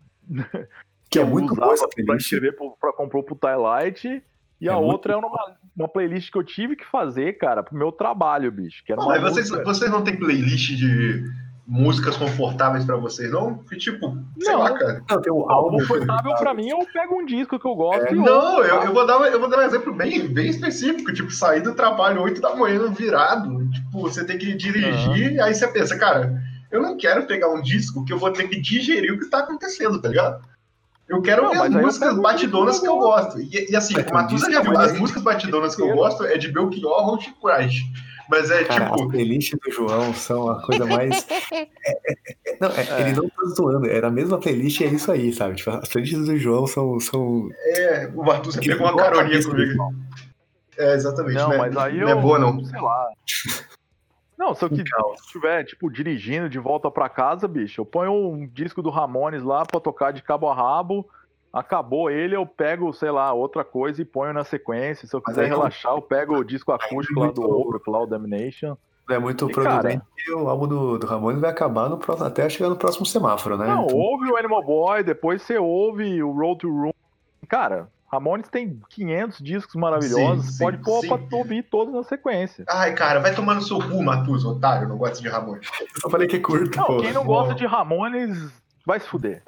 que, 1.09 1.19
é 1.19 1.23
muito 1.23 1.55
boa 1.55 1.73
essa 1.73 1.87
playlist. 1.87 2.05
Pra 2.05 2.17
escrever 2.17 2.55
pra 2.79 2.93
comprar 2.93 3.23
pro 3.23 3.35
Twilight. 3.35 4.23
E 4.59 4.69
é 4.69 4.71
a 4.71 4.77
outra 4.77 5.13
é 5.13 5.17
uma, 5.17 5.55
uma 5.75 5.87
playlist 5.87 6.31
que 6.31 6.37
eu 6.37 6.43
tive 6.43 6.75
que 6.75 6.85
fazer, 6.85 7.33
cara, 7.37 7.61
pro 7.61 7.77
meu 7.77 7.91
trabalho, 7.91 8.51
bicho. 8.51 8.83
Que 8.85 8.93
era 8.93 9.01
não, 9.01 9.07
mas 9.07 9.21
vocês, 9.21 9.49
vocês 9.49 9.91
não 9.91 10.03
tem 10.03 10.15
playlist 10.15 10.75
de 10.75 11.25
músicas 11.67 12.15
confortáveis 12.15 12.85
para 12.85 12.95
vocês, 12.95 13.31
não? 13.31 13.57
Que 13.57 13.75
tipo, 13.75 14.17
sei 14.39 14.53
não, 14.53 14.59
lá, 14.59 14.77
cara. 14.77 15.03
Não, 15.09 15.21
tem 15.21 15.33
um 15.33 15.49
álbum 15.49 15.77
confortável 15.79 16.35
para 16.35 16.53
mim, 16.53 16.69
eu 16.69 16.79
pego 16.93 17.15
um 17.15 17.25
disco 17.25 17.59
que 17.59 17.65
eu 17.65 17.75
gosto 17.75 18.05
é, 18.05 18.11
e 18.13 18.15
Não, 18.15 18.63
eu, 18.63 18.83
eu, 18.83 18.93
vou 18.93 19.05
dar, 19.05 19.19
eu 19.31 19.39
vou 19.39 19.49
dar 19.49 19.59
um 19.59 19.63
exemplo 19.63 19.93
bem, 19.93 20.27
bem 20.27 20.47
específico, 20.47 21.11
tipo, 21.11 21.31
sair 21.31 21.61
do 21.61 21.73
trabalho 21.73 22.21
8 22.21 22.39
da 22.39 22.55
manhã 22.55 22.87
virado, 22.91 23.67
tipo, 23.71 24.01
você 24.01 24.23
tem 24.23 24.37
que 24.37 24.53
dirigir, 24.53 25.39
uhum. 25.39 25.43
aí 25.43 25.55
você 25.55 25.67
pensa, 25.67 25.97
cara, 25.97 26.39
eu 26.69 26.81
não 26.81 26.97
quero 26.97 27.25
pegar 27.25 27.49
um 27.49 27.61
disco 27.61 28.05
que 28.05 28.13
eu 28.13 28.19
vou 28.19 28.31
ter 28.31 28.47
que 28.47 28.61
digerir 28.61 29.13
o 29.13 29.19
que 29.19 29.25
tá 29.25 29.39
acontecendo, 29.39 29.99
tá 29.99 30.09
ligado? 30.09 30.45
Eu 31.07 31.21
quero 31.21 31.43
não, 31.43 31.51
ver 31.51 31.61
as 31.61 31.69
músicas 31.69 32.17
batidonas 32.17 32.79
que 32.79 32.87
eu 32.87 32.97
gosto. 32.97 33.39
E, 33.39 33.71
e 33.71 33.75
assim, 33.75 33.93
é, 33.97 34.11
Matusa 34.11 34.51
já 34.51 34.61
viu, 34.61 34.77
as 34.77 34.97
músicas 34.97 35.21
batidonas 35.21 35.75
que 35.75 35.81
eu 35.81 35.93
gosto 35.95 36.23
é 36.23 36.37
de 36.37 36.51
Belchior 36.51 37.09
ou 37.09 37.17
de 37.17 37.31
Crash. 37.41 37.83
Mas 38.27 38.49
é 38.49 38.63
Cara, 38.63 38.85
tipo. 38.85 39.03
As 39.03 39.11
playlists 39.11 39.59
do 39.63 39.71
João 39.71 40.13
são 40.13 40.49
a 40.49 40.61
coisa 40.63 40.85
mais. 40.85 41.27
é, 41.29 41.61
é, 41.61 42.15
é 42.47 42.57
não, 42.59 42.69
é, 42.69 43.01
ele 43.01 43.13
não 43.13 43.29
tá 43.29 43.45
zoando, 43.55 43.87
era 43.87 44.07
a 44.07 44.11
mesma 44.11 44.39
playlist 44.39 44.79
e 44.79 44.85
é 44.85 44.87
isso 44.87 45.11
aí, 45.11 45.31
sabe? 45.31 45.55
Tipo, 45.55 45.71
as 45.71 45.89
playlists 45.89 46.25
do 46.25 46.37
João 46.37 46.65
são. 46.65 46.99
são... 46.99 47.49
É, 47.61 48.09
o 48.15 48.23
Matusa 48.23 48.59
pegou 48.59 48.87
uma 48.87 48.97
caroninha 48.97 49.43
comigo. 49.43 49.93
É, 50.77 50.95
exatamente. 50.95 51.35
Não, 51.35 51.55
mas 51.55 51.77
aí 51.77 51.99
não 51.99 52.09
eu, 52.09 52.17
é 52.17 52.21
boa, 52.21 52.39
não. 52.39 52.65
Sei 52.65 52.81
lá. 52.81 53.07
Não, 54.37 54.53
se 54.53 54.65
eu 54.65 54.69
estiver, 55.15 55.63
tipo, 55.63 55.89
dirigindo 55.89 56.49
de 56.49 56.59
volta 56.59 56.91
para 56.91 57.07
casa, 57.07 57.47
bicho, 57.47 57.81
eu 57.81 57.85
ponho 57.85 58.11
um 58.11 58.45
disco 58.47 58.81
do 58.81 58.89
Ramones 58.89 59.43
lá 59.43 59.65
pra 59.65 59.79
tocar 59.79 60.11
de 60.11 60.21
cabo 60.21 60.49
a 60.49 60.53
rabo. 60.53 61.07
Acabou 61.53 62.09
ele, 62.09 62.35
eu 62.35 62.45
pego, 62.45 62.91
sei 62.91 63.11
lá, 63.11 63.31
outra 63.31 63.63
coisa 63.63 64.01
e 64.01 64.05
ponho 64.05 64.33
na 64.33 64.43
sequência. 64.43 65.07
Se 65.07 65.15
eu 65.15 65.21
quiser 65.21 65.47
relaxar, 65.47 65.93
eu 65.93 66.01
pego 66.01 66.35
o 66.35 66.43
disco 66.43 66.73
acústico 66.73 67.21
lá 67.21 67.31
do 67.31 67.43
Over, 67.43 67.79
Cloud 67.79 68.09
Domination. 68.09 68.75
É 69.09 69.19
muito 69.19 69.47
provavelmente 69.47 70.03
o 70.33 70.49
álbum 70.49 70.67
do, 70.67 70.97
do 70.97 71.07
Ramones 71.07 71.39
vai 71.39 71.51
acabar 71.51 71.87
no 71.87 71.97
próximo, 71.97 72.27
até 72.27 72.49
chegar 72.49 72.69
no 72.69 72.75
próximo 72.75 73.05
semáforo, 73.05 73.55
né? 73.55 73.67
Não, 73.67 73.85
então... 73.85 73.97
ouve 73.97 74.31
o 74.31 74.35
Animal 74.35 74.63
Boy, 74.63 75.03
depois 75.03 75.43
você 75.43 75.57
ouve 75.57 76.21
o 76.23 76.31
Road 76.31 76.59
to 76.59 76.69
Room. 76.69 76.93
Cara, 77.47 77.87
Ramones 78.15 78.47
tem 78.49 78.79
500 78.89 79.39
discos 79.39 79.75
maravilhosos, 79.75 80.53
sim, 80.53 80.63
pode 80.63 80.77
sim, 80.77 80.83
pôr 80.83 81.01
sim. 81.01 81.07
pra 81.07 81.37
ouvir 81.37 81.63
todos 81.63 81.93
na 81.93 82.03
sequência. 82.03 82.63
Ai, 82.69 82.93
cara, 82.93 83.19
vai 83.19 83.35
tomar 83.35 83.55
no 83.55 83.61
seu 83.61 83.77
cu, 83.77 84.01
Matuso, 84.01 84.51
otário, 84.51 84.87
não 84.87 84.97
gosta 84.97 85.21
de 85.21 85.27
Ramones. 85.27 85.67
Eu 85.79 86.01
só 86.01 86.09
falei 86.09 86.27
que 86.27 86.37
é 86.37 86.39
curto, 86.39 86.77
não, 86.77 86.85
pô. 86.85 86.97
Quem 86.97 87.11
não 87.11 87.25
gosta 87.25 87.53
de 87.53 87.65
Ramones 87.65 88.51
vai 88.85 88.99
se 88.99 89.07
fuder. 89.07 89.43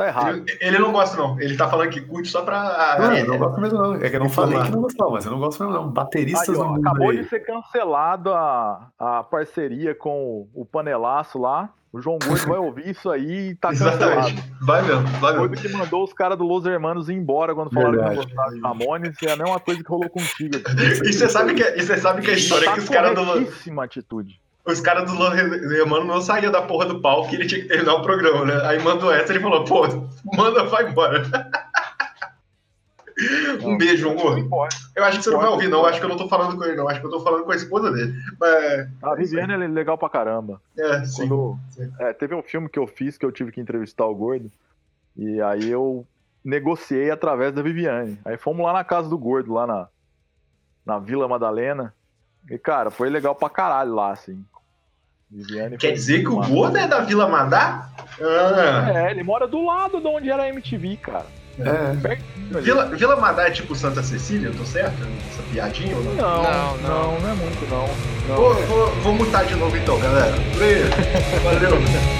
Tá 0.00 0.06
errado. 0.06 0.44
Ele, 0.48 0.58
ele, 0.62 0.78
não 0.78 0.92
gosta, 0.92 1.14
não. 1.14 1.38
Ele 1.38 1.54
tá 1.58 1.68
falando 1.68 1.90
que 1.90 2.00
curte 2.00 2.30
só 2.30 2.40
pra. 2.40 2.96
Não, 2.98 3.12
é, 3.12 3.20
eu 3.20 3.26
não 3.26 3.36
gosto 3.36 3.60
mesmo, 3.60 3.78
não. 3.78 3.94
É 3.96 4.08
que 4.08 4.16
eu 4.16 4.20
não 4.20 4.30
falei 4.30 4.58
que 4.62 4.70
não 4.70 4.80
gostou, 4.80 5.10
mas 5.10 5.26
eu 5.26 5.30
não 5.32 5.38
gosto 5.38 5.62
mesmo, 5.62 5.78
não. 5.78 5.90
Bateristas 5.90 6.48
aí, 6.48 6.56
ó, 6.56 6.74
Acabou 6.76 7.12
de 7.12 7.28
ser 7.28 7.40
cancelado 7.40 8.32
a, 8.32 8.88
a 8.98 9.22
parceria 9.22 9.94
com 9.94 10.48
o 10.54 10.64
panelaço 10.64 11.38
lá. 11.38 11.68
O 11.92 12.00
João 12.00 12.18
Gordo 12.18 12.46
vai 12.46 12.56
ouvir 12.56 12.88
isso 12.88 13.10
aí 13.10 13.50
e 13.50 13.54
tá 13.56 13.72
Exatamente. 13.76 14.36
cancelado. 14.36 14.56
Vai 14.62 14.82
mesmo, 14.82 15.06
vai 15.18 15.32
mesmo. 15.34 15.48
Foi 15.48 15.68
que 15.68 15.76
mandou 15.76 16.02
os 16.02 16.14
caras 16.14 16.38
do 16.38 16.44
Los 16.44 16.64
Hermanos 16.64 17.10
ir 17.10 17.14
embora 17.16 17.54
quando 17.54 17.70
falaram 17.70 17.92
Verdade. 17.92 18.26
que 18.26 18.34
não 18.34 18.48
de 18.48 18.60
Ramones. 18.60 19.16
É 19.22 19.32
a 19.32 19.36
mesma 19.36 19.60
coisa 19.60 19.84
que 19.84 19.90
rolou 19.90 20.08
contigo. 20.08 20.56
e 21.04 21.12
você 21.12 21.28
sabe 21.28 21.52
que, 21.52 21.62
e 21.62 21.82
você 21.82 21.98
sabe 21.98 22.22
que 22.22 22.30
a 22.30 22.34
história 22.34 22.64
tá 22.64 22.70
é 22.70 22.74
que 22.76 22.80
os 22.80 22.88
caras 22.88 23.14
do. 23.14 23.80
atitude. 23.82 24.40
Os 24.64 24.80
caras 24.80 25.10
do 25.10 25.74
Hermanos 25.74 26.06
não 26.06 26.20
saíam 26.20 26.52
da 26.52 26.62
porra 26.62 26.86
do 26.86 27.00
palco 27.00 27.32
e 27.32 27.36
ele 27.36 27.46
tinha 27.46 27.62
que 27.62 27.68
terminar 27.68 27.94
o 27.94 28.02
programa, 28.02 28.44
né? 28.44 28.60
Aí 28.66 28.78
mandou 28.82 29.12
essa 29.12 29.32
e 29.32 29.36
ele 29.36 29.42
falou, 29.42 29.64
pô, 29.64 29.86
manda, 30.36 30.64
vai 30.64 30.88
embora. 30.88 31.22
um 33.62 33.76
beijo, 33.76 34.10
amor. 34.10 34.38
Eu 34.94 35.04
acho 35.04 35.18
que 35.18 35.24
você 35.24 35.30
não 35.30 35.40
vai 35.40 35.48
ouvir, 35.48 35.68
não. 35.68 35.80
Eu 35.80 35.86
acho 35.86 35.98
que 35.98 36.04
eu 36.04 36.08
não 36.08 36.16
tô 36.16 36.28
falando 36.28 36.56
com 36.56 36.64
ele, 36.64 36.76
não. 36.76 36.88
Acho 36.88 37.00
que 37.00 37.06
eu 37.06 37.10
tô 37.10 37.20
falando 37.20 37.44
com 37.44 37.52
a 37.52 37.56
esposa 37.56 37.90
dele. 37.90 38.14
Mas... 38.38 38.88
A 39.02 39.14
Viviane 39.14 39.52
é 39.52 39.68
legal 39.68 39.96
pra 39.96 40.08
caramba. 40.08 40.60
É, 40.78 41.04
sim. 41.04 41.28
Quando... 41.28 41.58
sim. 41.70 41.90
É, 41.98 42.12
teve 42.12 42.34
um 42.34 42.42
filme 42.42 42.68
que 42.68 42.78
eu 42.78 42.86
fiz 42.86 43.16
que 43.16 43.24
eu 43.24 43.32
tive 43.32 43.52
que 43.52 43.60
entrevistar 43.60 44.06
o 44.06 44.14
Gordo. 44.14 44.50
E 45.16 45.40
aí 45.40 45.70
eu 45.70 46.06
negociei 46.44 47.10
através 47.10 47.52
da 47.52 47.62
Viviane. 47.62 48.18
Aí 48.24 48.36
fomos 48.36 48.64
lá 48.64 48.72
na 48.72 48.84
casa 48.84 49.08
do 49.08 49.18
Gordo, 49.18 49.52
lá 49.52 49.66
na, 49.66 49.88
na 50.84 50.98
Vila 50.98 51.28
Madalena. 51.28 51.94
E, 52.48 52.58
cara, 52.58 52.90
foi 52.90 53.10
legal 53.10 53.34
pra 53.34 53.50
caralho 53.50 53.94
lá, 53.94 54.12
assim. 54.12 54.44
Viviane 55.30 55.76
Quer 55.76 55.92
dizer 55.92 56.22
que 56.22 56.28
o 56.28 56.40
Gordo 56.40 56.76
é 56.76 56.88
da 56.88 57.00
Vila 57.00 57.28
Madá? 57.28 57.88
Ah. 58.20 58.90
É, 58.92 59.10
ele 59.12 59.22
mora 59.22 59.46
do 59.46 59.64
lado 59.64 60.00
de 60.00 60.06
onde 60.06 60.30
era 60.30 60.42
a 60.42 60.48
MTV, 60.48 60.96
cara. 60.96 61.26
É. 61.58 62.60
Vila, 62.60 62.86
Vila 62.86 63.16
Madá 63.16 63.46
é 63.46 63.50
tipo 63.50 63.74
Santa 63.74 64.02
Cecília, 64.02 64.48
eu 64.48 64.54
tô 64.54 64.64
certo? 64.64 64.96
Essa 65.30 65.42
piadinha 65.52 65.96
ou 65.96 66.02
não? 66.02 66.14
Não, 66.14 66.42
não, 66.42 66.76
não, 66.78 67.20
não 67.20 67.30
é 67.30 67.34
muito, 67.34 67.70
não. 67.70 67.86
não 68.28 68.36
vou, 68.36 68.54
vou, 68.66 68.86
vou 69.02 69.12
mutar 69.14 69.44
de 69.44 69.54
novo 69.54 69.76
então, 69.76 69.98
galera. 70.00 70.34
Valeu. 71.44 71.78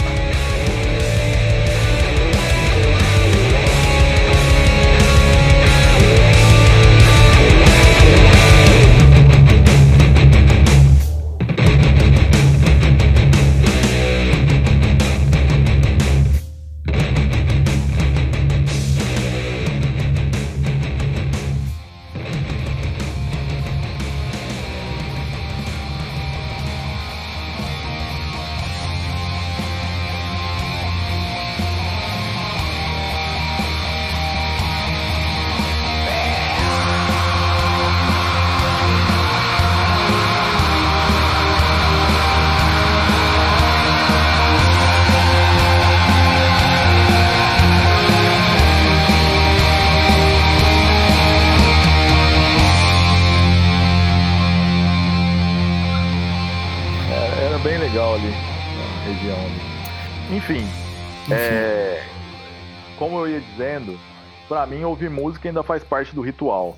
ainda 65.51 65.62
faz 65.62 65.84
parte 65.84 66.14
do 66.14 66.22
ritual. 66.22 66.76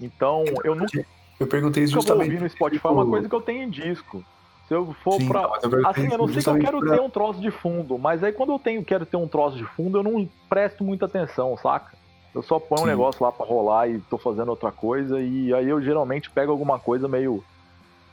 Então, 0.00 0.44
eu 0.64 0.74
nunca 0.74 1.04
Eu 1.40 1.46
perguntei 1.46 1.82
isso 1.82 1.92
que 1.92 1.98
eu 1.98 2.02
justamente. 2.02 2.30
ouvir 2.30 2.40
no 2.42 2.48
Spotify 2.48 2.86
é 2.86 2.90
uma 2.90 3.06
coisa 3.06 3.28
que 3.28 3.34
eu 3.34 3.40
tenho 3.40 3.62
em 3.62 3.70
disco. 3.70 4.24
Se 4.68 4.74
eu 4.74 4.92
for 5.02 5.18
Sim, 5.18 5.28
pra. 5.28 5.42
eu 5.62 5.86
Assim, 5.86 6.08
eu 6.10 6.18
não 6.18 6.26
sei 6.28 6.34
que 6.34 6.48
eu 6.48 6.54
justamente 6.54 6.64
quero 6.64 6.78
pra- 6.80 6.92
ter 6.94 7.00
um 7.00 7.10
troço 7.10 7.40
de 7.40 7.50
fundo, 7.50 7.98
mas 7.98 8.22
aí 8.22 8.32
quando 8.32 8.52
eu 8.52 8.58
tenho, 8.58 8.84
quero 8.84 9.04
ter 9.04 9.16
um 9.16 9.28
troço 9.28 9.56
de 9.56 9.64
fundo, 9.64 9.98
eu 9.98 10.02
não 10.02 10.28
presto 10.48 10.84
muita 10.84 11.06
atenção, 11.06 11.56
saca? 11.56 11.96
Eu 12.34 12.42
só 12.42 12.58
ponho 12.58 12.82
um 12.82 12.84
Sim. 12.84 12.90
negócio 12.90 13.22
lá 13.22 13.30
pra 13.30 13.44
rolar 13.44 13.88
e 13.88 14.00
tô 14.02 14.16
fazendo 14.16 14.48
outra 14.48 14.72
coisa, 14.72 15.20
e 15.20 15.52
aí 15.52 15.68
eu 15.68 15.82
geralmente 15.82 16.30
pego 16.30 16.50
alguma 16.52 16.78
coisa 16.78 17.06
meio 17.06 17.44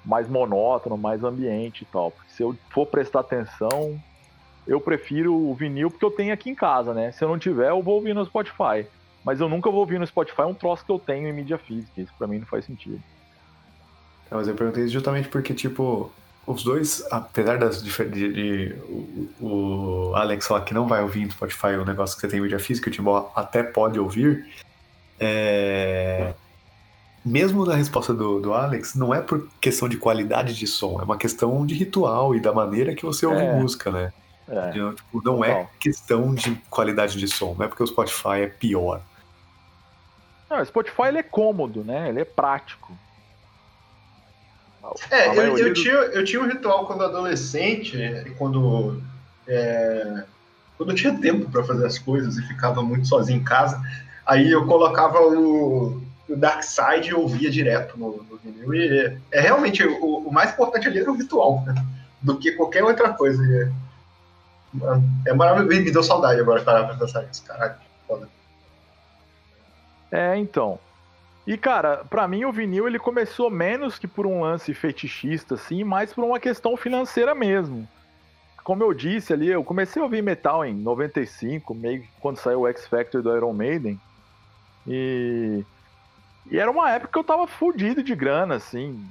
mais 0.05 0.27
monótono, 0.27 0.97
mais 0.97 1.23
ambiente 1.23 1.83
e 1.83 1.85
tal. 1.85 2.11
Porque 2.11 2.31
se 2.31 2.43
eu 2.43 2.55
for 2.71 2.85
prestar 2.87 3.21
atenção, 3.21 3.97
eu 4.67 4.81
prefiro 4.81 5.33
o 5.33 5.53
vinil 5.55 5.89
porque 5.89 6.03
eu 6.03 6.11
tenho 6.11 6.33
aqui 6.33 6.49
em 6.49 6.55
casa, 6.55 6.93
né? 6.93 7.11
Se 7.11 7.23
eu 7.23 7.29
não 7.29 7.39
tiver, 7.39 7.69
eu 7.69 7.81
vou 7.81 7.95
ouvir 7.95 8.13
no 8.13 8.25
Spotify. 8.25 8.85
Mas 9.29 9.39
eu 9.39 9.47
nunca 9.47 9.69
vou 9.69 9.81
ouvir 9.81 9.99
no 9.99 10.07
Spotify 10.07 10.41
um 10.41 10.55
troço 10.55 10.83
que 10.83 10.91
eu 10.91 10.97
tenho 10.97 11.27
em 11.27 11.31
mídia 11.31 11.59
física. 11.59 12.01
Isso 12.01 12.11
pra 12.17 12.25
mim 12.25 12.39
não 12.39 12.47
faz 12.47 12.65
sentido. 12.65 12.99
Não, 14.31 14.39
mas 14.39 14.47
eu 14.47 14.55
perguntei 14.55 14.85
isso 14.85 14.93
justamente 14.93 15.29
porque, 15.29 15.53
tipo, 15.53 16.11
os 16.47 16.63
dois, 16.63 17.05
apesar 17.11 17.59
das 17.59 17.83
difer- 17.83 18.09
de, 18.09 18.75
o, 18.89 19.29
o 19.39 20.15
Alex 20.15 20.47
falar 20.47 20.61
que 20.61 20.73
não 20.73 20.87
vai 20.87 21.03
ouvir 21.03 21.25
no 21.25 21.31
Spotify 21.31 21.75
o 21.79 21.85
negócio 21.85 22.15
que 22.15 22.21
você 22.21 22.27
tem 22.27 22.39
em 22.39 22.41
mídia 22.41 22.57
física, 22.57 22.89
o 22.89 22.91
Timbó 22.91 23.31
até 23.35 23.61
pode 23.61 23.99
ouvir, 23.99 24.47
é... 25.19 26.33
mesmo 27.23 27.67
na 27.67 27.75
resposta 27.75 28.11
do, 28.11 28.39
do 28.39 28.51
Alex, 28.55 28.95
não 28.95 29.13
é 29.13 29.21
por 29.21 29.47
questão 29.61 29.87
de 29.87 29.97
qualidade 29.97 30.55
de 30.55 30.65
som, 30.65 30.99
é 30.99 31.03
uma 31.03 31.17
questão 31.17 31.63
de 31.67 31.75
ritual 31.75 32.33
e 32.33 32.39
da 32.39 32.51
maneira 32.51 32.95
que 32.95 33.05
você 33.05 33.27
ouve 33.27 33.43
É. 33.43 33.53
música, 33.53 33.91
né? 33.91 34.11
É. 34.47 34.71
Tipo, 34.71 35.21
não 35.23 35.45
é 35.45 35.69
questão 35.79 36.33
de 36.33 36.55
qualidade 36.67 37.15
de 37.19 37.27
som, 37.27 37.53
não 37.55 37.65
é 37.65 37.67
porque 37.67 37.83
o 37.83 37.87
Spotify 37.87 38.41
é 38.41 38.47
pior. 38.47 39.03
Não, 40.49 40.61
o 40.61 40.65
Spotify 40.65 41.03
ele 41.07 41.19
é 41.19 41.23
cômodo, 41.23 41.83
né? 41.83 42.09
Ele 42.09 42.21
é 42.21 42.25
prático. 42.25 42.97
É, 45.11 45.27
eu, 45.37 45.57
eu 45.57 45.73
tinha, 45.73 45.93
eu 45.93 46.23
tinha 46.23 46.41
um 46.41 46.47
ritual 46.47 46.87
quando 46.87 47.03
adolescente, 47.03 47.95
e 47.97 48.31
quando, 48.31 49.01
é, 49.47 50.23
quando 50.77 50.89
eu 50.91 50.95
tinha 50.95 51.15
tempo 51.15 51.49
pra 51.51 51.63
fazer 51.63 51.85
as 51.85 51.99
coisas 51.99 52.37
e 52.37 52.47
ficava 52.47 52.81
muito 52.81 53.07
sozinho 53.07 53.39
em 53.39 53.43
casa. 53.43 53.79
Aí 54.25 54.49
eu 54.49 54.65
colocava 54.65 55.19
o, 55.21 56.01
o 56.27 56.35
Dark 56.35 56.63
Side 56.63 57.09
e 57.09 57.13
ouvia 57.13 57.51
direto 57.51 57.99
no, 57.99 58.23
no 58.23 58.37
vinil. 58.37 58.73
E 58.73 58.87
é, 58.87 59.17
é 59.31 59.41
realmente 59.41 59.85
o, 59.85 60.27
o 60.27 60.31
mais 60.31 60.51
importante 60.51 60.87
ali 60.87 60.99
era 60.99 61.11
o 61.11 61.15
ritual, 61.15 61.63
né? 61.65 61.75
do 62.21 62.37
que 62.37 62.51
qualquer 62.53 62.83
outra 62.83 63.13
coisa. 63.13 63.43
E 63.43 63.71
é, 64.81 65.29
é 65.29 65.33
maravilhoso. 65.33 65.81
Me 65.81 65.91
deu 65.91 66.03
saudade 66.03 66.39
agora 66.39 66.61
parar 66.61 66.85
pra 66.85 66.95
pensar 66.95 67.23
nisso, 67.23 67.43
caralho. 67.45 67.75
É, 70.11 70.37
então. 70.37 70.79
E, 71.45 71.57
cara, 71.57 72.05
pra 72.09 72.27
mim 72.27 72.45
o 72.45 72.51
vinil 72.51 72.87
ele 72.87 72.99
começou 72.99 73.49
menos 73.49 73.97
que 73.97 74.07
por 74.07 74.27
um 74.27 74.41
lance 74.41 74.73
fetichista, 74.73 75.55
assim, 75.55 75.83
mais 75.83 76.13
por 76.13 76.23
uma 76.23 76.39
questão 76.39 76.77
financeira 76.77 77.33
mesmo. 77.33 77.87
Como 78.63 78.83
eu 78.83 78.93
disse 78.93 79.33
ali, 79.33 79.47
eu 79.47 79.63
comecei 79.63 79.99
a 79.99 80.05
ouvir 80.05 80.21
metal 80.21 80.63
em 80.63 80.75
95, 80.75 81.73
meio 81.73 82.01
que 82.03 82.09
quando 82.19 82.37
saiu 82.37 82.61
o 82.61 82.67
X 82.67 82.85
Factor 82.85 83.21
do 83.21 83.35
Iron 83.35 83.53
Maiden. 83.53 83.99
E, 84.85 85.65
e 86.51 86.59
era 86.59 86.69
uma 86.69 86.91
época 86.91 87.13
que 87.13 87.17
eu 87.17 87.23
tava 87.23 87.47
fudido 87.47 88.03
de 88.03 88.13
grana, 88.15 88.55
assim. 88.55 89.03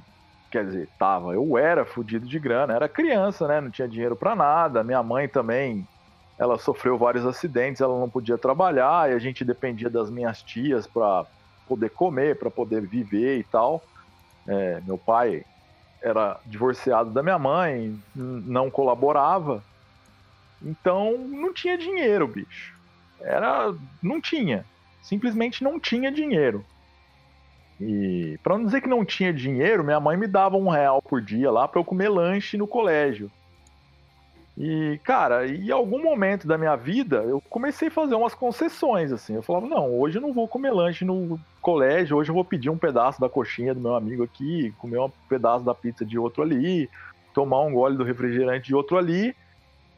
Quer 0.49 0.65
dizer, 0.65 0.89
tava, 0.97 1.33
eu 1.33 1.57
era 1.57 1.83
fudido 1.85 2.25
de 2.25 2.39
grana, 2.39 2.73
era 2.73 2.87
criança, 2.87 3.47
né? 3.47 3.59
Não 3.59 3.69
tinha 3.69 3.87
dinheiro 3.87 4.15
pra 4.15 4.35
nada. 4.35 4.83
Minha 4.83 5.03
mãe 5.03 5.27
também, 5.27 5.85
ela 6.39 6.57
sofreu 6.57 6.97
vários 6.97 7.25
acidentes, 7.25 7.81
ela 7.81 7.99
não 7.99 8.09
podia 8.09 8.37
trabalhar 8.37 9.11
e 9.11 9.13
a 9.13 9.19
gente 9.19 9.43
dependia 9.43 9.89
das 9.89 10.09
minhas 10.09 10.41
tias 10.41 10.87
pra 10.87 11.25
poder 11.67 11.89
comer, 11.89 12.39
pra 12.39 12.49
poder 12.49 12.81
viver 12.81 13.39
e 13.39 13.43
tal. 13.43 13.83
É, 14.47 14.81
meu 14.87 14.97
pai 14.97 15.43
era 16.01 16.39
divorciado 16.45 17.11
da 17.11 17.21
minha 17.21 17.37
mãe, 17.37 18.01
não 18.15 18.71
colaborava. 18.71 19.61
Então 20.61 21.17
não 21.17 21.53
tinha 21.53 21.77
dinheiro, 21.77 22.25
bicho. 22.25 22.73
Era, 23.19 23.75
não 24.01 24.21
tinha. 24.21 24.65
Simplesmente 25.01 25.61
não 25.61 25.77
tinha 25.77 26.09
dinheiro. 26.09 26.65
E 27.81 28.39
para 28.41 28.57
não 28.57 28.65
dizer 28.65 28.81
que 28.81 28.87
não 28.87 29.03
tinha 29.03 29.33
dinheiro, 29.33 29.83
minha 29.83 29.99
mãe 29.99 30.15
me 30.15 30.27
dava 30.27 30.55
um 30.55 30.69
real 30.69 31.01
por 31.01 31.21
dia 31.21 31.51
lá 31.51 31.67
para 31.67 31.81
eu 31.81 31.85
comer 31.85 32.07
lanche 32.07 32.57
no 32.57 32.67
colégio. 32.67 33.29
E, 34.59 34.99
cara, 35.05 35.47
em 35.47 35.71
algum 35.71 36.03
momento 36.03 36.45
da 36.45 36.57
minha 36.57 36.75
vida, 36.75 37.23
eu 37.23 37.41
comecei 37.49 37.87
a 37.87 37.91
fazer 37.91 38.13
umas 38.15 38.35
concessões, 38.35 39.09
assim. 39.09 39.35
Eu 39.35 39.41
falava, 39.41 39.65
não, 39.65 39.97
hoje 39.97 40.17
eu 40.17 40.21
não 40.21 40.33
vou 40.33 40.49
comer 40.49 40.71
lanche 40.71 41.05
no 41.05 41.39
colégio, 41.61 42.17
hoje 42.17 42.29
eu 42.29 42.35
vou 42.35 42.43
pedir 42.43 42.69
um 42.69 42.77
pedaço 42.77 43.21
da 43.21 43.29
coxinha 43.29 43.73
do 43.73 43.79
meu 43.79 43.95
amigo 43.95 44.21
aqui, 44.21 44.73
comer 44.77 44.99
um 44.99 45.09
pedaço 45.29 45.63
da 45.63 45.73
pizza 45.73 46.03
de 46.03 46.19
outro 46.19 46.43
ali, 46.43 46.89
tomar 47.33 47.61
um 47.61 47.71
gole 47.71 47.95
do 47.95 48.03
refrigerante 48.03 48.67
de 48.67 48.75
outro 48.75 48.97
ali. 48.97 49.33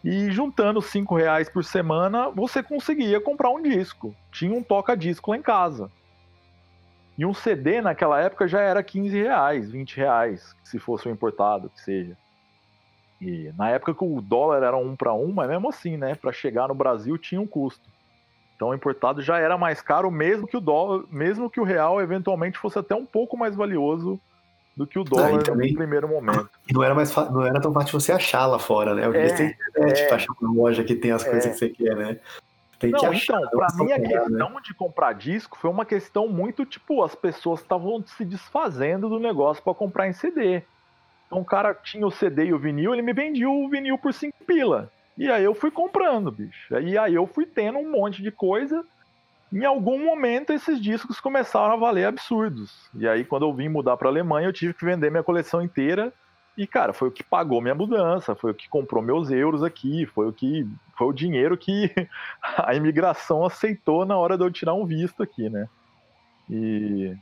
E 0.03 0.29
juntando 0.29 0.79
cinco 0.79 1.15
reais 1.15 1.49
por 1.49 1.63
semana, 1.63 2.29
você 2.29 2.61
conseguia 2.61 3.19
comprar 3.19 3.49
um 3.49 3.63
disco. 3.63 4.15
Tinha 4.31 4.55
um 4.55 4.61
toca-disco 4.61 5.31
lá 5.31 5.37
em 5.37 5.41
casa. 5.41 5.91
E 7.17 7.25
um 7.25 7.33
CD 7.33 7.81
naquela 7.81 8.21
época 8.21 8.47
já 8.47 8.61
era 8.61 8.83
15 8.83 9.19
reais, 9.19 9.71
20 9.71 9.97
reais, 9.97 10.55
se 10.63 10.77
fosse 10.77 11.07
um 11.07 11.11
importado, 11.11 11.67
que 11.69 11.81
seja. 11.81 12.15
E 13.21 13.53
na 13.55 13.69
época 13.69 13.93
que 13.93 14.03
o 14.03 14.19
dólar 14.19 14.63
era 14.63 14.75
um 14.75 14.95
para 14.95 15.13
um, 15.13 15.31
mas 15.31 15.47
mesmo 15.47 15.69
assim, 15.69 15.95
né? 15.95 16.15
Para 16.15 16.31
chegar 16.33 16.67
no 16.67 16.73
Brasil 16.73 17.17
tinha 17.19 17.39
um 17.39 17.45
custo. 17.45 17.87
Então 18.55 18.69
o 18.69 18.73
importado 18.73 19.21
já 19.21 19.37
era 19.37 19.57
mais 19.57 19.79
caro, 19.81 20.09
mesmo 20.09 20.47
que 20.47 20.57
o 20.57 20.61
dólar, 20.61 21.03
mesmo 21.11 21.49
que 21.49 21.59
o 21.59 21.63
real 21.63 22.01
eventualmente 22.01 22.57
fosse 22.57 22.79
até 22.79 22.95
um 22.95 23.05
pouco 23.05 23.37
mais 23.37 23.55
valioso 23.55 24.19
do 24.75 24.87
que 24.87 24.97
o 24.97 25.03
dólar 25.03 25.43
também- 25.43 25.71
no 25.71 25.77
primeiro 25.77 26.07
momento. 26.07 26.49
E 26.67 26.73
não 26.73 26.83
era, 26.83 26.95
mais 26.95 27.15
não 27.15 27.45
era 27.45 27.61
tão 27.61 27.71
fácil 27.73 27.99
você 27.99 28.11
achar 28.11 28.45
lá 28.47 28.57
fora, 28.57 28.95
né? 28.95 29.07
Dia 29.09 29.19
É, 29.21 29.33
tem 29.35 29.47
internet 29.69 30.01
é. 30.01 30.07
pra 30.07 30.15
achar 30.15 30.33
uma 30.41 30.53
loja 30.53 30.83
que 30.83 30.95
tem 30.95 31.11
as 31.11 31.23
coisas 31.23 31.45
É. 31.45 31.49
que 31.49 31.55
você 31.57 31.69
quer, 31.69 31.95
né? 31.95 32.19
Tem 32.79 32.91
que 32.91 32.97
Não, 33.03 33.11
achar. 33.11 33.37
então, 33.37 33.49
pra 33.51 33.67
não 33.77 33.85
mim 33.85 33.91
a 33.91 33.97
né? 33.99 34.07
questão 34.07 34.61
de 34.63 34.73
comprar 34.73 35.13
disco 35.13 35.55
foi 35.59 35.69
uma 35.69 35.85
questão 35.85 36.27
muito, 36.27 36.65
tipo, 36.65 37.03
as 37.03 37.13
pessoas 37.13 37.59
estavam 37.59 38.03
se 38.07 38.25
desfazendo 38.25 39.07
do 39.07 39.19
negócio 39.19 39.61
pra 39.63 39.75
comprar 39.75 40.07
em 40.07 40.13
CD. 40.13 40.63
Então 41.31 41.39
o 41.39 41.45
cara 41.45 41.73
tinha 41.73 42.05
o 42.05 42.11
CD 42.11 42.47
e 42.47 42.53
o 42.53 42.59
vinil, 42.59 42.93
ele 42.93 43.01
me 43.01 43.13
vendia 43.13 43.49
o 43.49 43.69
vinil 43.69 43.97
por 43.97 44.13
5 44.13 44.43
pila. 44.45 44.91
E 45.17 45.31
aí 45.31 45.45
eu 45.45 45.55
fui 45.55 45.71
comprando, 45.71 46.29
bicho. 46.29 46.77
E 46.77 46.97
aí 46.97 47.15
eu 47.15 47.25
fui 47.25 47.45
tendo 47.45 47.79
um 47.79 47.89
monte 47.89 48.21
de 48.21 48.29
coisa. 48.29 48.83
Em 49.49 49.63
algum 49.63 50.03
momento 50.03 50.51
esses 50.51 50.81
discos 50.81 51.21
começaram 51.21 51.73
a 51.73 51.77
valer 51.77 52.05
absurdos. 52.05 52.89
E 52.93 53.07
aí 53.07 53.23
quando 53.23 53.43
eu 53.43 53.53
vim 53.53 53.69
mudar 53.69 53.95
pra 53.95 54.09
Alemanha, 54.09 54.49
eu 54.49 54.53
tive 54.53 54.73
que 54.73 54.83
vender 54.83 55.09
minha 55.09 55.23
coleção 55.23 55.61
inteira. 55.61 56.11
E 56.57 56.67
cara, 56.67 56.91
foi 56.91 57.07
o 57.07 57.11
que 57.11 57.23
pagou 57.23 57.61
minha 57.61 57.73
mudança, 57.75 58.35
foi 58.35 58.51
o 58.51 58.53
que 58.55 58.67
comprou 58.67 59.01
meus 59.01 59.31
euros 59.31 59.63
aqui, 59.63 60.05
foi 60.07 60.27
o 60.27 60.33
que 60.33 60.67
foi 60.97 61.07
o 61.07 61.13
dinheiro 61.13 61.57
que 61.57 61.89
a 62.57 62.75
imigração 62.75 63.45
aceitou 63.45 64.05
na 64.05 64.17
hora 64.17 64.37
de 64.37 64.43
eu 64.43 64.51
tirar 64.51 64.73
um 64.73 64.85
visto 64.85 65.23
aqui, 65.23 65.49
né? 65.49 65.69
E 66.49 67.15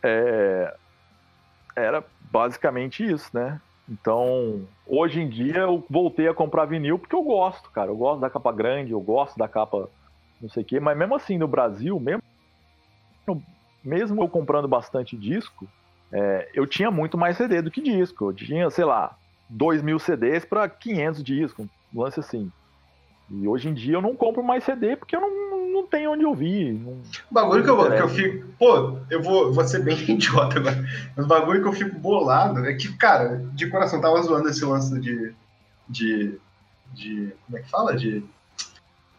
é, 0.00 0.76
era 1.76 2.04
basicamente 2.30 3.04
isso, 3.04 3.30
né? 3.32 3.60
Então, 3.88 4.66
hoje 4.86 5.20
em 5.20 5.28
dia 5.28 5.58
eu 5.58 5.84
voltei 5.90 6.28
a 6.28 6.34
comprar 6.34 6.64
vinil 6.64 6.98
porque 6.98 7.14
eu 7.14 7.22
gosto, 7.22 7.70
cara. 7.70 7.90
Eu 7.90 7.96
gosto 7.96 8.20
da 8.20 8.30
capa 8.30 8.52
grande, 8.52 8.92
eu 8.92 9.00
gosto 9.00 9.36
da 9.36 9.48
capa 9.48 9.88
não 10.40 10.48
sei 10.48 10.62
o 10.62 10.66
quê, 10.66 10.80
mas 10.80 10.96
mesmo 10.96 11.14
assim 11.14 11.38
no 11.38 11.46
Brasil, 11.46 12.00
mesmo, 12.00 12.22
mesmo 13.84 14.22
eu 14.22 14.28
comprando 14.28 14.66
bastante 14.66 15.16
disco, 15.16 15.68
é, 16.10 16.50
eu 16.52 16.66
tinha 16.66 16.90
muito 16.90 17.16
mais 17.16 17.36
CD 17.36 17.62
do 17.62 17.70
que 17.70 17.80
disco. 17.80 18.30
Eu 18.30 18.34
tinha, 18.34 18.68
sei 18.70 18.84
lá, 18.84 19.16
2 19.48 19.82
mil 19.82 19.98
CDs 19.98 20.44
para 20.44 20.68
500 20.68 21.22
discos, 21.22 21.66
um 21.94 22.00
lance 22.00 22.18
assim. 22.18 22.50
E 23.30 23.48
hoje 23.48 23.68
em 23.68 23.74
dia 23.74 23.94
eu 23.94 24.02
não 24.02 24.14
compro 24.14 24.42
mais 24.42 24.64
CD 24.64 24.96
porque 24.96 25.16
eu 25.16 25.20
não, 25.20 25.72
não 25.72 25.86
tenho 25.86 26.12
onde 26.12 26.24
ouvir. 26.24 26.72
Não... 26.74 26.92
O 26.92 27.34
bagulho 27.34 27.64
que 27.64 27.70
eu, 27.70 27.90
que 27.90 28.02
eu 28.02 28.08
fico. 28.08 28.48
Pô, 28.58 28.98
eu 29.10 29.22
vou, 29.22 29.52
vou 29.52 29.64
ser 29.64 29.82
bem 29.82 29.98
idiota 30.10 30.58
agora. 30.58 30.84
Mas 31.16 31.24
o 31.24 31.28
bagulho 31.28 31.62
que 31.62 31.68
eu 31.68 31.72
fico 31.72 31.98
bolado 31.98 32.64
é 32.66 32.74
que, 32.74 32.92
cara, 32.96 33.42
de 33.52 33.68
coração, 33.68 34.00
tava 34.00 34.22
zoando 34.22 34.48
esse 34.48 34.64
lance 34.64 34.98
de. 35.00 35.34
de. 35.88 36.38
de 36.92 37.32
como 37.46 37.58
é 37.58 37.62
que 37.62 37.70
fala? 37.70 37.96
De. 37.96 38.22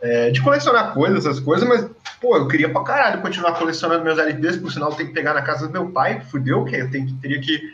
é, 0.02 0.30
de 0.32 0.42
colecionar 0.42 0.94
coisas, 0.94 1.26
essas 1.26 1.40
coisas, 1.40 1.68
mas, 1.68 1.90
pô, 2.22 2.38
eu 2.38 2.48
queria 2.48 2.70
pra 2.70 2.84
caralho 2.84 3.22
continuar 3.22 3.58
colecionando 3.58 4.04
meus 4.04 4.20
LPs, 4.20 4.58
por 4.58 4.72
sinal, 4.72 4.92
eu 4.92 4.96
tenho 4.96 5.10
que 5.10 5.16
pegar 5.16 5.34
na 5.34 5.42
casa 5.42 5.68
do 5.68 5.74
meu 5.74 5.90
pai, 5.90 6.22
fudeu, 6.22 6.64
que 6.66 6.76
eu 6.76 6.92
tenho 6.92 7.12
teria 7.16 7.42
que 7.42 7.74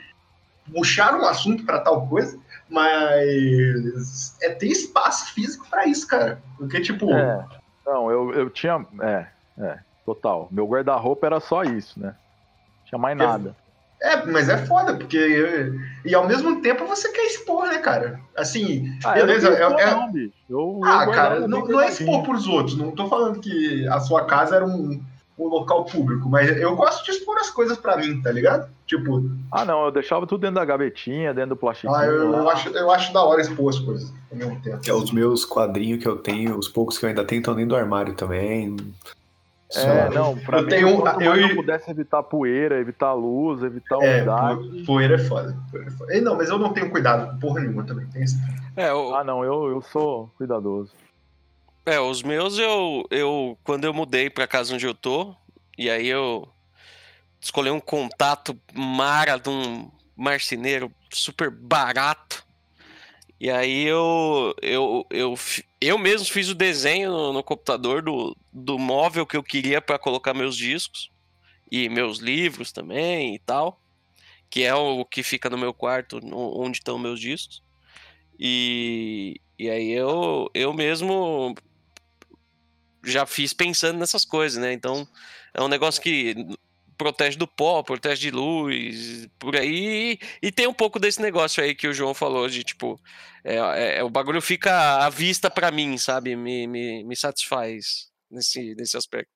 puxar 0.74 1.16
um 1.16 1.26
assunto 1.26 1.66
pra 1.66 1.80
tal 1.80 2.08
coisa, 2.08 2.38
mas 2.70 4.38
é 4.41 4.49
ter 4.51 4.67
espaço 4.67 5.34
físico 5.34 5.67
pra 5.70 5.86
isso, 5.86 6.07
cara. 6.07 6.41
Porque, 6.57 6.80
tipo, 6.82 7.11
É, 7.11 7.45
não, 7.86 8.09
eu, 8.11 8.34
eu 8.34 8.49
tinha. 8.49 8.86
É, 9.01 9.26
é, 9.59 9.80
total. 10.05 10.47
Meu 10.51 10.67
guarda-roupa 10.67 11.26
era 11.26 11.39
só 11.39 11.63
isso, 11.63 11.99
né? 11.99 12.09
Não 12.09 12.86
tinha 12.86 12.99
mais 12.99 13.17
Quer- 13.17 13.28
nada. 13.28 13.55
É, 14.01 14.26
mas 14.26 14.47
é 14.47 14.57
foda, 14.65 14.95
porque. 14.95 15.74
E 16.05 16.15
ao 16.15 16.26
mesmo 16.26 16.61
tempo 16.61 16.86
você 16.86 17.11
quer 17.11 17.26
expor, 17.26 17.67
né, 17.67 17.80
cara? 17.80 18.17
Assim, 18.38 18.86
Ah, 19.03 19.20
eu 19.20 19.28
não 19.28 19.34
beleza. 19.34 19.49
é- 19.49 19.61
é- 19.61 19.91
não, 19.91 20.11
bicho. 20.11 20.34
Eu- 20.49 20.80
Ah, 20.86 21.05
cara, 21.11 21.39
não, 21.41 21.67
não 21.67 21.82
é 21.82 21.89
expor 21.89 22.24
pros 22.24 22.47
outros. 22.47 22.78
Não 22.78 22.91
tô 22.91 23.09
falando 23.09 23.41
que 23.41 23.86
a 23.89 23.99
sua 23.99 24.26
casa 24.26 24.55
era 24.55 24.65
um, 24.65 25.03
um 25.40 25.48
local 25.48 25.86
público, 25.86 26.28
mas 26.30 26.50
eu 26.58 26.76
gosto 26.76 27.04
de 27.06 27.12
expor 27.12 27.38
as 27.38 27.50
coisas 27.50 27.78
pra 27.78 27.96
mim, 27.98 28.22
tá 28.22 28.32
ligado? 28.32 28.70
Tipo, 28.86 29.24
Ah, 29.52 29.64
não, 29.64 29.86
eu 29.86 29.92
deixava 29.92 30.28
tudo 30.28 30.42
dentro 30.42 30.56
da 30.56 30.66
gavetinha, 30.66 31.34
dentro 31.34 31.52
do 31.52 31.56
plastiquinho. 31.56 31.96
ah, 31.96 32.06
eu, 32.06 32.34
eu 32.34 32.50
acho, 32.50 32.70
eu 32.70 32.92
acho 32.92 33.14
da 33.14 33.24
hora 33.24 33.42
expor 33.42 33.70
as 33.70 33.80
coisas 33.80 34.14
ao 34.32 34.38
mesmo 34.38 34.60
tempo. 34.62 34.80
Que 34.80 34.90
é 34.90 34.94
os 34.94 35.12
meus 35.12 35.46
quadrinhos 35.46 36.02
que 36.04 36.08
eu 36.08 36.18
tenho, 36.18 36.58
os 36.58 36.68
poucos 36.68 36.98
que 36.98 37.06
eu 37.06 37.10
ainda 37.10 37.24
tenho 37.24 37.40
estão 37.40 37.56
dentro 37.56 37.70
do 37.70 37.76
armário 37.76 38.14
também. 38.16 38.76
É, 39.76 40.10
não, 40.10 40.36
pra 40.36 40.58
Eu 40.58 40.64
mim, 40.64 40.70
tenho- 40.70 41.00
quanto 41.00 41.22
eu- 41.22 41.36
eu 41.36 41.56
pudesse 41.56 41.92
evitar 41.92 42.24
poeira, 42.24 42.80
evitar 42.80 43.14
luz, 43.14 43.62
evitar 43.62 43.98
É, 44.02 44.18
umidade. 44.18 44.56
po- 44.80 44.86
poeira 44.88 45.14
é 45.14 45.20
foda. 45.20 45.56
Poeira 45.72 45.90
é 45.90 45.92
foda. 45.94 46.18
E 46.18 46.22
Não, 46.22 46.36
mas 46.36 46.50
eu 46.50 46.58
não 46.58 46.74
tenho 46.74 46.90
cuidado 46.90 47.32
com 47.32 47.40
porra 47.40 47.60
nenhuma 47.62 47.84
também. 47.84 48.08
Tem 48.08 48.24
esse... 48.24 48.36
É, 48.76 48.92
o, 48.92 49.14
Ah, 49.14 49.24
não, 49.24 49.44
eu, 49.44 49.70
eu 49.70 49.82
sou 49.84 50.32
cuidadoso. 50.40 50.92
É, 51.90 52.00
os 52.00 52.22
meus 52.22 52.60
eu, 52.60 53.04
eu 53.10 53.58
quando 53.64 53.84
eu 53.84 53.92
mudei 53.92 54.30
pra 54.30 54.46
casa 54.46 54.76
onde 54.76 54.86
eu 54.86 54.94
tô, 54.94 55.36
e 55.76 55.90
aí 55.90 56.06
eu 56.06 56.48
escolhi 57.42 57.72
um 57.72 57.80
contato 57.80 58.56
mara 58.76 59.38
de 59.38 59.50
um 59.50 59.90
marceneiro 60.16 60.94
super 61.12 61.50
barato. 61.50 62.46
E 63.40 63.50
aí 63.50 63.86
eu 63.86 64.54
eu, 64.62 65.04
eu, 65.10 65.34
eu 65.82 65.98
mesmo 65.98 66.28
fiz 66.28 66.50
o 66.50 66.54
desenho 66.54 67.10
no, 67.10 67.34
no 67.34 67.44
computador 67.44 68.04
do, 68.04 68.38
do 68.54 68.78
móvel 68.78 69.26
que 69.26 69.36
eu 69.36 69.42
queria 69.42 69.82
para 69.82 69.98
colocar 69.98 70.36
meus 70.36 70.56
discos 70.56 71.10
e 71.72 71.90
meus 71.90 72.20
livros 72.20 72.72
também 72.72 73.34
e 73.34 73.40
tal, 73.40 73.82
que 74.48 74.64
é 74.64 74.76
o 74.76 75.04
que 75.06 75.24
fica 75.24 75.50
no 75.50 75.58
meu 75.58 75.74
quarto, 75.74 76.20
onde 76.32 76.78
estão 76.78 77.00
meus 77.00 77.20
discos. 77.20 77.64
E, 78.40 79.42
e 79.58 79.72
aí 79.72 79.92
eu, 79.92 80.52
eu 80.54 80.72
mesmo 80.72 81.56
já 83.04 83.26
fiz 83.26 83.54
pensando 83.54 84.00
nessas 84.00 84.26
coisas, 84.26 84.62
né? 84.62 84.74
Então 84.74 85.08
é 85.54 85.62
um 85.62 85.68
negócio 85.68 86.02
que 86.02 86.36
protege 87.00 87.38
do 87.38 87.47
pó, 87.47 87.82
protege 87.82 88.22
de 88.24 88.32
luz, 88.32 89.28
por 89.39 89.56
aí. 89.56 90.20
E 90.41 90.52
tem 90.52 90.68
um 90.68 90.74
pouco 90.74 91.00
desse 91.00 91.22
negócio 91.22 91.64
aí 91.64 91.74
que 91.74 91.88
o 91.88 91.93
João 91.93 92.14
falou, 92.14 92.47
de 92.50 92.62
tipo, 92.62 93.00
é, 93.43 93.56
é- 93.56 94.00
é- 94.00 94.04
o 94.04 94.10
bagulho 94.10 94.41
fica 94.41 95.06
à 95.06 95.10
vista 95.10 95.50
pra 95.50 95.72
mim, 95.72 95.97
sabe? 95.97 96.36
Me, 96.36 96.68
me, 96.68 97.04
me 97.06 97.16
satisfaz 97.16 98.10
nesse, 98.30 98.76
nesse 98.76 98.97
aspecto. 98.97 99.32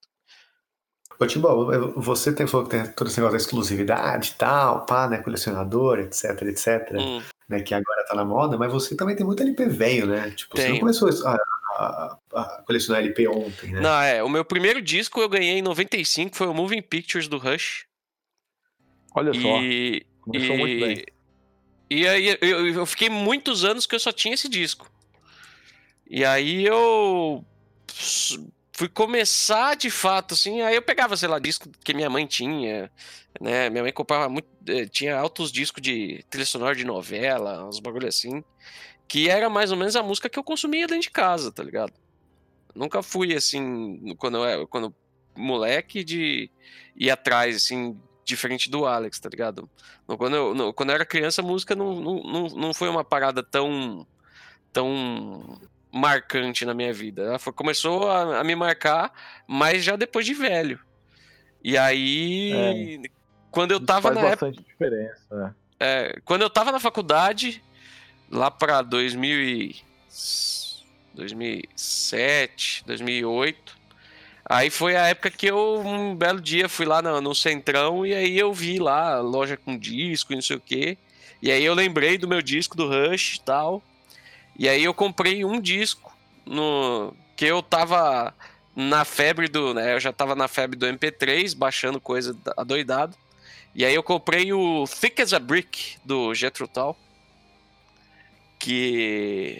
Ô, 1.18 1.26
Timbó, 1.26 1.55
você 1.95 2.34
tem, 2.34 2.45
falou 2.45 2.68
que 2.68 2.76
tem 2.76 2.86
todo 2.91 3.07
esse 3.07 3.18
negócio 3.18 3.38
da 3.38 3.41
exclusividade 3.41 4.32
e 4.32 4.38
tal, 4.38 4.86
pá, 4.86 5.07
né? 5.07 5.20
Colecionador, 5.20 5.99
etc, 5.99 6.41
etc, 6.41 6.91
Hum, 6.95 7.22
né? 7.47 7.61
Que 7.61 7.74
agora 7.74 8.05
tá 8.05 8.16
na 8.16 8.26
moda, 8.26 8.57
mas 8.57 8.74
você 8.74 8.95
também 8.95 9.16
tem 9.16 9.26
muito 9.26 9.41
LP 9.41 9.68
velho, 9.68 10.07
né? 10.07 10.32
Tipo, 10.32 10.57
você 10.57 10.70
não 10.70 10.80
começou 10.80 11.07
a, 11.26 11.38
a- 11.74 12.17
a 12.34 12.63
colecionar 12.65 13.01
LP 13.01 13.28
ontem, 13.28 13.71
né? 13.71 13.80
Não, 13.82 14.01
é, 14.01 14.24
o 14.24 14.30
meu 14.30 14.43
primeiro 14.45 14.82
disco 14.82 15.19
eu 15.19 15.30
ganhei 15.30 15.57
em 15.57 15.61
95, 15.61 16.36
foi 16.36 16.47
o 16.47 16.53
Moving 16.53 16.82
Pictures 16.82 17.28
do 17.28 17.38
Rush. 17.38 17.86
Olha 19.15 19.34
só, 19.34 19.59
E, 19.61 20.05
começou 20.21 20.57
muito 20.57 20.80
bem. 20.80 21.03
E 21.89 22.07
aí 22.07 22.38
eu, 22.41 22.67
eu 22.67 22.86
fiquei 22.86 23.09
muitos 23.09 23.63
anos 23.63 23.86
que 23.86 23.93
eu 23.95 23.99
só 23.99 24.11
tinha 24.11 24.34
esse 24.34 24.49
disco. 24.49 24.89
E 26.09 26.24
aí 26.26 26.65
eu 26.65 27.45
fui 28.76 28.89
começar 28.89 29.76
de 29.76 29.89
fato, 29.89 30.34
assim, 30.34 30.61
aí 30.61 30.76
eu 30.76 30.82
pegava, 30.82 31.15
sei 31.15 31.28
lá, 31.30 31.38
disco 31.39 31.69
que 31.84 31.93
minha 31.93 32.09
mãe 32.09 32.26
tinha, 32.26 32.91
né? 33.39 33.69
Minha 33.69 33.84
mãe 33.84 33.93
comprava 33.93 34.28
muito, 34.28 34.47
eh, 34.67 34.86
tinha 34.88 35.15
altos 35.15 35.51
discos 35.51 35.82
de 35.82 36.24
trilha 36.30 36.45
sonora 36.45 36.76
de 36.76 36.84
novela, 36.84 37.63
uns 37.67 37.80
bagulho 37.80 38.07
assim, 38.07 38.43
que 39.14 39.30
era 39.30 39.47
mais 39.47 39.72
ou 39.72 39.78
menos 39.78 39.95
a 39.95 40.01
música 40.01 40.28
que 40.28 40.39
eu 40.39 40.43
consumia 40.43 40.88
dentro 40.88 41.03
de 41.03 41.11
casa, 41.11 41.51
tá 41.51 41.61
ligado? 41.61 41.93
Nunca 42.74 43.03
fui 43.03 43.36
assim, 43.36 44.16
quando 44.18 44.38
eu 44.38 44.43
era 44.43 44.66
quando 44.66 44.91
moleque, 45.38 46.03
de 46.03 46.49
ir 46.95 47.11
atrás, 47.11 47.55
assim, 47.55 47.95
diferente 48.26 48.72
do 48.72 48.88
Alex, 48.88 49.20
tá 49.20 49.30
ligado? 49.30 49.70
Quando 50.18 50.36
eu, 50.36 50.74
quando 50.74 50.89
eu 50.89 50.95
era 50.95 51.05
criança, 51.05 51.41
a 51.41 51.45
música 51.45 51.76
não, 51.76 52.01
não, 52.01 52.47
não, 52.47 52.74
foi 52.74 52.89
uma 52.89 53.03
parada 53.03 53.43
tão, 53.43 54.03
tão 54.72 55.61
marcante 55.93 56.66
na 56.66 56.74
minha 56.74 56.91
vida. 56.91 57.22
Ela 57.22 57.38
foi- 57.38 57.53
começou 57.53 58.09
a, 58.09 58.39
a 58.39 58.43
me 58.43 58.55
marcar, 58.55 59.14
mas 59.47 59.84
já 59.84 59.95
depois 59.95 60.26
de 60.26 60.34
velho. 60.34 60.80
E 61.64 61.78
aí, 61.78 62.99
quando 63.51 63.74
eu 63.74 63.80
tava 63.80 64.11
faz 64.11 64.16
na 64.16 64.22
época. 64.22 64.47
bastante 64.47 64.68
diferença, 64.68 65.36
né? 65.36 65.55
É, 65.80 66.20
quando 66.26 66.41
eu 66.41 66.49
tava 66.49 66.72
na 66.72 66.80
faculdade, 66.80 67.64
lá 68.34 68.49
pra 68.51 68.81
2000 68.81 69.41
e... 69.43 69.75
2007, 71.13 72.84
2008, 72.88 73.77
aí 74.43 74.71
foi 74.71 74.95
a 74.95 75.07
época 75.09 75.29
que 75.29 75.45
eu, 75.45 75.79
um 75.79 76.15
belo 76.15 76.41
dia, 76.41 76.67
fui 76.67 76.88
lá 76.88 77.03
no, 77.03 77.21
no 77.21 77.36
Centrão 77.36 78.03
e 78.03 78.15
aí 78.15 78.38
eu 78.38 78.51
vi 78.51 78.79
lá 78.79 79.19
loja 79.19 79.55
com 79.55 79.77
disco 79.77 80.34
e 80.34 80.36
não 80.36 80.41
sei 80.41 80.55
o 80.55 80.59
quê. 80.59 80.97
E 81.39 81.51
aí 81.51 81.63
eu 81.63 81.75
lembrei 81.75 82.17
do 82.17 82.27
meu 82.27 82.41
disco 82.41 82.75
do 82.75 82.88
Rush 82.88 83.36
e 83.36 83.41
tal. 83.41 83.84
E 84.57 84.67
aí 84.67 84.84
eu 84.84 84.93
comprei 84.93 85.45
um 85.45 85.61
disco 85.61 86.11
no 86.45 87.13
que 87.36 87.45
eu 87.45 87.61
tava 87.61 88.34
na 88.75 89.05
febre 89.05 89.47
do, 89.47 89.71
né, 89.71 89.93
eu 89.93 89.99
já 89.99 90.11
tava 90.11 90.34
na 90.34 90.47
febre 90.47 90.75
do 90.75 90.88
MP3, 90.88 91.55
baixando 91.55 92.01
coisa 92.01 92.36
adoidado. 92.57 93.15
E 93.75 93.86
aí 93.86 93.93
eu 93.93 94.01
comprei 94.01 94.51
o 94.51 94.86
Thick 94.88 95.21
as 95.21 95.34
a 95.34 95.39
Brick 95.39 95.97
do 96.03 96.34
Jethro 96.34 96.67
Tull, 96.67 96.97
que 98.64 99.59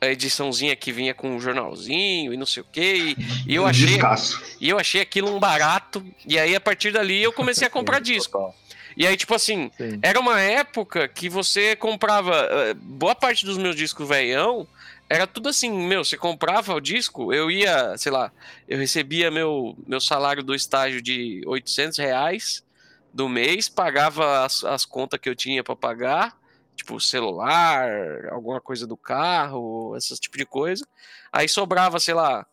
a 0.00 0.06
ediçãozinha 0.06 0.74
que 0.74 0.90
vinha 0.90 1.12
com 1.14 1.36
um 1.36 1.40
jornalzinho 1.40 2.32
e 2.32 2.36
não 2.38 2.46
sei 2.46 2.62
o 2.62 2.66
que. 2.72 3.14
E 3.46 3.54
eu 3.54 3.66
achei, 3.66 3.86
Descasso. 3.86 4.42
e 4.58 4.68
eu 4.70 4.78
achei 4.78 5.02
aquilo 5.02 5.34
um 5.34 5.38
barato. 5.38 6.04
E 6.26 6.38
aí 6.38 6.56
a 6.56 6.60
partir 6.60 6.90
dali 6.90 7.22
eu 7.22 7.32
comecei 7.32 7.66
a 7.66 7.70
comprar 7.70 7.98
Sim, 7.98 8.14
disco. 8.14 8.32
total. 8.32 8.54
E 8.96 9.06
aí 9.06 9.14
tipo 9.16 9.34
assim, 9.34 9.70
Sim. 9.76 9.98
era 10.02 10.18
uma 10.18 10.40
época 10.40 11.06
que 11.06 11.28
você 11.28 11.76
comprava 11.76 12.34
eh, 12.50 12.74
boa 12.74 13.14
parte 13.14 13.44
dos 13.44 13.58
meus 13.58 13.76
discos 13.76 14.08
veião. 14.08 14.66
Era 15.06 15.26
tudo 15.26 15.50
assim, 15.50 15.70
meu, 15.70 16.02
você 16.02 16.16
comprava 16.16 16.74
o 16.74 16.80
disco, 16.80 17.30
eu 17.30 17.50
ia, 17.50 17.94
sei 17.98 18.10
lá, 18.10 18.32
eu 18.66 18.78
recebia 18.78 19.30
meu, 19.30 19.76
meu 19.86 20.00
salário 20.00 20.42
do 20.42 20.54
estágio 20.54 21.02
de 21.02 21.42
800 21.46 21.98
reais 21.98 22.64
do 23.12 23.28
mês, 23.28 23.68
pagava 23.68 24.44
as, 24.46 24.64
as 24.64 24.86
contas 24.86 25.20
que 25.20 25.28
eu 25.28 25.34
tinha 25.36 25.62
para 25.62 25.76
pagar, 25.76 26.34
tipo 26.74 27.00
celular, 27.00 27.88
alguma 28.30 28.60
coisa 28.60 28.86
do 28.86 28.96
carro, 28.96 29.96
esse 29.96 30.14
tipo 30.16 30.36
de 30.36 30.46
coisa. 30.46 30.86
Aí 31.32 31.48
sobrava, 31.48 31.98
sei 32.00 32.14
lá, 32.14 32.46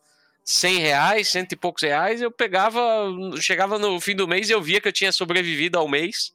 100 0.44 0.78
reais, 0.78 1.28
cento 1.28 1.52
e 1.52 1.56
poucos 1.56 1.82
reais, 1.82 2.20
eu 2.20 2.30
pegava, 2.30 2.80
chegava 3.40 3.78
no 3.78 4.00
fim 4.00 4.14
do 4.16 4.26
mês 4.26 4.48
e 4.48 4.52
eu 4.52 4.60
via 4.60 4.80
que 4.80 4.88
eu 4.88 4.92
tinha 4.92 5.12
sobrevivido 5.12 5.78
ao 5.78 5.88
mês 5.88 6.34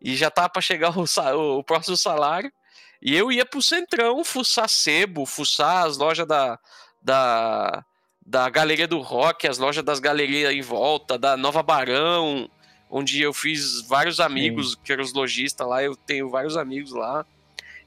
e 0.00 0.16
já 0.16 0.30
tava 0.30 0.48
para 0.48 0.62
chegar 0.62 0.92
o, 0.96 1.58
o 1.58 1.64
próximo 1.64 1.96
salário. 1.96 2.52
E 3.00 3.14
eu 3.16 3.30
ia 3.30 3.46
pro 3.46 3.62
Centrão 3.62 4.24
fuçar 4.24 4.68
sebo, 4.68 5.24
fuçar 5.24 5.86
as 5.86 5.96
lojas 5.96 6.26
da, 6.26 6.58
da, 7.00 7.84
da 8.26 8.50
Galeria 8.50 8.88
do 8.88 9.00
Rock, 9.00 9.46
as 9.46 9.58
lojas 9.58 9.84
das 9.84 10.00
galerias 10.00 10.52
em 10.52 10.60
volta, 10.60 11.16
da 11.16 11.36
Nova 11.36 11.62
Barão, 11.62 12.50
onde 12.90 13.20
eu 13.20 13.32
fiz 13.32 13.82
vários 13.82 14.20
amigos, 14.20 14.74
que 14.74 14.92
eram 14.92 15.02
os 15.02 15.12
lojistas 15.12 15.66
lá, 15.66 15.82
eu 15.82 15.94
tenho 15.94 16.30
vários 16.30 16.56
amigos 16.56 16.92
lá. 16.92 17.24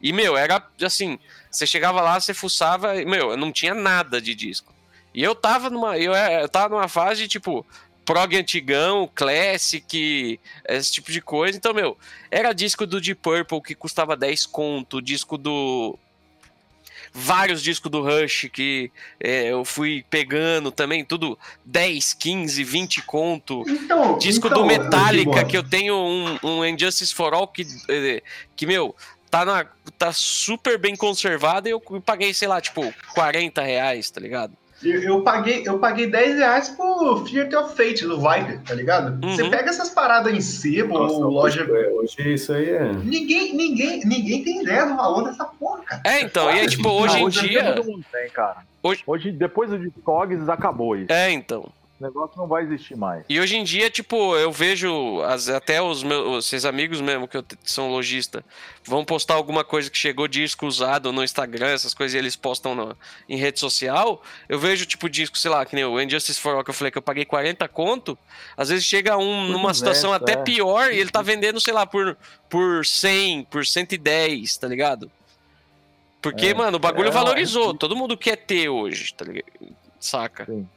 E, 0.01 0.11
meu, 0.11 0.35
era 0.35 0.63
assim, 0.83 1.19
você 1.49 1.65
chegava 1.65 2.01
lá, 2.01 2.19
você 2.19 2.33
fuçava, 2.33 2.95
e, 2.99 3.05
meu, 3.05 3.31
eu 3.31 3.37
não 3.37 3.51
tinha 3.51 3.73
nada 3.73 4.21
de 4.21 4.33
disco. 4.33 4.73
E 5.13 5.21
eu 5.21 5.35
tava 5.35 5.69
numa, 5.69 5.97
eu, 5.97 6.13
eu 6.13 6.49
tava 6.49 6.75
numa 6.75 6.87
fase, 6.87 7.27
tipo, 7.27 7.65
prog 8.05 8.35
antigão, 8.35 9.09
classic, 9.13 10.39
esse 10.67 10.91
tipo 10.91 11.11
de 11.11 11.21
coisa. 11.21 11.57
Então, 11.57 11.73
meu, 11.73 11.97
era 12.29 12.53
disco 12.53 12.85
do 12.85 12.99
Deep 12.99 13.21
Purple 13.21 13.61
que 13.61 13.75
custava 13.75 14.15
10 14.15 14.45
conto, 14.45 15.01
disco 15.01 15.37
do. 15.37 15.97
Vários 17.13 17.61
discos 17.61 17.91
do 17.91 18.01
Rush 18.01 18.49
que 18.51 18.91
é, 19.19 19.51
eu 19.51 19.65
fui 19.65 20.05
pegando 20.09 20.71
também, 20.71 21.03
tudo 21.03 21.37
10, 21.65 22.13
15, 22.13 22.63
20 22.63 23.01
conto. 23.03 23.63
Então, 23.67 24.17
Disco 24.17 24.47
então, 24.47 24.61
do 24.61 24.65
Metallica, 24.65 25.31
Gibor, 25.31 25.47
que 25.47 25.57
eu 25.57 25.63
tenho 25.63 25.95
um, 25.95 26.39
um 26.41 26.65
Injustice 26.65 27.13
for 27.13 27.33
All 27.33 27.47
que, 27.47 27.65
eh, 27.89 28.23
que 28.55 28.65
meu, 28.65 28.95
tá, 29.29 29.45
na, 29.45 29.65
tá 29.97 30.11
super 30.13 30.77
bem 30.77 30.95
conservado 30.95 31.67
e 31.67 31.71
eu 31.71 31.81
paguei, 32.05 32.33
sei 32.33 32.47
lá, 32.47 32.59
tipo, 32.59 32.93
40 33.13 33.61
reais, 33.61 34.09
tá 34.09 34.19
ligado? 34.19 34.53
Eu, 34.83 35.01
eu 35.03 35.21
paguei, 35.21 35.63
eu 35.65 35.77
paguei 35.79 36.07
10 36.07 36.37
reais 36.37 36.69
por 36.69 37.27
Fear 37.27 37.47
of 37.63 37.75
Fate 37.75 38.03
do 38.05 38.17
Viper, 38.19 38.61
tá 38.63 38.73
ligado? 38.73 39.23
Uhum. 39.23 39.35
Você 39.35 39.49
pega 39.49 39.69
essas 39.69 39.89
paradas 39.89 40.33
em 40.33 40.41
sebo 40.41 40.97
Nossa, 40.99 41.13
ou 41.15 41.29
loja. 41.31 41.63
hoje, 41.63 41.87
hoje 42.17 42.33
isso 42.33 42.53
aí 42.53 42.69
é. 42.69 42.91
Ninguém, 42.93 43.55
ninguém, 43.55 43.99
ninguém 44.05 44.43
tem 44.43 44.61
ideia 44.61 44.85
do 44.85 44.95
valor 44.95 45.23
dessa 45.25 45.45
porra, 45.45 45.81
cara. 45.83 46.01
É, 46.05 46.21
então, 46.21 46.49
e 46.49 46.59
aí, 46.59 46.67
tipo, 46.67 46.89
hoje 46.89 47.17
em 47.19 47.25
hoje 47.25 47.47
dia. 47.49 47.75
Hoje- 48.83 49.03
Hoje, 49.05 49.31
depois 49.31 49.69
do 49.69 49.77
Discogs, 49.77 50.49
acabou 50.49 50.95
isso. 50.95 51.11
É, 51.11 51.31
então. 51.31 51.69
Esse 52.01 52.07
negócio 52.07 52.35
não 52.35 52.47
vai 52.47 52.63
existir 52.63 52.97
mais. 52.97 53.23
E 53.29 53.39
hoje 53.39 53.55
em 53.55 53.63
dia, 53.63 53.87
tipo, 53.87 54.35
eu 54.35 54.51
vejo 54.51 55.21
as, 55.21 55.47
até 55.47 55.79
os 55.79 56.01
meus 56.01 56.47
esses 56.47 56.65
amigos 56.65 56.99
mesmo 56.99 57.27
que 57.27 57.37
eu, 57.37 57.45
são 57.63 57.91
lojista 57.91 58.43
vão 58.83 59.05
postar 59.05 59.35
alguma 59.35 59.63
coisa 59.63 59.87
que 59.87 59.97
chegou 59.97 60.27
disco 60.27 60.65
usado 60.65 61.13
no 61.13 61.23
Instagram, 61.23 61.67
essas 61.67 61.93
coisas 61.93 62.15
e 62.15 62.17
eles 62.17 62.35
postam 62.35 62.73
no, 62.73 62.97
em 63.29 63.37
rede 63.37 63.59
social. 63.59 64.23
Eu 64.49 64.57
vejo, 64.57 64.87
tipo, 64.87 65.07
disco, 65.07 65.37
sei 65.37 65.51
lá, 65.51 65.63
que 65.63 65.75
nem 65.75 65.85
o 65.85 66.01
Injustice 66.01 66.39
for 66.39 66.55
All 66.55 66.63
que 66.63 66.71
eu 66.71 66.73
falei 66.73 66.89
que 66.89 66.97
eu 66.97 67.03
paguei 67.03 67.23
40 67.23 67.67
conto. 67.67 68.17
Às 68.57 68.69
vezes 68.69 68.83
chega 68.83 69.15
um 69.15 69.47
numa 69.47 69.71
situação 69.71 70.11
até 70.11 70.33
é. 70.33 70.37
pior 70.37 70.91
e 70.91 70.97
ele 70.97 71.11
tá 71.11 71.21
vendendo, 71.21 71.59
sei 71.61 71.73
lá, 71.73 71.85
por, 71.85 72.17
por 72.49 72.83
100, 72.83 73.43
por 73.43 73.63
110, 73.63 74.57
tá 74.57 74.67
ligado? 74.67 75.11
Porque, 76.19 76.47
é, 76.47 76.53
mano, 76.55 76.77
o 76.77 76.79
bagulho 76.79 77.09
é, 77.09 77.11
valorizou. 77.11 77.75
Todo 77.75 77.95
mundo 77.95 78.17
quer 78.17 78.37
ter 78.37 78.69
hoje, 78.69 79.13
tá 79.13 79.23
ligado? 79.23 79.45
Saca? 79.99 80.45
Sim. 80.45 80.67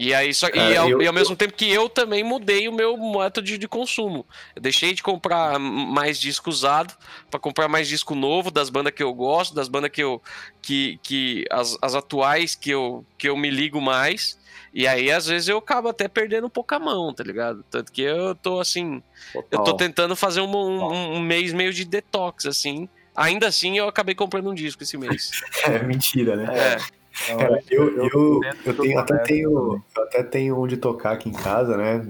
E 0.00 0.14
aí 0.14 0.32
só, 0.32 0.50
Cara, 0.50 0.72
e, 0.72 0.76
ao, 0.78 0.88
eu, 0.88 1.02
e 1.02 1.06
ao 1.06 1.12
mesmo 1.12 1.34
eu... 1.34 1.36
tempo 1.36 1.52
que 1.52 1.70
eu 1.70 1.86
também 1.86 2.24
mudei 2.24 2.66
o 2.66 2.72
meu 2.72 2.96
método 2.96 3.46
de, 3.46 3.58
de 3.58 3.68
consumo. 3.68 4.24
Eu 4.56 4.62
deixei 4.62 4.94
de 4.94 5.02
comprar 5.02 5.58
mais 5.58 6.18
disco 6.18 6.48
usado 6.48 6.94
para 7.30 7.38
comprar 7.38 7.68
mais 7.68 7.86
disco 7.86 8.14
novo 8.14 8.50
das 8.50 8.70
bandas 8.70 8.94
que 8.94 9.02
eu 9.02 9.12
gosto, 9.12 9.54
das 9.54 9.68
bandas 9.68 9.90
que 9.90 10.02
eu 10.02 10.22
que, 10.62 10.98
que 11.02 11.44
as, 11.50 11.76
as 11.82 11.94
atuais 11.94 12.54
que 12.54 12.70
eu 12.70 13.04
que 13.18 13.28
eu 13.28 13.36
me 13.36 13.50
ligo 13.50 13.78
mais. 13.78 14.40
E 14.72 14.88
aí, 14.88 15.10
às 15.10 15.26
vezes, 15.26 15.48
eu 15.48 15.58
acabo 15.58 15.90
até 15.90 16.08
perdendo 16.08 16.46
um 16.46 16.50
pouco 16.50 16.74
a 16.74 16.78
mão, 16.78 17.12
tá 17.12 17.22
ligado? 17.22 17.62
Tanto 17.70 17.92
que 17.92 18.00
eu 18.00 18.34
tô 18.34 18.58
assim. 18.58 19.02
Total. 19.34 19.60
Eu 19.60 19.64
tô 19.64 19.74
tentando 19.74 20.16
fazer 20.16 20.40
um, 20.40 20.56
um, 20.56 21.16
um, 21.16 21.20
mês 21.20 21.52
meio 21.52 21.74
de 21.74 21.84
detox, 21.84 22.46
assim. 22.46 22.88
Ainda 23.14 23.48
assim, 23.48 23.76
eu 23.76 23.86
acabei 23.86 24.14
comprando 24.14 24.48
um 24.48 24.54
disco 24.54 24.82
esse 24.82 24.96
mês. 24.96 25.42
é 25.64 25.82
mentira, 25.82 26.36
né? 26.36 26.56
É. 26.56 26.99
Cara, 27.26 27.62
eu, 27.70 27.96
eu, 27.96 28.08
eu, 28.08 28.40
eu 28.64 28.74
tenho, 28.74 28.98
até 28.98 29.18
tenho, 29.18 29.84
até 29.96 30.22
tenho 30.22 30.58
onde 30.58 30.76
tocar 30.76 31.12
aqui 31.12 31.28
em 31.28 31.32
casa, 31.32 31.76
né? 31.76 32.02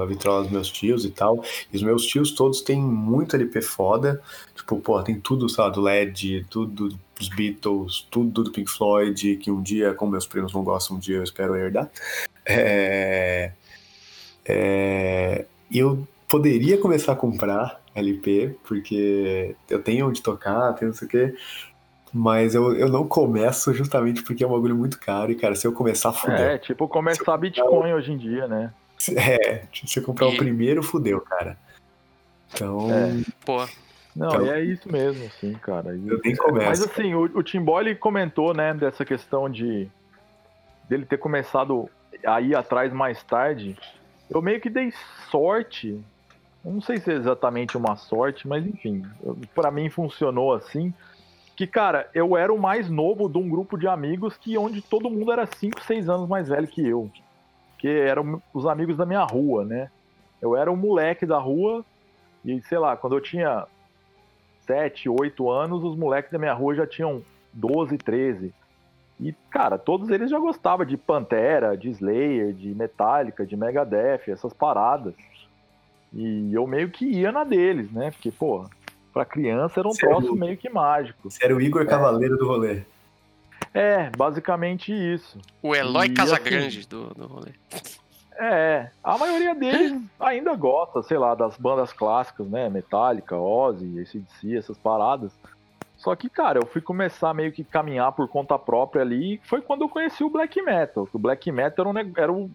A 0.00 0.04
vitrola 0.04 0.42
dos 0.42 0.52
meus 0.52 0.70
tios 0.70 1.04
e 1.04 1.10
tal. 1.10 1.42
E 1.72 1.76
os 1.76 1.82
meus 1.82 2.04
tios 2.06 2.32
todos 2.32 2.60
têm 2.60 2.80
muito 2.80 3.34
LP 3.34 3.62
foda. 3.62 4.20
Tipo, 4.54 4.78
pô, 4.80 5.02
tem 5.02 5.18
tudo, 5.18 5.48
sabe, 5.48 5.74
do 5.74 5.80
LED, 5.80 6.46
tudo 6.50 6.88
dos 7.18 7.28
Beatles, 7.28 8.06
tudo 8.10 8.44
do 8.44 8.52
Pink 8.52 8.70
Floyd, 8.70 9.36
que 9.36 9.50
um 9.50 9.62
dia, 9.62 9.94
como 9.94 10.12
meus 10.12 10.26
primos 10.26 10.52
não 10.52 10.62
gostam, 10.62 10.96
um 10.96 11.00
dia 11.00 11.16
eu 11.16 11.22
espero 11.22 11.54
herdar. 11.54 11.90
É, 12.44 13.52
é, 14.44 15.44
eu 15.72 16.06
poderia 16.28 16.78
começar 16.78 17.12
a 17.12 17.16
comprar 17.16 17.80
LP, 17.94 18.56
porque 18.64 19.54
eu 19.68 19.82
tenho 19.82 20.08
onde 20.08 20.22
tocar, 20.22 20.72
tenho 20.74 20.90
não 20.90 20.96
sei 20.96 21.06
o 21.06 21.10
quê. 21.10 21.34
Mas 22.12 22.54
eu, 22.54 22.74
eu 22.74 22.88
não 22.88 23.06
começo 23.06 23.72
justamente 23.72 24.22
porque 24.22 24.42
é 24.42 24.46
um 24.46 24.50
bagulho 24.50 24.74
muito 24.74 24.98
caro 24.98 25.30
e, 25.30 25.36
cara, 25.36 25.54
se 25.54 25.66
eu 25.66 25.72
começar, 25.72 26.12
fudeu. 26.12 26.36
É, 26.36 26.58
tipo 26.58 26.88
começar 26.88 27.36
Bitcoin 27.36 27.92
hoje 27.92 28.12
em 28.12 28.16
dia, 28.16 28.48
né? 28.48 28.72
É, 29.16 29.62
se 29.72 29.98
eu 29.98 30.02
comprar 30.02 30.26
e... 30.28 30.34
o 30.34 30.36
primeiro, 30.36 30.82
fudeu, 30.82 31.20
cara. 31.20 31.56
Então. 32.52 32.88
É. 32.90 33.22
Pô. 33.44 33.66
Não, 34.14 34.28
então, 34.28 34.52
é 34.52 34.60
isso 34.62 34.90
mesmo, 34.90 35.30
sim, 35.40 35.54
cara. 35.54 35.94
E, 35.94 36.08
eu 36.08 36.20
nem 36.24 36.34
começo. 36.34 36.66
Mas 36.66 36.82
assim, 36.82 37.14
o, 37.14 37.22
o 37.22 37.42
Tim 37.42 37.60
Boyle 37.60 37.94
comentou, 37.94 38.52
né, 38.52 38.74
dessa 38.74 39.04
questão 39.04 39.48
de 39.48 39.88
dele 40.88 41.06
ter 41.06 41.18
começado 41.18 41.88
a 42.26 42.40
ir 42.40 42.56
atrás 42.56 42.92
mais 42.92 43.22
tarde. 43.22 43.78
Eu 44.28 44.42
meio 44.42 44.60
que 44.60 44.68
dei 44.68 44.92
sorte. 45.30 46.00
Eu 46.64 46.72
não 46.72 46.80
sei 46.80 46.98
se 46.98 47.10
é 47.10 47.14
exatamente 47.14 47.76
uma 47.76 47.96
sorte, 47.96 48.46
mas 48.46 48.66
enfim, 48.66 49.06
para 49.54 49.70
mim 49.70 49.88
funcionou 49.88 50.52
assim 50.52 50.92
que, 51.60 51.66
cara, 51.66 52.08
eu 52.14 52.38
era 52.38 52.50
o 52.50 52.58
mais 52.58 52.88
novo 52.88 53.28
de 53.28 53.36
um 53.36 53.46
grupo 53.46 53.76
de 53.76 53.86
amigos 53.86 54.34
que 54.34 54.56
onde 54.56 54.80
todo 54.80 55.10
mundo 55.10 55.30
era 55.30 55.44
5, 55.44 55.82
6 55.82 56.08
anos 56.08 56.26
mais 56.26 56.48
velho 56.48 56.66
que 56.66 56.88
eu. 56.88 57.10
Que 57.76 57.86
eram 57.86 58.42
os 58.54 58.64
amigos 58.64 58.96
da 58.96 59.04
minha 59.04 59.22
rua, 59.24 59.62
né? 59.62 59.90
Eu 60.40 60.56
era 60.56 60.72
um 60.72 60.76
moleque 60.76 61.26
da 61.26 61.36
rua 61.38 61.84
e, 62.42 62.62
sei 62.62 62.78
lá, 62.78 62.96
quando 62.96 63.14
eu 63.14 63.20
tinha 63.20 63.66
7, 64.60 65.10
8 65.10 65.50
anos, 65.50 65.84
os 65.84 65.98
moleques 65.98 66.32
da 66.32 66.38
minha 66.38 66.54
rua 66.54 66.74
já 66.74 66.86
tinham 66.86 67.22
12, 67.52 67.98
13. 67.98 68.54
E, 69.20 69.34
cara, 69.50 69.76
todos 69.76 70.08
eles 70.08 70.30
já 70.30 70.38
gostavam 70.38 70.86
de 70.86 70.96
Pantera, 70.96 71.76
de 71.76 71.90
Slayer, 71.90 72.54
de 72.54 72.74
Metallica, 72.74 73.44
de 73.44 73.54
Megadeth, 73.54 74.30
essas 74.30 74.54
paradas. 74.54 75.12
E 76.10 76.54
eu 76.54 76.66
meio 76.66 76.88
que 76.88 77.04
ia 77.04 77.30
na 77.30 77.44
deles, 77.44 77.92
né? 77.92 78.12
Porque, 78.12 78.30
pô, 78.30 78.64
Pra 79.12 79.24
criança 79.24 79.80
era 79.80 79.88
um 79.88 79.92
Sério? 79.92 80.16
troço 80.16 80.36
meio 80.36 80.56
que 80.56 80.68
mágico. 80.68 81.30
Você 81.30 81.44
era 81.44 81.54
o 81.54 81.60
Igor 81.60 81.82
é. 81.82 81.86
Cavaleiro 81.86 82.36
do 82.36 82.46
rolê. 82.46 82.82
É, 83.74 84.10
basicamente 84.16 84.92
isso. 84.92 85.38
O 85.62 85.74
Eloy 85.74 86.06
e, 86.06 86.14
Casagrande 86.14 86.78
assim, 86.80 86.88
do, 86.88 87.14
do 87.14 87.26
rolê. 87.26 87.52
É, 88.38 88.88
a 89.04 89.18
maioria 89.18 89.54
deles 89.54 90.00
ainda 90.18 90.54
gosta, 90.54 91.02
sei 91.02 91.18
lá, 91.18 91.34
das 91.34 91.56
bandas 91.56 91.92
clássicas, 91.92 92.48
né? 92.48 92.68
Metallica, 92.70 93.36
Ozzy, 93.36 94.00
ACDC, 94.00 94.56
essas 94.56 94.78
paradas. 94.78 95.30
Só 95.98 96.16
que, 96.16 96.30
cara, 96.30 96.58
eu 96.58 96.66
fui 96.66 96.80
começar 96.80 97.34
meio 97.34 97.52
que 97.52 97.62
caminhar 97.62 98.12
por 98.12 98.26
conta 98.26 98.58
própria 98.58 99.02
ali, 99.02 99.38
foi 99.44 99.60
quando 99.60 99.82
eu 99.82 99.88
conheci 99.88 100.24
o 100.24 100.30
Black 100.30 100.60
Metal. 100.62 101.06
O 101.12 101.18
Black 101.18 101.52
Metal 101.52 101.86
era, 101.86 101.90
um, 101.90 102.12
era, 102.16 102.32
o, 102.32 102.50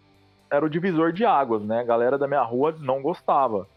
era 0.50 0.66
o 0.66 0.70
divisor 0.70 1.14
de 1.14 1.24
águas, 1.24 1.62
né? 1.62 1.82
A 1.82 1.84
galera 1.84 2.18
da 2.18 2.28
minha 2.28 2.42
rua 2.42 2.76
não 2.80 3.04
gostava. 3.04 3.68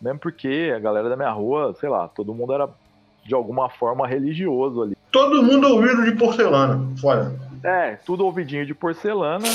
Mesmo 0.00 0.18
porque 0.18 0.72
a 0.74 0.78
galera 0.78 1.08
da 1.08 1.16
minha 1.16 1.30
rua, 1.30 1.74
sei 1.80 1.88
lá, 1.88 2.08
todo 2.08 2.34
mundo 2.34 2.52
era 2.52 2.68
de 3.24 3.34
alguma 3.34 3.68
forma 3.68 4.06
religioso 4.06 4.82
ali. 4.82 4.96
Todo 5.10 5.42
mundo 5.42 5.68
ouvido 5.68 6.04
de 6.04 6.12
porcelana, 6.12 6.80
fora. 7.00 7.34
É, 7.62 7.96
tudo 8.04 8.24
ouvidinho 8.24 8.66
de 8.66 8.74
porcelana. 8.74 9.46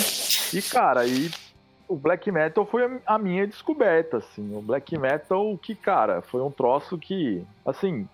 E, 0.53 0.61
cara, 0.61 1.01
aí 1.01 1.29
o 1.87 1.95
black 1.95 2.31
metal 2.31 2.65
foi 2.65 2.99
a 3.05 3.17
minha 3.17 3.45
descoberta, 3.45 4.17
assim. 4.17 4.55
O 4.55 4.61
black 4.61 4.97
metal, 4.97 5.57
que, 5.61 5.75
cara, 5.75 6.21
foi 6.21 6.41
um 6.41 6.49
troço 6.49 6.97
que, 6.97 7.43
assim, 7.65 8.07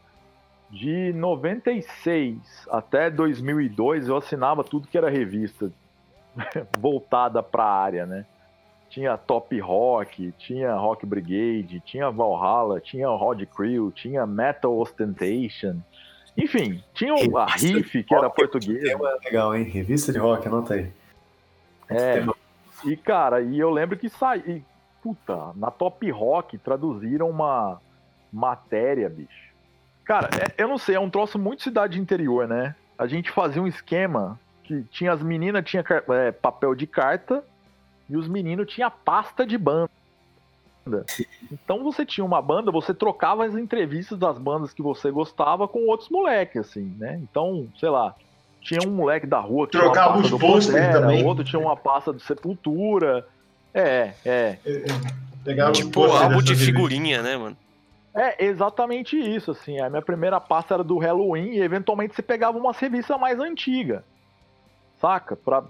de 0.70 1.14
96 1.14 2.38
até 2.70 3.10
2002 3.10 4.10
eu 4.10 4.18
assinava 4.18 4.64
tudo 4.64 4.88
que 4.88 4.98
era 4.98 5.10
revista 5.10 5.72
voltada 6.78 7.42
pra 7.42 7.64
área, 7.64 8.06
né? 8.06 8.26
Tinha 8.98 9.16
Top 9.16 9.60
Rock, 9.60 10.34
tinha 10.40 10.74
Rock 10.74 11.06
Brigade, 11.06 11.80
tinha 11.86 12.10
Valhalla, 12.10 12.82
tinha 12.82 13.08
Rod 13.08 13.44
Crew, 13.46 13.92
tinha 13.92 14.26
Metal 14.26 14.76
Ostentation. 14.76 15.80
Enfim, 16.36 16.84
tinha 16.96 17.14
a 17.14 17.46
Riff, 17.46 18.04
que 18.04 18.16
era 18.16 18.28
portuguesa. 18.28 18.92
É 18.92 19.26
legal, 19.26 19.56
hein? 19.56 19.66
Revista 19.66 20.12
de 20.12 20.18
rock, 20.18 20.48
anota 20.48 20.74
aí. 20.74 20.92
É. 21.88 22.26
E, 22.86 22.98
cara, 22.98 23.40
e 23.40 23.60
eu 23.60 23.70
lembro 23.70 23.96
que 23.96 24.10
saí. 24.10 24.64
Puta, 25.04 25.52
na 25.56 25.70
Top 25.70 26.10
Rock 26.10 26.58
traduziram 26.58 27.30
uma 27.30 27.80
matéria, 28.34 29.08
bicho. 29.08 29.54
Cara, 30.04 30.28
é, 30.42 30.64
eu 30.64 30.68
não 30.68 30.80
sei, 30.80 30.96
é 30.96 31.00
um 31.00 31.10
troço 31.10 31.38
muito 31.38 31.62
cidade 31.62 32.00
interior, 32.00 32.48
né? 32.48 32.76
A 32.98 33.06
gente 33.06 33.30
fazia 33.30 33.62
um 33.62 33.68
esquema 33.68 34.40
que 34.64 34.82
tinha 34.90 35.12
as 35.12 35.22
meninas, 35.22 35.64
tinha 35.66 35.84
é, 36.10 36.32
papel 36.32 36.74
de 36.74 36.88
carta 36.88 37.44
e 38.10 38.16
os 38.16 38.28
meninos 38.28 38.72
tinham 38.72 38.92
pasta 39.04 39.46
de 39.46 39.58
banda. 39.58 39.90
Então 41.52 41.84
você 41.84 42.06
tinha 42.06 42.24
uma 42.24 42.42
banda, 42.42 42.72
você 42.72 42.94
trocava 42.94 43.46
as 43.46 43.56
entrevistas 43.56 44.18
das 44.18 44.38
bandas 44.38 44.74
que 44.74 44.82
você 44.82 45.12
gostava 45.12 45.68
com 45.68 45.86
outros 45.88 46.10
moleques, 46.10 46.62
assim, 46.62 46.96
né? 46.98 47.20
Então, 47.22 47.68
sei 47.78 47.90
lá, 47.90 48.16
tinha 48.62 48.80
um 48.88 48.92
moleque 48.92 49.28
da 49.28 49.40
rua 49.40 49.68
que 49.68 49.78
trocava 49.78 50.20
os 50.20 50.30
posters 50.30 50.94
também. 50.94 51.26
outro 51.26 51.44
tinha 51.44 51.60
uma 51.60 51.76
pasta 51.76 52.14
de 52.14 52.22
Sepultura. 52.24 53.28
É, 53.74 54.14
é. 54.26 54.58
Pegava 55.44 55.72
tipo 55.72 56.04
álbum 56.04 56.42
de 56.42 56.56
figurinha, 56.56 57.22
né, 57.22 57.38
mano? 57.38 57.58
É 58.16 58.46
exatamente 58.46 59.16
isso, 59.18 59.52
assim. 59.52 59.80
A 59.80 59.90
minha 59.90 60.02
primeira 60.02 60.40
pasta 60.40 60.74
era 60.74 60.84
do 60.84 60.98
Halloween 60.98 61.52
e 61.52 61.62
eventualmente 61.62 62.16
você 62.16 62.22
pegava 62.22 62.58
uma 62.58 62.74
revista 62.74 63.18
mais 63.18 63.40
antiga. 63.40 64.04
Saca? 65.00 65.36
Pra, 65.36 65.64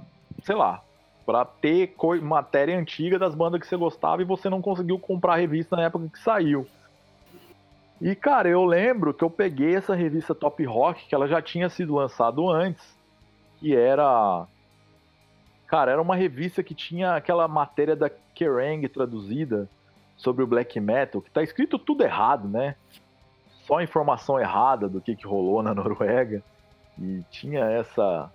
sei 0.43 0.55
lá, 0.55 0.81
para 1.27 1.43
ter 1.43 1.93
matéria 2.21 2.79
antiga 2.79 3.19
das 3.19 3.35
bandas 3.35 3.59
que 3.59 3.67
você 3.67 3.75
gostava 3.75 4.21
e 4.21 4.25
você 4.25 4.49
não 4.49 4.61
conseguiu 4.61 4.97
comprar 4.97 5.33
a 5.33 5.35
revista 5.37 5.75
na 5.75 5.83
época 5.83 6.07
que 6.07 6.19
saiu. 6.19 6.65
E 8.01 8.15
cara, 8.15 8.47
eu 8.47 8.63
lembro 8.63 9.13
que 9.13 9.25
eu 9.25 9.29
peguei 9.29 9.75
essa 9.75 9.93
revista 9.93 10.33
Top 10.33 10.63
Rock, 10.63 11.05
que 11.05 11.13
ela 11.13 11.27
já 11.27 11.41
tinha 11.41 11.67
sido 11.67 11.95
lançada 11.95 12.41
antes, 12.41 12.97
que 13.59 13.75
era 13.75 14.47
Cara, 15.67 15.91
era 15.91 16.01
uma 16.01 16.15
revista 16.15 16.63
que 16.63 16.73
tinha 16.73 17.15
aquela 17.15 17.45
matéria 17.45 17.93
da 17.93 18.09
Kerrang 18.33 18.87
traduzida 18.87 19.67
sobre 20.15 20.45
o 20.45 20.47
black 20.47 20.79
metal, 20.79 21.21
que 21.21 21.29
tá 21.29 21.43
escrito 21.43 21.77
tudo 21.77 22.05
errado, 22.05 22.47
né? 22.47 22.75
Só 23.65 23.81
informação 23.81 24.39
errada 24.39 24.87
do 24.87 25.01
que, 25.01 25.13
que 25.13 25.27
rolou 25.27 25.61
na 25.61 25.75
Noruega. 25.75 26.41
E 26.97 27.21
tinha 27.29 27.65
essa 27.65 28.31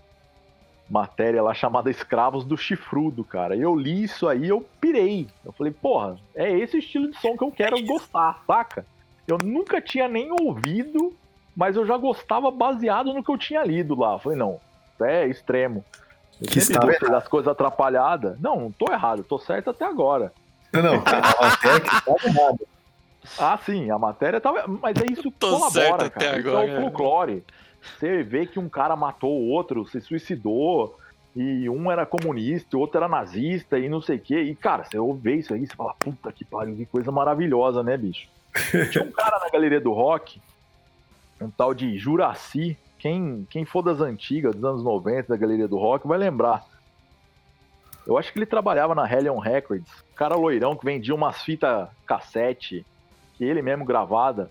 matéria 0.89 1.43
lá 1.43 1.55
chamada 1.55 1.91
Escravos 1.91 2.45
do 2.45 2.57
Chifrudo, 2.57 3.25
cara. 3.25 3.57
Eu 3.57 3.75
li 3.75 4.05
isso 4.05 4.29
aí, 4.29 4.49
eu 4.49 4.67
pirei. 4.81 5.29
Eu 5.45 5.53
falei, 5.53 5.73
porra, 5.73 6.17
é 6.35 6.51
esse 6.51 6.79
estilo 6.79 7.11
de 7.11 7.19
som 7.19 7.37
que 7.37 7.45
eu 7.45 7.51
quero 7.51 7.81
gostar, 7.85 8.43
saca? 8.47 8.85
Eu 9.27 9.39
nunca 9.43 9.81
tinha 9.81 10.09
nem 10.09 10.31
ouvido, 10.31 11.15
mas 11.57 11.77
eu 11.77 11.87
já 11.87 11.97
gostava 11.97 12.51
baseado 12.51 13.15
no 13.15 13.23
que 13.23 13.31
eu 13.31 13.39
tinha 13.39 13.65
lido 13.65 13.99
lá. 13.99 14.15
Eu 14.15 14.19
falei, 14.19 14.39
não, 14.39 14.61
é 15.01 15.27
extremo. 15.27 15.85
Eu 16.41 16.49
Que 16.49 16.59
gostei 16.59 17.09
das 17.09 17.29
coisas 17.29 17.49
atrapalhadas. 17.49 18.39
Não, 18.41 18.61
não 18.61 18.73
tô 18.73 18.93
errado, 18.93 19.23
tô 19.23 19.39
certo 19.39 19.71
até 19.71 19.85
agora. 19.85 20.33
Não, 20.73 20.83
não. 20.83 20.95
A 20.95 21.51
matéria 21.51 21.81
que 21.81 22.29
errada. 22.29 22.59
Ah, 23.39 23.59
sim, 23.65 23.91
a 23.91 23.99
matéria 23.99 24.41
tava. 24.41 24.65
Mas 24.67 24.97
é 24.97 25.13
isso 25.13 25.23
que 25.31 25.39
Tô 25.39 25.71
certo 25.71 25.91
colabora, 25.91 26.07
até 26.07 26.27
cara. 26.27 26.39
Isso 26.39 26.49
agora. 26.49 26.69
é 26.69 26.79
o 26.79 26.81
folclore. 26.83 27.45
Você 27.83 28.23
vê 28.23 28.47
que 28.47 28.59
um 28.59 28.69
cara 28.69 28.97
matou 28.97 29.41
o 29.41 29.49
outro, 29.49 29.87
se 29.87 30.01
suicidou, 30.01 30.99
e 31.35 31.69
um 31.69 31.91
era 31.91 32.05
comunista, 32.05 32.77
o 32.77 32.81
outro 32.81 32.99
era 32.99 33.09
nazista, 33.09 33.79
e 33.79 33.89
não 33.89 34.01
sei 34.01 34.17
o 34.17 34.21
quê. 34.21 34.43
E, 34.43 34.55
cara, 34.55 34.85
você 34.85 34.99
ouve 34.99 35.39
isso 35.39 35.55
aí, 35.55 35.67
você 35.67 35.75
fala, 35.75 35.95
puta 35.95 36.31
que 36.31 36.45
pariu, 36.45 36.77
que 36.77 36.87
coisa 36.87 37.11
maravilhosa, 37.11 37.83
né, 37.83 37.97
bicho? 37.97 38.29
Tinha 38.91 39.05
um 39.05 39.11
cara 39.11 39.39
na 39.41 39.49
galeria 39.49 39.81
do 39.81 39.93
rock, 39.93 40.41
um 41.41 41.51
tal 41.51 41.73
de 41.75 41.99
Juraci. 41.99 42.77
Quem, 42.99 43.47
quem 43.51 43.65
for 43.65 43.83
das 43.83 44.01
antigas, 44.01 44.55
dos 44.55 44.65
anos 44.65 44.85
90, 44.85 45.29
da 45.29 45.37
galeria 45.37 45.67
do 45.67 45.77
rock, 45.77 46.07
vai 46.07 46.19
lembrar. 46.19 46.65
Eu 48.07 48.19
acho 48.19 48.33
que 48.33 48.39
ele 48.39 48.47
trabalhava 48.47 48.95
na 48.95 49.11
Hellion 49.11 49.39
Records. 49.39 49.91
Cara 50.15 50.37
loirão 50.37 50.77
que 50.77 50.85
vendia 50.85 51.15
umas 51.15 51.43
fitas 51.43 51.89
cassete 52.07 52.85
que 53.35 53.45
ele 53.45 53.63
mesmo 53.63 53.85
gravada, 53.85 54.51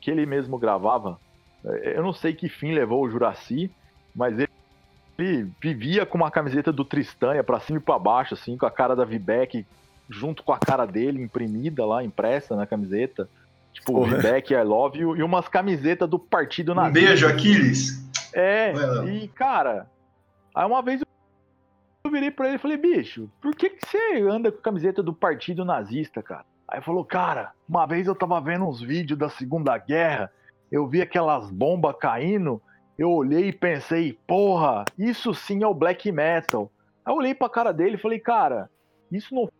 que 0.00 0.10
ele 0.10 0.26
mesmo 0.26 0.58
gravava. 0.58 1.20
Eu 1.64 2.02
não 2.02 2.12
sei 2.12 2.32
que 2.34 2.48
fim 2.48 2.72
levou 2.72 3.04
o 3.04 3.10
Juraci, 3.10 3.70
mas 4.14 4.38
ele, 4.38 4.50
ele 5.18 5.50
vivia 5.60 6.04
com 6.04 6.18
uma 6.18 6.30
camiseta 6.30 6.72
do 6.72 6.84
Tristânia 6.84 7.44
pra 7.44 7.60
cima 7.60 7.78
e 7.78 7.82
pra 7.82 7.98
baixo, 7.98 8.34
assim, 8.34 8.56
com 8.56 8.66
a 8.66 8.70
cara 8.70 8.96
da 8.96 9.04
Vivek 9.04 9.64
junto 10.08 10.42
com 10.42 10.52
a 10.52 10.58
cara 10.58 10.86
dele 10.86 11.22
imprimida 11.22 11.86
lá, 11.86 12.02
impressa 12.02 12.54
na 12.56 12.66
camiseta. 12.66 13.28
Tipo, 13.72 13.92
Porra. 13.92 14.18
I 14.38 14.62
love 14.62 14.98
you, 14.98 15.16
e 15.16 15.22
umas 15.22 15.48
camisetas 15.48 16.08
do 16.08 16.18
partido 16.18 16.72
Um 16.72 16.74
nazista. 16.74 17.06
beijo, 17.06 17.26
Aquiles. 17.28 18.02
É, 18.34 18.72
e 19.06 19.28
cara, 19.28 19.86
aí 20.54 20.66
uma 20.66 20.82
vez 20.82 21.00
eu 22.04 22.10
virei 22.10 22.30
pra 22.30 22.48
ele 22.48 22.56
e 22.56 22.58
falei, 22.58 22.76
bicho, 22.76 23.30
por 23.40 23.54
que, 23.54 23.70
que 23.70 23.86
você 23.86 24.20
anda 24.22 24.50
com 24.50 24.58
a 24.58 24.62
camiseta 24.62 25.02
do 25.02 25.12
partido 25.12 25.64
nazista, 25.64 26.22
cara? 26.22 26.44
Aí 26.68 26.78
ele 26.78 26.84
falou, 26.84 27.04
cara, 27.04 27.52
uma 27.68 27.86
vez 27.86 28.06
eu 28.06 28.14
tava 28.14 28.40
vendo 28.40 28.66
uns 28.66 28.80
vídeos 28.80 29.18
da 29.18 29.28
Segunda 29.28 29.76
Guerra, 29.78 30.30
eu 30.72 30.86
vi 30.86 31.02
aquelas 31.02 31.50
bombas 31.50 31.94
caindo, 32.00 32.60
eu 32.98 33.12
olhei 33.12 33.48
e 33.48 33.52
pensei, 33.52 34.18
porra, 34.26 34.86
isso 34.98 35.34
sim 35.34 35.62
é 35.62 35.66
o 35.66 35.74
black 35.74 36.10
metal. 36.10 36.70
Aí 37.04 37.12
eu 37.12 37.18
olhei 37.18 37.34
pra 37.34 37.48
cara 37.48 37.72
dele 37.72 37.96
e 37.96 38.00
falei, 38.00 38.18
cara, 38.18 38.70
isso 39.10 39.34
não 39.34 39.50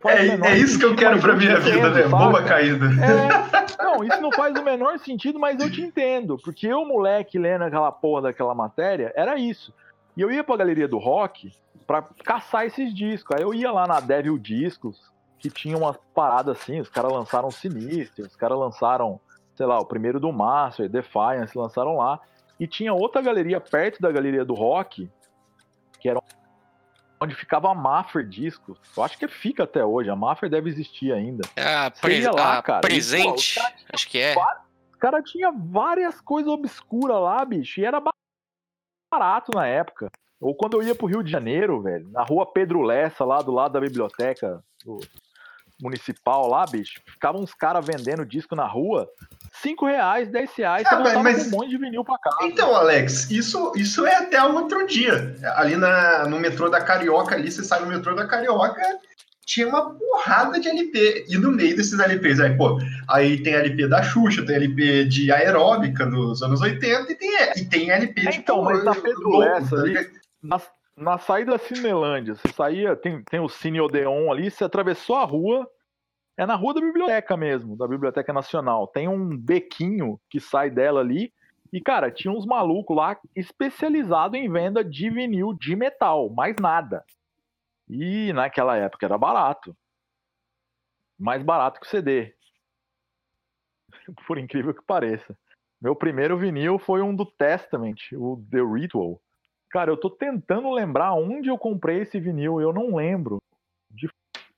faz 0.00 0.20
o 0.20 0.22
É, 0.22 0.28
menor 0.30 0.46
é 0.48 0.58
isso 0.58 0.78
que 0.78 0.84
eu 0.84 0.96
quero 0.96 1.20
pra 1.20 1.36
minha 1.36 1.60
vida, 1.60 1.78
entendo, 1.78 1.94
né? 1.94 2.08
Bomba 2.08 2.42
caída. 2.42 2.86
É, 2.86 3.78
não, 3.82 4.02
isso 4.02 4.20
não 4.20 4.32
faz 4.32 4.58
o 4.58 4.64
menor 4.64 4.98
sentido, 4.98 5.38
mas 5.38 5.60
eu 5.60 5.70
te 5.70 5.80
entendo. 5.80 6.36
Porque 6.42 6.66
eu, 6.66 6.84
moleque, 6.84 7.38
lendo 7.38 7.62
aquela 7.62 7.92
porra 7.92 8.22
daquela 8.22 8.54
matéria, 8.54 9.12
era 9.14 9.38
isso. 9.38 9.72
E 10.16 10.20
eu 10.20 10.32
ia 10.32 10.42
pra 10.42 10.56
galeria 10.56 10.88
do 10.88 10.98
rock 10.98 11.52
pra 11.86 12.02
caçar 12.24 12.66
esses 12.66 12.92
discos. 12.92 13.36
Aí 13.36 13.42
eu 13.42 13.54
ia 13.54 13.70
lá 13.70 13.86
na 13.86 14.00
Devil 14.00 14.36
Discos, 14.38 15.12
que 15.38 15.50
tinha 15.50 15.76
umas 15.76 15.96
paradas 16.14 16.58
assim, 16.58 16.80
os 16.80 16.88
caras 16.88 17.12
lançaram 17.12 17.50
Sinister, 17.50 18.26
os 18.26 18.34
caras 18.34 18.58
lançaram, 18.58 19.20
sei 19.56 19.66
lá, 19.66 19.78
o 19.78 19.86
primeiro 19.86 20.20
do 20.20 20.32
Master, 20.32 20.88
Defiance, 20.88 21.56
lançaram 21.56 21.96
lá. 21.96 22.20
E 22.60 22.66
tinha 22.66 22.92
outra 22.92 23.20
galeria 23.22 23.60
perto 23.60 24.00
da 24.00 24.10
galeria 24.12 24.44
do 24.44 24.54
rock, 24.54 25.10
que 25.98 26.08
era 26.08 26.20
onde 27.20 27.34
ficava 27.34 27.70
a 27.70 27.74
Maffer 27.74 28.26
Discos. 28.26 28.78
Eu 28.96 29.02
acho 29.02 29.18
que 29.18 29.26
fica 29.26 29.64
até 29.64 29.84
hoje, 29.84 30.10
a 30.10 30.16
Maffer 30.16 30.48
deve 30.50 30.68
existir 30.68 31.12
ainda. 31.12 31.48
Você 31.94 32.00
pre- 32.02 32.20
lá, 32.30 32.62
cara, 32.62 32.78
e, 32.78 32.80
pô, 32.80 32.86
presente, 32.86 33.54
caras 33.54 33.74
acho 33.92 34.08
que 34.08 34.18
é. 34.18 34.34
Os 34.92 34.96
caras 34.98 35.30
tinham 35.30 35.58
várias 35.58 36.20
coisas 36.20 36.50
obscuras 36.50 37.18
lá, 37.20 37.44
bicho, 37.44 37.80
e 37.80 37.84
era 37.84 38.00
ba- 38.00 38.12
barato 39.12 39.50
na 39.54 39.66
época. 39.66 40.10
Ou 40.40 40.54
quando 40.54 40.74
eu 40.80 40.82
ia 40.86 40.94
pro 40.94 41.06
Rio 41.06 41.22
de 41.22 41.30
Janeiro, 41.30 41.80
velho, 41.82 42.08
na 42.10 42.22
rua 42.22 42.44
Pedro 42.50 42.82
Lessa, 42.82 43.24
lá 43.24 43.40
do 43.40 43.50
lado 43.52 43.72
da 43.72 43.80
biblioteca 43.80 44.62
do- 44.84 45.00
municipal 45.80 46.48
lá, 46.48 46.64
bicho, 46.66 47.00
ficavam 47.06 47.42
uns 47.42 47.52
caras 47.54 47.84
vendendo 47.84 48.24
disco 48.24 48.54
na 48.56 48.66
rua, 48.66 49.08
5 49.62 49.86
reais, 49.86 50.28
10 50.30 50.50
reais, 50.56 50.86
Ah, 50.86 51.02
você 51.02 51.18
mas- 51.18 51.46
um 51.46 51.50
monte 51.50 51.70
de 51.70 51.78
vinil 51.78 52.04
pra 52.04 52.18
casa. 52.18 52.36
Então, 52.42 52.74
Alex, 52.74 53.30
isso, 53.30 53.72
isso 53.76 54.06
é 54.06 54.16
até 54.16 54.42
outro 54.42 54.86
dia. 54.86 55.34
Ali 55.56 55.76
na, 55.76 56.26
no 56.26 56.38
metrô 56.40 56.68
da 56.68 56.80
Carioca, 56.80 57.34
ali, 57.34 57.50
você 57.50 57.62
sai 57.64 57.80
no 57.80 57.86
metrô 57.86 58.14
da 58.14 58.26
Carioca, 58.26 58.80
tinha 59.44 59.68
uma 59.68 59.94
porrada 59.94 60.58
de 60.58 60.68
LP. 60.68 61.26
E 61.28 61.38
no 61.38 61.52
meio 61.52 61.76
desses 61.76 61.98
LPs, 61.98 62.40
aí, 62.40 62.56
pô, 62.56 62.78
aí 63.08 63.42
tem 63.42 63.54
LP 63.54 63.86
da 63.86 64.02
Xuxa, 64.02 64.44
tem 64.44 64.56
LP 64.56 65.04
de 65.04 65.30
aeróbica 65.30 66.04
dos 66.06 66.42
anos 66.42 66.60
80 66.60 67.12
e 67.12 67.14
tem, 67.14 67.30
e 67.56 67.64
tem 67.64 67.90
LP 67.90 68.22
de 68.22 68.38
Então, 68.38 68.62
mas 68.62 68.82
na 68.82 68.94
Pedro 68.94 69.28
louco, 69.28 69.38
Lessa 69.38 69.76
tá 69.76 70.10
na, 70.42 70.60
na 70.96 71.18
saída 71.18 71.52
da 71.52 71.58
Cinelândia, 71.58 72.34
você 72.34 72.48
saía, 72.48 72.96
tem, 72.96 73.22
tem 73.24 73.38
o 73.38 73.48
Cine 73.48 73.80
Odeon 73.80 74.32
ali, 74.32 74.50
você 74.50 74.64
atravessou 74.64 75.16
a 75.16 75.24
rua, 75.24 75.70
é 76.36 76.46
na 76.46 76.54
rua 76.54 76.74
da 76.74 76.80
biblioteca 76.80 77.36
mesmo, 77.36 77.76
da 77.76 77.86
Biblioteca 77.86 78.32
Nacional. 78.32 78.86
Tem 78.88 79.08
um 79.08 79.36
bequinho 79.36 80.20
que 80.28 80.40
sai 80.40 80.70
dela 80.70 81.00
ali, 81.00 81.32
e, 81.72 81.80
cara, 81.80 82.10
tinha 82.10 82.32
uns 82.32 82.46
malucos 82.46 82.96
lá 82.96 83.18
especializados 83.34 84.38
em 84.38 84.50
venda 84.50 84.84
de 84.84 85.10
vinil 85.10 85.52
de 85.52 85.76
metal, 85.76 86.30
mais 86.30 86.56
nada. 86.60 87.04
E 87.88 88.32
naquela 88.32 88.76
época 88.76 89.04
era 89.04 89.18
barato. 89.18 89.76
Mais 91.18 91.42
barato 91.42 91.80
que 91.80 91.86
o 91.86 91.90
CD. 91.90 92.34
Por 94.26 94.38
incrível 94.38 94.74
que 94.74 94.82
pareça. 94.82 95.36
Meu 95.80 95.94
primeiro 95.94 96.38
vinil 96.38 96.78
foi 96.78 97.02
um 97.02 97.14
do 97.14 97.26
Testament, 97.26 98.12
o 98.12 98.42
The 98.50 98.62
Ritual. 98.62 99.20
Cara, 99.70 99.90
eu 99.90 99.96
tô 99.96 100.08
tentando 100.08 100.72
lembrar 100.72 101.12
onde 101.14 101.48
eu 101.48 101.58
comprei 101.58 102.00
esse 102.00 102.18
vinil, 102.20 102.60
eu 102.60 102.72
não 102.72 102.96
lembro. 102.96 103.38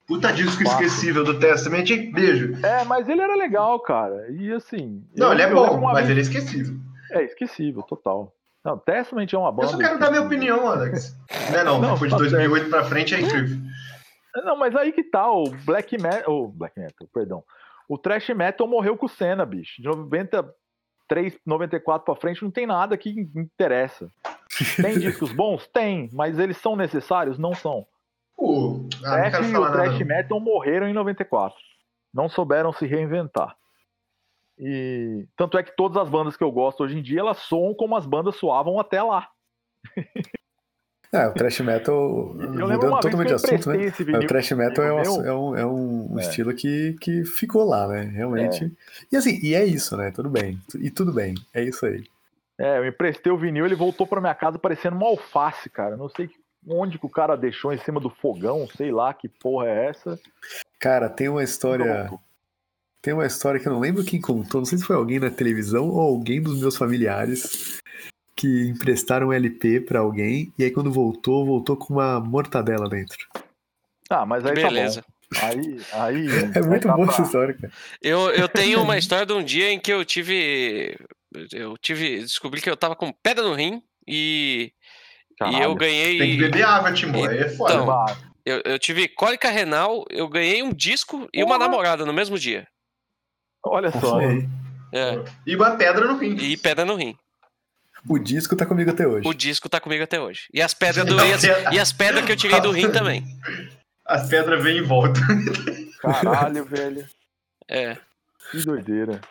Puta 0.07 0.31
disco 0.33 0.63
esquecível 0.63 1.23
do 1.23 1.39
Testament, 1.39 1.87
hein? 1.91 2.11
beijo. 2.11 2.53
É, 2.65 2.83
mas 2.85 3.07
ele 3.07 3.21
era 3.21 3.35
legal, 3.35 3.79
cara. 3.79 4.27
E 4.31 4.51
assim. 4.51 5.05
Não, 5.15 5.31
ele 5.31 5.43
é 5.43 5.53
bom, 5.53 5.79
mas 5.81 5.97
vez- 5.97 6.09
ele 6.09 6.19
é 6.19 6.23
esquecível. 6.23 6.75
É 7.11 7.23
esquecível, 7.23 7.83
total. 7.83 8.33
Não, 8.65 8.77
Testament 8.77 9.27
é 9.31 9.37
uma 9.37 9.51
banda. 9.51 9.67
Eu 9.67 9.69
só 9.71 9.77
quero 9.77 9.99
dar 9.99 10.09
minha 10.09 10.23
opinião, 10.23 10.67
Alex. 10.67 11.15
Não, 11.51 11.59
é 11.59 11.63
não, 11.63 11.79
Não, 11.79 11.93
depois 11.93 12.11
de 12.11 12.17
tá 12.17 12.23
2008 12.23 12.69
pra 12.69 12.83
frente 12.83 13.13
é 13.15 13.21
incrível. 13.21 13.57
Não, 14.43 14.57
mas 14.57 14.75
aí 14.75 14.91
que 14.91 15.03
tá, 15.03 15.31
o 15.31 15.43
Black 15.63 16.01
Metal. 16.01 16.31
O 16.33 16.47
Black 16.47 16.79
Metal, 16.79 17.07
perdão. 17.13 17.43
O 17.87 17.97
Thrash 17.97 18.29
Metal 18.29 18.67
morreu 18.67 18.97
com 18.97 19.05
o 19.05 19.09
Senna, 19.09 19.45
bicho. 19.45 19.81
De 19.81 19.87
93, 19.87 21.39
94 21.45 22.05
pra 22.05 22.15
frente 22.15 22.43
não 22.43 22.51
tem 22.51 22.65
nada 22.67 22.97
que 22.97 23.09
interessa. 23.35 24.11
Tem 24.81 24.97
discos 24.99 25.31
bons? 25.31 25.67
Tem, 25.67 26.09
mas 26.13 26.39
eles 26.39 26.57
são 26.57 26.75
necessários? 26.75 27.37
Não 27.37 27.53
são. 27.53 27.85
Ah, 29.03 29.29
Thrash 29.29 29.31
quero 29.31 29.45
e 29.45 29.57
o. 29.57 29.71
Thrash. 29.71 29.99
Metal 29.99 30.39
morreram 30.39 30.87
em 30.87 30.93
94. 30.93 31.57
Não 32.13 32.29
souberam 32.29 32.71
se 32.73 32.85
reinventar. 32.87 33.55
E 34.57 35.25
tanto 35.37 35.57
é 35.57 35.63
que 35.63 35.75
todas 35.75 35.97
as 35.97 36.09
bandas 36.09 36.35
que 36.35 36.43
eu 36.43 36.51
gosto 36.51 36.83
hoje 36.83 36.97
em 36.97 37.01
dia, 37.01 37.19
elas 37.21 37.37
soam 37.39 37.73
como 37.73 37.95
as 37.95 38.05
bandas 38.05 38.35
soavam 38.35 38.79
até 38.79 39.01
lá. 39.01 39.27
É, 41.11 41.25
o 41.27 41.33
thrash 41.33 41.59
metal, 41.61 41.95
Eu 42.39 42.67
mudando 42.67 42.99
totalmente 42.99 43.29
de 43.29 43.33
assunto, 43.33 43.69
né? 43.69 43.89
vinil. 43.89 44.19
o 44.19 44.27
thrash 44.27 44.51
metal 44.51 44.85
é, 44.85 44.93
um, 44.93 45.25
é 45.25 45.33
um, 45.33 45.55
é 45.57 45.65
um 45.65 46.19
É. 46.19 46.21
estilo 46.21 46.53
que, 46.53 46.95
que 47.01 47.25
ficou 47.25 47.63
lá, 47.63 47.87
né? 47.87 48.03
Realmente. 48.03 48.71
E 49.11 49.15
assim, 49.17 49.39
e 49.41 49.55
é 49.55 49.65
isso, 49.65 49.97
né? 49.97 50.11
Tudo 50.11 50.29
bem. 50.29 50.61
E 50.75 50.91
tudo 50.91 51.11
bem. 51.11 51.33
É 51.51 51.63
isso 51.63 51.83
aí. 51.83 52.03
É, 52.59 52.77
eu 52.77 52.85
emprestei 52.87 53.31
o 53.31 53.37
vinil, 53.37 53.65
ele 53.65 53.75
voltou 53.75 54.05
pra 54.05 54.19
minha 54.19 54.35
casa 54.35 54.59
parecendo 54.59 54.97
uma 54.97 55.07
alface, 55.07 55.69
cara. 55.69 55.95
Não 55.95 56.09
sei 56.09 56.27
que- 56.27 56.35
onde 56.67 56.99
que 56.99 57.05
o 57.05 57.09
cara 57.09 57.37
deixou 57.37 57.71
em 57.71 57.77
cima 57.77 57.99
do 58.01 58.09
fogão, 58.09 58.67
sei 58.75 58.91
lá 58.91 59.13
que 59.13 59.29
porra 59.29 59.67
é 59.69 59.85
essa. 59.87 60.19
Cara, 60.77 61.09
tem 61.09 61.29
uma 61.29 61.43
história. 61.43 62.05
Pronto. 62.07 62.21
Tem 63.01 63.13
uma 63.13 63.25
história 63.25 63.61
que 63.61 63.67
eu 63.67 63.71
não 63.71 63.79
lembro 63.79 64.03
quem 64.03 64.19
contou, 64.19 64.59
não 64.59 64.65
sei 64.65 64.77
se 64.77 64.83
foi 64.83 64.97
alguém 64.97 65.19
na 65.19 65.29
televisão 65.29 65.87
ou 65.89 66.01
alguém 66.01 66.41
dos 66.41 66.59
meus 66.59 66.75
familiares 66.75 67.79
que 68.35 68.67
emprestaram 68.67 69.27
um 69.29 69.33
LP 69.33 69.79
pra 69.79 69.99
alguém 69.99 70.51
e 70.59 70.65
aí 70.65 70.71
quando 70.71 70.91
voltou, 70.91 71.45
voltou 71.45 71.77
com 71.77 71.93
uma 71.93 72.19
mortadela 72.19 72.89
dentro. 72.89 73.17
Ah, 74.09 74.25
mas 74.25 74.45
aí 74.45 74.53
Beleza. 74.53 75.01
tá 75.01 75.07
bom. 75.07 75.45
Aí, 75.45 75.81
aí. 75.93 76.27
É 76.57 76.61
muito 76.61 76.87
aí 76.89 76.91
dá 76.91 76.93
boa 76.93 77.05
pra- 77.07 77.13
essa 77.15 77.21
história, 77.23 77.53
cara. 77.53 77.71
Eu, 78.01 78.31
eu 78.31 78.49
tenho 78.49 78.81
uma 78.81 78.97
história 78.97 79.25
de 79.25 79.31
um 79.33 79.43
dia 79.43 79.71
em 79.71 79.79
que 79.79 79.93
eu 79.93 80.03
tive. 80.03 80.97
Eu 81.53 81.77
tive. 81.77 82.19
Descobri 82.19 82.61
que 82.61 82.69
eu 82.69 82.77
tava 82.77 82.95
com 82.95 83.11
pedra 83.11 83.43
no 83.43 83.53
rim 83.53 83.81
e. 84.07 84.71
E 85.41 85.45
eu 85.45 85.51
Caralho. 85.51 85.75
ganhei. 85.75 86.17
Tem 86.17 86.31
que 86.31 86.37
beber 86.37 86.63
água, 86.63 86.91
Timó. 86.91 87.25
Aí 87.27 87.37
é 87.37 87.49
foda. 87.49 87.73
Então, 87.75 88.05
Eu, 88.45 88.61
eu 88.65 88.79
tive 88.79 89.07
cólica 89.07 89.49
renal, 89.49 90.03
eu 90.09 90.27
ganhei 90.27 90.61
um 90.63 90.73
disco 90.73 91.29
e 91.33 91.43
uma 91.43 91.55
Porra! 91.55 91.69
namorada 91.69 92.05
no 92.05 92.11
mesmo 92.13 92.37
dia. 92.37 92.67
Olha 93.63 93.91
só. 93.91 94.19
É, 94.21 95.23
E 95.45 95.55
uma 95.55 95.75
pedra 95.77 96.05
no 96.07 96.17
rim. 96.17 96.35
e 96.35 96.57
pedra 96.57 96.83
no 96.83 96.95
rim. 96.95 97.15
O 98.07 98.17
disco 98.17 98.55
tá 98.55 98.65
comigo 98.65 98.89
até 98.89 99.05
hoje. 99.07 99.27
O 99.27 99.33
disco 99.33 99.69
tá 99.69 99.79
comigo 99.79 100.03
até 100.03 100.19
hoje. 100.19 100.47
E 100.53 100.61
as 100.61 100.73
pedras 100.73 101.05
do. 101.07 101.15
E 101.23 101.33
as, 101.33 101.43
e 101.43 101.79
as 101.79 101.93
pedras 101.93 102.25
que 102.25 102.31
eu 102.31 102.37
tirei 102.37 102.59
do 102.59 102.71
rim 102.71 102.91
também. 102.91 103.23
As 104.05 104.27
pedras 104.27 104.61
vêm 104.63 104.77
em 104.79 104.81
volta. 104.83 105.19
Caralho, 106.01 106.65
velho. 106.65 107.07
É, 107.69 107.95
Que 108.51 108.57
doideira. 108.65 109.21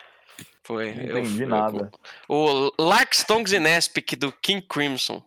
Foi. 0.69 0.93
Não 0.93 1.03
Eu- 1.03 1.17
entendi 1.17 1.41
eu- 1.41 1.49
nada. 1.49 1.91
O 2.27 2.71
Lark 2.79 3.15
Stones 3.15 3.51
in 3.51 3.65
Aspic 3.65 4.15
do 4.15 4.31
King 4.31 4.61
Crimson. 4.61 5.23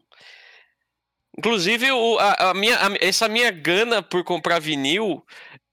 Inclusive, 1.37 1.91
o, 1.91 2.19
a, 2.21 2.51
a 2.51 2.55
minha, 2.55 2.77
a, 2.77 2.89
essa 3.01 3.27
minha 3.29 3.51
gana 3.51 4.03
por 4.03 4.23
comprar 4.23 4.61
vinil, 4.61 5.25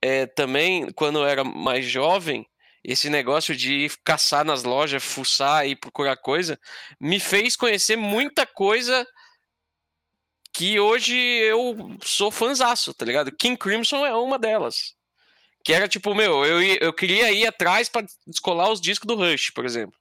é, 0.02 0.26
também, 0.26 0.91
quando 0.94 1.20
eu 1.20 1.28
era 1.28 1.44
mais 1.44 1.86
jovem, 1.86 2.48
esse 2.84 3.10
negócio 3.12 3.56
de 3.56 3.91
caçar 4.04 4.44
nas 4.44 4.64
lojas, 4.64 5.04
fuçar 5.04 5.68
e 5.68 5.76
procurar 5.76 6.18
coisa, 6.18 6.58
me 7.00 7.20
fez 7.20 7.56
conhecer 7.56 7.96
muita 7.96 8.48
coisa 8.48 9.06
que 10.52 10.80
hoje 10.80 11.16
eu 11.16 11.96
sou 12.02 12.32
fãzaço, 12.32 12.91
tá 12.94 13.06
ligado? 13.06 13.32
King 13.32 13.56
Crimson 13.58 14.04
é 14.06 14.16
uma 14.16 14.40
delas. 14.40 14.96
Que 15.64 15.73
era 15.73 15.88
tipo, 15.88 16.15
meu, 16.15 16.45
eu, 16.45 16.61
eu 16.61 16.94
queria 16.94 17.31
ir 17.31 17.45
atrás 17.45 17.90
para 17.90 18.06
descolar 18.26 18.72
os 18.72 18.80
discos 18.80 19.07
do 19.07 19.15
Rush, 19.15 19.52
por 19.52 19.65
exemplo. 19.65 19.98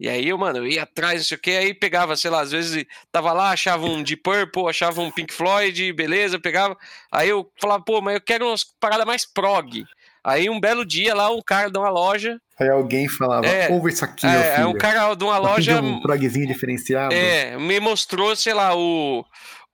E 0.00 0.08
aí 0.08 0.28
eu, 0.28 0.38
mano, 0.38 0.60
eu 0.60 0.66
ia 0.66 0.84
atrás, 0.84 1.18
não 1.18 1.24
sei 1.24 1.36
o 1.36 1.40
que, 1.40 1.50
aí 1.50 1.74
pegava, 1.74 2.16
sei 2.16 2.30
lá, 2.30 2.40
às 2.40 2.50
vezes 2.50 2.86
tava 3.12 3.34
lá, 3.34 3.50
achava 3.50 3.84
um 3.84 4.02
Deep 4.02 4.22
Purple, 4.22 4.66
achava 4.66 5.02
um 5.02 5.10
Pink 5.10 5.30
Floyd, 5.30 5.92
beleza, 5.92 6.40
pegava. 6.40 6.74
Aí 7.12 7.28
eu 7.28 7.52
falava, 7.60 7.84
pô, 7.84 8.00
mas 8.00 8.14
eu 8.14 8.20
quero 8.22 8.46
umas 8.46 8.64
paradas 8.64 9.04
mais 9.04 9.26
prog. 9.26 9.84
Aí 10.24 10.48
um 10.48 10.58
belo 10.58 10.86
dia 10.86 11.14
lá, 11.14 11.30
um 11.30 11.42
cara 11.42 11.70
de 11.70 11.78
uma 11.78 11.90
loja. 11.90 12.40
Aí 12.58 12.70
alguém 12.70 13.08
falava, 13.08 13.46
é, 13.46 13.70
ouve 13.70 13.90
isso 13.90 14.04
aqui, 14.04 14.26
é, 14.26 14.56
filho. 14.56 14.70
um 14.70 14.72
cara 14.72 15.14
de 15.14 15.24
uma 15.24 15.36
loja. 15.36 15.82
Um 15.82 16.00
progzinho 16.00 16.46
diferenciado. 16.46 17.14
É, 17.14 17.58
me 17.58 17.78
mostrou, 17.78 18.34
sei 18.34 18.54
lá, 18.54 18.74
o. 18.74 19.24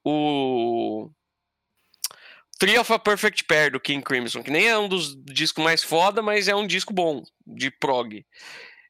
O. 0.04 1.08
Tree 2.58 2.78
of 2.78 2.92
a 2.92 2.98
Perfect 2.98 3.44
Pair 3.44 3.70
do 3.70 3.80
King 3.80 4.02
Crimson, 4.02 4.42
que 4.42 4.50
nem 4.50 4.66
é 4.66 4.78
um 4.78 4.88
dos 4.88 5.14
discos 5.24 5.62
mais 5.62 5.82
foda, 5.82 6.22
mas 6.22 6.48
é 6.48 6.54
um 6.54 6.66
disco 6.66 6.92
bom 6.92 7.22
de 7.46 7.70
prog. 7.70 8.24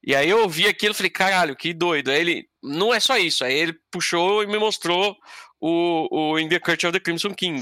E 0.04 0.14
aí 0.14 0.30
eu 0.30 0.42
ouvi 0.42 0.68
aquilo 0.68 0.92
e 0.92 0.96
falei, 0.96 1.10
caralho, 1.10 1.56
que 1.56 1.74
doido. 1.74 2.10
Aí 2.10 2.20
ele, 2.20 2.44
não 2.62 2.94
é 2.94 3.00
só 3.00 3.18
isso. 3.18 3.44
Aí 3.44 3.54
ele 3.54 3.74
puxou 3.90 4.42
e 4.42 4.46
me 4.46 4.56
mostrou 4.56 5.16
o, 5.60 6.08
o 6.10 6.38
In 6.38 6.48
the 6.48 6.60
Court 6.60 6.84
of 6.84 6.92
the 6.92 7.00
Crimson 7.00 7.34
King. 7.34 7.60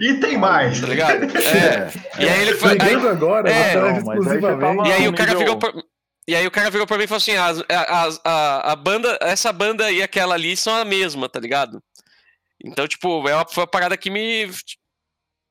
E 0.00 0.14
tem 0.14 0.38
mais. 0.38 0.80
Tá 0.80 0.86
ligado? 0.86 1.26
É. 1.36 2.22
E 2.22 2.28
aí 2.28 2.42
ele 2.42 2.54
foi. 2.54 2.78
Aí, 2.80 2.94
agora, 2.94 3.50
é, 3.50 3.74
não, 3.76 3.96
exclusivamente. 3.96 4.88
E 4.88 4.92
aí 4.92 5.08
o 5.08 5.12
cara 5.12 5.34
virou 5.34 5.58
pra, 5.58 5.72
e 6.26 6.34
aí 6.34 6.46
o 6.46 6.50
cara 6.50 6.70
virou 6.70 6.86
pra 6.86 6.96
mim 6.96 7.04
e 7.04 7.06
falou 7.06 7.18
assim: 7.18 7.36
a, 7.36 7.50
a, 7.70 8.08
a, 8.24 8.72
a, 8.72 8.76
banda, 8.76 9.18
essa 9.20 9.52
banda 9.52 9.90
e 9.90 10.02
aquela 10.02 10.34
ali 10.34 10.56
são 10.56 10.74
a 10.74 10.84
mesma, 10.84 11.28
tá 11.28 11.38
ligado? 11.38 11.82
Então, 12.64 12.88
tipo, 12.88 13.28
é 13.28 13.34
uma, 13.34 13.46
foi 13.46 13.62
uma 13.62 13.70
parada 13.70 13.96
que 13.96 14.10
me 14.10 14.48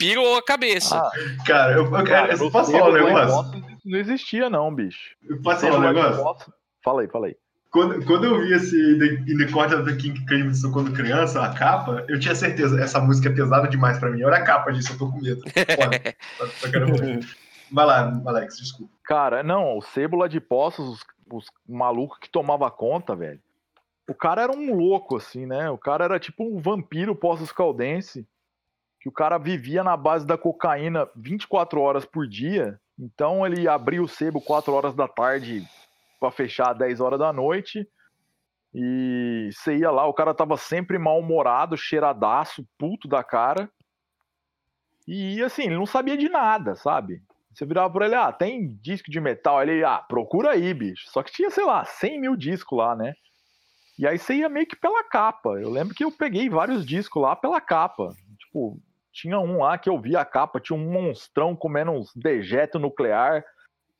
pirou 0.03 0.37
a 0.37 0.43
cabeça. 0.43 0.97
Ah, 0.97 1.11
cara, 1.45 1.73
eu, 1.73 1.85
eu, 1.85 2.03
cara, 2.03 2.33
eu 2.33 2.51
posso 2.51 2.71
falar 2.71 2.89
um 2.89 2.93
negócio? 2.93 3.63
Não 3.85 3.99
existia, 3.99 4.49
não, 4.49 4.73
bicho. 4.73 5.15
Eu 5.27 5.41
posso 5.41 5.61
falar 5.61 5.77
um 5.77 5.93
negócio? 5.93 6.53
Fala 6.83 7.01
aí, 7.01 7.07
fala 7.07 7.27
aí. 7.27 7.35
Quando, 7.71 8.05
quando 8.05 8.25
eu 8.25 8.39
vi 8.39 8.53
esse 8.53 8.75
In 8.77 9.37
the 9.37 9.51
Court 9.51 9.73
of 9.73 9.83
the 9.85 9.95
King 9.99 10.23
Crimson 10.25 10.71
quando 10.71 10.93
criança, 10.93 11.43
a 11.43 11.53
capa, 11.55 12.05
eu 12.07 12.19
tinha 12.19 12.35
certeza, 12.35 12.79
essa 12.79 12.99
música 12.99 13.29
é 13.29 13.31
pesada 13.31 13.67
demais 13.67 13.97
pra 13.97 14.11
mim. 14.11 14.23
Olha 14.23 14.37
a 14.37 14.43
capa 14.43 14.71
disso, 14.71 14.93
eu 14.93 14.97
tô 14.99 15.11
com 15.11 15.19
medo. 15.19 15.41
Vai 17.71 17.85
lá, 17.85 18.21
Alex, 18.27 18.57
desculpa. 18.57 18.93
Cara, 19.03 19.41
não, 19.41 19.77
o 19.77 19.81
Cebola 19.81 20.29
de 20.29 20.39
Poços, 20.39 20.87
os, 20.87 20.99
os 21.31 21.45
malucos 21.67 22.19
que 22.19 22.29
tomava 22.29 22.69
conta, 22.69 23.15
velho. 23.15 23.39
O 24.07 24.13
cara 24.13 24.43
era 24.43 24.51
um 24.51 24.75
louco, 24.75 25.15
assim, 25.15 25.47
né? 25.47 25.69
O 25.71 25.77
cara 25.77 26.05
era 26.05 26.19
tipo 26.19 26.43
um 26.43 26.59
vampiro 26.59 27.15
Poços 27.15 27.51
Caldense, 27.51 28.27
que 29.03 29.09
o 29.09 29.11
cara 29.11 29.37
vivia 29.37 29.83
na 29.83 29.97
base 29.97 30.25
da 30.25 30.37
cocaína 30.37 31.09
24 31.13 31.81
horas 31.81 32.05
por 32.05 32.25
dia. 32.25 32.79
Então 32.97 33.45
ele 33.45 33.67
abria 33.67 34.01
o 34.01 34.07
sebo 34.07 34.39
4 34.39 34.71
horas 34.71 34.95
da 34.95 35.09
tarde 35.09 35.67
para 36.21 36.31
fechar 36.31 36.71
10 36.71 37.01
horas 37.01 37.19
da 37.19 37.33
noite. 37.33 37.85
E 38.73 39.49
você 39.51 39.75
ia 39.75 39.91
lá, 39.91 40.07
o 40.07 40.13
cara 40.13 40.33
tava 40.33 40.55
sempre 40.55 40.97
mal-humorado, 40.97 41.75
cheiradaço, 41.75 42.65
puto 42.77 43.05
da 43.05 43.21
cara. 43.21 43.69
E 45.05 45.43
assim, 45.43 45.63
ele 45.63 45.75
não 45.75 45.85
sabia 45.85 46.15
de 46.15 46.29
nada, 46.29 46.73
sabe? 46.77 47.21
Você 47.53 47.65
virava 47.65 47.91
pra 47.91 48.05
ele, 48.05 48.15
ah, 48.15 48.31
tem 48.31 48.73
disco 48.81 49.11
de 49.11 49.19
metal? 49.19 49.61
Ele, 49.61 49.83
ah, 49.83 49.97
procura 49.97 50.51
aí, 50.51 50.73
bicho. 50.73 51.09
Só 51.09 51.21
que 51.21 51.31
tinha, 51.33 51.49
sei 51.49 51.65
lá, 51.65 51.83
100 51.83 52.21
mil 52.21 52.37
discos 52.37 52.77
lá, 52.77 52.95
né? 52.95 53.13
E 53.99 54.07
aí 54.07 54.17
você 54.17 54.35
ia 54.35 54.47
meio 54.47 54.65
que 54.65 54.77
pela 54.77 55.03
capa. 55.03 55.49
Eu 55.59 55.69
lembro 55.69 55.93
que 55.93 56.05
eu 56.05 56.11
peguei 56.11 56.49
vários 56.49 56.85
discos 56.85 57.21
lá 57.21 57.35
pela 57.35 57.59
capa. 57.59 58.15
Tipo, 58.39 58.79
tinha 59.13 59.39
um 59.39 59.59
lá 59.59 59.77
que 59.77 59.89
eu 59.89 59.99
vi 60.01 60.15
a 60.15 60.25
capa, 60.25 60.59
tinha 60.59 60.77
um 60.77 60.91
monstrão 60.91 61.55
comendo 61.55 61.91
uns 61.91 62.11
dejetos 62.15 62.81
nuclear. 62.81 63.45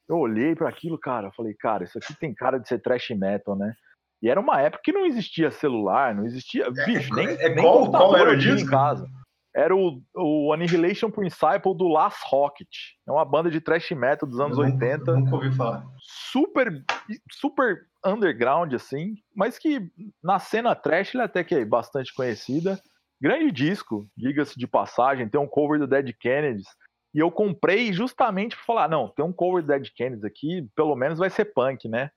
Eu 0.10 0.18
olhei 0.18 0.56
para 0.56 0.68
aquilo, 0.68 0.98
cara, 0.98 1.32
falei, 1.32 1.54
cara, 1.54 1.84
isso 1.84 1.98
aqui 1.98 2.14
tem 2.16 2.34
cara 2.34 2.58
de 2.58 2.68
ser 2.68 2.80
trash 2.80 3.12
metal, 3.12 3.56
né? 3.56 3.74
E 4.22 4.30
era 4.30 4.40
uma 4.40 4.60
época 4.62 4.82
que 4.84 4.92
não 4.92 5.06
existia 5.06 5.52
celular, 5.52 6.16
não 6.16 6.26
existia. 6.26 6.66
É, 6.66 6.86
bicho, 6.86 7.14
nem, 7.14 7.28
é, 7.28 7.50
nem 7.50 7.64
qual, 7.64 7.92
qual 7.92 8.18
era 8.18 8.32
o 8.32 8.38
disco? 8.38 8.68
em 8.68 8.70
casa. 8.70 9.08
Era 9.56 9.76
o, 9.76 10.02
o 10.16 10.52
Annihilation 10.52 11.12
Principle 11.12 11.78
do 11.78 11.88
Last 11.88 12.22
Rocket. 12.26 12.70
É 13.08 13.12
uma 13.12 13.24
banda 13.24 13.52
de 13.52 13.62
thrash 13.62 13.92
metal 13.92 14.28
dos 14.28 14.40
anos 14.40 14.58
eu 14.58 14.64
80. 14.64 15.14
Nunca 15.14 15.36
ouvi 15.36 15.52
falar. 15.52 15.86
Super, 16.32 16.84
super 17.30 17.86
underground, 18.04 18.74
assim, 18.74 19.14
mas 19.36 19.60
que 19.60 19.92
na 20.24 20.40
cena 20.40 20.74
trash 20.74 21.14
ele 21.14 21.22
é 21.22 21.26
até 21.26 21.44
que 21.44 21.54
é 21.54 21.66
bastante 21.66 22.12
conhecida. 22.14 22.82
Grande 23.24 23.54
disco, 23.54 24.06
diga-se 24.18 24.60
de 24.60 24.68
passagem, 24.68 25.30
tem 25.30 25.40
um 25.40 25.48
cover 25.48 25.80
do 25.80 25.88
Dead 25.88 26.14
Kennedys. 26.20 26.68
E 27.14 27.20
eu 27.20 27.32
comprei 27.32 27.94
justamente 27.94 28.54
para 28.54 28.66
falar, 28.66 28.90
não, 28.90 29.08
tem 29.08 29.24
um 29.24 29.32
cover 29.32 29.64
do 29.64 29.68
Dead 29.70 29.88
Kennedys 29.96 30.26
aqui, 30.26 30.68
pelo 30.76 30.94
menos 30.94 31.20
vai 31.20 31.30
ser 31.30 31.46
punk, 31.46 31.88
né? 31.88 32.12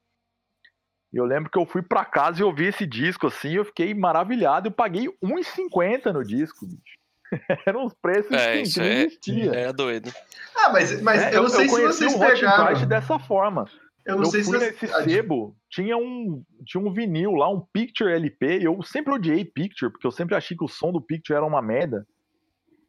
E 1.12 1.16
eu 1.16 1.24
lembro 1.24 1.48
que 1.48 1.56
eu 1.56 1.64
fui 1.64 1.80
para 1.80 2.04
casa 2.04 2.40
e 2.40 2.44
ouvi 2.44 2.66
esse 2.66 2.84
disco 2.84 3.28
assim, 3.28 3.52
eu 3.52 3.64
fiquei 3.64 3.94
maravilhado, 3.94 4.66
eu 4.66 4.72
paguei 4.72 5.06
1,50 5.22 6.12
no 6.12 6.24
disco, 6.24 6.66
bicho. 6.66 6.98
Eram 7.64 7.84
uns 7.84 7.94
preços 7.94 8.32
é, 8.32 8.62
que 8.62 8.80
não 8.80 8.86
existia. 8.86 9.54
É, 9.54 9.62
é 9.68 9.72
doido. 9.72 10.12
Ah, 10.56 10.70
mas, 10.72 11.00
mas 11.02 11.22
é, 11.22 11.36
eu 11.36 11.44
não 11.44 11.48
sei 11.48 11.66
eu 11.66 11.70
se 11.70 11.82
vocês 11.82 12.14
o 12.14 12.18
pegaram. 12.18 12.84
dessa 12.88 13.16
forma. 13.16 13.66
Eu 14.06 14.16
não 14.16 14.22
eu 14.22 14.30
sei 14.30 14.44
fui 14.44 14.58
se 14.60 14.64
nesse 14.64 15.04
sebo, 15.04 15.56
tinha 15.68 15.96
um, 15.96 16.44
tinha 16.64 16.82
um 16.82 16.92
vinil 16.92 17.32
lá, 17.32 17.50
um 17.50 17.60
Picture 17.60 18.12
LP. 18.12 18.60
Eu 18.62 18.80
sempre 18.84 19.12
odiei 19.12 19.44
Picture, 19.44 19.90
porque 19.90 20.06
eu 20.06 20.12
sempre 20.12 20.36
achei 20.36 20.56
que 20.56 20.64
o 20.64 20.68
som 20.68 20.92
do 20.92 21.00
Picture 21.00 21.36
era 21.36 21.44
uma 21.44 21.60
merda. 21.60 22.06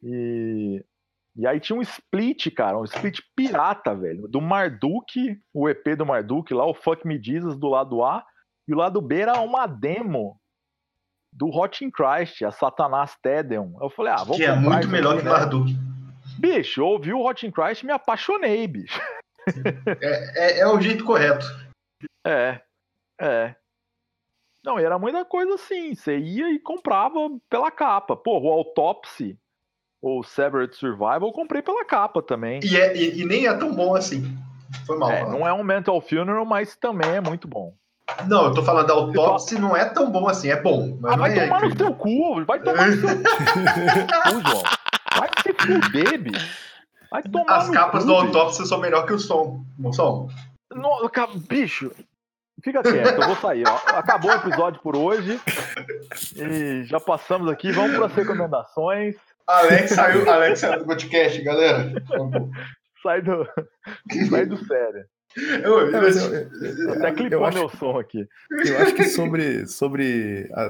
E, 0.00 0.84
e 1.36 1.44
aí 1.44 1.58
tinha 1.58 1.76
um 1.76 1.82
split, 1.82 2.54
cara, 2.54 2.78
um 2.78 2.84
split 2.84 3.20
pirata, 3.34 3.96
velho, 3.96 4.28
do 4.28 4.40
Marduk, 4.40 5.36
o 5.52 5.68
EP 5.68 5.96
do 5.96 6.06
Marduk 6.06 6.54
lá, 6.54 6.64
o 6.64 6.74
Fuck 6.74 7.04
Me 7.04 7.20
Jesus 7.20 7.58
do 7.58 7.68
lado 7.68 8.04
A, 8.04 8.24
e 8.68 8.72
o 8.72 8.76
lado 8.76 9.02
B 9.02 9.20
era 9.20 9.40
uma 9.40 9.66
demo 9.66 10.40
do 11.32 11.48
Hot 11.48 11.84
in 11.84 11.90
Christ, 11.90 12.42
a 12.42 12.52
Satanás 12.52 13.16
Tedeon. 13.20 13.72
Eu 13.80 13.90
falei, 13.90 14.12
ah, 14.12 14.18
vamos 14.18 14.36
Que 14.36 14.44
é 14.44 14.54
muito 14.54 14.86
melhor 14.86 15.16
que 15.16 15.22
o 15.22 15.24
né? 15.24 15.30
Marduk. 15.32 15.76
Bicho, 16.38 16.80
eu 16.80 16.86
ouvi 16.86 17.12
o 17.12 17.26
Hot 17.26 17.44
in 17.44 17.50
Christ 17.50 17.82
e 17.82 17.86
me 17.86 17.92
apaixonei, 17.92 18.68
bicho. 18.68 19.00
É, 20.00 20.58
é, 20.58 20.60
é, 20.60 20.66
o 20.66 20.80
jeito 20.80 21.04
correto. 21.04 21.46
É, 22.26 22.60
é. 23.20 23.54
Não, 24.64 24.78
era 24.78 24.98
muita 24.98 25.24
coisa 25.24 25.54
assim. 25.54 25.94
Você 25.94 26.18
ia 26.18 26.50
e 26.52 26.58
comprava 26.58 27.18
pela 27.48 27.70
capa. 27.70 28.16
Pô, 28.16 28.38
o 28.38 28.48
Autopsy 28.48 29.38
ou 30.02 30.22
Severed 30.22 30.74
Survival 30.76 31.28
eu 31.28 31.32
comprei 31.32 31.62
pela 31.62 31.84
capa 31.84 32.22
também. 32.22 32.60
E, 32.62 32.76
é, 32.76 32.96
e, 32.96 33.20
e 33.20 33.24
nem 33.24 33.46
é 33.46 33.54
tão 33.54 33.74
bom 33.74 33.94
assim. 33.94 34.36
Foi 34.86 34.98
mal. 34.98 35.10
É, 35.10 35.28
não 35.28 35.46
é 35.46 35.52
um 35.52 35.64
Mental 35.64 36.00
Funeral, 36.00 36.44
mas 36.44 36.76
também 36.76 37.10
é 37.10 37.20
muito 37.20 37.48
bom. 37.48 37.74
Não, 38.26 38.46
eu 38.46 38.54
tô 38.54 38.62
falando 38.62 38.86
da 38.86 38.94
Autopsy, 38.94 39.58
não 39.58 39.76
é 39.76 39.84
tão 39.84 40.10
bom 40.10 40.28
assim, 40.28 40.50
é 40.50 40.60
bom. 40.60 40.98
ah, 41.04 41.16
vai 41.16 41.38
é 41.38 41.44
tomar 41.44 41.60
no 41.60 41.74
teu 41.74 41.94
cu, 41.94 42.44
vai 42.44 42.58
tomar 42.60 42.88
no 42.88 43.00
teu 43.00 43.16
cu, 43.16 44.48
João. 44.48 44.62
Vai 45.18 45.28
se 45.42 45.52
fuder, 45.52 46.18
bicho. 46.18 46.68
As 47.10 47.70
capas 47.70 48.04
do 48.04 48.14
Autópsia 48.14 48.64
são 48.64 48.78
melhor 48.78 49.06
que 49.06 49.12
o 49.12 49.18
som. 49.18 49.64
O 49.82 49.92
som. 49.92 50.28
No, 50.72 51.10
bicho, 51.48 51.90
fica 52.62 52.82
quieto, 52.82 53.20
eu 53.20 53.26
vou 53.26 53.36
sair. 53.36 53.64
Ó. 53.66 53.76
Acabou 53.96 54.30
o 54.30 54.34
episódio 54.34 54.80
por 54.82 54.96
hoje. 54.96 55.40
E 56.36 56.84
já 56.84 57.00
passamos 57.00 57.50
aqui. 57.50 57.72
Vamos 57.72 57.96
para 57.96 58.06
as 58.06 58.14
recomendações. 58.14 59.16
Alex 59.46 59.90
saiu, 59.92 60.30
Alex 60.30 60.60
saiu 60.60 60.80
do 60.80 60.84
podcast, 60.84 61.40
galera. 61.42 61.92
sai 63.02 63.22
do, 63.22 63.48
sai 64.28 64.44
do 64.44 64.62
sério. 64.66 65.06
Eu, 65.36 65.90
eu, 65.90 66.02
eu, 66.02 66.92
até 66.94 67.12
clipou 67.12 67.44
acho, 67.44 67.58
meu 67.58 67.68
som 67.68 67.98
aqui. 67.98 68.26
Eu 68.50 68.78
acho 68.78 68.94
que 68.94 69.04
sobre, 69.04 69.66
sobre 69.66 70.50
a, 70.52 70.62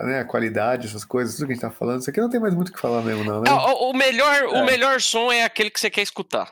a, 0.00 0.06
né, 0.06 0.20
a, 0.20 0.24
qualidade, 0.24 0.86
essas 0.86 1.04
coisas, 1.04 1.36
tudo 1.36 1.46
que 1.46 1.52
a 1.52 1.54
gente 1.54 1.62
tá 1.62 1.70
falando, 1.70 2.00
isso 2.00 2.10
aqui 2.10 2.20
não 2.20 2.30
tem 2.30 2.40
mais 2.40 2.54
muito 2.54 2.70
o 2.70 2.72
que 2.72 2.80
falar 2.80 3.02
mesmo, 3.02 3.24
não, 3.24 3.42
né? 3.42 3.50
o, 3.50 3.90
o, 3.90 3.92
melhor, 3.94 4.34
é. 4.34 4.46
o 4.46 4.64
melhor 4.64 5.00
som 5.00 5.30
é 5.30 5.44
aquele 5.44 5.70
que 5.70 5.78
você 5.78 5.90
quer 5.90 6.02
escutar. 6.02 6.50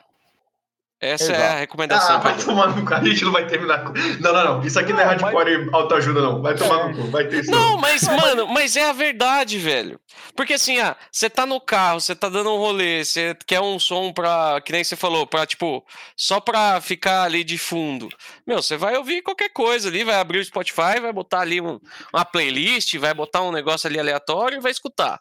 Essa 1.05 1.31
é 1.31 1.35
a 1.35 1.39
Exato. 1.45 1.59
recomendação. 1.59 2.15
Ah, 2.15 2.19
vai 2.19 2.37
tomar 2.37 2.75
no 2.75 2.85
cu. 2.85 2.93
A 2.93 3.03
gente 3.03 3.23
não 3.25 3.31
vai 3.31 3.45
terminar 3.47 3.83
com. 3.83 3.93
Não, 4.19 4.33
não, 4.33 4.43
não. 4.43 4.61
Isso 4.65 4.79
aqui 4.79 4.91
não 4.93 4.99
é 4.99 5.05
Não, 5.05 5.11
hardcore 5.11 5.69
autoajuda, 5.73 6.21
não. 6.21 6.41
Vai 6.41 6.55
tomar 6.55 6.87
no 6.89 6.95
cu. 6.95 7.11
Vai 7.11 7.27
ter 7.27 7.41
isso. 7.41 7.51
Não, 7.51 7.77
mas, 7.77 8.03
mano, 8.07 8.47
mas 8.47 8.75
é 8.75 8.89
a 8.89 8.93
verdade, 8.93 9.57
velho. 9.57 9.99
Porque 10.35 10.53
assim, 10.53 10.79
ah, 10.79 10.95
você 11.11 11.29
tá 11.29 11.45
no 11.45 11.59
carro, 11.61 11.99
você 12.01 12.15
tá 12.15 12.29
dando 12.29 12.53
um 12.53 12.57
rolê, 12.57 13.03
você 13.03 13.35
quer 13.45 13.59
um 13.61 13.79
som 13.79 14.11
pra, 14.11 14.59
que 14.61 14.71
nem 14.71 14.83
você 14.83 14.95
falou, 14.95 15.25
pra, 15.27 15.45
tipo, 15.45 15.85
só 16.15 16.39
pra 16.39 16.79
ficar 16.81 17.23
ali 17.23 17.43
de 17.43 17.57
fundo. 17.57 18.09
Meu, 18.45 18.61
você 18.61 18.77
vai 18.77 18.95
ouvir 18.97 19.21
qualquer 19.21 19.49
coisa 19.49 19.87
ali, 19.89 20.03
vai 20.03 20.15
abrir 20.15 20.39
o 20.39 20.45
Spotify, 20.45 20.99
vai 21.01 21.11
botar 21.13 21.41
ali 21.41 21.59
um- 21.61 21.79
uma 22.13 22.25
playlist, 22.25 22.95
vai 22.97 23.13
botar 23.13 23.41
um 23.41 23.51
negócio 23.51 23.87
ali 23.87 23.99
aleatório 23.99 24.57
e 24.57 24.61
vai 24.61 24.71
escutar. 24.71 25.19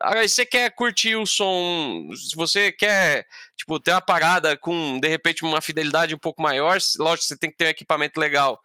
Aí 0.00 0.28
você 0.28 0.44
quer 0.44 0.70
curtir 0.74 1.16
o 1.16 1.24
som, 1.26 2.08
se 2.14 2.36
você 2.36 2.70
quer, 2.70 3.24
tipo, 3.56 3.80
ter 3.80 3.92
uma 3.92 4.00
parada 4.00 4.56
com, 4.56 5.00
de 5.00 5.08
repente, 5.08 5.44
uma 5.44 5.60
fidelidade 5.60 6.14
um 6.14 6.18
pouco 6.18 6.42
maior, 6.42 6.78
lógico, 6.98 7.26
você 7.26 7.36
tem 7.36 7.50
que 7.50 7.56
ter 7.56 7.66
um 7.66 7.70
equipamento 7.70 8.20
legal 8.20 8.60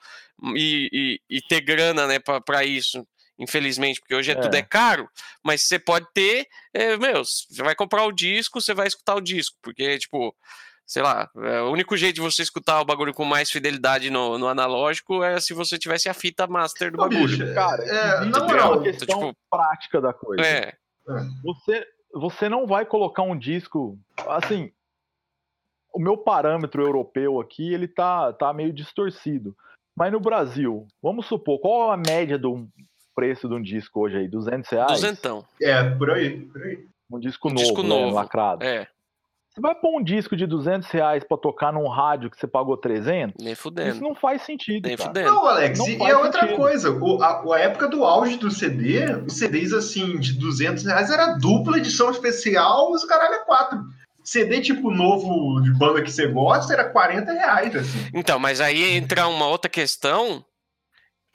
e, 0.55 0.89
e, 1.30 1.38
e 1.38 1.41
ter 1.41 1.61
grana, 1.61 2.05
né, 2.07 2.19
pra, 2.19 2.41
pra 2.41 2.63
isso 2.63 3.05
infelizmente, 3.39 3.99
porque 3.99 4.13
hoje 4.13 4.30
é, 4.30 4.35
É. 4.35 4.39
tudo 4.39 4.53
é 4.53 4.61
caro, 4.61 5.09
mas 5.43 5.63
você 5.63 5.80
pode 5.80 6.05
ter, 6.13 6.45
é, 6.72 6.95
meu, 6.97 7.26
você 7.26 7.63
vai 7.63 7.73
comprar 7.73 8.03
o 8.05 8.11
disco, 8.11 8.61
você 8.61 8.72
vai 8.72 8.85
escutar 8.85 9.15
o 9.15 9.22
disco, 9.22 9.57
porque, 9.63 9.97
tipo, 9.97 10.35
sei 10.85 11.01
lá, 11.01 11.27
é, 11.38 11.59
o 11.61 11.72
único 11.72 11.97
jeito 11.97 12.15
de 12.15 12.22
você 12.22 12.43
escutar 12.43 12.80
o 12.80 12.85
bagulho 12.85 13.15
com 13.15 13.26
mais 13.26 13.49
fidelidade 13.49 14.11
no, 14.11 14.38
no 14.38 14.47
analógico 14.47 15.23
é 15.23 15.39
se 15.39 15.55
você 15.55 15.80
tivesse 15.80 16.07
a 16.07 16.13
fita 16.13 16.45
master 16.45 16.91
do 16.91 17.01
Ô, 17.01 17.09
bagulho. 17.09 17.27
bicho, 17.35 17.51
Cara, 17.55 17.84
é, 17.84 18.18
existe 18.18 18.30
na 18.30 18.38
uma 18.38 18.45
moral, 18.47 18.81
questão 18.84 19.07
tipo- 19.07 19.35
prática 19.49 19.99
da 20.01 20.13
coisa. 20.13 20.45
É, 20.45 20.73
Você, 21.43 21.88
você 22.13 22.47
não 22.47 22.68
vai 22.68 22.85
colocar 22.85 23.23
um 23.23 23.35
disco. 23.35 23.97
Assim, 24.27 24.72
o 25.93 25.99
meu 25.99 26.18
parâmetro 26.18 26.81
europeu 26.84 27.39
aqui, 27.39 27.73
ele 27.73 27.88
tá, 27.88 28.31
tá 28.34 28.53
meio 28.53 28.72
distorcido. 28.73 29.55
Mas 29.95 30.11
no 30.11 30.19
Brasil, 30.19 30.88
vamos 31.01 31.26
supor, 31.26 31.59
qual 31.59 31.91
a 31.91 31.97
média 31.97 32.38
do 32.38 32.68
preço 33.15 33.47
de 33.47 33.53
um 33.55 33.61
disco 33.61 33.99
hoje 34.01 34.18
aí? 34.18 34.27
200 34.27 34.69
reais? 34.69 34.91
duzentão. 35.01 35.45
É, 35.61 35.84
por 35.84 36.11
aí, 36.11 36.39
por 36.45 36.61
aí. 36.63 36.85
Um 37.11 37.19
disco 37.19 37.49
Um 37.49 37.51
novo, 37.51 37.63
disco 37.65 37.84
né, 37.84 37.89
novo. 37.89 38.15
lacrado. 38.15 38.63
É, 38.63 38.88
Você 39.53 39.59
vai 39.59 39.76
pôr 39.76 39.99
um 39.99 40.01
disco 40.01 40.34
de 40.38 40.47
200 40.47 40.89
reais 40.91 41.26
pra 41.26 41.38
tocar 41.38 41.73
num 41.73 41.89
rádio 41.89 42.31
que 42.31 42.38
você 42.39 42.47
pagou 42.47 42.77
300? 42.77 43.35
nem 43.43 43.51
Isso 43.51 43.61
fudendo. 43.63 43.99
não 43.99 44.15
faz 44.15 44.43
sentido, 44.43 44.88
Nem 44.88 44.95
cara. 44.95 45.09
fudendo. 45.09 45.30
Não, 45.30 45.45
Alex, 45.45 45.77
Não 45.77 45.89
e 45.89 45.97
faz 45.97 46.09
é 46.09 46.15
outra 46.18 46.41
sentido. 46.43 46.55
coisa. 46.57 46.89
O, 46.89 47.22
a, 47.22 47.55
a 47.55 47.59
época 47.59 47.89
do 47.89 48.05
auge 48.05 48.38
do 48.38 48.49
CD, 48.49 49.03
os 49.27 49.34
CDs 49.34 49.73
assim, 49.73 50.18
de 50.18 50.39
200 50.39 50.85
reais 50.85 51.11
era 51.11 51.34
dupla 51.38 51.77
edição 51.80 52.09
especial, 52.11 52.91
os 52.93 53.03
caralho 53.03 53.35
é 53.35 53.39
quatro. 53.45 53.80
CD 54.23 54.61
tipo 54.61 54.91
novo 54.91 55.61
de 55.61 55.72
banda 55.73 56.02
que 56.02 56.11
você 56.11 56.27
gosta 56.27 56.73
era 56.73 56.89
40 56.89 57.31
reais, 57.31 57.76
assim. 57.76 58.10
Então, 58.14 58.38
mas 58.39 58.61
aí 58.61 58.84
entra 58.95 59.27
uma 59.27 59.48
outra 59.48 59.69
questão, 59.69 60.43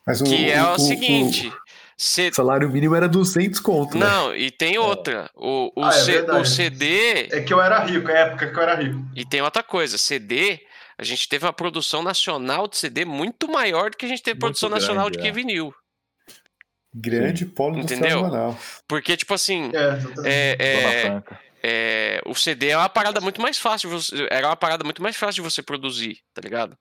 Mas 0.07 0.21
o, 0.21 0.25
que 0.25 0.51
é 0.51 0.63
o, 0.63 0.75
o- 0.75 0.79
seguinte, 0.79 1.53
cê- 1.97 2.29
O 2.29 2.35
salário 2.35 2.69
mínimo 2.71 2.95
era 2.95 3.09
200 3.09 3.61
conto, 3.61 3.97
né? 3.99 4.07
não, 4.07 4.35
e 4.35 4.51
tem 4.51 4.79
outra, 4.79 5.31
o, 5.35 5.73
o, 5.77 5.85
Ah, 5.85 5.89
é 5.89 5.93
C- 5.93 6.21
o 6.31 6.45
CD 6.45 7.29
É 7.33 7.41
que 7.41 7.53
eu 7.53 7.61
era 7.61 7.79
rico, 7.81 8.11
é 8.11 8.23
a 8.23 8.27
época 8.27 8.51
que 8.51 8.59
eu 8.59 8.63
era 8.63 8.75
rico. 8.75 8.99
E 9.15 9.25
tem 9.25 9.43
outra 9.43 9.63
coisa, 9.63 9.99
CD, 9.99 10.61
a 10.99 11.05
gente 11.05 11.29
teve 11.29 11.45
uma 11.45 11.53
produção 11.53 12.03
nacional 12.03 12.67
de 12.69 12.77
CD 12.77 13.05
muito 13.05 13.49
maior 13.49 13.91
do 13.91 13.97
que 13.97 14.07
a 14.07 14.09
gente 14.09 14.23
teve 14.23 14.35
Muito 14.35 14.41
produção 14.41 14.69
nacional 14.69 15.11
de 15.11 15.19
grande, 15.19 15.33
que 15.33 15.39
é. 15.41 15.43
vinil. 15.43 15.75
Grande 16.95 17.45
polo 17.45 17.79
Entendeu? 17.79 18.21
industrial 18.21 18.59
Porque, 18.89 19.17
tipo 19.19 19.35
assim, 19.35 19.71
É, 19.75 19.99
é, 20.25 20.57
é. 21.07 21.23
É, 21.68 22.20
o 22.26 22.34
CD 22.34 22.68
é 22.68 22.76
uma 22.76 22.88
parada 22.88 23.20
muito 23.20 23.40
mais 23.40 23.59
fácil, 23.59 23.88
de 23.90 23.94
você- 23.97 24.28
era 24.30 24.47
uma 24.48 24.56
parada 24.56 24.84
muito 24.84 25.02
mais 25.02 25.16
fácil 25.16 25.43
de 25.43 25.51
você 25.51 25.62
produzir, 25.62 26.18
tá 26.32 26.40
ligado? 26.40 26.76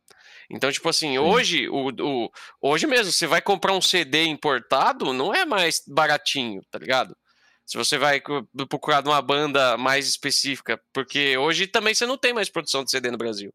Então, 0.49 0.71
tipo 0.71 0.87
assim, 0.87 1.17
hoje, 1.17 1.67
o, 1.69 1.89
o- 1.89 2.29
hoje 2.61 2.85
mesmo, 2.85 3.11
você 3.11 3.25
vai 3.25 3.41
comprar 3.41 3.73
um 3.73 3.81
CD 3.81 4.25
importado, 4.25 5.11
não 5.11 5.33
é 5.33 5.43
mais 5.43 5.81
baratinho, 5.87 6.61
tá 6.69 6.77
ligado? 6.77 7.15
Se 7.65 7.77
você 7.77 7.97
vai 7.97 8.21
procurar 8.69 9.01
de 9.01 9.09
uma 9.09 9.19
banda 9.23 9.75
mais 9.75 10.07
específica, 10.07 10.79
porque 10.93 11.35
hoje 11.35 11.65
também 11.65 11.95
você 11.95 12.05
não 12.05 12.15
tem 12.15 12.31
mais 12.31 12.47
produção 12.47 12.83
de 12.83 12.91
CD 12.91 13.09
no 13.09 13.17
Brasil. 13.17 13.51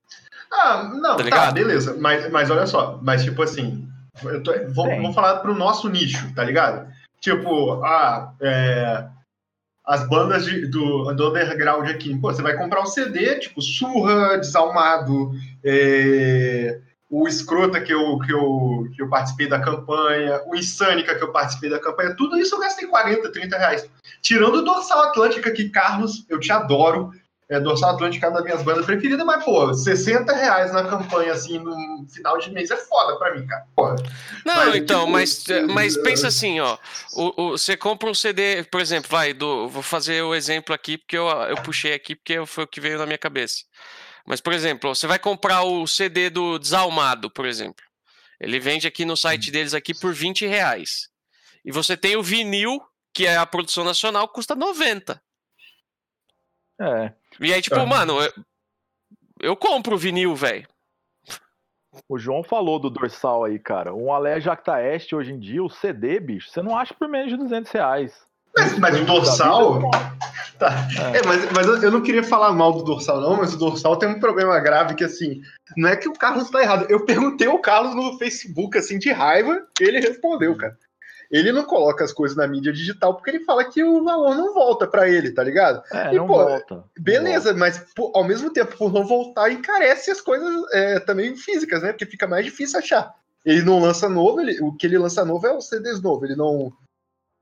Ah, 0.52 0.82
não, 1.01 1.16
Tá 1.16 1.31
tá, 1.31 1.52
beleza. 1.52 1.97
Mas, 1.97 2.28
mas 2.28 2.51
olha 2.51 2.66
só, 2.66 2.98
mas 3.02 3.23
tipo 3.23 3.40
assim, 3.40 3.89
eu 4.24 4.43
tô, 4.43 4.52
vou, 4.74 5.01
vou 5.01 5.12
falar 5.12 5.36
pro 5.39 5.55
nosso 5.55 5.89
nicho, 5.89 6.35
tá 6.35 6.43
ligado? 6.43 6.93
Tipo, 7.20 7.85
ah, 7.85 8.32
é, 8.40 9.07
as 9.91 10.07
bandas 10.09 10.45
de- 10.45 10.67
do, 10.67 11.12
do 11.15 11.31
underground 11.31 11.89
aqui, 11.91 12.17
pô, 12.17 12.33
você 12.33 12.41
vai 12.41 12.57
comprar 12.57 12.81
um 12.81 12.87
CD, 12.87 13.41
tipo, 13.41 13.61
Surra, 13.61 14.39
Desalmado, 14.39 15.33
é, 15.65 16.79
o 17.11 17.27
Escrota 17.27 17.81
que 17.81 17.93
eu, 17.93 18.17
que, 18.21 18.33
eu, 18.33 18.89
que 18.95 19.03
eu 19.03 19.09
participei 19.09 19.49
da 19.49 19.59
campanha, 19.59 20.43
o 20.47 20.55
Insânica 20.55 21.17
que 21.17 21.25
eu 21.25 21.33
participei 21.33 21.69
da 21.69 21.81
campanha, 21.81 22.15
tudo 22.17 22.39
isso 22.39 22.55
eu 22.55 22.61
gastei 22.61 22.87
40, 22.87 23.33
30 23.33 23.59
reais. 23.59 23.91
Tirando 24.23 24.59
o 24.59 24.62
Dorsal 24.62 25.09
Atlântica, 25.09 25.51
que, 25.51 25.69
Carlos, 25.71 26.25
eu 26.29 26.39
te 26.39 26.53
adoro, 26.53 27.11
é, 27.51 27.59
Dorsal 27.61 27.91
Atlântica 27.91 28.27
é 28.27 28.29
uma 28.29 28.37
das 28.37 28.45
minhas 28.45 28.63
bandas 28.63 28.87
preferidas, 28.87 29.27
mas, 29.27 29.45
pô, 29.45 29.75
60 29.75 30.33
reais 30.33 30.73
na 30.73 30.85
campanha, 30.89 31.33
assim, 31.33 31.59
no 31.59 32.07
final 32.09 32.39
de 32.39 32.51
mês 32.53 32.71
é 32.71 32.77
foda 32.77 33.19
pra 33.19 33.35
mim, 33.35 33.47
cara. 33.47 33.67
Não, 34.47 34.55
Mas, 34.55 34.77
então, 34.77 35.01
tipo, 35.01 35.13
mas, 35.13 35.47
mas 35.69 35.97
eh, 35.97 36.03
pensa 36.03 36.29
assim, 36.29 36.61
ó. 36.61 36.79
O, 37.13 37.43
o- 37.43 37.51
você 37.59 37.77
compra 37.77 38.09
um 38.09 38.15
CD, 38.15 38.63
por 38.65 38.81
exemplo, 38.81 39.11
vai, 39.11 39.33
do, 39.35 39.69
vou 39.69 39.83
fazer 39.83 40.23
o 40.23 40.35
exemplo 40.35 40.75
aqui, 40.75 40.97
porque 40.97 41.19
eu, 41.19 41.27
eu 41.29 41.57
puxei 41.57 41.93
aqui, 41.93 42.15
porque 42.15 42.47
foi 42.47 42.65
o 42.65 42.69
que 42.69 42.81
veio 42.81 42.99
na 42.99 43.05
minha 43.07 43.19
cabeça. 43.19 43.65
Mas, 44.25 44.41
por 44.41 44.53
exemplo, 44.53 44.95
você 44.95 45.07
vai 45.09 45.19
comprar 45.19 45.63
o 45.65 45.87
CD 45.89 46.31
do 46.31 46.59
Desalmado, 46.59 47.31
por 47.31 47.47
exemplo. 47.47 47.85
Ele 48.41 48.61
vende 48.61 48.87
aqui 48.87 49.05
no 49.05 49.17
site 49.17 49.51
deles 49.51 49.75
aqui 49.75 49.93
por 49.93 50.15
20 50.15 50.47
reais. 50.47 51.09
E 51.65 51.73
você 51.73 51.97
tem 51.97 52.17
o 52.17 52.23
vinil, 52.23 52.81
que 53.13 53.27
é 53.27 53.37
a 53.37 53.45
produção 53.45 53.83
nacional, 53.85 54.29
custa 54.29 54.55
90. 54.55 55.21
É. 56.81 57.13
E 57.41 57.53
aí, 57.53 57.62
tipo, 57.62 57.77
Ah. 57.77 57.87
mano, 57.87 58.21
eu, 58.21 58.33
eu 59.41 59.57
compro 59.57 59.95
o 59.95 59.99
vinil, 59.99 60.35
velho. 60.35 60.67
O 62.09 62.19
João 62.19 62.45
falou 62.45 62.79
do 62.79 62.91
dorsal 62.91 63.45
aí, 63.45 63.59
cara. 63.59 63.95
Um 63.95 64.12
Alé 64.12 64.41
Jacta 64.41 64.81
Este 64.81 65.15
hoje 65.15 65.33
em 65.33 65.39
dia, 65.39 65.62
o 65.62 65.71
CD, 65.71 66.21
bicho, 66.21 66.51
você 66.51 66.62
não 66.62 66.77
acha 66.77 66.95
por 66.95 67.09
menos 67.09 67.31
de 67.31 67.37
200 67.37 67.71
reais. 67.73 68.12
Mas, 68.57 68.79
mas 68.79 69.01
o 69.01 69.05
Dorsal... 69.05 69.75
vida, 69.75 70.21
Tá. 70.61 70.87
É, 71.15 71.27
mas, 71.27 71.51
mas 71.53 71.67
eu 71.67 71.83
eu 71.85 71.91
não 71.91 72.03
queria 72.03 72.23
falar 72.23 72.53
mal 72.53 72.71
do 72.71 72.85
Dorsal, 72.85 73.19
não, 73.19 73.39
mas 73.39 73.55
o 73.55 73.57
Dorsal 73.57 73.97
tem 73.97 74.11
um 74.11 74.21
problema 74.21 74.61
grave 74.61 74.95
que, 74.95 75.03
assim, 75.03 75.41
não 75.75 75.89
é 75.89 75.97
que 75.97 76.07
o 76.07 76.12
Carlos 76.12 76.51
tá 76.51 76.61
errado. 76.61 76.87
Eu 76.91 77.07
perguntei 77.07 77.49
ao 77.49 77.59
Carlos 77.59 77.95
no 77.95 78.19
Facebook, 78.19 78.77
assim, 78.77 78.99
de 78.99 79.11
raiva, 79.11 79.67
e 79.81 79.85
ele 79.85 80.01
respondeu, 80.01 80.55
cara. 80.55 80.77
Ele 81.31 81.52
não 81.52 81.65
coloca 81.65 82.02
as 82.05 82.12
coisas 82.12 82.36
na 82.36 82.47
mídia 82.48 82.73
digital 82.73 83.15
porque 83.15 83.31
ele 83.31 83.44
fala 83.44 83.65
que 83.65 83.85
o 83.85 84.02
valor 84.02 84.35
não 84.35 84.52
volta 84.52 84.86
pra 84.86 85.09
ele, 85.09 85.31
tá 85.31 85.44
ligado? 85.44 85.81
É, 85.93 86.12
E, 86.12 86.16
não 86.16 86.27
pô, 86.27 86.35
volta. 86.44 86.74
não 86.74 86.85
Beleza, 86.98 87.55
mas 87.55 87.78
pô, 87.94 88.11
ao 88.15 88.24
mesmo 88.24 88.52
tempo, 88.52 88.77
por 88.77 88.93
não 88.93 89.07
voltar, 89.07 89.51
encarece 89.51 90.11
as 90.11 90.20
coisas 90.20 90.52
é, 90.73 90.98
também 90.98 91.36
físicas, 91.36 91.82
né? 91.82 91.93
Porque 91.93 92.07
fica 92.07 92.27
mais 92.27 92.44
difícil 92.44 92.78
achar. 92.81 93.15
Ele 93.47 93.62
não 93.62 93.81
lança 93.81 94.09
novo, 94.09 94.40
ele- 94.40 94.61
o 94.61 94.74
que 94.74 94.86
ele 94.86 94.98
lança 94.98 95.24
novo 95.24 95.47
é 95.47 95.57
os 95.57 95.69
CDs 95.69 96.02
novo. 96.02 96.24
Ele 96.24 96.35
não. 96.36 96.73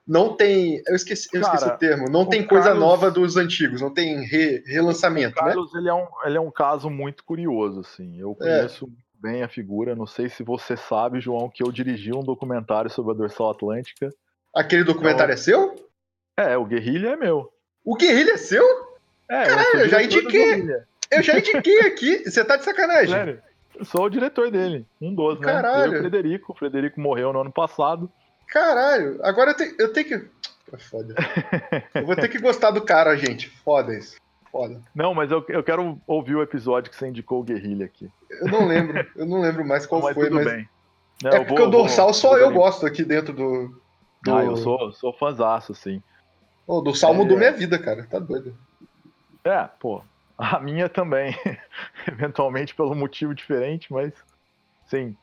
Não 0.06 0.35
tem. 0.36 0.82
Eu 0.86 0.94
esqueci, 0.94 1.28
eu 1.35 1.40
esqueci 1.43 1.65
Cara, 1.65 1.74
o 1.74 1.78
termo. 1.78 2.09
Não 2.10 2.23
o 2.23 2.28
tem 2.28 2.47
coisa 2.47 2.69
Carlos- 2.69 2.82
nova 2.82 3.10
dos 3.10 3.36
antigos, 3.36 3.81
não 3.82 3.93
tem 3.93 4.24
re- 4.24 4.62
relançamento, 4.66 5.39
O 5.39 5.43
né? 5.44 5.48
Carlos, 5.52 5.74
ele 5.74 5.89
é, 5.89 5.93
um, 5.94 6.06
ele 6.24 6.36
é 6.39 6.40
um 6.40 6.51
caso 6.51 6.89
muito 6.89 7.23
curioso, 7.24 7.81
assim. 7.81 8.19
Eu 8.19 8.35
É. 8.40 8.62
bem 9.20 9.43
a 9.43 9.49
figura. 9.49 9.95
Não 9.95 10.07
sei 10.07 10.28
se 10.28 10.43
você 10.43 10.77
sabe, 10.77 11.20
João, 11.20 11.49
que 11.49 11.62
eu 11.62 11.70
dirigi 11.73 12.12
um 12.12 12.23
documentário 12.23 12.90
sobre 12.90 13.12
a 13.12 13.15
Dorsal 13.15 13.51
Atlântica. 13.51 14.12
Aquele 14.55 14.85
documentário 14.85 15.32
é 15.32 15.36
seu? 15.36 15.74
É, 16.36 16.57
o 16.57 16.65
Guerrilha 16.65 17.11
é 17.11 17.16
meu. 17.16 17.53
O 17.85 17.97
Guerrilha 17.97 18.32
é 18.32 18.36
seu? 18.36 18.65
É, 19.28 19.45
Caralho, 19.45 19.70
sou 19.70 19.81
eu 19.81 19.89
já 19.89 20.03
indiquei. 20.03 20.66
Eu 21.11 21.23
já 21.23 21.39
indiquei 21.39 21.81
aqui. 21.81 22.24
Você 22.31 22.45
tá 22.45 22.57
de 22.57 22.65
sacanagem. 22.65 23.09
Sério. 23.15 23.43
Eu 23.78 23.85
sou 23.85 24.05
o 24.05 24.11
diretor 24.11 24.51
dele. 24.51 24.86
Um 25.01 25.15
dos, 25.15 25.39
né? 25.40 25.47
Caralho. 25.47 25.93
Eu 25.95 25.99
o 25.99 26.03
Frederico. 26.03 26.53
O 26.53 26.55
Frederico 26.55 27.01
morreu 27.01 27.32
no 27.32 27.40
ano 27.40 27.53
passado. 27.53 28.11
Caralho. 28.49 29.19
Agora 29.23 29.51
eu, 29.51 29.57
te- 29.57 29.74
eu 29.78 29.93
tenho 29.93 30.07
que. 30.09 30.39
Foda. 30.90 31.15
Eu 31.95 32.05
vou 32.05 32.15
ter 32.15 32.28
que 32.28 32.39
gostar 32.39 32.70
do 32.70 32.82
cara, 32.82 33.16
gente. 33.16 33.49
Foda 33.65 33.95
isso. 33.95 34.16
Foda. 34.51 34.81
Não, 34.95 35.15
mas 35.15 35.31
eu, 35.31 35.45
eu 35.49 35.62
quero 35.62 36.01
ouvir 36.07 36.35
o 36.37 36.43
episódio 36.43 36.91
que 36.91 36.97
você 36.97 37.09
indicou 37.09 37.41
o 37.41 37.45
Guerrilha 37.45 37.85
aqui. 37.87 38.11
Eu 38.31 38.49
não 38.49 38.66
lembro. 38.66 39.07
Eu 39.15 39.27
não 39.27 39.41
lembro 39.41 39.65
mais 39.66 39.85
qual 39.87 40.01
mas 40.03 40.15
foi, 40.15 40.31
mas. 40.31 40.45
bem. 40.45 40.69
Não, 41.23 41.31
É 41.33 41.39
porque 41.45 41.59
vou- 41.61 41.69
o 41.69 41.70
dorsal 41.70 42.07
vou- 42.07 42.15
só 42.15 42.29
vou 42.31 42.39
eu 42.39 42.53
gosto 42.53 42.87
aqui 42.87 43.05
dentro 43.05 43.33
do. 43.35 43.69
do... 44.25 44.35
Ah, 44.35 44.45
eu 44.45 44.57
sou, 44.57 44.93
sou 44.93 45.12
fãzaço, 45.12 45.75
sim. 45.75 46.03
O 46.66 46.81
dorsal 46.81 47.12
É. 47.12 47.16
mudou 47.16 47.37
minha 47.37 47.53
vida, 47.53 47.79
cara. 47.79 48.07
Tá 48.07 48.19
doido. 48.19 48.57
É, 49.45 49.65
pô. 49.79 50.03
A 50.37 50.61
minha 50.61 50.89
também. 50.89 51.35
Eventualmente 52.07 52.75
pelo 52.75 52.95
motivo 52.95 53.35
diferente, 53.35 53.93
mas 53.93 54.12
sim. 54.87 55.16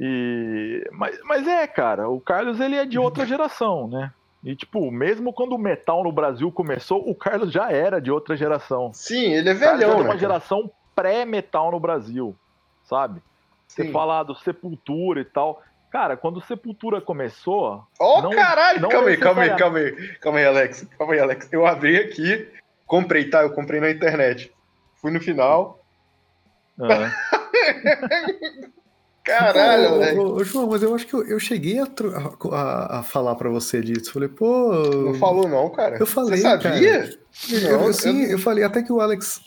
E 0.00 0.88
mas, 0.92 1.18
mas 1.24 1.46
é, 1.46 1.66
cara, 1.66 2.08
o 2.08 2.20
Carlos 2.20 2.58
ele 2.60 2.76
é 2.76 2.84
de 2.86 2.98
outra 2.98 3.26
geração, 3.26 3.86
né? 3.88 4.12
E 4.44 4.56
tipo, 4.56 4.90
mesmo 4.90 5.32
quando 5.32 5.52
o 5.54 5.58
metal 5.58 6.02
no 6.02 6.10
Brasil 6.12 6.50
começou, 6.50 7.08
o 7.08 7.14
Carlos 7.14 7.52
já 7.52 7.70
era 7.70 8.00
de 8.00 8.10
outra 8.10 8.36
geração. 8.36 8.92
Sim, 8.92 9.32
ele 9.32 9.48
é 9.50 9.54
velhão, 9.54 9.76
de 9.78 9.84
né? 9.86 9.92
uma 9.94 10.06
cara? 10.08 10.18
geração 10.18 10.70
pré-metal 10.94 11.70
no 11.70 11.78
Brasil, 11.78 12.36
sabe? 12.82 13.22
Você 13.68 13.90
falar 13.90 14.24
do 14.24 14.34
Sepultura 14.34 15.20
e 15.20 15.24
tal. 15.24 15.62
Cara, 15.90 16.16
quando 16.16 16.40
Sepultura 16.42 17.00
começou. 17.00 17.84
Ó, 18.00 18.22
não- 18.22 18.30
caralho! 18.30 18.80
não 18.80 18.88
calma 18.88 19.08
aí, 19.08 19.16
calma 19.16 19.42
aí, 19.42 19.56
calma 19.56 19.78
aí. 19.78 20.14
Calma 20.18 20.38
aí, 20.38 20.44
Alex. 20.46 20.88
Calma 20.98 21.12
aí, 21.14 21.20
Alex. 21.20 21.52
Eu 21.52 21.66
abri 21.66 21.96
aqui, 21.98 22.50
comprei, 22.86 23.30
tá? 23.30 23.42
Eu 23.42 23.52
comprei 23.54 23.80
na 23.80 23.90
internet. 23.90 24.52
Fui 25.00 25.10
no 25.10 25.20
final. 25.20 25.78
ah, 26.80 27.10
Caralho, 29.24 29.88
Ô, 29.88 29.92
ô, 29.92 29.94
Alex. 30.02 30.18
ô, 30.18 30.34
ô, 30.34 30.44
João, 30.44 30.66
mas 30.68 30.82
eu 30.82 30.94
acho 30.94 31.06
que 31.06 31.14
eu, 31.14 31.24
eu 31.26 31.38
cheguei 31.38 31.78
a, 31.78 31.84
a- 32.52 32.98
a- 32.98 33.02
falar 33.02 33.34
pra 33.36 33.48
você 33.48 33.80
disso. 33.80 34.12
Falei, 34.12 34.28
pô. 34.28 34.72
Não 34.72 35.14
falou, 35.14 35.48
não, 35.48 35.70
cara. 35.70 35.96
Eu 35.98 36.06
falei, 36.06 36.38
Você 36.40 36.42
sabia? 36.42 37.10
Eu, 37.50 37.80
Não, 37.80 37.92
sim, 37.92 38.24
eu 38.24 38.38
falei, 38.38 38.64
até 38.64 38.82
que 38.82 38.92
o 38.92 39.00
Alex. 39.00 39.40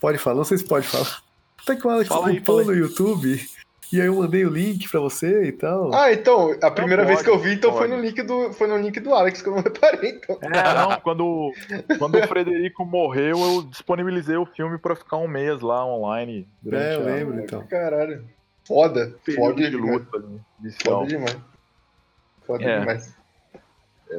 Pode 0.00 0.18
falar, 0.18 0.36
não 0.36 0.44
sei 0.44 0.58
se 0.58 0.64
pode 0.64 0.86
falar. 0.86 1.22
Até 1.62 1.76
que 1.76 1.86
o 1.86 1.90
Alex 1.90 2.08
Fala 2.08 2.32
upou 2.32 2.64
no 2.64 2.74
YouTube. 2.74 3.40
E 3.92 4.00
aí 4.00 4.08
eu 4.08 4.16
mandei 4.16 4.44
o 4.44 4.50
link 4.50 4.90
pra 4.90 4.98
você 4.98 5.44
e 5.44 5.52
tal. 5.52 5.94
Ah, 5.94 6.12
então, 6.12 6.54
a 6.60 6.70
primeira 6.70 7.04
vez 7.04 7.18
pode, 7.22 7.30
que 7.30 7.34
eu 7.36 7.38
vi, 7.38 7.54
então 7.54 7.72
foi 7.76 7.86
no 7.86 8.00
link 8.00 8.20
do, 8.22 8.52
foi 8.52 8.66
no 8.66 8.76
link 8.76 8.98
do 8.98 9.14
Alex 9.14 9.40
que 9.40 9.48
eu 9.48 9.54
não 9.54 9.62
reparei, 9.62 10.10
então. 10.10 10.36
É, 10.42 10.74
não, 10.74 11.00
quando, 11.00 11.52
quando 11.98 12.18
o 12.18 12.26
Frederico 12.26 12.84
morreu, 12.84 13.38
eu 13.38 13.62
disponibilizei 13.62 14.36
o 14.36 14.46
filme 14.46 14.78
pra 14.78 14.96
ficar 14.96 15.18
um 15.18 15.28
mês 15.28 15.60
lá 15.60 15.86
online. 15.86 16.48
Durante 16.60 16.84
é, 16.84 16.96
eu 16.96 17.00
a- 17.02 17.04
lembro 17.04 17.40
então. 17.40 17.64
Caralho. 17.68 18.24
Foda. 18.66 19.14
período 19.24 19.46
Foda 19.54 19.70
de 19.70 19.76
luta 19.76 20.18
né. 20.20 20.40
Foda 20.82 21.06
demais. 21.06 21.38
Foda 22.46 22.64
É. 22.64 22.80
demais. 22.80 23.14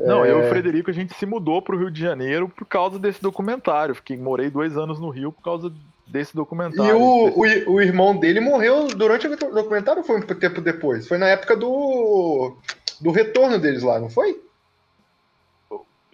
Não, 0.05 0.25
eu 0.25 0.39
e 0.39 0.43
É. 0.43 0.45
o 0.45 0.49
Frederico, 0.49 0.89
a 0.89 0.93
gente 0.93 1.13
se 1.13 1.25
mudou 1.25 1.61
pro 1.61 1.77
Rio 1.77 1.89
de 1.91 2.01
Janeiro 2.01 2.49
por 2.49 2.65
causa 2.65 2.99
desse 2.99 3.21
documentário. 3.21 3.95
Fiquei, 3.95 4.17
morei 4.17 4.49
dois 4.49 4.77
anos 4.77 4.99
no 4.99 5.09
Rio 5.09 5.31
por 5.31 5.41
causa 5.41 5.71
desse 6.07 6.33
E 6.33 6.35
documentário. 6.35 6.97
o, 6.99 7.39
o, 7.39 7.45
i- 7.45 7.63
o 7.65 7.79
irmão 7.81 8.15
dele 8.17 8.39
morreu 8.39 8.87
durante 8.87 9.27
o 9.27 9.35
documentário 9.37 10.01
ou 10.01 10.05
foi 10.05 10.17
um 10.17 10.21
tempo 10.21 10.59
depois? 10.61 11.07
Foi 11.07 11.17
na 11.17 11.27
época 11.27 11.55
do, 11.55 12.57
do 12.99 13.11
retorno 13.11 13.57
deles 13.57 13.83
lá, 13.83 13.99
não 13.99 14.09
foi? 14.09 14.43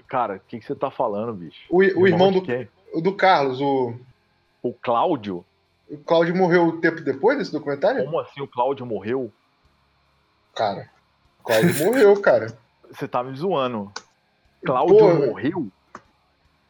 Cara, 0.08 0.36
o 0.36 0.40
que, 0.42 0.60
que 0.60 0.66
você 0.66 0.76
tá 0.76 0.92
falando, 0.92 1.34
bicho? 1.34 1.62
O, 1.70 1.78
o 1.78 2.08
irmão 2.08 2.32
do, 2.32 2.44
do 3.02 3.14
Carlos, 3.16 3.62
o, 3.62 3.94
O 4.62 4.74
Cláudio? 4.74 5.46
O 5.92 5.98
Cláudio 5.98 6.36
morreu 6.36 6.64
um 6.64 6.80
tempo 6.80 7.02
depois 7.02 7.38
desse 7.38 7.52
documentário? 7.52 8.04
Como 8.06 8.20
assim 8.20 8.42
o 8.42 8.48
Cláudio 8.48 8.86
morreu? 8.86 9.32
Cara, 10.56 10.90
o 11.40 11.44
Cláudio 11.44 11.86
morreu, 11.86 12.22
cara. 12.22 12.48
Você 12.92 13.08
tá 13.08 13.24
me 13.24 13.36
zoando. 13.38 13.92
Cláudio 14.66 14.98
Pô, 14.98 15.14
morreu? 15.28 15.68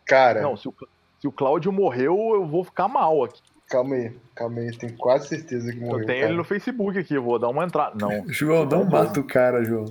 Cara, 0.06 0.42
Não, 0.42 0.56
se 0.56 0.68
o, 0.68 0.74
se 1.20 1.28
o 1.28 1.32
Cláudio 1.32 1.72
morreu, 1.72 2.16
eu 2.36 2.46
vou 2.46 2.64
ficar 2.64 2.88
mal 2.88 3.24
aqui. 3.24 3.42
calma 3.70 3.96
aí, 3.96 4.16
calma 4.36 4.60
aí, 4.60 4.78
tenho 4.78 4.96
quase 4.98 5.28
certeza 5.30 5.72
que 5.72 5.80
morreu. 5.80 6.02
eu 6.02 6.06
tenho 6.06 6.20
cara. 6.20 6.30
ele 6.32 6.38
no 6.38 6.44
Facebook 6.44 6.98
aqui, 7.00 7.14
eu 7.14 7.24
vou 7.24 7.40
dar 7.40 7.50
uma 7.50 7.64
entrada. 7.64 7.96
Não. 8.00 8.26
João, 8.30 8.66
não 8.66 8.86
mata 8.86 9.20
o 9.20 9.24
cara, 9.24 9.64
João. 9.64 9.86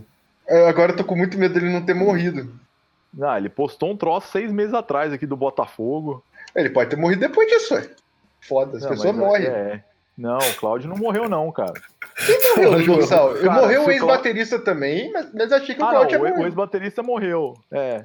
É, 0.47 0.69
Agora 0.69 0.93
eu 0.93 0.97
tô 0.97 1.05
com 1.05 1.17
muito 1.17 1.39
medo 1.39 1.55
dele 1.55 1.73
não 1.73 1.85
ter 1.85 1.95
morrido. 1.95 2.53
Ah, 3.21 3.39
ele 3.39 3.49
postou 3.49 3.91
um 3.91 3.97
troço 3.97 4.29
seis 4.29 4.53
meses 4.53 4.73
atrás 4.75 5.13
aqui 5.13 5.27
do 5.27 5.37
Botafogo. 5.37 6.23
Ele 6.55 6.71
pode 6.71 6.91
ter 6.91 6.97
morrido 6.97 7.21
depois 7.21 7.49
disso, 7.49 7.75
ué. 7.75 7.91
Foda, 8.41 8.77
as 8.77 8.83
Não, 8.83 8.91
pessoas 8.91 9.15
mas 9.15 9.27
morrem. 9.27 9.47
É. 9.47 9.85
Não, 10.17 10.37
o 10.39 10.55
Cláudio 10.57 10.89
não 10.89 10.97
morreu, 10.97 11.29
não, 11.29 11.51
cara. 11.51 11.73
Morreu, 12.57 12.83
João. 12.83 12.99
Gonçalo. 12.99 13.35
Cara, 13.41 13.53
morreu 13.61 13.87
o 13.87 13.91
ex-baterista 13.91 14.59
também, 14.59 15.11
mas, 15.13 15.33
mas 15.33 15.53
achei 15.53 15.75
que 15.75 15.81
o 15.81 15.85
Ah, 15.85 15.87
não, 15.87 15.93
Cláudio 16.07 16.19
tinha 16.21 16.35
o, 16.39 16.45
ex-baterista 16.45 17.03
morreu. 17.03 17.55
É. 17.71 18.05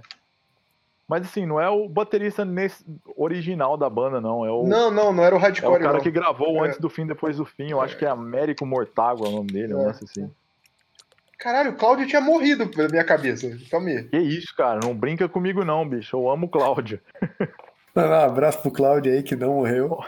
Mas 1.07 1.23
assim, 1.25 1.45
não 1.45 1.59
é 1.61 1.69
o 1.69 1.87
baterista 1.89 2.43
nesse 2.45 2.83
original 3.15 3.77
da 3.77 3.89
banda, 3.89 4.19
não. 4.21 4.45
É 4.45 4.51
o, 4.51 4.65
Não, 4.65 4.89
não, 4.89 5.11
não 5.13 5.23
era 5.23 5.35
o 5.35 5.37
é 5.37 5.39
o 5.39 5.41
hardcore, 5.41 5.81
cara 5.81 5.93
não. 5.93 5.99
que 6.01 6.09
gravou 6.09 6.63
É. 6.65 6.67
antes 6.69 6.79
do 6.79 6.89
fim, 6.89 7.05
depois 7.05 7.37
do 7.37 7.45
fim. 7.45 7.69
Eu 7.69 7.81
acho 7.81 7.97
que 7.97 8.05
é 8.05 8.09
Américo 8.09 8.65
Mortágua 8.65 9.27
o 9.27 9.31
nome 9.31 9.47
dele, 9.51 9.73
um 9.75 9.81
É. 9.81 9.85
lance 9.87 10.03
assim. 10.05 10.31
Caralho, 11.37 11.71
o 11.71 11.75
Cláudio 11.75 12.07
tinha 12.07 12.21
morrido 12.21 12.65
pela 12.69 12.87
minha 12.87 13.03
cabeça. 13.03 13.55
Calma 13.69 13.89
aí. 13.89 14.03
Que 14.05 14.17
isso, 14.17 14.55
cara. 14.55 14.79
Não 14.83 14.95
brinca 14.95 15.27
comigo, 15.29 15.63
não, 15.65 15.87
bicho. 15.87 16.15
Eu 16.15 16.29
amo 16.29 16.45
o 16.47 16.49
Cláudio. 16.49 16.99
Não, 17.93 18.07
não, 18.09 18.15
abraço 18.23 18.61
pro 18.61 18.71
Cláudio 18.71 19.11
aí 19.13 19.21
que 19.21 19.35
não 19.35 19.55
morreu. 19.55 19.99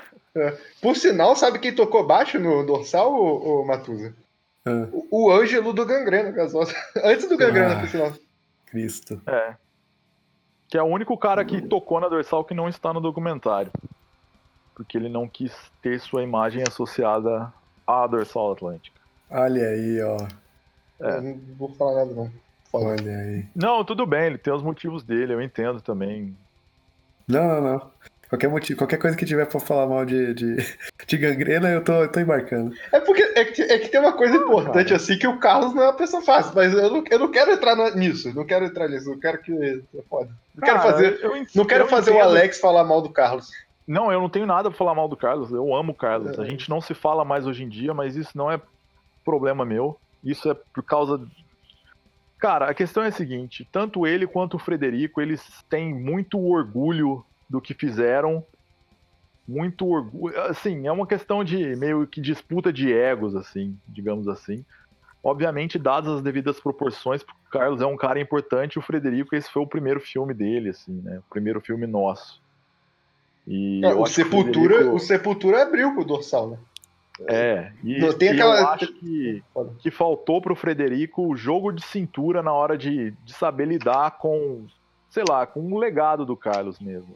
Por 0.81 0.95
sinal, 0.95 1.35
sabe 1.35 1.59
quem 1.59 1.73
tocou 1.73 2.05
baixo 2.05 2.39
no 2.39 2.65
dorsal, 2.65 3.13
ô, 3.13 3.61
ô 3.61 3.65
Matusa? 3.65 4.13
Ah. 4.65 4.87
O, 4.91 5.27
o 5.27 5.31
Ângelo 5.31 5.73
do 5.73 5.85
Gangrena, 5.85 6.31
Gasosa. 6.31 6.73
Antes 7.03 7.27
do 7.27 7.37
Gangrena, 7.37 7.77
Ah. 7.77 7.79
por 7.79 7.89
sinal. 7.89 8.13
Cristo. 8.65 9.21
É. 9.25 9.55
Que 10.67 10.77
é 10.77 10.83
o 10.83 10.87
único 10.87 11.17
cara 11.17 11.45
que 11.45 11.61
tocou 11.61 11.99
na 12.01 12.09
dorsal 12.09 12.43
que 12.43 12.53
não 12.53 12.67
está 12.67 12.91
no 12.93 12.99
documentário. 12.99 13.71
Porque 14.75 14.97
ele 14.97 15.07
não 15.09 15.27
quis 15.27 15.53
ter 15.81 15.99
sua 15.99 16.21
imagem 16.21 16.61
associada 16.67 17.51
à 17.87 18.05
dorsal 18.05 18.51
atlântica. 18.51 18.99
Olha 19.29 19.69
aí, 19.69 20.01
ó. 20.01 20.17
É. 20.99 21.21
Não 21.21 21.39
vou 21.57 21.73
falar 21.75 22.05
nada, 22.05 22.13
não. 22.13 22.31
Olha 22.73 23.17
aí. 23.17 23.45
Não, 23.55 23.83
tudo 23.85 24.05
bem, 24.05 24.25
ele 24.25 24.37
tem 24.37 24.53
os 24.53 24.61
motivos 24.61 25.01
dele, 25.03 25.33
eu 25.33 25.41
entendo 25.41 25.79
também. 25.81 26.35
Não, 27.27 27.45
não, 27.47 27.61
não. 27.61 27.91
Qualquer, 28.29 28.49
motivo, 28.49 28.77
qualquer 28.77 28.97
coisa 28.97 29.15
que 29.15 29.25
tiver 29.25 29.45
pra 29.45 29.59
falar 29.59 29.87
mal 29.87 30.05
de, 30.05 30.33
de, 30.33 30.57
de 31.07 31.17
gangrena, 31.17 31.69
eu 31.69 31.81
tô, 31.81 31.93
eu 31.93 32.11
tô 32.11 32.19
embarcando. 32.19 32.75
É 32.91 32.99
porque 32.99 33.21
é 33.23 33.45
que, 33.45 33.61
é 33.61 33.79
que 33.79 33.87
tem 33.87 34.01
uma 34.01 34.11
coisa 34.11 34.35
importante, 34.35 34.85
cara. 34.89 34.95
assim, 34.97 35.17
que 35.17 35.27
o 35.27 35.39
Carlos 35.39 35.73
não 35.73 35.83
é 35.83 35.85
uma 35.87 35.93
pessoa 35.95 36.21
fácil, 36.21 36.51
mas 36.53 36.73
eu 36.73 36.89
não, 36.91 37.03
eu 37.09 37.19
não 37.19 37.31
quero 37.31 37.51
entrar 37.51 37.75
nisso, 37.95 38.33
não 38.35 38.45
quero 38.45 38.65
entrar 38.65 38.89
nisso, 38.89 39.09
eu 39.11 39.19
quero 39.19 39.41
que. 39.41 39.53
É 39.53 40.01
foda. 40.09 40.29
Não 40.53 40.61
quero 40.61 40.77
Cara, 40.79 40.91
fazer, 40.91 41.19
eu 41.23 41.45
não 41.55 41.65
quero 41.65 41.83
eu 41.85 41.87
fazer 41.87 42.11
o. 42.11 42.19
Alex 42.19 42.59
falar 42.59 42.83
mal 42.83 43.01
do 43.01 43.09
Carlos. 43.09 43.49
Não, 43.87 44.11
eu 44.11 44.19
não 44.19 44.29
tenho 44.29 44.45
nada 44.45 44.69
pra 44.69 44.77
falar 44.77 44.93
mal 44.93 45.07
do 45.07 45.15
Carlos, 45.15 45.49
eu 45.51 45.73
amo 45.73 45.93
o 45.93 45.95
Carlos. 45.95 46.37
A 46.37 46.43
É. 46.43 46.49
gente 46.49 46.69
não 46.69 46.81
se 46.81 46.93
fala 46.93 47.23
mais 47.23 47.47
hoje 47.47 47.63
em 47.63 47.69
dia, 47.69 47.93
mas 47.93 48.17
isso 48.17 48.37
não 48.37 48.51
é 48.51 48.59
problema 49.23 49.63
meu. 49.63 49.97
Isso 50.21 50.51
é 50.51 50.53
por 50.73 50.83
causa. 50.83 51.21
Cara, 52.37 52.69
a 52.69 52.73
questão 52.73 53.03
é 53.03 53.07
a 53.07 53.11
seguinte: 53.11 53.65
tanto 53.71 54.05
ele 54.05 54.27
quanto 54.27 54.55
o 54.57 54.59
Frederico, 54.59 55.21
eles 55.21 55.41
têm 55.69 55.93
muito 55.93 56.37
orgulho 56.39 57.23
do 57.49 57.61
que 57.61 57.73
fizeram. 57.73 58.43
Muito 59.47 59.87
orgulho. 59.87 60.39
Assim, 60.41 60.87
é 60.87 60.91
uma 60.91 61.07
questão 61.07 61.43
de 61.43 61.75
meio 61.77 62.05
que 62.05 62.19
disputa 62.19 62.71
de 62.71 62.91
egos, 62.91 63.35
assim, 63.35 63.77
digamos 63.87 64.27
assim. 64.27 64.65
Obviamente, 65.23 65.79
dadas 65.79 66.15
as 66.17 66.21
devidas 66.21 66.59
proporções, 66.59 67.23
porque 67.23 67.39
o 67.47 67.51
Carlos 67.51 67.81
é 67.81 67.85
um 67.85 67.97
cara 67.97 68.19
importante, 68.19 68.77
o 68.77 68.81
Frederico, 68.81 69.35
esse 69.35 69.49
foi 69.51 69.61
o 69.61 69.67
primeiro 69.67 69.99
filme 69.99 70.33
dele, 70.33 70.69
assim, 70.69 71.01
né? 71.01 71.19
O 71.19 71.29
primeiro 71.29 71.61
filme 71.61 71.87
nosso. 71.87 72.41
E 73.47 73.83
É, 73.85 73.93
o, 73.93 74.05
Sepultura, 74.05 74.75
Frederico- 74.75 74.95
o 74.95 74.99
Sepultura 74.99 75.63
abriu 75.63 75.93
pro 75.93 76.03
dorsal, 76.03 76.49
né? 76.49 76.57
É, 77.27 77.71
e, 77.83 77.99
Não 77.99 78.13
tem 78.13 78.29
e 78.29 78.31
aquela- 78.33 78.59
eu 78.61 78.67
acho 78.67 78.93
que, 78.93 79.43
que 79.79 79.89
faltou 79.89 80.41
pro 80.41 80.55
Frederico 80.55 81.25
o 81.27 81.35
jogo 81.35 81.71
de 81.71 81.83
cintura 81.83 82.43
na 82.43 82.51
hora 82.53 82.77
de, 82.77 83.11
de 83.23 83.33
saber 83.33 83.65
lidar 83.67 84.17
com, 84.19 84.67
sei 85.09 85.23
lá, 85.27 85.47
com 85.47 85.61
o 85.73 85.79
legado 85.79 86.25
do 86.25 86.37
Carlos 86.37 86.79
mesmo. 86.79 87.15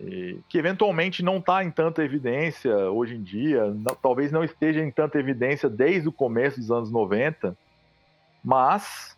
E 0.00 0.40
que 0.48 0.58
eventualmente 0.58 1.22
não 1.22 1.38
está 1.38 1.62
em 1.62 1.70
tanta 1.70 2.02
evidência 2.04 2.74
hoje 2.90 3.14
em 3.14 3.22
dia, 3.22 3.66
não- 3.66 3.94
talvez 3.94 4.32
não 4.32 4.42
esteja 4.42 4.80
em 4.80 4.90
tanta 4.90 5.18
evidência 5.18 5.68
desde 5.68 6.08
o 6.08 6.12
começo 6.12 6.58
dos 6.58 6.70
anos 6.70 6.90
90, 6.90 7.56
mas 8.42 9.16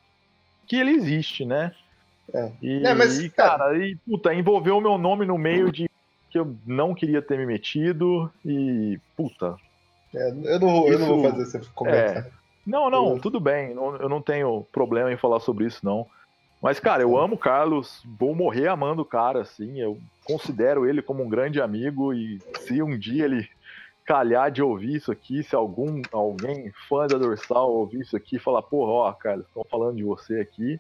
que 0.67 0.77
ele 0.77 0.91
existe, 0.93 1.45
né? 1.45 1.73
É. 2.35 2.53
E, 2.61 2.85
É, 2.87 2.95
mas, 2.95 3.19
e, 3.19 3.31
cara, 3.31 3.77
e, 3.79 3.97
puta, 4.07 4.35
envolveu 4.35 4.77
o 4.79 4.81
meu 4.81 4.99
nome 4.99 5.25
no 5.25 5.39
meio 5.39 5.71
de 5.73 5.89
que 6.31 6.39
eu 6.39 6.57
não 6.67 6.93
queria 6.95 7.23
ter 7.23 7.39
me 7.39 7.47
metido 7.47 8.31
e, 8.45 8.99
puta, 9.17 9.57
É, 10.15 10.31
eu, 10.31 10.61
não 10.61 10.69
vou, 10.71 10.89
eu 10.89 10.99
não 10.99 11.07
vou 11.07 11.21
Isso- 11.21 11.31
fazer 11.31 11.43
essa 11.59 11.71
conversa. 11.73 12.33
não, 12.67 12.91
não, 12.91 13.05
Beleza. 13.05 13.23
tudo 13.23 13.41
bem. 13.41 13.75
não- 13.75 13.97
eu 13.97 14.09
não 14.09 14.21
tenho 14.21 14.67
problema 14.73 15.13
em 15.13 15.17
falar 15.17 15.41
sobre 15.41 15.67
isso, 15.67 15.85
não. 15.85 16.07
Mas, 16.63 16.81
cara, 16.81 17.03
eu 17.03 17.17
amo 17.17 17.35
o 17.35 17.39
Carlos, 17.39 18.01
vou 18.19 18.35
morrer 18.35 18.69
amando 18.69 19.03
o 19.03 19.07
cara, 19.07 19.43
assim. 19.43 19.79
Eu 19.81 19.99
considero 20.25 20.89
ele 20.89 21.03
como 21.03 21.23
um 21.23 21.29
grande 21.29 21.61
amigo 21.61 22.13
e 22.13 22.41
se 22.61 22.83
um 22.83 22.99
dia 22.99 23.25
ele 23.25 23.47
calhar 24.07 24.51
de 24.51 24.63
ouvir 24.63 24.97
isso 24.97 25.11
aqui, 25.11 25.43
se 25.43 25.55
algum 25.55 26.01
alguém 26.13 26.71
fã 26.89 27.07
da 27.09 27.19
Dorsal 27.19 27.73
ouvir 27.73 28.01
isso 28.01 28.17
aqui 28.17 28.37
e 28.37 28.41
falar, 28.41 28.63
porra, 28.63 28.93
ó, 28.93 29.13
Carlos, 29.13 29.47
estão 29.47 29.65
falando 29.71 29.97
de 29.97 30.05
você 30.05 30.41
aqui, 30.41 30.79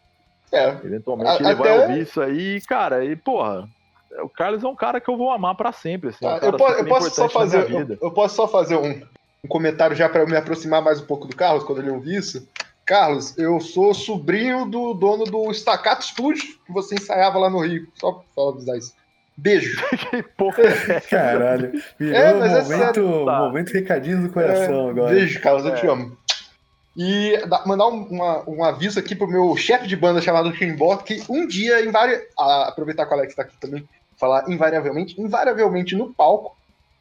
É. 0.53 0.69
eventualmente 0.85 1.31
A- 1.31 1.35
ele 1.47 1.55
vai 1.57 1.71
até- 1.71 1.81
ouvir 1.81 2.03
isso 2.03 2.21
aí, 2.21 2.61
cara, 2.63 3.05
e, 3.05 3.17
porra, 3.17 3.69
o 4.23 4.29
Carlos 4.29 4.63
é 4.63 4.69
um 4.69 4.77
cara 4.77 5.01
que 5.01 5.11
eu 5.11 5.17
vou 5.17 5.33
amar 5.33 5.57
pra 5.57 5.73
sempre, 5.73 6.11
assim. 6.11 6.25
é 6.25 6.29
um 6.29 6.39
cara 6.39 6.47
eu, 6.47 6.57
posso, 6.57 6.73
eu 6.73 6.79
super 6.79 6.89
posso 6.89 7.11
só 7.11 7.29
fazer, 7.29 7.99
eu 8.01 8.11
posso 8.13 8.37
só 8.37 8.47
fazer 8.49 8.77
um, 8.77 9.03
um 9.45 9.49
comentário 9.49 9.97
já 9.97 10.09
para 10.09 10.21
eu 10.23 10.29
me 10.29 10.37
aproximar 10.37 10.81
mais 10.81 11.01
um 11.01 11.07
pouco 11.07 11.27
do 11.27 11.35
Carlos 11.35 11.65
quando 11.65 11.81
ele 11.81 11.91
ouvir 11.91 12.17
isso. 12.19 12.49
Carlos, 12.87 13.37
eu 13.37 13.59
sou 13.61 13.93
sobrinho 13.93 14.65
do 14.67 14.95
dono 14.95 15.25
do 15.25 15.51
Staccato 15.53 16.05
Studio 16.05 16.45
que 16.65 16.73
você 16.73 16.95
ensaiava 16.95 17.37
lá 17.39 17.51
no 17.51 17.59
Rio. 17.61 17.89
Só 17.95 18.23
pra 18.35 18.45
avisar 18.51 18.79
isso. 18.79 18.95
Beijo. 19.37 19.77
Que 20.11 20.23
porra 20.23 20.63
é? 20.63 21.01
Caralho. 21.01 21.73
Virou 21.99 22.15
É, 22.17 22.33
um 22.35 22.39
mas 22.39 22.53
é 22.53 22.63
momento, 22.63 22.95
sério, 22.95 23.25
tá. 23.27 23.39
momento 23.41 23.73
recadinhos 23.73 24.23
do 24.23 24.31
coração 24.31 24.87
É, 24.87 24.91
agora. 24.91 25.15
Beijo, 25.15 25.41
Carlos, 25.41 25.65
eu 25.67 25.75
te 25.75 25.87
É. 25.87 25.91
amo. 25.91 26.17
E 26.97 27.37
da- 27.47 27.67
mandar 27.67 27.89
um, 27.89 28.05
uma- 28.05 28.49
um 28.49 28.65
aviso 28.65 28.99
aqui 28.99 29.15
pro 29.15 29.27
meu 29.29 29.55
chefe 29.57 29.87
de 29.87 29.95
banda 29.97 30.23
chamado 30.23 30.51
Timbó, 30.53 30.97
que 30.97 31.23
um 31.29 31.47
dia, 31.47 31.85
invari... 31.85 32.19
ah, 32.39 32.69
aproveitar 32.69 33.05
que 33.05 33.13
o 33.13 33.17
Alex 33.19 33.35
tá 33.35 33.43
aqui 33.43 33.55
também, 33.61 33.87
falar 34.19 34.49
invariavelmente, 34.49 35.21
invariavelmente 35.21 35.95
no 35.95 36.15
palco, 36.15 36.57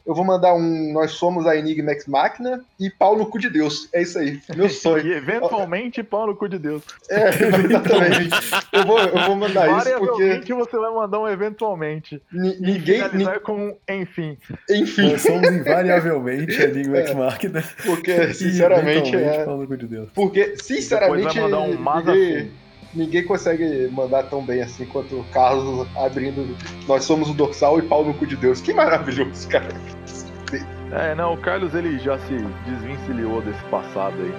eu 0.05 0.13
vou 0.13 0.23
mandar 0.23 0.53
um 0.53 0.93
Nós 0.93 1.11
Somos 1.11 1.45
a 1.47 1.55
Enigma 1.55 1.91
Ex 1.91 2.05
Máquina 2.05 2.63
e 2.79 2.89
pau 2.89 3.17
no 3.17 3.25
cu 3.25 3.39
de 3.39 3.49
Deus. 3.49 3.89
É 3.93 4.01
isso 4.01 4.19
aí, 4.19 4.39
meu 4.55 4.67
sonho. 4.69 5.05
E 5.05 5.13
eventualmente 5.13 6.03
pau 6.03 6.27
no 6.27 6.35
cu 6.35 6.47
de 6.47 6.59
Deus. 6.59 6.83
É, 7.09 7.29
exatamente. 7.65 8.29
Eu 8.71 8.85
vou, 8.85 8.99
eu 8.99 9.25
vou 9.25 9.35
mandar 9.35 9.65
isso 9.77 9.89
porque 9.97 10.11
Variavelmente 10.23 10.53
você 10.53 10.77
vai 10.77 10.91
mandar 10.91 11.19
um 11.19 11.27
eventualmente. 11.27 12.21
E 12.31 12.37
ninguém. 12.37 12.73
ni- 12.75 13.09
finalizar 13.09 13.39
com 13.41 13.55
um 13.69 13.75
enfim. 13.89 14.37
enfim, 14.69 15.11
Nós 15.11 15.21
somos 15.21 15.49
invariavelmente 15.51 16.61
a 16.61 16.67
língua 16.67 16.97
É. 16.97 17.01
ex 17.01 17.13
máquina. 17.13 17.63
porque 17.85 18.33
sinceramente 18.33 19.15
E, 19.15 19.23
é. 19.23 19.43
Pau 19.45 19.57
no 19.57 19.67
cu 19.67 19.77
de 19.77 19.87
Deus. 19.87 20.09
Porque, 20.13 20.55
sinceramente, 20.57 21.27
Depois 21.27 21.33
vai 21.35 21.43
mandar 21.43 21.59
um 21.59 21.77
mas 21.81 22.05
ninguém, 22.05 22.37
assim. 22.37 22.51
Ninguém 22.95 23.23
consegue 23.23 23.89
mandar 23.91 24.23
tão 24.23 24.43
bem 24.43 24.61
assim 24.61 24.85
quanto 24.85 25.19
o 25.19 25.23
Carlos 25.25 25.87
abrindo. 25.97 26.55
Nós 26.87 27.03
somos 27.03 27.29
o 27.29 27.33
dorsal 27.33 27.79
e 27.79 27.81
pau 27.83 28.03
no 28.05 28.13
cu 28.13 28.25
de 28.25 28.35
Deus. 28.35 28.61
Que 28.61 28.73
maravilhoso, 28.73 29.47
cara. 29.49 29.67
É, 30.91 31.13
não, 31.15 31.33
o 31.33 31.37
Carlos 31.37 31.73
ele 31.73 31.99
já 31.99 32.17
se 32.19 32.37
desvencilhou 32.65 33.41
desse 33.41 33.63
passado 33.65 34.15
aí. 34.21 34.33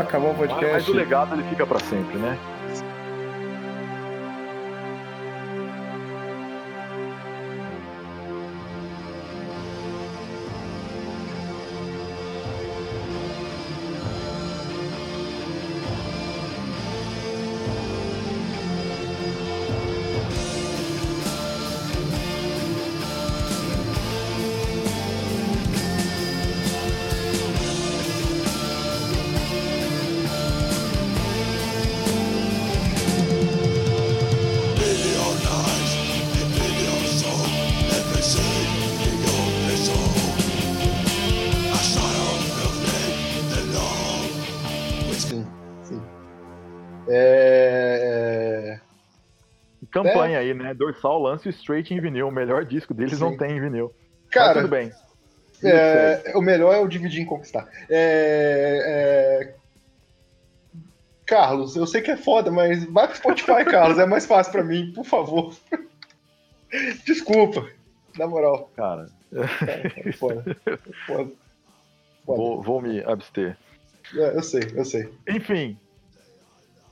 Acabar 0.00 0.30
o 0.30 0.34
podcast. 0.34 0.72
mas 0.72 0.88
o 0.88 0.92
legado 0.92 1.34
ele 1.34 1.42
fica 1.44 1.66
pra 1.66 1.78
sempre, 1.80 2.16
né? 2.16 2.38
Campanha 50.02 50.38
aí, 50.38 50.54
né? 50.54 50.74
Dorsal 50.74 51.20
lance 51.20 51.48
Straight 51.48 51.92
em 51.92 52.00
vinil. 52.00 52.28
O 52.28 52.32
melhor 52.32 52.64
disco 52.64 52.94
deles 52.94 53.14
Sim. 53.14 53.20
não 53.20 53.36
tem 53.36 53.56
em 53.56 53.60
vinil. 53.60 53.92
Mas 54.24 54.34
Cara, 54.34 54.54
tudo 54.54 54.68
bem. 54.68 54.92
É, 55.62 56.32
o 56.34 56.40
melhor 56.40 56.74
é 56.74 56.78
o 56.78 56.88
dividir 56.88 57.22
em 57.22 57.26
conquistar. 57.26 57.68
É, 57.88 59.48
é, 59.48 59.54
Carlos, 61.26 61.76
eu 61.76 61.86
sei 61.86 62.02
que 62.02 62.10
é 62.10 62.16
foda, 62.16 62.50
mas 62.50 62.84
vai 62.84 63.06
pro 63.06 63.16
Spotify, 63.16 63.64
Carlos. 63.70 63.98
É 63.98 64.06
mais 64.06 64.26
fácil 64.26 64.52
pra 64.52 64.64
mim, 64.64 64.92
por 64.92 65.04
favor. 65.04 65.54
Desculpa. 67.06 67.68
Na 68.18 68.26
moral, 68.26 68.70
Cara, 68.76 69.08
cara, 69.60 69.92
é 69.96 70.12
foda. 70.12 70.56
É 70.66 70.76
foda. 71.06 71.30
Foda. 72.26 72.36
vou, 72.36 72.62
vou 72.62 72.82
me 72.82 73.02
abster. 73.04 73.56
É, 74.14 74.36
eu 74.36 74.42
sei, 74.42 74.62
eu 74.74 74.84
sei. 74.84 75.10
Enfim, 75.26 75.78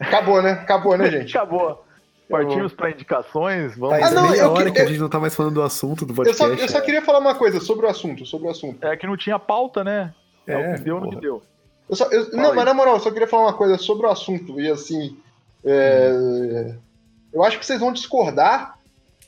Acabou, 0.00 0.40
né? 0.40 0.52
Acabou, 0.52 0.96
né, 0.96 1.10
gente? 1.10 1.36
acabou. 1.36 1.84
Partimos 2.30 2.72
para 2.72 2.90
indicações. 2.90 3.76
Vamos 3.76 4.02
Ah, 4.02 4.10
não, 4.10 4.30
meia 4.30 4.42
eu 4.42 4.50
hora 4.52 4.64
que- 4.66 4.72
que 4.72 4.80
a 4.80 4.86
gente 4.86 5.00
não 5.00 5.08
tá 5.08 5.18
mais 5.18 5.34
falando 5.34 5.54
do 5.54 5.62
assunto 5.62 6.04
do 6.06 6.12
Eu 6.12 6.16
podcast. 6.16 6.38
só, 6.38 6.48
eu 6.48 6.68
só 6.68 6.80
queria 6.80 7.02
falar 7.02 7.18
uma 7.18 7.34
coisa 7.34 7.60
sobre 7.60 7.86
o 7.86 7.88
assunto, 7.88 8.24
sobre 8.24 8.46
o 8.48 8.50
assunto. 8.50 8.86
É 8.86 8.96
que 8.96 9.06
não 9.06 9.16
tinha 9.16 9.38
pauta, 9.38 9.82
né? 9.82 10.14
É, 10.46 10.52
É, 10.52 10.72
o 10.72 10.74
que 10.76 10.80
deu 10.82 10.94
no 10.96 11.00
porra. 11.02 11.14
que 11.16 11.20
deu. 11.22 11.42
Eu 11.88 11.96
só- 11.96 12.06
eu- 12.10 12.30
não, 12.32 12.50
aí. 12.50 12.56
mas 12.56 12.64
na 12.64 12.74
moral, 12.74 12.94
eu 12.94 13.00
só 13.00 13.10
queria 13.10 13.26
falar 13.26 13.42
uma 13.44 13.52
coisa 13.52 13.76
sobre 13.78 14.06
o 14.06 14.10
assunto. 14.10 14.60
E 14.60 14.70
assim, 14.70 15.16
é, 15.64 16.74
eu 17.32 17.42
acho 17.42 17.58
que 17.58 17.66
vocês 17.66 17.80
vão 17.80 17.92
discordar, 17.92 18.78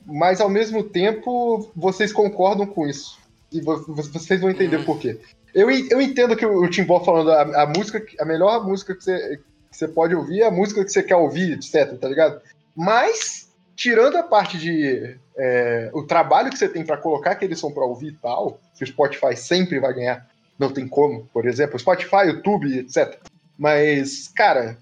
mas 0.07 0.41
ao 0.41 0.49
mesmo 0.49 0.83
tempo 0.83 1.71
vocês 1.77 2.13
concordam 2.13 2.67
com 2.67 2.87
isso. 2.87 3.19
E 3.53 3.61
vo- 3.61 3.83
vo- 3.83 3.95
vocês 4.03 4.41
vão 4.41 4.51
entender 4.51 4.79
Hum. 4.79 4.85
por 4.85 4.99
quê. 4.99 5.19
Eu, 5.55 5.71
eu 5.71 6.01
entendo 6.01 6.35
que 6.37 6.47
o, 6.47 6.63
o 6.63 6.71
Timbó 6.71 7.01
falando 7.01 7.31
a, 7.31 7.63
a 7.63 7.67
música, 7.67 8.03
a 8.19 8.25
melhor 8.25 8.65
música 8.65 8.95
que 8.95 9.05
você, 9.05 9.39
que 9.71 9.77
você 9.77 9.87
pode 9.89 10.15
ouvir 10.15 10.41
é 10.41 10.47
a 10.47 10.51
música 10.51 10.83
que 10.85 10.91
você 10.91 11.03
quer 11.03 11.17
ouvir, 11.17 11.53
etc, 11.53 11.99
tá 11.99 12.09
ligado? 12.09 12.41
Mas, 12.75 13.51
tirando 13.77 14.17
a 14.17 14.23
parte 14.23 14.59
de 14.59 15.17
é, 15.37 15.91
o 15.93 16.03
trabalho 16.03 16.51
que 16.51 16.59
você 16.59 16.69
tem 16.69 16.85
pra 16.85 16.97
colocar 16.97 17.33
aquele 17.33 17.57
som 17.57 17.71
pra 17.71 17.85
ouvir 17.85 18.09
e 18.09 18.17
tal, 18.17 18.61
que 18.77 18.85
o 18.85 18.87
Spotify 18.87 19.37
sempre 19.37 19.79
vai 19.79 19.93
ganhar, 19.95 20.29
não 20.59 20.71
tem 20.71 20.87
como, 20.87 21.29
por 21.33 21.47
exemplo, 21.47 21.79
Spotify, 21.79 22.27
YouTube, 22.27 22.79
etc. 22.79 23.19
Mas, 23.59 24.29
cara, 24.29 24.79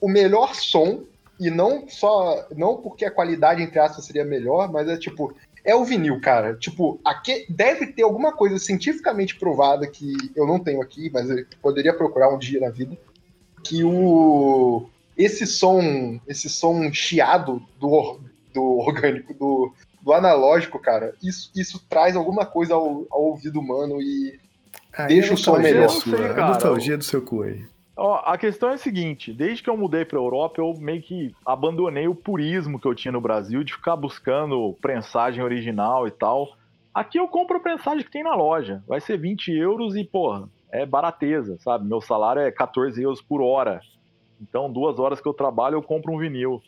o 0.00 0.08
melhor 0.08 0.54
som, 0.54 1.04
e 1.38 1.50
não 1.50 1.88
só, 1.88 2.46
não 2.56 2.76
porque 2.76 3.04
a 3.04 3.10
qualidade, 3.10 3.62
entre 3.62 3.78
aspas, 3.78 4.04
seria 4.04 4.24
melhor, 4.24 4.70
mas 4.70 4.88
é 4.88 4.96
tipo, 4.96 5.34
é 5.64 5.74
o 5.74 5.84
vinil, 5.84 6.20
cara. 6.20 6.54
Tipo, 6.54 7.00
aqui 7.04 7.46
deve 7.48 7.88
ter 7.88 8.02
alguma 8.02 8.32
coisa 8.32 8.58
cientificamente 8.58 9.36
provada 9.38 9.86
que 9.86 10.14
eu 10.34 10.46
não 10.46 10.58
tenho 10.58 10.80
aqui, 10.82 11.10
mas 11.12 11.28
eu 11.30 11.44
poderia 11.60 11.94
procurar 11.94 12.34
um 12.34 12.38
dia 12.38 12.60
na 12.60 12.70
vida, 12.70 12.96
que 13.62 13.84
o 13.84 14.88
esse 15.18 15.46
som, 15.46 16.18
esse 16.26 16.48
som 16.48 16.92
chiado 16.92 17.62
do, 17.78 18.20
do 18.54 18.78
orgânico, 18.78 19.34
do, 19.34 19.72
do 20.00 20.12
analógico, 20.12 20.78
cara, 20.78 21.14
isso, 21.22 21.50
isso 21.54 21.84
traz 21.88 22.16
alguma 22.16 22.46
coisa 22.46 22.74
ao, 22.74 23.04
ao 23.10 23.24
ouvido 23.24 23.60
humano 23.60 24.00
e 24.00 24.38
Aí 24.98 25.08
Deixa 25.08 25.30
é 25.30 25.34
o 25.34 25.36
som 25.36 25.58
melhor. 25.58 25.88
sua, 25.88 26.16
sei, 26.16 26.28
cara. 26.28 26.48
nostalgia 26.48 26.98
do 26.98 27.04
seu 27.04 27.22
cu 27.22 27.42
aí. 27.42 27.64
Ó, 27.96 28.20
a 28.24 28.36
questão 28.36 28.70
é 28.70 28.74
a 28.74 28.78
seguinte: 28.78 29.32
desde 29.32 29.62
que 29.62 29.70
eu 29.70 29.76
mudei 29.76 30.04
pra 30.04 30.18
Europa, 30.18 30.60
eu 30.60 30.74
meio 30.78 31.00
que 31.00 31.32
abandonei 31.46 32.08
o 32.08 32.14
purismo 32.14 32.80
que 32.80 32.86
eu 32.86 32.94
tinha 32.94 33.12
no 33.12 33.20
Brasil 33.20 33.62
de 33.62 33.72
ficar 33.74 33.96
buscando 33.96 34.76
prensagem 34.80 35.42
original 35.42 36.06
e 36.08 36.10
tal. 36.10 36.56
Aqui 36.92 37.18
eu 37.18 37.28
compro 37.28 37.58
a 37.58 37.60
prensagem 37.60 38.04
que 38.04 38.10
tem 38.10 38.24
na 38.24 38.34
loja. 38.34 38.82
Vai 38.88 39.00
ser 39.00 39.18
20 39.18 39.52
euros 39.52 39.94
e, 39.94 40.02
porra, 40.04 40.48
é 40.72 40.84
barateza, 40.84 41.56
sabe? 41.58 41.86
Meu 41.86 42.00
salário 42.00 42.42
é 42.42 42.50
14 42.50 43.00
euros 43.00 43.22
por 43.22 43.40
hora. 43.40 43.80
Então, 44.40 44.72
duas 44.72 44.98
horas 44.98 45.20
que 45.20 45.28
eu 45.28 45.34
trabalho, 45.34 45.74
eu 45.74 45.82
compro 45.82 46.12
um 46.12 46.18
vinil. 46.18 46.62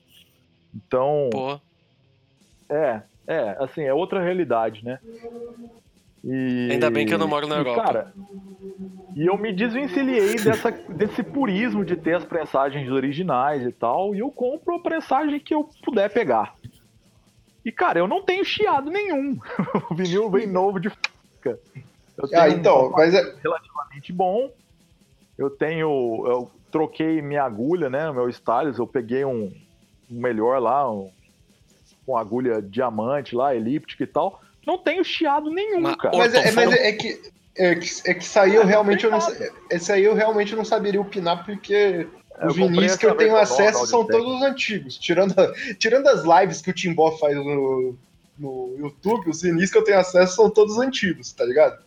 Então, 0.74 1.28
Pô, 1.30 1.60
é, 2.68 3.02
é, 3.26 3.56
assim, 3.58 3.82
é 3.82 3.92
outra 3.92 4.22
realidade, 4.22 4.84
né? 4.84 4.98
E, 6.24 6.68
Ainda 6.72 6.90
bem 6.90 7.06
que 7.06 7.14
eu 7.14 7.18
não 7.18 7.28
moro 7.28 7.46
na 7.46 7.56
e, 7.56 7.58
Europa. 7.58 7.82
Cara, 7.82 8.14
e 9.16 9.26
eu 9.26 9.36
me 9.36 9.52
desvencilhei 9.52 10.36
dessa, 10.36 10.70
desse 10.88 11.22
purismo 11.22 11.84
de 11.84 11.96
ter 11.96 12.14
as 12.14 12.24
prensagens 12.24 12.90
originais 12.90 13.66
e 13.66 13.72
tal, 13.72 14.14
e 14.14 14.20
eu 14.20 14.30
compro 14.30 14.74
a 14.74 14.82
prensagem 14.82 15.40
que 15.40 15.54
eu 15.54 15.68
puder 15.82 16.12
pegar. 16.12 16.54
E, 17.64 17.72
cara, 17.72 17.98
eu 17.98 18.08
não 18.08 18.22
tenho 18.22 18.44
chiado 18.44 18.90
nenhum. 18.90 19.38
o 19.90 19.94
vinil 19.94 20.30
vem 20.30 20.46
novo 20.46 20.78
de 20.78 20.88
fábrica. 20.88 21.60
Eu 22.16 22.24
Ah, 22.24 22.46
tenho 22.46 22.56
um 22.56 22.58
então, 22.58 22.90
mas 22.90 23.14
é, 23.14 23.22
relativamente 23.42 24.12
bom. 24.12 24.50
Eu 25.36 25.50
tenho. 25.50 25.88
Eu 26.26 26.50
troquei 26.70 27.20
minha 27.20 27.42
agulha, 27.42 27.90
né? 27.90 28.10
Meu 28.12 28.28
stylus, 28.28 28.78
eu 28.78 28.86
peguei 28.86 29.24
um, 29.24 29.52
um 30.10 30.20
melhor 30.20 30.60
lá, 30.60 30.90
um, 30.90 31.10
com 32.06 32.16
agulha 32.16 32.60
diamante 32.62 33.34
lá, 33.34 33.54
elíptica 33.54 34.04
e 34.04 34.06
tal. 34.06 34.40
Não 34.66 34.78
tenho 34.78 35.04
chiado 35.04 35.50
nenhum, 35.50 35.80
Mas, 35.80 35.96
cara. 35.96 36.16
Mas, 36.16 36.34
é, 36.34 36.38
Orton, 36.38 36.54
mas 36.54 36.72
é, 36.72 36.88
é 36.88 36.92
que, 36.92 37.20
é 37.56 37.74
que 37.74 37.88
é 38.04 38.14
que 38.14 38.22
isso 38.22 38.38
aí 38.38 38.54
eu 38.54 38.62
Ah, 38.62 38.66
realmente 38.66 39.04
eu 39.04 39.10
não, 39.10 39.18
esse 39.70 39.92
aí 39.92 40.04
eu 40.04 40.14
realmente 40.14 40.54
não 40.54 40.64
saberia 40.64 41.00
opinar 41.00 41.44
porque 41.44 42.06
Eu 42.40 42.48
os 42.48 42.56
vinis 42.56 42.96
que 42.96 43.06
eu 43.06 43.16
tenho 43.16 43.36
acesso 43.36 43.86
são 43.86 44.06
todos 44.06 44.42
antigos, 44.42 44.96
tirando, 44.98 45.34
tirando 45.78 46.06
as 46.08 46.22
lives 46.24 46.60
que 46.60 46.70
o 46.70 46.74
Timbó 46.74 47.12
faz 47.12 47.36
no, 47.36 47.96
no 48.38 48.76
YouTube, 48.78 49.30
os 49.30 49.42
vinis 49.42 49.70
que 49.70 49.78
eu 49.78 49.84
tenho 49.84 49.98
acesso 49.98 50.36
são 50.36 50.50
todos 50.50 50.78
antigos, 50.78 51.32
tá 51.32 51.44
ligado? 51.44 51.78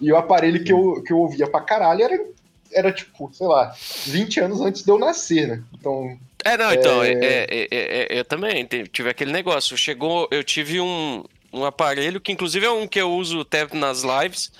E 0.00 0.12
o 0.12 0.16
aparelho 0.16 0.62
que 0.64 0.72
eu, 0.72 1.02
que 1.02 1.12
eu 1.12 1.18
ouvia 1.18 1.46
pra 1.46 1.60
caralho 1.60 2.02
era, 2.02 2.24
era 2.74 2.92
tipo, 2.92 3.30
sei 3.32 3.46
lá, 3.46 3.74
20 4.06 4.40
anos 4.40 4.60
antes 4.60 4.82
de 4.82 4.90
eu 4.90 4.98
nascer, 4.98 5.48
né? 5.48 5.62
Então, 5.74 6.18
É, 6.44 6.56
não, 6.56 6.72
então, 6.72 7.02
É. 7.04 7.10
é, 7.12 7.46
é, 7.48 7.68
é, 7.70 8.16
é, 8.16 8.18
eu 8.20 8.24
também 8.24 8.66
tive 8.92 9.08
aquele 9.10 9.30
negócio. 9.32 9.76
Chegou, 9.76 10.28
eu 10.30 10.42
tive 10.42 10.80
um, 10.80 11.22
um 11.52 11.64
aparelho, 11.64 12.20
que 12.20 12.32
inclusive 12.32 12.66
é 12.66 12.70
um 12.70 12.86
que 12.88 13.00
eu 13.00 13.12
uso 13.12 13.40
até 13.40 13.66
nas 13.74 14.02
lives, 14.02 14.50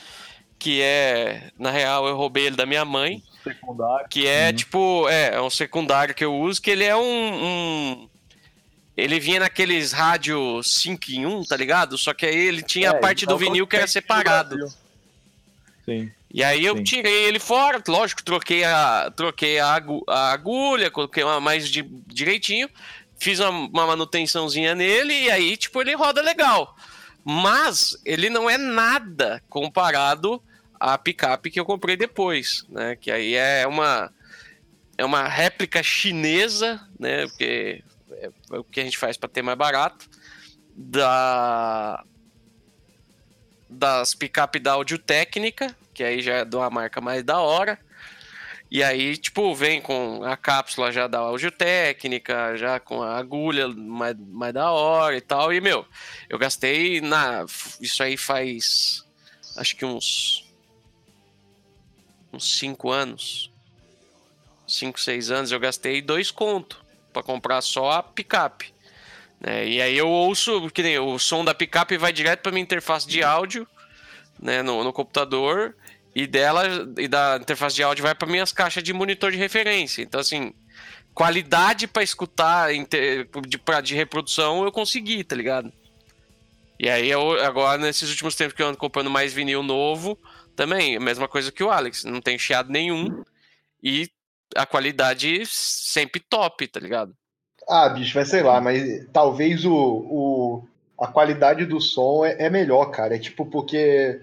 que 0.58 0.80
é, 0.80 1.50
na 1.58 1.70
real, 1.70 2.06
eu 2.06 2.16
roubei 2.16 2.46
ele 2.46 2.56
da 2.56 2.64
minha 2.66 2.84
mãe, 2.84 3.20
Secundário. 3.42 4.06
que 4.08 4.26
é 4.28 4.46
Uhum. 4.48 4.52
tipo, 4.54 5.08
é, 5.08 5.34
é 5.34 5.40
um 5.42 5.50
secundário 5.50 6.14
que 6.14 6.24
eu 6.24 6.32
uso, 6.34 6.62
que 6.62 6.70
ele 6.70 6.84
é 6.84 6.94
um. 6.96 7.00
um- 7.44 8.08
ele 8.96 9.18
vinha 9.18 9.40
naqueles 9.40 9.90
rádio 9.90 10.62
5 10.62 11.10
em 11.10 11.24
1, 11.26 11.44
tá 11.46 11.56
ligado? 11.56 11.96
Só 11.98 12.12
que 12.14 12.26
aí 12.26 12.36
ele 12.36 12.62
tinha 12.62 12.92
a 12.92 12.94
É, 12.94 13.00
parte 13.00 13.24
do 13.26 13.36
vinil 13.38 13.66
que 13.66 13.74
era 13.74 13.86
separado. 13.86 14.56
Sim. 15.84 16.12
E 16.32 16.42
aí 16.42 16.64
eu 16.64 16.76
Sim. 16.78 16.82
tirei 16.84 17.24
ele 17.24 17.38
fora, 17.38 17.82
lógico, 17.86 18.22
troquei 18.22 18.64
a, 18.64 19.12
troquei 19.14 19.58
a, 19.58 19.74
agu- 19.74 20.04
a 20.08 20.32
agulha, 20.32 20.90
coloquei 20.90 21.22
uma 21.22 21.38
mais 21.40 21.68
de, 21.68 21.82
direitinho, 22.06 22.70
fiz 23.18 23.38
uma, 23.38 23.50
uma 23.50 23.86
manutençãozinha 23.88 24.74
nele 24.74 25.12
e 25.12 25.30
aí, 25.30 25.56
tipo, 25.58 25.80
ele 25.82 25.94
roda 25.94 26.22
legal. 26.22 26.74
Mas 27.22 27.96
ele 28.04 28.30
não 28.30 28.48
é 28.48 28.56
nada 28.56 29.42
comparado 29.48 30.42
à 30.80 30.96
picape 30.96 31.50
que 31.50 31.60
eu 31.60 31.66
comprei 31.66 31.96
depois, 31.96 32.64
né? 32.68 32.96
Que 32.96 33.10
aí 33.10 33.34
é 33.34 33.66
uma 33.66 34.10
é 34.98 35.04
uma 35.04 35.28
réplica 35.28 35.82
chinesa, 35.82 36.80
né? 36.98 37.26
Porque 37.26 37.84
é 38.10 38.30
o 38.58 38.64
que 38.64 38.80
a 38.80 38.84
gente 38.84 38.98
faz 38.98 39.16
para 39.16 39.28
ter 39.28 39.42
mais 39.42 39.56
barato 39.58 40.08
da 40.74 42.02
das 43.68 44.14
picape 44.14 44.58
da 44.58 44.72
Audio 44.72 44.98
Técnica, 44.98 45.74
que 45.92 46.02
aí 46.02 46.22
já 46.22 46.36
é 46.38 46.44
de 46.44 46.56
uma 46.56 46.70
marca 46.70 47.00
mais 47.00 47.22
da 47.22 47.40
hora. 47.40 47.78
E 48.70 48.82
aí, 48.82 49.18
tipo, 49.18 49.54
vem 49.54 49.82
com 49.82 50.24
a 50.24 50.34
cápsula 50.34 50.90
já 50.90 51.06
da 51.06 51.18
audiotécnica, 51.18 52.56
já 52.56 52.80
com 52.80 53.02
a 53.02 53.18
agulha 53.18 53.68
mais, 53.68 54.16
mais 54.18 54.54
da 54.54 54.70
hora 54.70 55.14
e 55.14 55.20
tal. 55.20 55.52
E, 55.52 55.60
meu, 55.60 55.86
eu 56.28 56.38
gastei 56.38 57.00
na. 57.02 57.44
Isso 57.80 58.02
aí 58.02 58.16
faz. 58.16 59.04
Acho 59.58 59.76
que 59.76 59.84
uns. 59.84 60.50
Uns 62.32 62.58
5 62.58 62.90
anos. 62.90 63.52
5, 64.66 64.98
6 64.98 65.30
anos. 65.30 65.52
Eu 65.52 65.60
gastei 65.60 66.00
dois 66.00 66.30
contos 66.30 66.78
para 67.12 67.22
comprar 67.22 67.60
só 67.60 67.90
a 67.90 68.02
picape. 68.02 68.72
Né? 69.38 69.68
E 69.68 69.82
aí 69.82 69.98
eu 69.98 70.08
ouço, 70.08 70.70
que 70.70 70.82
nem 70.82 70.98
o 70.98 71.18
som 71.18 71.44
da 71.44 71.54
picape 71.54 71.98
vai 71.98 72.10
direto 72.10 72.40
para 72.40 72.52
minha 72.52 72.62
interface 72.62 73.06
de 73.06 73.22
áudio 73.22 73.68
né, 74.40 74.62
no, 74.62 74.82
no 74.82 74.92
computador 74.94 75.76
e 76.14 76.26
dela 76.26 76.64
e 76.98 77.08
da 77.08 77.38
interface 77.40 77.76
de 77.76 77.82
áudio 77.82 78.02
vai 78.02 78.14
para 78.14 78.28
minhas 78.28 78.52
caixas 78.52 78.82
de 78.82 78.92
monitor 78.92 79.30
de 79.30 79.38
referência. 79.38 80.02
Então, 80.02 80.20
assim, 80.20 80.52
qualidade 81.14 81.86
para 81.86 82.02
escutar 82.02 82.70
de, 83.46 83.58
pra, 83.58 83.80
de 83.80 83.94
reprodução 83.94 84.64
eu 84.64 84.72
consegui, 84.72 85.24
tá 85.24 85.34
ligado? 85.34 85.72
E 86.78 86.88
aí, 86.88 87.10
eu, 87.10 87.40
agora, 87.44 87.78
nesses 87.78 88.10
últimos 88.10 88.34
tempos 88.34 88.54
que 88.54 88.62
eu 88.62 88.66
ando 88.66 88.78
comprando 88.78 89.08
mais 89.08 89.32
vinil 89.32 89.62
novo, 89.62 90.18
também, 90.56 90.96
a 90.96 91.00
mesma 91.00 91.28
coisa 91.28 91.52
que 91.52 91.62
o 91.62 91.70
Alex, 91.70 92.04
não 92.04 92.20
tem 92.20 92.38
chiado 92.38 92.70
nenhum 92.70 93.22
e 93.82 94.08
a 94.56 94.66
qualidade 94.66 95.44
sempre 95.46 96.20
top, 96.20 96.66
tá 96.66 96.80
ligado? 96.80 97.14
Ah, 97.68 97.88
bicho, 97.88 98.14
vai 98.14 98.24
sei 98.24 98.42
lá, 98.42 98.60
mas 98.60 99.06
talvez 99.12 99.64
o, 99.64 99.72
o 99.72 100.68
a 100.98 101.06
qualidade 101.06 101.64
do 101.66 101.80
som 101.80 102.24
é, 102.24 102.46
é 102.46 102.50
melhor, 102.50 102.86
cara. 102.86 103.16
É 103.16 103.18
tipo, 103.18 103.46
porque 103.46 104.20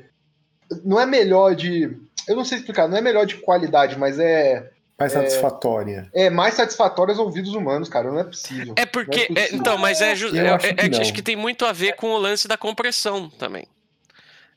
não 0.84 1.00
é 1.00 1.06
melhor 1.06 1.56
de. 1.56 1.98
Eu 2.28 2.36
não 2.36 2.46
sei 2.46 2.60
explicar, 2.60 2.88
não 2.88 2.98
é 2.98 3.02
melhor 3.02 3.26
de 3.26 3.38
qualidade, 3.38 3.98
mas 3.98 4.20
é. 4.20 4.72
Mais 4.98 5.16
é, 5.16 5.22
satisfatória. 5.22 6.10
É 6.14 6.30
mais 6.30 6.56
satisfatória 6.56 7.14
aos 7.14 7.20
ouvidos 7.20 7.54
humanos, 7.54 7.88
cara. 7.88 8.12
Não 8.12 8.20
é 8.20 8.24
possível. 8.24 8.74
É 8.76 8.86
porque. 8.86 9.22
É 9.22 9.28
possível. 9.28 9.44
É, 9.44 9.56
então, 9.56 9.78
mas 9.78 10.02
é, 10.02 10.16
ju... 10.16 10.36
é, 10.36 10.50
acho, 10.50 10.76
que 10.76 11.02
acho 11.02 11.14
que 11.14 11.22
tem 11.22 11.36
muito 11.36 11.66
a 11.66 11.72
ver 11.72 11.96
com 11.96 12.12
o 12.12 12.18
lance 12.18 12.48
da 12.48 12.58
compressão 12.58 13.30
também. 13.30 13.66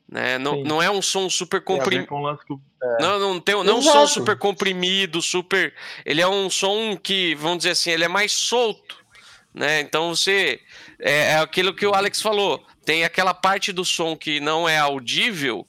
Né? 0.07 0.37
Não, 0.37 0.63
não 0.63 0.83
é 0.83 0.91
um 0.91 1.01
som 1.01 1.29
super 1.29 1.61
comprimido. 1.61 2.07
É. 2.83 3.01
Não, 3.01 3.19
não 3.19 3.39
tem 3.39 3.55
não 3.63 3.63
é 3.63 3.73
um 3.73 3.81
som 3.81 4.05
super 4.05 4.37
comprimido, 4.37 5.21
super. 5.21 5.73
Ele 6.05 6.21
é 6.21 6.27
um 6.27 6.49
som 6.49 6.95
que, 6.95 7.33
vamos 7.35 7.59
dizer 7.59 7.71
assim, 7.71 7.89
ele 7.89 8.03
é 8.03 8.07
mais 8.09 8.31
solto. 8.31 8.97
Né? 9.53 9.79
Então 9.79 10.15
você. 10.15 10.59
É, 10.99 11.31
é 11.31 11.37
aquilo 11.37 11.73
que 11.73 11.85
o 11.85 11.93
Alex 11.93 12.21
falou. 12.21 12.63
Tem 12.85 13.03
aquela 13.03 13.33
parte 13.33 13.71
do 13.71 13.85
som 13.85 14.15
que 14.15 14.39
não 14.39 14.67
é 14.67 14.77
audível, 14.77 15.65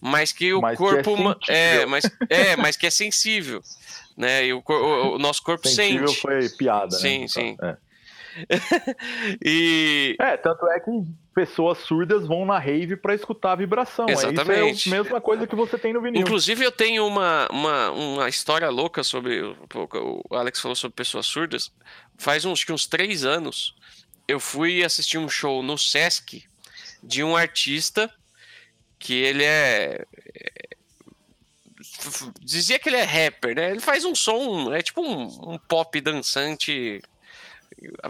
mas 0.00 0.32
que 0.32 0.52
o 0.52 0.60
mas 0.60 0.78
corpo 0.78 1.34
que 1.36 1.50
é, 1.50 1.82
é, 1.82 1.86
mas 1.86 2.04
é, 2.28 2.56
mas 2.56 2.76
que 2.76 2.86
é 2.86 2.90
sensível, 2.90 3.62
né? 4.16 4.46
E 4.46 4.52
o, 4.52 4.62
o, 4.66 5.14
o 5.14 5.18
nosso 5.18 5.42
corpo 5.42 5.66
sensível 5.66 6.08
sente. 6.08 6.20
foi 6.20 6.48
piada, 6.50 6.90
sim, 6.96 7.20
né? 7.20 7.28
Sim, 7.28 7.56
sim. 7.56 7.56
É. 8.40 9.36
e 9.44 10.16
é, 10.20 10.36
tanto 10.36 10.64
é 10.68 10.78
que 10.78 10.90
pessoas 11.34 11.78
surdas 11.78 12.24
vão 12.24 12.44
na 12.46 12.56
rave 12.56 12.96
para 12.96 13.12
escutar 13.12 13.52
a 13.52 13.56
vibração. 13.56 14.06
Exatamente. 14.08 14.60
É, 14.60 14.70
isso 14.70 14.94
é 14.94 14.98
a 14.98 15.02
mesma 15.02 15.20
coisa 15.20 15.44
que 15.44 15.56
você 15.56 15.76
tem 15.76 15.92
no 15.92 16.00
vinil. 16.00 16.20
Inclusive, 16.20 16.64
eu 16.64 16.70
tenho 16.70 17.04
uma, 17.04 17.48
uma, 17.50 17.90
uma 17.90 18.28
história 18.28 18.68
louca 18.70 19.02
sobre. 19.02 19.42
O 19.42 20.22
Alex 20.30 20.60
falou 20.60 20.76
sobre 20.76 20.94
pessoas 20.94 21.26
surdas. 21.26 21.72
Faz 22.16 22.44
uns, 22.44 22.64
uns 22.70 22.86
três 22.86 23.24
anos, 23.24 23.74
eu 24.28 24.38
fui 24.38 24.84
assistir 24.84 25.18
um 25.18 25.28
show 25.28 25.62
no 25.62 25.76
Sesc 25.76 26.44
de 27.02 27.22
um 27.22 27.36
artista 27.36 28.12
que 28.98 29.14
ele 29.14 29.44
é, 29.44 30.04
é 30.34 30.68
dizia 32.40 32.78
que 32.78 32.88
ele 32.88 32.96
é 32.96 33.04
rapper, 33.04 33.54
né? 33.54 33.70
Ele 33.70 33.80
faz 33.80 34.04
um 34.04 34.14
som, 34.14 34.72
é 34.72 34.82
tipo 34.82 35.00
um, 35.00 35.54
um 35.54 35.58
pop 35.58 36.00
dançante 36.00 37.00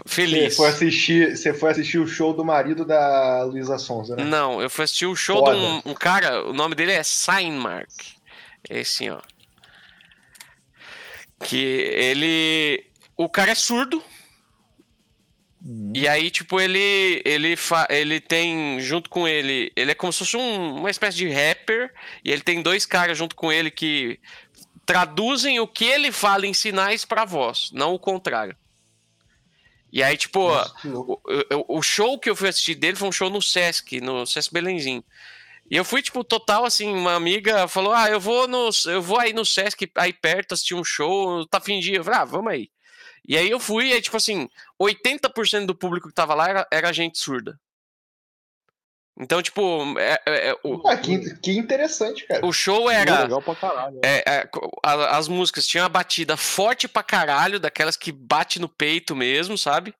feliz. 0.05 0.55
Você 0.55 0.57
foi, 0.57 0.69
assistir, 0.69 1.37
você 1.37 1.53
foi 1.53 1.71
assistir 1.71 1.99
o 1.99 2.07
show 2.07 2.33
do 2.33 2.43
marido 2.43 2.85
da 2.85 3.43
Luísa 3.43 3.77
Sonza, 3.77 4.15
né? 4.15 4.23
Não, 4.23 4.61
eu 4.61 4.69
fui 4.69 4.83
assistir 4.83 5.05
o 5.05 5.15
show 5.15 5.39
Foda. 5.39 5.55
de 5.55 5.61
um, 5.61 5.91
um, 5.91 5.93
cara, 5.93 6.47
o 6.47 6.53
nome 6.53 6.75
dele 6.75 6.93
é 6.93 7.03
Signmark. 7.03 7.89
Esse, 8.69 9.09
ó. 9.09 9.21
Que 11.43 11.57
ele. 11.57 12.85
O 13.15 13.29
cara 13.29 13.51
é 13.51 13.55
surdo, 13.55 14.03
Uhum. 15.61 15.91
E 15.93 16.07
aí, 16.07 16.31
tipo, 16.31 16.59
ele 16.59 17.21
ele, 17.25 17.55
fa 17.55 17.85
ele 17.89 18.19
tem 18.19 18.79
junto 18.79 19.09
com 19.09 19.27
ele, 19.27 19.71
ele 19.75 19.91
é 19.91 19.95
como 19.95 20.11
se 20.13 20.19
fosse 20.19 20.37
um, 20.37 20.77
uma 20.77 20.89
espécie 20.89 21.17
de 21.17 21.29
rapper, 21.29 21.93
e 22.23 22.31
ele 22.31 22.41
tem 22.41 22.61
dois 22.61 22.85
caras 22.85 23.17
junto 23.17 23.35
com 23.35 23.51
ele 23.51 23.69
que 23.69 24.19
traduzem 24.85 25.59
o 25.59 25.67
que 25.67 25.85
ele 25.85 26.11
fala 26.11 26.47
em 26.47 26.53
sinais 26.53 27.03
para 27.05 27.25
voz, 27.25 27.69
não 27.73 27.93
o 27.93 27.99
contrário. 27.99 28.55
E 29.91 30.03
aí, 30.03 30.15
tipo, 30.15 30.51
o, 30.85 31.21
o, 31.23 31.77
o, 31.79 31.81
show 31.81 32.17
que 32.19 32.29
eu 32.29 32.35
fui 32.35 32.47
assistir 32.47 32.75
dele 32.75 32.95
foi 32.95 33.07
um 33.07 33.11
show 33.11 33.29
no 33.29 33.41
Sesc, 33.41 33.99
no 33.99 34.25
Sesc 34.25 34.53
Belenzinho. 34.53 35.03
E 35.69 35.75
eu 35.75 35.85
fui, 35.85 36.01
tipo, 36.01 36.23
total 36.23 36.65
assim, 36.65 36.91
uma 36.91 37.13
amiga 37.13 37.67
falou: 37.67 37.93
Ah, 37.93 38.09
eu 38.09 38.19
vou 38.19 38.47
no, 38.47 38.69
eu 38.85 39.01
vou 39.01 39.19
aí 39.19 39.33
no 39.33 39.45
Sesc, 39.45 39.91
aí 39.95 40.13
perto, 40.13 40.53
assistir 40.53 40.75
um 40.75 40.83
show, 40.83 41.45
tá 41.47 41.59
dia. 41.59 41.97
Eu 41.97 42.03
falei, 42.03 42.19
ah, 42.19 42.25
vamos 42.25 42.51
aí. 42.51 42.69
E 43.29 43.37
aí 43.37 43.47
eu 43.47 43.59
fui, 43.59 43.93
e 43.93 44.01
tipo 44.01 44.17
assim, 44.17 44.49
80% 44.81 45.67
do 45.67 45.75
público 45.75 46.07
que 46.07 46.15
tava 46.15 46.33
lá 46.33 46.49
era, 46.49 46.67
era 46.71 46.91
gente 46.91 47.19
surda. 47.19 47.59
Então, 49.15 49.39
tipo, 49.39 49.61
é, 49.99 50.19
é, 50.25 50.49
é 50.49 50.55
o, 50.63 50.81
ah, 50.87 50.97
que, 50.97 51.35
que, 51.35 51.51
interessante, 51.51 52.25
cara. 52.25 52.43
O 52.43 52.51
show 52.51 52.89
era. 52.89 53.23
Legal 53.23 53.41
pra 53.41 53.55
caralho. 53.55 53.99
É, 54.03 54.23
é 54.25 54.49
as 54.83 55.27
músicas 55.27 55.67
tinham 55.67 55.83
uma 55.83 55.89
batida 55.89 56.35
forte 56.35 56.87
pra 56.87 57.03
caralho, 57.03 57.59
daquelas 57.59 57.95
que 57.95 58.11
bate 58.11 58.59
no 58.59 58.67
peito 58.67 59.15
mesmo, 59.15 59.59
sabe? 59.59 59.93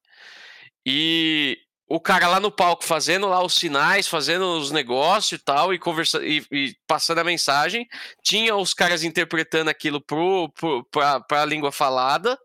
E 0.84 1.60
o 1.88 2.00
cara 2.00 2.28
lá 2.28 2.40
no 2.40 2.50
palco 2.50 2.84
fazendo 2.84 3.28
lá 3.28 3.44
os 3.44 3.54
sinais, 3.54 4.08
fazendo 4.08 4.58
os 4.58 4.72
negócios 4.72 5.40
e 5.40 5.44
tal, 5.44 5.72
e, 5.72 5.78
conversa, 5.78 6.26
e, 6.26 6.44
e 6.52 6.76
passando 6.88 7.20
a 7.20 7.24
mensagem. 7.24 7.88
Tinha 8.24 8.56
os 8.56 8.74
caras 8.74 9.04
interpretando 9.04 9.70
aquilo 9.70 10.02
pro, 10.02 10.50
pro, 10.50 10.84
pra, 10.86 11.20
pra 11.20 11.46
língua 11.46 11.72
falada. 11.72 12.40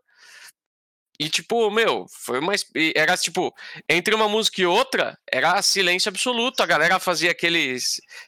E, 1.19 1.29
tipo, 1.29 1.69
meu, 1.71 2.05
foi 2.09 2.41
mais. 2.41 2.65
Era 2.95 3.15
tipo, 3.15 3.53
entre 3.87 4.13
uma 4.13 4.27
música 4.27 4.61
e 4.61 4.65
outra, 4.65 5.17
era 5.31 5.61
silêncio 5.61 6.09
absoluto. 6.09 6.61
A 6.61 6.65
galera 6.65 6.99
fazia 6.99 7.31
aquele 7.31 7.77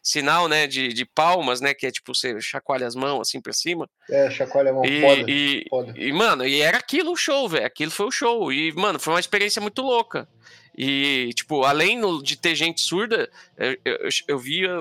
sinal, 0.01 0.47
né, 0.47 0.67
de, 0.67 0.93
de 0.93 1.05
palmas, 1.05 1.59
né, 1.59 1.73
que 1.73 1.85
é 1.85 1.91
tipo, 1.91 2.15
você 2.15 2.39
chacoalha 2.39 2.87
as 2.87 2.95
mãos 2.95 3.27
assim 3.27 3.41
pra 3.41 3.51
cima. 3.51 3.89
É, 4.09 4.29
chacoalha 4.29 4.71
a 4.71 4.73
mão, 4.73 4.85
e, 4.85 5.01
foda, 5.01 5.31
e, 5.31 5.65
foda. 5.69 5.93
e, 5.97 6.13
mano, 6.13 6.45
e 6.45 6.61
era 6.61 6.77
aquilo 6.77 7.11
o 7.11 7.17
show, 7.17 7.49
velho. 7.49 7.65
Aquilo 7.65 7.91
foi 7.91 8.05
o 8.05 8.11
show. 8.11 8.51
E, 8.51 8.71
mano, 8.73 8.99
foi 8.99 9.13
uma 9.13 9.19
experiência 9.19 9.61
muito 9.61 9.81
louca. 9.81 10.27
E, 10.77 11.31
tipo, 11.35 11.63
além 11.63 11.99
de 12.21 12.37
ter 12.37 12.55
gente 12.55 12.81
surda, 12.81 13.29
eu, 13.57 13.77
eu, 13.83 14.09
eu 14.27 14.39
via 14.39 14.79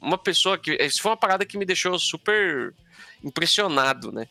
uma 0.00 0.18
pessoa 0.18 0.58
que. 0.58 0.72
Isso 0.72 1.00
foi 1.00 1.10
uma 1.10 1.16
parada 1.16 1.46
que 1.46 1.56
me 1.56 1.64
deixou 1.64 1.98
super 1.98 2.74
impressionado, 3.22 4.10
né? 4.10 4.26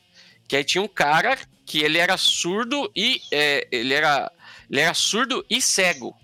Que 0.49 0.57
aí 0.57 0.63
tinha 0.63 0.81
um 0.81 0.87
cara 0.87 1.37
que 1.63 1.83
ele 1.83 1.99
era 1.99 2.17
surdo 2.17 2.91
e 2.95 3.21
é, 3.31 3.67
ele 3.71 3.93
era 3.93 4.31
ele 4.69 4.81
era 4.81 4.93
surdo 4.95 5.45
e 5.47 5.61
cego. 5.61 6.17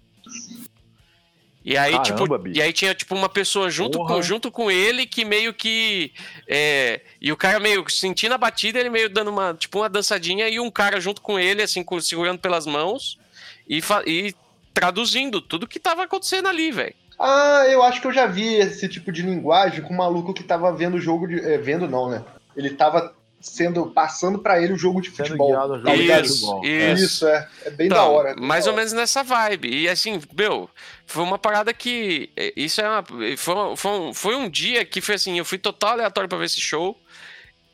E 1.63 1.77
aí, 1.77 1.93
Caramba, 1.93 2.03
tipo, 2.03 2.37
bicho. 2.37 2.59
e 2.59 2.61
aí 2.61 2.73
tinha 2.73 2.93
tipo 2.93 3.15
uma 3.15 3.29
pessoa 3.29 3.69
junto 3.69 3.97
com, 4.05 4.21
junto 4.21 4.51
com 4.51 4.69
ele 4.69 5.05
que 5.05 5.23
meio 5.23 5.53
que 5.53 6.11
é, 6.47 7.01
e 7.21 7.31
o 7.31 7.37
cara 7.37 7.59
meio 7.59 7.87
sentindo 7.89 8.33
a 8.33 8.37
batida, 8.37 8.79
ele 8.79 8.89
meio 8.89 9.09
dando 9.09 9.29
uma 9.29 9.53
tipo 9.53 9.79
uma 9.79 9.89
dançadinha 9.89 10.49
e 10.49 10.59
um 10.59 10.69
cara 10.69 10.99
junto 10.99 11.21
com 11.21 11.39
ele 11.39 11.61
assim 11.61 11.83
com, 11.83 11.99
segurando 12.01 12.39
pelas 12.39 12.65
mãos 12.65 13.19
e, 13.67 13.81
e 14.05 14.35
traduzindo 14.73 15.39
tudo 15.39 15.67
que 15.67 15.79
tava 15.79 16.03
acontecendo 16.03 16.47
ali, 16.47 16.71
velho. 16.71 16.95
Ah, 17.19 17.65
eu 17.67 17.81
acho 17.81 18.01
que 18.01 18.07
eu 18.07 18.13
já 18.13 18.25
vi 18.25 18.55
esse 18.55 18.89
tipo 18.89 19.11
de 19.11 19.21
linguagem 19.21 19.81
com 19.81 19.93
um 19.93 19.97
maluco 19.97 20.33
que 20.33 20.43
tava 20.43 20.71
vendo 20.71 20.95
o 20.95 21.01
jogo 21.01 21.27
de. 21.27 21.39
É, 21.39 21.57
vendo 21.57 21.87
não, 21.87 22.09
né? 22.09 22.23
Ele 22.55 22.71
tava 22.71 23.15
sendo 23.45 23.85
passando 23.91 24.39
para 24.39 24.61
ele 24.61 24.73
o 24.73 24.77
jogo 24.77 24.99
de 24.99 25.11
futebol. 25.11 25.53
Tá 25.81 25.95
isso, 25.95 26.61
isso, 26.63 27.03
isso, 27.03 27.27
é. 27.27 27.47
É 27.63 27.69
bem 27.69 27.87
então, 27.87 27.97
da 27.97 28.05
hora. 28.05 28.31
É 28.31 28.35
mais 28.35 28.65
da 28.65 28.71
ou 28.71 28.73
hora. 28.73 28.81
menos 28.83 28.93
nessa 28.93 29.23
vibe. 29.23 29.69
E 29.69 29.87
assim, 29.87 30.19
meu, 30.35 30.69
foi 31.05 31.23
uma 31.23 31.37
parada 31.37 31.73
que. 31.73 32.29
É, 32.35 32.51
isso 32.55 32.81
é 32.81 32.89
uma. 32.89 33.03
Foi, 33.37 33.75
foi, 33.77 33.91
um, 33.91 34.13
foi 34.13 34.35
um 34.35 34.49
dia 34.49 34.83
que 34.83 34.99
foi 34.99 35.15
assim, 35.15 35.37
eu 35.37 35.45
fui 35.45 35.59
total 35.59 35.91
aleatório 35.91 36.27
para 36.27 36.39
ver 36.39 36.45
esse 36.45 36.59
show. 36.59 36.99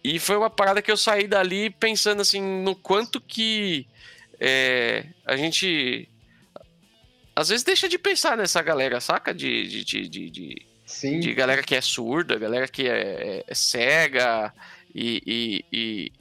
E 0.04 0.20
foi 0.20 0.36
uma 0.36 0.50
parada 0.50 0.82
que 0.82 0.92
eu 0.92 0.98
saí 0.98 1.28
dali 1.28 1.70
pensando 1.70 2.22
assim, 2.22 2.42
no 2.42 2.76
quanto 2.76 3.22
que 3.22 3.88
é, 4.40 5.06
a 5.26 5.38
gente. 5.38 6.10
às 7.36 7.50
vezes 7.50 7.64
deixa 7.64 7.88
de 7.88 7.98
pensar 7.98 8.36
nessa 8.36 8.62
galera, 8.62 9.00
saca? 9.00 9.34
De, 9.34 9.68
de, 9.68 9.84
de, 9.86 10.10
de, 10.10 10.30
de, 10.30 10.66
Sim. 10.86 11.20
de 11.20 11.34
galera 11.34 11.64
que 11.64 11.76
é 11.76 11.82
surda, 11.82 12.38
galera 12.38 12.68
que 12.68 12.88
é, 12.90 13.46
é 13.48 13.56
cega 13.56 14.54
e, 14.94 15.22
e, 15.72 16.12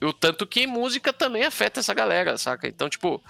e- 0.00 0.04
o 0.06 0.12
tanto 0.12 0.46
que 0.46 0.66
música 0.66 1.12
também 1.12 1.44
afeta 1.44 1.80
essa 1.80 1.92
galera, 1.92 2.38
saca? 2.38 2.66
Então, 2.66 2.88
tipo, 2.88 3.22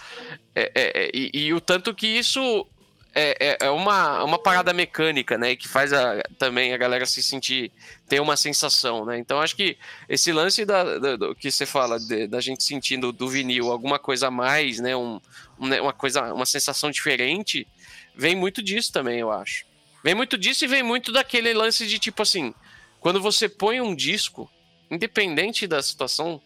é- 0.54 0.70
é- 0.74 1.04
é- 1.06 1.10
e, 1.12 1.30
e 1.34 1.52
o 1.54 1.60
tanto 1.60 1.92
que 1.94 2.06
isso 2.06 2.66
é, 3.12 3.36
é- 3.40 3.66
é 3.66 3.70
uma, 3.70 4.22
uma 4.22 4.38
parada 4.38 4.72
mecânica, 4.72 5.36
né? 5.36 5.56
Que 5.56 5.66
faz 5.66 5.92
a- 5.92 6.22
também 6.38 6.72
a 6.72 6.76
galera 6.76 7.04
se 7.06 7.20
sentir, 7.24 7.72
ter 8.08 8.20
uma 8.20 8.36
sensação, 8.36 9.04
né? 9.04 9.18
Então, 9.18 9.40
acho 9.40 9.56
que 9.56 9.76
esse 10.08 10.30
lance 10.32 10.64
da, 10.64 10.96
da- 10.98 11.16
do 11.16 11.34
que 11.34 11.50
você 11.50 11.66
fala, 11.66 11.98
de- 11.98 12.28
da 12.28 12.40
gente 12.40 12.62
sentindo 12.62 13.10
do 13.10 13.28
vinil 13.28 13.72
alguma 13.72 13.98
coisa 13.98 14.28
a 14.28 14.30
mais, 14.30 14.78
né? 14.78 14.94
Um, 14.96 15.20
né, 15.58 15.80
uma 15.80 15.92
coisa, 15.92 16.32
uma 16.32 16.46
sensação 16.46 16.88
diferente, 16.88 17.66
vem 18.14 18.36
muito 18.36 18.62
disso 18.62 18.92
também, 18.92 19.18
eu 19.18 19.32
acho. 19.32 19.64
Vem 20.04 20.14
muito 20.14 20.38
disso 20.38 20.64
e 20.64 20.68
vem 20.68 20.82
muito 20.84 21.10
daquele 21.10 21.52
lance 21.52 21.88
de 21.88 21.98
tipo 21.98 22.22
assim, 22.22 22.54
quando 23.00 23.20
você 23.20 23.48
põe 23.48 23.80
um 23.80 23.94
disco, 23.94 24.50
independente 24.90 25.66
da 25.66 25.82
situação, 25.82 26.40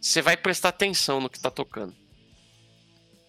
você 0.00 0.20
vai 0.20 0.36
prestar 0.36 0.68
atenção 0.68 1.20
no 1.20 1.30
que 1.30 1.40
tá 1.40 1.50
tocando. 1.50 1.94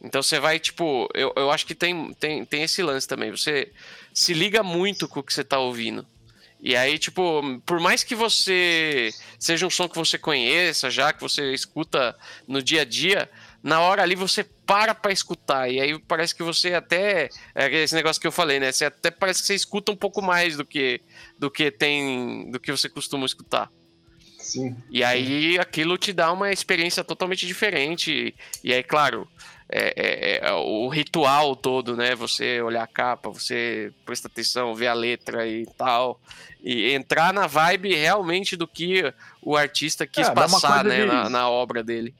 Então 0.01 0.21
você 0.21 0.39
vai, 0.39 0.59
tipo, 0.59 1.09
eu, 1.13 1.33
eu 1.35 1.49
acho 1.49 1.65
que 1.65 1.73
tem, 1.73 2.13
tem, 2.13 2.45
tem 2.45 2.63
esse 2.63 2.83
lance 2.83 3.07
também. 3.07 3.31
Você 3.31 3.71
se 4.13 4.33
liga 4.33 4.61
muito 4.61 5.07
com 5.07 5.19
o 5.19 5.23
que 5.23 5.33
você 5.33 5.43
tá 5.43 5.57
ouvindo. 5.57 6.05
E 6.59 6.75
aí, 6.75 6.97
tipo, 6.97 7.61
por 7.65 7.79
mais 7.79 8.03
que 8.03 8.13
você 8.13 9.09
seja 9.39 9.65
um 9.65 9.69
som 9.69 9.87
que 9.87 9.97
você 9.97 10.17
conheça 10.17 10.89
já, 10.89 11.13
que 11.13 11.21
você 11.21 11.53
escuta 11.53 12.15
no 12.47 12.61
dia 12.61 12.81
a 12.81 12.85
dia, 12.85 13.29
na 13.65 13.81
hora 13.81 14.03
ali 14.03 14.13
você 14.15 14.43
para 14.43 14.93
pra 14.93 15.11
escutar. 15.11 15.67
E 15.71 15.81
aí 15.81 15.97
parece 15.99 16.35
que 16.35 16.43
você 16.43 16.75
até. 16.75 17.29
É 17.55 17.67
esse 17.83 17.95
negócio 17.95 18.21
que 18.21 18.27
eu 18.27 18.31
falei, 18.31 18.59
né? 18.59 18.71
Você 18.71 18.85
até 18.85 19.09
parece 19.09 19.41
que 19.41 19.47
você 19.47 19.55
escuta 19.55 19.91
um 19.91 19.95
pouco 19.95 20.21
mais 20.21 20.55
do 20.55 20.63
que, 20.63 21.01
do 21.39 21.49
que 21.49 21.71
tem. 21.71 22.49
do 22.51 22.59
que 22.59 22.71
você 22.71 22.87
costuma 22.87 23.25
escutar. 23.25 23.69
Sim. 24.37 24.75
E 24.91 25.03
aí 25.03 25.57
aquilo 25.57 25.97
te 25.97 26.13
dá 26.13 26.31
uma 26.31 26.51
experiência 26.51 27.03
totalmente 27.03 27.47
diferente. 27.47 28.35
E 28.63 28.71
aí, 28.71 28.83
claro, 28.83 29.27
é, 29.67 29.93
é- 30.43 30.47
é 30.47 30.51
o 30.53 30.87
ritual 30.87 31.55
todo, 31.55 31.97
né? 31.97 32.13
Você 32.13 32.61
olhar 32.61 32.83
a 32.83 32.87
capa, 32.87 33.31
você 33.31 33.91
prestar 34.05 34.27
atenção, 34.27 34.75
ver 34.75 34.87
a 34.87 34.93
letra 34.93 35.47
e 35.47 35.65
tal. 35.75 36.21
E 36.63 36.91
entrar 36.91 37.33
na 37.33 37.47
vibe 37.47 37.95
realmente 37.95 38.55
do 38.55 38.67
que 38.67 39.11
o 39.41 39.57
artista 39.57 40.05
quis 40.05 40.27
É, 40.27 40.31
passar, 40.31 40.83
né? 40.83 41.01
de- 41.01 41.05
Na, 41.07 41.27
na 41.29 41.49
obra 41.49 41.83
dele. 41.83 42.13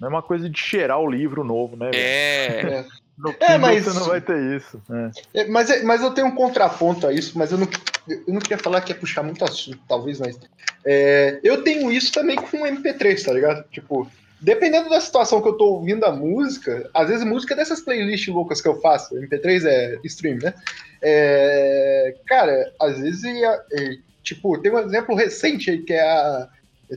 Não 0.00 0.08
é 0.08 0.10
uma 0.10 0.22
coisa 0.22 0.48
de 0.48 0.58
cheirar 0.58 0.98
o 0.98 1.10
livro 1.10 1.44
novo, 1.44 1.76
né? 1.76 1.90
velho? 1.90 2.02
É. 2.02 2.86
No 3.18 3.34
É, 3.38 3.58
mas- 3.58 3.84
você 3.84 3.98
não 3.98 4.06
vai 4.06 4.20
ter 4.20 4.56
isso. 4.56 4.80
né? 4.88 5.10
É, 5.34 5.44
mas, 5.46 5.68
é- 5.68 5.82
mas 5.82 6.00
eu 6.00 6.10
tenho 6.12 6.28
um 6.28 6.34
contraponto 6.34 7.06
a 7.06 7.12
isso, 7.12 7.36
mas 7.38 7.52
eu 7.52 7.58
não, 7.58 7.68
eu 8.08 8.22
não 8.32 8.40
queria 8.40 8.56
falar 8.56 8.80
que 8.80 8.92
é 8.92 8.94
puxar 8.94 9.22
muito 9.22 9.44
assunto, 9.44 9.78
talvez, 9.86 10.18
mas. 10.18 10.38
é, 10.86 11.38
eu 11.44 11.62
tenho 11.62 11.92
isso 11.92 12.10
também 12.12 12.36
com 12.36 12.62
o 12.62 12.66
MP3, 12.66 13.22
tá 13.22 13.32
ligado? 13.34 13.62
Tipo, 13.70 14.10
dependendo 14.40 14.88
da 14.88 14.98
situação 15.02 15.42
que 15.42 15.48
eu 15.48 15.52
tô 15.52 15.66
ouvindo 15.66 16.04
a 16.06 16.10
música, 16.12 16.88
às 16.94 17.08
vezes 17.10 17.22
música 17.26 17.54
dessas 17.54 17.82
playlists 17.82 18.32
loucas 18.32 18.62
que 18.62 18.68
eu 18.68 18.80
faço, 18.80 19.14
MP3 19.14 19.66
é 19.66 19.98
stream, 20.04 20.38
né? 20.42 20.54
É, 21.02 22.14
cara, 22.26 22.72
às 22.80 22.98
vezes, 22.98 23.22
é, 23.24 23.44
é, 23.44 23.96
tipo, 24.22 24.56
tem 24.62 24.72
um 24.72 24.78
exemplo 24.78 25.14
recente 25.14 25.70
aí 25.70 25.78
que 25.82 25.92
é 25.92 26.00
a 26.00 26.48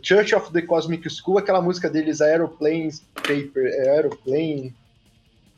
Church 0.01 0.33
of 0.35 0.51
the 0.51 0.61
Cosmic 0.61 1.07
School, 1.09 1.37
aquela 1.37 1.61
música 1.61 1.89
deles, 1.89 2.21
Aeroplanes 2.21 3.01
Paper, 3.15 3.65
é 3.67 3.89
Aeroplane. 3.91 4.73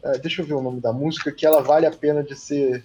ah, 0.04 0.18
deixa 0.22 0.42
eu 0.42 0.46
ver 0.46 0.54
o 0.56 0.62
nome 0.62 0.82
da 0.82 0.92
música, 0.92 1.32
que 1.32 1.46
ela 1.46 1.62
vale 1.62 1.86
a 1.86 1.92
pena 1.92 2.24
de 2.24 2.36
ser. 2.36 2.84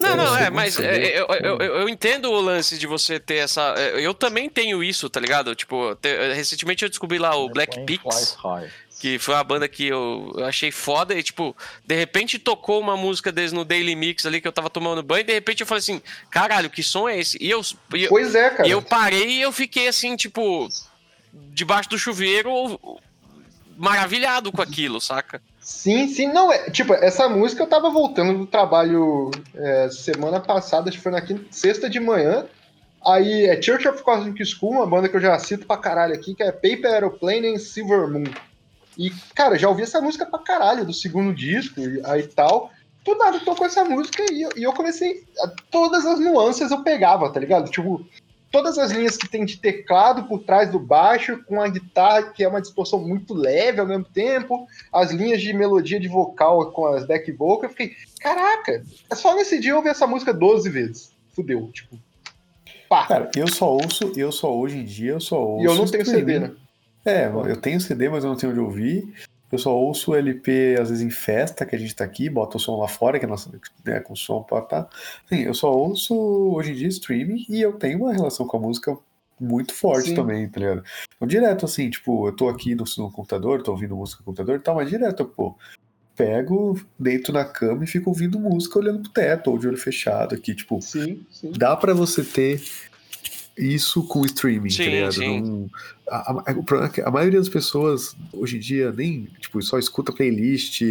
Não, 0.00 0.08
É, 0.10 0.16
não, 0.16 0.36
é, 0.36 0.50
mas 0.50 0.78
é, 0.80 1.18
eu, 1.20 1.26
eu, 1.26 1.58
eu- 1.58 1.74
eu 1.80 1.88
entendo 1.88 2.30
o 2.30 2.40
lance 2.40 2.78
de 2.78 2.86
você 2.86 3.20
ter 3.20 3.36
essa. 3.36 3.74
é, 3.76 4.04
Eu 4.04 4.14
também 4.14 4.48
tenho 4.48 4.82
isso, 4.82 5.08
tá 5.10 5.20
ligado? 5.20 5.54
Tipo, 5.54 5.94
te- 5.96 6.32
recentemente 6.34 6.82
eu 6.82 6.88
descobri 6.88 7.18
lá 7.18 7.36
o 7.36 7.48
Black 7.50 7.76
High. 7.78 8.70
Que 9.04 9.18
foi 9.18 9.34
uma 9.34 9.44
banda 9.44 9.68
que 9.68 9.86
eu 9.86 10.32
eu 10.34 10.46
achei 10.46 10.70
foda 10.72 11.14
e, 11.14 11.22
tipo, 11.22 11.54
de 11.84 11.94
repente 11.94 12.38
tocou 12.38 12.80
uma 12.80 12.96
música 12.96 13.30
deles 13.30 13.52
no 13.52 13.62
Daily 13.62 13.94
Mix 13.94 14.24
ali 14.24 14.40
que 14.40 14.48
eu 14.48 14.52
tava 14.52 14.70
tomando 14.70 15.02
banho 15.02 15.20
e 15.20 15.24
de 15.24 15.34
repente 15.34 15.60
eu 15.60 15.66
falei 15.66 15.80
assim, 15.80 16.00
caralho, 16.30 16.70
que 16.70 16.82
som 16.82 17.06
é 17.06 17.18
esse? 17.18 17.36
E 17.38 17.50
eu, 17.50 17.60
e 17.94 18.04
eu, 18.04 18.08
Pois 18.08 18.34
é, 18.34 18.48
cara. 18.48 18.66
e 18.66 18.70
eu 18.70 18.80
parei 18.80 19.28
e 19.28 19.42
eu 19.42 19.52
fiquei 19.52 19.88
assim, 19.88 20.16
tipo, 20.16 20.70
debaixo 21.52 21.90
do 21.90 21.98
chuveiro, 21.98 22.80
maravilhado 23.76 24.50
com 24.50 24.62
aquilo, 24.62 24.98
saca? 25.02 25.42
Sim, 25.60 26.08
sim, 26.08 26.32
não 26.32 26.50
é. 26.50 26.70
Tipo, 26.70 26.94
essa 26.94 27.28
música 27.28 27.62
eu 27.62 27.66
tava 27.66 27.90
voltando 27.90 28.38
do 28.38 28.46
trabalho 28.46 29.30
é, 29.54 29.90
semana 29.90 30.40
passada, 30.40 30.88
acho 30.88 30.96
que 30.96 31.02
foi 31.02 31.12
na 31.12 31.20
quinta, 31.20 31.44
sexta 31.50 31.90
de 31.90 32.00
manhã. 32.00 32.46
Aí 33.06 33.44
é 33.44 33.60
Church 33.60 33.86
of 33.86 34.02
Cosmic 34.02 34.42
School, 34.46 34.70
uma 34.72 34.86
banda 34.86 35.10
que 35.10 35.16
eu 35.16 35.20
já 35.20 35.38
cito 35.38 35.66
pra 35.66 35.76
caralho 35.76 36.14
aqui, 36.14 36.34
que 36.34 36.42
é 36.42 36.50
Paper 36.50 36.90
Aeroplane 36.90 37.54
and 37.54 37.58
Silver 37.58 38.08
Moon. 38.08 38.32
E, 38.98 39.10
cara, 39.34 39.58
já 39.58 39.68
ouvi 39.68 39.82
essa 39.82 40.00
música 40.00 40.24
pra 40.26 40.38
caralho, 40.38 40.84
do 40.84 40.92
segundo 40.92 41.34
disco 41.34 41.80
e 41.80 42.00
aí 42.04 42.22
tal. 42.24 42.70
Do 43.04 43.14
nada 43.16 43.38
tocou 43.40 43.66
essa 43.66 43.84
música 43.84 44.24
e 44.32 44.42
eu, 44.42 44.50
e 44.56 44.62
eu 44.62 44.72
comecei. 44.72 45.24
a- 45.40 45.52
todas 45.70 46.06
as 46.06 46.18
nuances 46.20 46.70
eu 46.70 46.82
pegava, 46.82 47.30
tá 47.30 47.38
ligado? 47.38 47.70
Tipo, 47.70 48.04
todas 48.50 48.78
as 48.78 48.92
linhas 48.92 49.16
que 49.16 49.28
tem 49.28 49.44
de 49.44 49.58
teclado 49.58 50.24
por 50.24 50.42
trás 50.44 50.70
do 50.70 50.78
baixo, 50.78 51.42
com 51.44 51.60
a 51.60 51.68
guitarra 51.68 52.22
que 52.30 52.42
é 52.42 52.48
uma 52.48 52.62
distorção 52.62 53.00
muito 53.00 53.34
leve 53.34 53.80
ao 53.80 53.86
mesmo 53.86 54.04
tempo, 54.04 54.66
as 54.92 55.10
linhas 55.10 55.42
de 55.42 55.52
melodia 55.52 55.98
de 56.00 56.08
vocal 56.08 56.70
com 56.72 56.86
as 56.86 57.04
back 57.04 57.30
vocal, 57.32 57.64
eu 57.64 57.70
fiquei, 57.70 57.92
caraca, 58.20 58.82
é 59.10 59.14
só 59.14 59.34
nesse 59.34 59.58
dia 59.60 59.72
eu 59.72 59.76
ouvi 59.78 59.88
essa 59.90 60.06
música 60.06 60.32
12 60.32 60.70
vezes. 60.70 61.12
Fudeu, 61.34 61.68
tipo. 61.72 61.98
Pá. 62.88 63.06
Cara, 63.06 63.30
eu 63.36 63.48
só 63.48 63.70
ouço, 63.72 64.12
eu 64.16 64.30
só 64.30 64.54
hoje 64.56 64.78
em 64.78 64.84
dia, 64.84 65.12
eu 65.12 65.20
só 65.20 65.36
ouço. 65.42 65.62
e 65.62 65.66
eu 65.66 65.74
não 65.74 65.84
tenho 65.86 66.06
CD, 66.06 66.38
né? 66.38 66.52
É, 67.04 67.26
eu 67.26 67.56
tenho 67.56 67.80
CD, 67.80 68.08
mas 68.08 68.24
eu 68.24 68.30
não 68.30 68.36
tenho 68.36 68.52
onde 68.52 68.60
ouvir. 68.60 69.14
Eu 69.52 69.58
só 69.58 69.76
ouço 69.76 70.10
o 70.10 70.14
LP, 70.16 70.76
às 70.80 70.88
vezes, 70.88 71.04
em 71.04 71.10
festa, 71.10 71.64
que 71.64 71.76
a 71.76 71.78
gente 71.78 71.94
tá 71.94 72.04
aqui, 72.04 72.28
bota 72.28 72.56
o 72.56 72.60
som 72.60 72.76
lá 72.80 72.88
fora, 72.88 73.18
que 73.18 73.24
é 73.24 73.28
nossa, 73.28 73.50
né, 73.84 74.00
com 74.00 74.16
som 74.16 74.42
pode 74.42 74.68
tá. 74.68 74.88
Assim, 75.24 75.42
eu 75.42 75.54
só 75.54 75.72
ouço 75.72 76.14
hoje 76.54 76.72
em 76.72 76.74
dia 76.74 76.88
streaming 76.88 77.46
e 77.48 77.60
eu 77.60 77.74
tenho 77.74 78.00
uma 78.00 78.12
relação 78.12 78.46
com 78.46 78.56
a 78.56 78.60
música 78.60 78.96
muito 79.38 79.74
forte 79.74 80.08
Sim. 80.08 80.14
também, 80.14 80.48
tá 80.48 80.58
ligado? 80.58 80.82
Então, 81.14 81.28
direto, 81.28 81.64
assim, 81.64 81.88
tipo, 81.90 82.26
eu 82.26 82.32
tô 82.32 82.48
aqui 82.48 82.74
no, 82.74 82.84
no 82.98 83.10
computador, 83.12 83.62
tô 83.62 83.72
ouvindo 83.72 83.94
música 83.94 84.20
no 84.20 84.24
computador 84.24 84.56
e 84.56 84.60
tal, 84.60 84.74
mas 84.76 84.88
direto, 84.88 85.20
eu, 85.20 85.26
pô, 85.26 85.54
pego, 86.16 86.80
deito 86.98 87.32
na 87.32 87.44
cama 87.44 87.84
e 87.84 87.86
fico 87.86 88.10
ouvindo 88.10 88.40
música 88.40 88.78
olhando 88.78 89.02
pro 89.02 89.12
teto, 89.12 89.50
ou 89.50 89.58
de 89.58 89.68
olho 89.68 89.76
fechado 89.76 90.34
aqui, 90.34 90.54
tipo, 90.54 90.80
Sim, 90.80 91.24
sim. 91.30 91.52
dá 91.56 91.76
pra 91.76 91.92
você 91.92 92.24
ter 92.24 92.62
isso 93.56 94.02
com 94.06 94.24
streaming, 94.26 94.70
Sim, 94.70 94.84
tá 94.84 94.90
ligado? 94.90 95.12
sim. 95.12 95.40
Não- 95.40 95.70
a, 96.08 96.32
a- 96.32 96.52
o 96.56 96.62
problema 96.64 96.90
é 96.90 96.94
que 96.94 97.00
a 97.00 97.10
maioria 97.10 97.38
das 97.38 97.48
pessoas 97.48 98.14
hoje 98.32 98.56
em 98.56 98.60
dia 98.60 98.92
nem, 98.92 99.28
tipo, 99.40 99.60
só 99.62 99.78
escuta 99.78 100.12
playlist, 100.12 100.82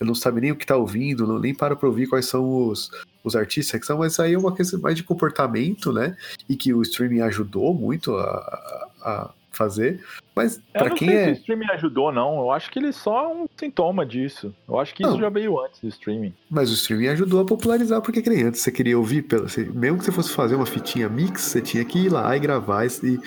não 0.00 0.14
sabe 0.14 0.40
nem 0.40 0.50
o 0.50 0.56
que 0.56 0.66
tá 0.66 0.76
ouvindo, 0.76 1.26
não, 1.26 1.38
nem 1.38 1.54
para 1.54 1.76
pra 1.76 1.88
ouvir 1.88 2.06
quais 2.08 2.26
são 2.26 2.68
os, 2.68 2.90
os 3.22 3.36
artistas 3.36 3.78
que 3.80 3.86
são, 3.86 3.98
mas 3.98 4.18
aí 4.18 4.32
é 4.34 4.38
uma 4.38 4.54
questão 4.54 4.80
mais 4.80 4.96
de 4.96 5.04
comportamento, 5.04 5.92
né? 5.92 6.16
E 6.48 6.56
que 6.56 6.72
o 6.74 6.82
streaming 6.82 7.20
ajudou 7.20 7.72
muito 7.74 8.16
a, 8.16 8.22
a- 8.24 8.88
a 9.04 9.30
fazer. 9.52 10.00
Mas 10.36 10.60
não 10.74 10.94
quem 10.94 11.08
sei 11.08 11.16
se 11.16 11.24
é. 11.24 11.28
o 11.28 11.32
streaming 11.32 11.70
ajudou, 11.72 12.12
não. 12.12 12.38
Eu 12.40 12.50
acho 12.50 12.70
que 12.70 12.78
ele 12.78 12.92
só 12.92 13.24
é 13.24 13.28
um 13.28 13.46
sintoma 13.56 14.04
disso. 14.04 14.54
Eu 14.68 14.78
acho 14.78 14.94
que 14.94 15.02
isso 15.02 15.12
Não. 15.12 15.18
já 15.20 15.30
veio 15.30 15.58
antes 15.58 15.80
do 15.80 15.88
streaming. 15.88 16.34
Mas 16.50 16.70
o 16.70 16.74
streaming 16.74 17.08
ajudou 17.08 17.40
a 17.40 17.44
popularizar, 17.46 18.02
porque 18.02 18.20
que 18.20 18.28
nem 18.28 18.42
antes 18.42 18.60
você 18.60 18.70
queria 18.70 18.98
ouvir, 18.98 19.22
pela- 19.22 19.46
mesmo 19.74 19.96
que 19.98 20.04
você 20.04 20.12
fosse 20.12 20.32
fazer 20.32 20.54
uma 20.54 20.66
fitinha 20.66 21.08
mix, 21.08 21.40
você 21.40 21.62
tinha 21.62 21.82
que 21.86 21.98
ir 22.00 22.08
lá 22.12 22.36
e 22.36 22.38
gravar. 22.38 22.84
E 22.84 23.18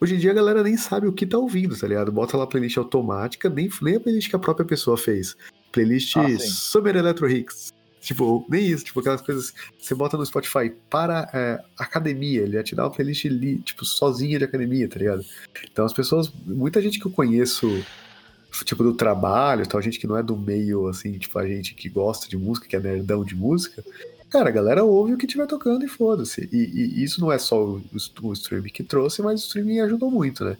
hoje 0.00 0.14
em 0.14 0.18
dia 0.18 0.30
a 0.30 0.34
galera 0.34 0.62
nem 0.62 0.76
sabe 0.78 1.06
o 1.06 1.12
que 1.12 1.26
tá 1.26 1.36
ouvindo, 1.36 1.78
tá 1.78 1.86
ligado? 1.86 2.10
Bota 2.10 2.34
lá 2.38 2.44
a 2.44 2.46
playlist 2.46 2.78
automática, 2.78 3.50
nem, 3.50 3.68
nem 3.82 3.96
a 3.96 4.00
playlist 4.00 4.30
que 4.30 4.36
a 4.36 4.38
própria 4.38 4.64
pessoa 4.64 4.96
fez. 4.96 5.36
Playlist 5.70 6.16
Ah. 6.16 6.26
Summer 6.38 6.96
Electro 6.96 7.28
Hits. 7.30 7.73
Tipo, 8.04 8.44
nem 8.50 8.66
isso, 8.66 8.84
tipo, 8.84 9.00
aquelas 9.00 9.22
coisas. 9.22 9.54
Você 9.78 9.94
bota 9.94 10.16
no 10.16 10.26
Spotify 10.26 10.70
para 10.90 11.30
é, 11.32 11.58
academia, 11.78 12.42
ele 12.42 12.56
ia 12.56 12.62
te 12.62 12.74
dar 12.74 12.84
uma 12.84 12.90
playlist 12.90 13.24
li, 13.24 13.58
tipo, 13.60 13.84
sozinha 13.84 14.38
de 14.38 14.44
academia, 14.44 14.86
tá 14.86 14.98
ligado? 14.98 15.24
Então 15.70 15.86
as 15.86 15.92
pessoas. 15.92 16.30
Muita 16.44 16.82
gente 16.82 17.00
que 17.00 17.06
eu 17.06 17.10
conheço 17.10 17.82
tipo, 18.64 18.84
do 18.84 18.92
trabalho, 18.92 19.66
tal, 19.66 19.80
gente 19.80 19.98
que 19.98 20.06
não 20.06 20.16
é 20.16 20.22
do 20.22 20.36
meio, 20.36 20.86
assim, 20.86 21.18
tipo, 21.18 21.38
a 21.38 21.46
gente 21.46 21.74
que 21.74 21.88
gosta 21.88 22.28
de 22.28 22.36
música, 22.36 22.68
que 22.68 22.76
é 22.76 22.80
nerdão 22.80 23.24
de 23.24 23.34
música, 23.34 23.82
cara, 24.28 24.50
a 24.50 24.52
galera 24.52 24.84
ouve 24.84 25.14
o 25.14 25.16
que 25.16 25.26
tiver 25.26 25.46
tocando 25.46 25.84
e 25.84 25.88
foda-se. 25.88 26.48
E, 26.52 26.56
e 26.56 27.02
isso 27.02 27.20
não 27.20 27.32
é 27.32 27.38
só 27.38 27.64
o, 27.64 27.78
o, 27.78 28.28
o 28.28 28.32
streaming 28.34 28.68
que 28.68 28.84
trouxe, 28.84 29.22
mas 29.22 29.40
o 29.40 29.46
streaming 29.46 29.80
ajudou 29.80 30.10
muito, 30.10 30.44
né? 30.44 30.56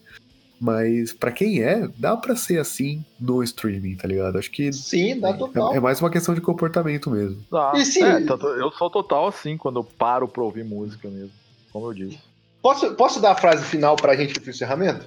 Mas 0.61 1.13
pra 1.13 1.33
quem 1.33 1.63
é, 1.63 1.89
dá 1.99 2.17
pra 2.17 2.37
ser 2.37 2.59
assim 2.59 3.05
no 3.21 3.43
streaming, 3.43 3.97
tá 3.97 4.07
ligado? 4.09 4.39
Acho 4.39 4.51
que 4.51 4.73
Sim, 4.73 5.19
dá 5.21 5.33
total. 5.33 5.75
é, 5.75 5.77
é 5.77 5.81
mais 5.81 6.01
uma 6.01 6.09
questão 6.11 6.35
de 6.35 6.41
comportamento 6.41 7.11
mesmo. 7.11 7.43
Ah, 7.53 7.73
E 7.75 7.85
se- 7.85 8.03
é, 8.03 8.21
tanto- 8.25 8.47
eu 8.47 8.71
sou 8.73 8.89
total 8.89 9.27
assim 9.27 9.57
quando 9.57 9.81
eu 9.81 9.85
paro 9.85 10.27
pra 10.29 10.43
ouvir 10.43 10.65
música 10.65 11.09
mesmo. 11.09 11.33
Como 11.73 11.87
eu 11.89 11.93
disse. 11.95 12.19
Posso, 12.63 12.95
posso 12.95 13.21
dar 13.21 13.33
a 13.33 13.37
frase 13.37 13.65
final 13.65 13.97
pra 13.97 14.17
gente 14.17 14.39
pro 14.41 14.49
encerramento? 14.51 15.07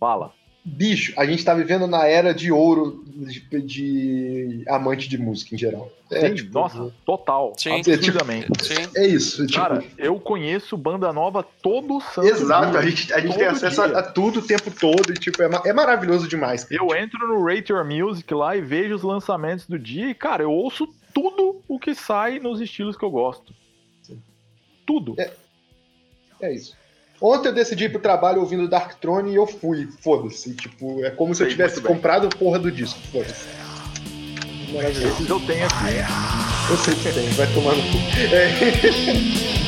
Fala. 0.00 0.32
Bicho, 0.64 1.12
a 1.16 1.26
gente 1.26 1.44
tá 1.44 1.54
vivendo 1.54 1.86
na 1.86 2.06
era 2.06 2.32
de 2.32 2.52
ouro 2.52 3.04
de, 3.06 3.40
de 3.62 4.64
amante 4.68 5.08
de 5.08 5.18
música 5.18 5.54
em 5.54 5.58
geral. 5.58 5.90
É, 6.10 6.28
Sim, 6.28 6.34
tipo, 6.34 6.52
nossa, 6.52 6.92
total. 7.04 7.52
Sim. 7.56 7.80
Absurdamente. 7.80 8.48
Sim. 8.62 8.88
É 8.96 9.06
isso. 9.06 9.46
Tipo, 9.46 9.58
Cara, 9.60 9.84
eu 9.98 10.18
conheço 10.20 10.76
banda 10.76 11.12
nova 11.12 11.42
todo 11.42 12.00
santo 12.00 12.28
exato, 12.28 12.70
dia. 12.70 12.80
a 12.80 12.86
gente, 12.86 13.12
a 13.12 13.20
gente 13.20 13.36
tem 13.36 13.46
todo 13.46 13.56
acesso 13.56 13.82
a, 13.82 13.86
dia. 13.86 13.98
a 13.98 14.02
tudo 14.02 14.40
o 14.40 14.42
tempo 14.42 14.70
todo 14.70 15.10
e, 15.12 15.14
tipo, 15.14 15.42
é, 15.42 15.48
é 15.66 15.72
maravilhoso 15.72 16.28
demais. 16.28 16.64
cara. 16.64 16.80
Eu 16.80 16.94
entro 16.94 17.26
no 17.26 17.44
Rate 17.44 17.72
Your 17.72 17.84
Music 17.84 18.32
lá 18.34 18.56
e 18.56 18.60
vejo 18.60 18.94
os 18.94 19.02
lançamentos 19.02 19.66
do 19.66 19.78
dia 19.78 20.10
e, 20.10 20.14
cara, 20.14 20.42
eu 20.42 20.52
ouço 20.52 20.86
tudo 21.14 21.62
o 21.66 21.78
que 21.78 21.94
sai 21.94 22.38
nos 22.38 22.60
estilos 22.60 22.96
que 22.96 23.04
eu 23.04 23.10
gosto. 23.10 23.54
Tudo. 24.86 25.16
É 26.40 26.52
isso. 26.52 26.76
Ontem 27.22 27.50
eu 27.50 27.54
decidi 27.54 27.84
ir 27.84 27.88
pro 27.90 28.00
trabalho 28.00 28.40
ouvindo 28.40 28.66
Dark 28.66 28.94
Throne 29.00 29.30
e 29.30 29.36
eu 29.36 29.46
fui, 29.46 29.88
foda-se. 30.00 30.54
Tipo, 30.54 31.04
é 31.04 31.10
como 31.10 31.32
se 31.36 31.44
eu 31.44 31.48
tivesse 31.48 31.80
comprado 31.80 32.28
porra 32.36 32.58
do 32.58 32.68
disco, 32.68 32.98
foda-se. 33.12 33.46
Maravilhoso. 34.72 35.26
Eu 35.28 35.40
tenho 35.46 35.64
aqui. 35.64 36.68
Eu 36.68 36.76
sei 36.78 36.94
que 36.96 37.12
tem, 37.12 37.28
vai 37.30 37.46
tomar 37.54 37.76
no 37.76 37.82
cu. 37.82 37.98
É. 38.34 39.52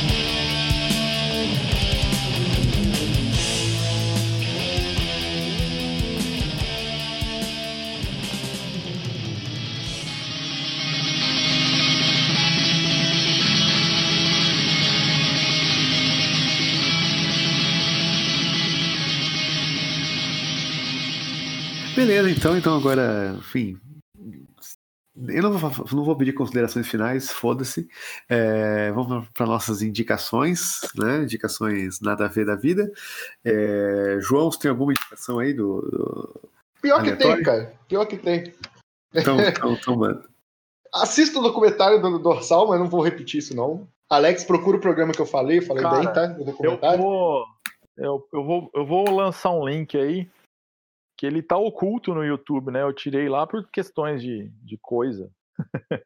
Beleza, 22.05 22.29
então, 22.29 22.55
então 22.55 22.77
agora, 22.77 23.33
enfim. 23.39 23.79
Eu 25.27 25.41
não 25.41 25.57
vou, 25.57 25.71
não 25.91 26.03
vou 26.03 26.15
pedir 26.15 26.33
considerações 26.33 26.87
finais, 26.87 27.31
foda-se. 27.31 27.89
É, 28.29 28.91
vamos 28.91 29.27
para 29.29 29.47
nossas 29.47 29.81
indicações, 29.81 30.81
né? 30.95 31.23
Indicações 31.23 31.99
nada 32.01 32.25
a 32.25 32.27
ver 32.27 32.45
da 32.45 32.55
vida. 32.55 32.91
É, 33.43 34.17
João, 34.19 34.51
você 34.51 34.59
tem 34.59 34.69
alguma 34.69 34.91
indicação 34.91 35.39
aí 35.39 35.51
do. 35.51 35.81
do- 35.81 36.41
Pior 36.79 37.01
que 37.01 37.15
tem, 37.15 37.31
Aleatório? 37.31 37.43
cara. 37.43 37.73
Pior 37.87 38.05
que 38.05 38.17
tem. 38.17 38.53
Então, 39.15 39.39
então, 39.39 39.73
então, 39.73 39.95
mano. 39.95 40.23
Assista 40.93 41.39
o 41.39 41.43
documentário 41.43 41.99
do 41.99 42.19
Dorsal, 42.19 42.67
mas 42.67 42.79
não 42.79 42.87
vou 42.87 43.01
repetir 43.01 43.39
isso, 43.39 43.55
não. 43.55 43.87
Alex, 44.09 44.43
procura 44.43 44.77
o 44.77 44.81
programa 44.81 45.11
que 45.11 45.21
eu 45.21 45.25
falei, 45.25 45.59
falei 45.59 45.81
Cara, 45.81 45.95
bem, 45.97 46.13
tá? 46.13 46.35
Eu 46.39 46.77
vou, 46.97 47.45
eu, 47.97 48.27
eu, 48.31 48.43
vou, 48.43 48.71
eu 48.75 48.85
vou 48.85 49.09
lançar 49.09 49.49
um 49.49 49.67
link 49.67 49.97
aí 49.97 50.29
que 51.25 51.33
ele 51.33 51.41
tá 51.41 51.57
oculto 51.57 52.13
no 52.13 52.23
YouTube, 52.23 52.71
né? 52.71 52.81
Eu 52.83 52.93
tirei 52.93 53.27
lá 53.27 53.47
por 53.47 53.67
questões 53.69 54.21
de, 54.21 54.49
de 54.63 54.77
coisa. 54.77 55.29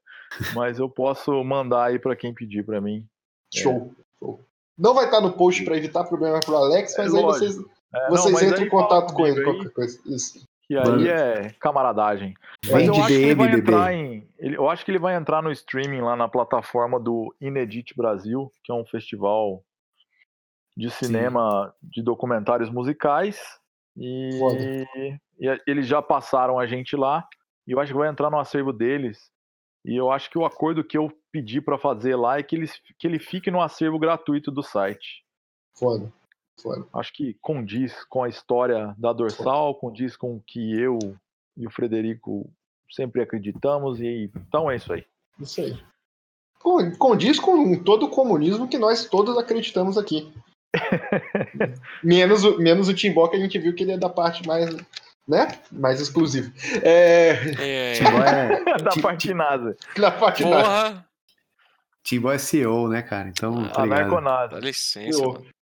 Mas 0.55 0.79
eu 0.79 0.89
posso 0.89 1.43
mandar 1.43 1.85
aí 1.85 1.99
pra 1.99 2.15
quem 2.15 2.33
pedir 2.33 2.63
pra 2.65 2.79
mim. 2.79 3.05
Show. 3.53 3.93
Show. 4.19 4.45
Não 4.77 4.93
vai 4.93 5.05
estar 5.05 5.19
no 5.19 5.33
post 5.33 5.63
pra 5.65 5.75
evitar 5.75 6.05
problema 6.05 6.39
pro 6.39 6.55
Alex, 6.55 6.95
mas 6.97 7.13
É 7.13 7.17
aí 7.17 7.23
lógico. 7.23 7.45
vocês, 7.53 7.65
É, 7.93 8.03
não, 8.03 8.09
vocês 8.11 8.33
mas 8.33 8.43
entram 8.43 8.59
aí 8.61 8.65
em 8.65 8.69
contato 8.69 9.13
com 9.13 9.27
ele, 9.27 9.39
aí, 9.39 9.43
qualquer 9.43 9.69
coisa. 9.71 9.99
Isso. 10.05 10.47
Que 10.67 10.77
aí 10.77 10.85
Mano. 10.87 11.07
é 11.07 11.49
camaradagem. 11.59 12.33
Mas 12.71 12.87
eu 12.87 12.93
de 12.93 12.99
acho 12.99 13.07
que 13.07 13.13
ele 13.15 13.35
DM, 13.35 13.37
vai 13.49 13.59
entrar 13.59 13.93
em. 13.93 14.27
ele- 14.37 14.55
eu 14.55 14.69
acho 14.69 14.85
que 14.85 14.91
ele 14.91 14.99
vai 14.99 15.15
entrar 15.15 15.41
no 15.43 15.51
streaming 15.51 15.99
lá 16.01 16.15
na 16.15 16.29
plataforma 16.29 16.97
do 16.99 17.35
Inedit 17.41 17.93
Brasil, 17.97 18.49
que 18.63 18.71
é 18.71 18.75
um 18.75 18.85
festival 18.85 19.61
de 20.77 20.89
cinema 20.91 21.73
de 21.83 22.01
documentários 22.01 22.69
musicais. 22.69 23.58
E, 23.99 24.39
Foda. 24.39 24.57
e 25.39 25.61
eles 25.67 25.85
já 25.87 26.01
passaram 26.01 26.57
a 26.57 26.65
gente 26.65 26.95
lá. 26.95 27.27
E 27.67 27.71
eu 27.71 27.79
acho 27.79 27.91
que 27.91 27.97
vai 27.97 28.09
entrar 28.09 28.29
no 28.31 28.39
acervo 28.39 28.71
deles. 28.71 29.29
E 29.85 29.95
eu 29.95 30.11
acho 30.11 30.29
que 30.29 30.37
o 30.37 30.45
acordo 30.45 30.83
que 30.83 30.97
eu 30.97 31.11
pedi 31.31 31.61
pra 31.61 31.77
fazer 31.77 32.15
lá 32.15 32.37
é 32.39 32.43
que, 32.43 32.55
eles, 32.55 32.81
que 32.97 33.05
ele 33.07 33.19
fique 33.19 33.51
no 33.51 33.61
acervo 33.61 33.99
gratuito 33.99 34.51
do 34.51 34.63
site. 34.63 35.23
Foda. 35.77 36.11
Foda. 36.61 36.85
Acho 36.93 37.13
que 37.13 37.35
condiz 37.41 38.03
com 38.05 38.23
a 38.23 38.29
história 38.29 38.93
da 38.97 39.13
dorsal, 39.13 39.75
condiz 39.75 40.17
com 40.17 40.35
o 40.35 40.43
que 40.45 40.77
eu 40.77 40.99
e 41.55 41.65
o 41.65 41.71
Frederico 41.71 42.49
sempre 42.91 43.21
acreditamos, 43.21 44.01
e 44.01 44.29
então 44.35 44.69
é 44.69 44.75
isso 44.75 44.91
aí. 44.91 45.05
Isso 45.39 45.61
aí. 45.61 45.79
Con- 46.59 46.91
Condiz 46.97 47.39
com 47.39 47.81
todo 47.81 48.07
o 48.07 48.09
comunismo 48.09 48.67
que 48.67 48.77
nós 48.77 49.05
todos 49.05 49.37
acreditamos 49.37 49.97
aqui. 49.97 50.33
menos, 52.03 52.43
o, 52.43 52.57
menos 52.57 52.87
o 52.87 52.93
Timbó, 52.93 53.27
que 53.27 53.35
a 53.35 53.39
gente 53.39 53.57
viu 53.59 53.73
que 53.73 53.83
ele 53.83 53.93
é 53.93 53.97
da 53.97 54.09
parte 54.09 54.45
mais, 54.47 54.75
né? 55.27 55.47
Mais 55.71 55.99
exclusiva. 55.99 56.51
É, 56.83 57.37
É, 57.59 57.97
é, 57.97 58.77
da 58.83 58.91
parte 59.01 59.33
NASA. 59.33 59.75
da 59.97 60.11
parte 60.11 60.43
porra, 60.43 61.05
Timbó 62.03 62.31
é 62.31 62.37
CEO, 62.37 62.87
né, 62.87 63.01
cara? 63.01 63.29
Então, 63.29 63.67
tá 63.69 63.81
A 63.81 63.83
ligado. 63.85 63.99
Narconasa. 64.01 64.47
dá 64.55 64.59
licença. 64.59 65.21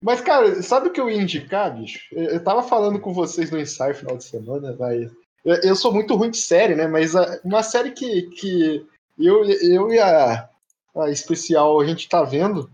Mas, 0.03 0.21
cara, 0.21 0.61
sabe 0.63 0.89
o 0.89 0.93
que 0.93 1.01
eu 1.01 1.09
ia 1.09 1.21
indicar, 1.21 1.73
bicho? 1.75 2.01
Eu 2.13 2.43
tava 2.43 2.63
falando 2.63 2.99
com 3.01 3.13
vocês 3.15 3.51
no 3.51 3.59
ensaio 3.61 3.95
final 3.95 4.17
de 4.17 4.25
semana, 4.25 4.75
mas. 4.79 5.11
Eu, 5.45 5.55
eu 5.63 5.77
sou 5.77 5.93
muito 5.93 6.15
ruim 6.15 6.31
de 6.31 6.39
série, 6.39 6.75
né? 6.75 6.87
Mas 6.87 7.15
a- 7.17 7.41
uma 7.45 7.63
série 7.63 7.91
que, 7.93 8.23
que 8.31 8.85
eu, 9.19 9.45
eu 9.45 9.93
e 9.93 9.99
a, 10.01 10.49
a 10.97 11.11
especial 11.11 11.81
a 11.81 11.85
gente 11.85 12.09
tá 12.09 12.23
vendo. 12.25 12.71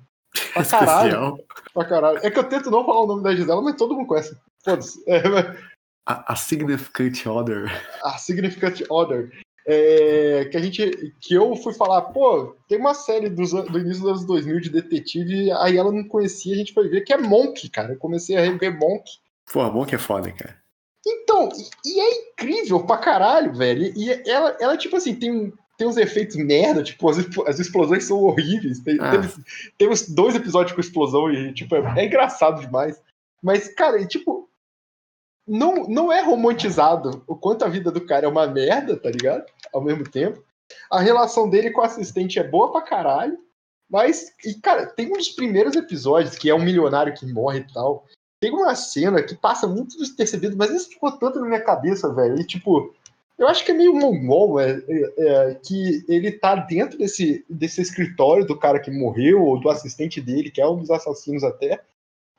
Pra 0.55 0.65
caralho. 0.65 1.39
Pra 1.74 1.85
caralho. 1.85 2.19
É 2.23 2.31
que 2.31 2.39
eu 2.39 2.45
tento 2.45 2.70
não 2.70 2.85
falar 2.85 3.03
o 3.03 3.07
nome 3.07 3.23
da 3.23 3.35
Gisela, 3.35 3.62
mas 3.62 3.77
todo 3.77 3.95
mundo 3.95 4.07
conhece. 4.07 4.36
Foda-se. 4.65 5.03
É, 5.07 5.20
A, 6.07 6.32
a 6.32 6.36
Significant 6.36 7.27
Other. 7.27 7.70
a 8.03 8.19
Significant 8.19 8.81
Other. 8.90 9.31
É, 9.66 10.47
que 10.51 10.57
a 10.57 10.61
gente. 10.61 11.15
Que 11.20 11.35
eu 11.35 11.55
fui 11.57 11.74
falar, 11.74 12.01
pô, 12.03 12.57
tem 12.69 12.78
uma 12.78 12.95
série 12.95 13.28
dos, 13.28 13.51
do 13.53 13.78
início 13.78 14.03
dos 14.03 14.11
anos 14.11 14.24
2000 14.27 14.61
de 14.61 14.70
detetive, 14.70 15.51
aí 15.53 15.77
ela 15.77 15.93
não 15.93 16.09
conhecia, 16.09 16.55
a 16.55 16.57
gente 16.57 16.73
foi 16.73 16.89
ver 16.89 17.03
que 17.03 17.12
é 17.12 17.19
Monk, 17.19 17.69
cara. 17.69 17.93
Eu 17.93 17.99
comecei 17.99 18.35
a 18.36 18.40
rever 18.40 18.78
Monk. 18.78 19.05
Pô, 19.53 19.85
que 19.85 19.95
é 19.95 19.99
foda, 19.99 20.32
cara. 20.32 20.57
Então, 21.07 21.51
e, 21.85 21.90
e 21.90 22.01
é 22.01 22.31
incrível 22.31 22.85
pra 22.86 22.97
caralho, 22.97 23.53
velho. 23.55 23.93
E 23.95 24.11
ela, 24.28 24.57
ela 24.59 24.77
tipo 24.77 24.97
assim, 24.97 25.15
tem, 25.15 25.31
um- 25.31 25.53
tem 25.78 25.86
uns 25.86 25.96
efeitos 25.96 26.34
merda, 26.36 26.82
tipo, 26.82 27.09
as, 27.09 27.18
as 27.46 27.60
explosões 27.60 28.05
são 28.05 28.18
horríveis. 28.18 28.80
Tem, 28.80 28.98
Ah. 29.00 29.12
teve, 29.12 29.32
teve 29.78 29.92
uns 29.92 30.09
dois 30.09 30.34
episódios 30.34 30.74
com 30.74 30.80
explosão 30.80 31.32
e, 31.32 31.55
tipo, 31.55 31.74
é, 31.76 32.00
é 32.00 32.05
engraçado 32.05 32.60
demais. 32.60 33.00
Mas, 33.40 33.72
cara, 33.72 34.00
e, 34.00 34.06
tipo, 34.06 34.50
não, 35.46 35.86
não 35.88 36.12
é 36.12 36.20
romantizado 36.20 37.22
o 37.28 37.36
quanto 37.36 37.64
a 37.64 37.68
vida 37.68 37.92
do 37.92 38.05
cara 38.05 38.26
é 38.26 38.28
uma 38.28 38.46
merda, 38.48 38.96
tá 38.96 39.09
ligado? 39.09 39.46
Ao 39.72 39.80
mesmo 39.80 40.02
tempo. 40.02 40.42
A 40.90 41.00
relação 41.00 41.48
dele 41.48 41.70
com 41.70 41.80
o 41.80 41.84
assistente 41.84 42.40
é 42.40 42.44
boa 42.44 42.72
pra 42.72 42.82
caralho. 42.82 43.38
Mas, 43.88 44.34
e, 44.44 44.55
cara, 44.55 44.84
tem 44.84 45.06
um 45.06 45.16
dos 45.16 45.30
primeiros 45.30 45.76
episódios, 45.76 46.36
que 46.36 46.50
é 46.50 46.55
um 46.55 46.62
milionário 46.62 47.14
que 47.14 47.24
morre 47.32 47.60
e 47.60 47.72
tal. 47.72 48.05
Tem 48.40 48.50
uma 48.50 48.74
cena 48.74 49.22
que 49.22 49.34
passa 49.34 49.66
muito 49.66 49.96
despercebido, 49.96 50.56
mas 50.56 50.70
isso 50.70 50.90
ficou 50.90 51.12
tanto 51.12 51.40
na 51.40 51.46
minha 51.46 51.64
cabeça, 51.64 52.12
velho. 52.12 52.38
E, 52.38 52.44
tipo, 52.44 52.92
eu 53.39 53.47
acho 53.47 53.65
que 53.65 53.70
é 53.70 53.74
meio 53.74 53.94
mongol, 53.94 54.59
é, 54.59 54.82
é, 54.89 55.12
é, 55.19 55.55
que 55.55 56.05
ele 56.09 56.32
tá 56.32 56.56
dentro 56.56 56.98
desse, 56.98 57.47
desse 57.48 57.81
escritório 57.81 58.44
do 58.44 58.59
cara 58.59 58.81
que 58.81 58.90
morreu, 58.90 59.44
ou 59.44 59.60
do 59.60 59.70
assistente 59.70 60.20
dele, 60.20 60.51
que 60.51 60.60
é 60.60 60.69
um 60.69 60.81
dos 60.81 60.90
assassinos 60.90 61.44
até. 61.44 61.81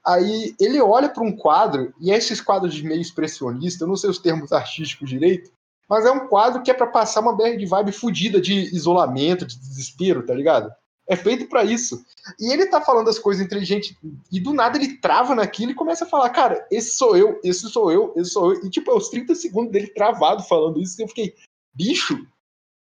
Aí 0.06 0.54
ele 0.60 0.82
olha 0.82 1.08
para 1.08 1.24
um 1.24 1.32
quadro, 1.32 1.94
e 2.02 2.12
é 2.12 2.18
esses 2.18 2.42
quadros 2.42 2.74
de 2.74 2.84
meio 2.84 3.00
expressionista, 3.00 3.86
eu 3.86 3.88
não 3.88 3.96
sei 3.96 4.10
os 4.10 4.20
termos 4.20 4.52
artísticos 4.52 5.10
direito, 5.10 5.52
mas 5.90 6.06
é 6.06 6.12
um 6.12 6.28
quadro 6.28 6.62
que 6.62 6.70
é 6.70 6.74
para 6.74 6.88
passar 6.88 7.22
uma 7.22 7.36
BR 7.36 7.56
de 7.58 7.66
vibe 7.66 7.94
fodida 7.94 8.40
de 8.42 8.54
isolamento, 8.76 9.46
de 9.46 9.58
desespero, 9.58 10.26
tá 10.26 10.34
ligado? 10.34 10.70
É 11.10 11.16
feito 11.16 11.48
para 11.50 11.64
isso. 11.64 12.06
E 12.40 12.54
ele 12.54 12.68
tá 12.68 12.80
falando 12.80 13.10
as 13.10 13.18
coisas 13.18 13.44
inteligentes, 13.44 13.96
e 14.32 14.40
do 14.40 14.54
nada 14.54 14.78
ele 14.78 14.98
trava 14.98 15.34
naquilo 15.34 15.72
e 15.72 15.76
começa 15.76 16.06
a 16.06 16.08
falar, 16.08 16.30
cara, 16.30 16.66
esse 16.72 16.92
sou 16.96 17.18
eu, 17.18 17.40
esse 17.44 17.68
sou 17.70 17.92
eu, 17.92 18.14
esse 18.16 18.30
sou 18.30 18.54
eu. 18.54 18.64
E 18.66 18.70
tipo, 18.70 18.92
é 18.92 18.94
os 18.96 19.10
30 19.10 19.34
segundos 19.34 19.72
dele 19.72 19.88
travado 19.88 20.44
falando 20.44 20.80
isso, 20.80 21.02
e 21.02 21.04
eu 21.04 21.08
fiquei, 21.08 21.34
bicho, 21.74 22.26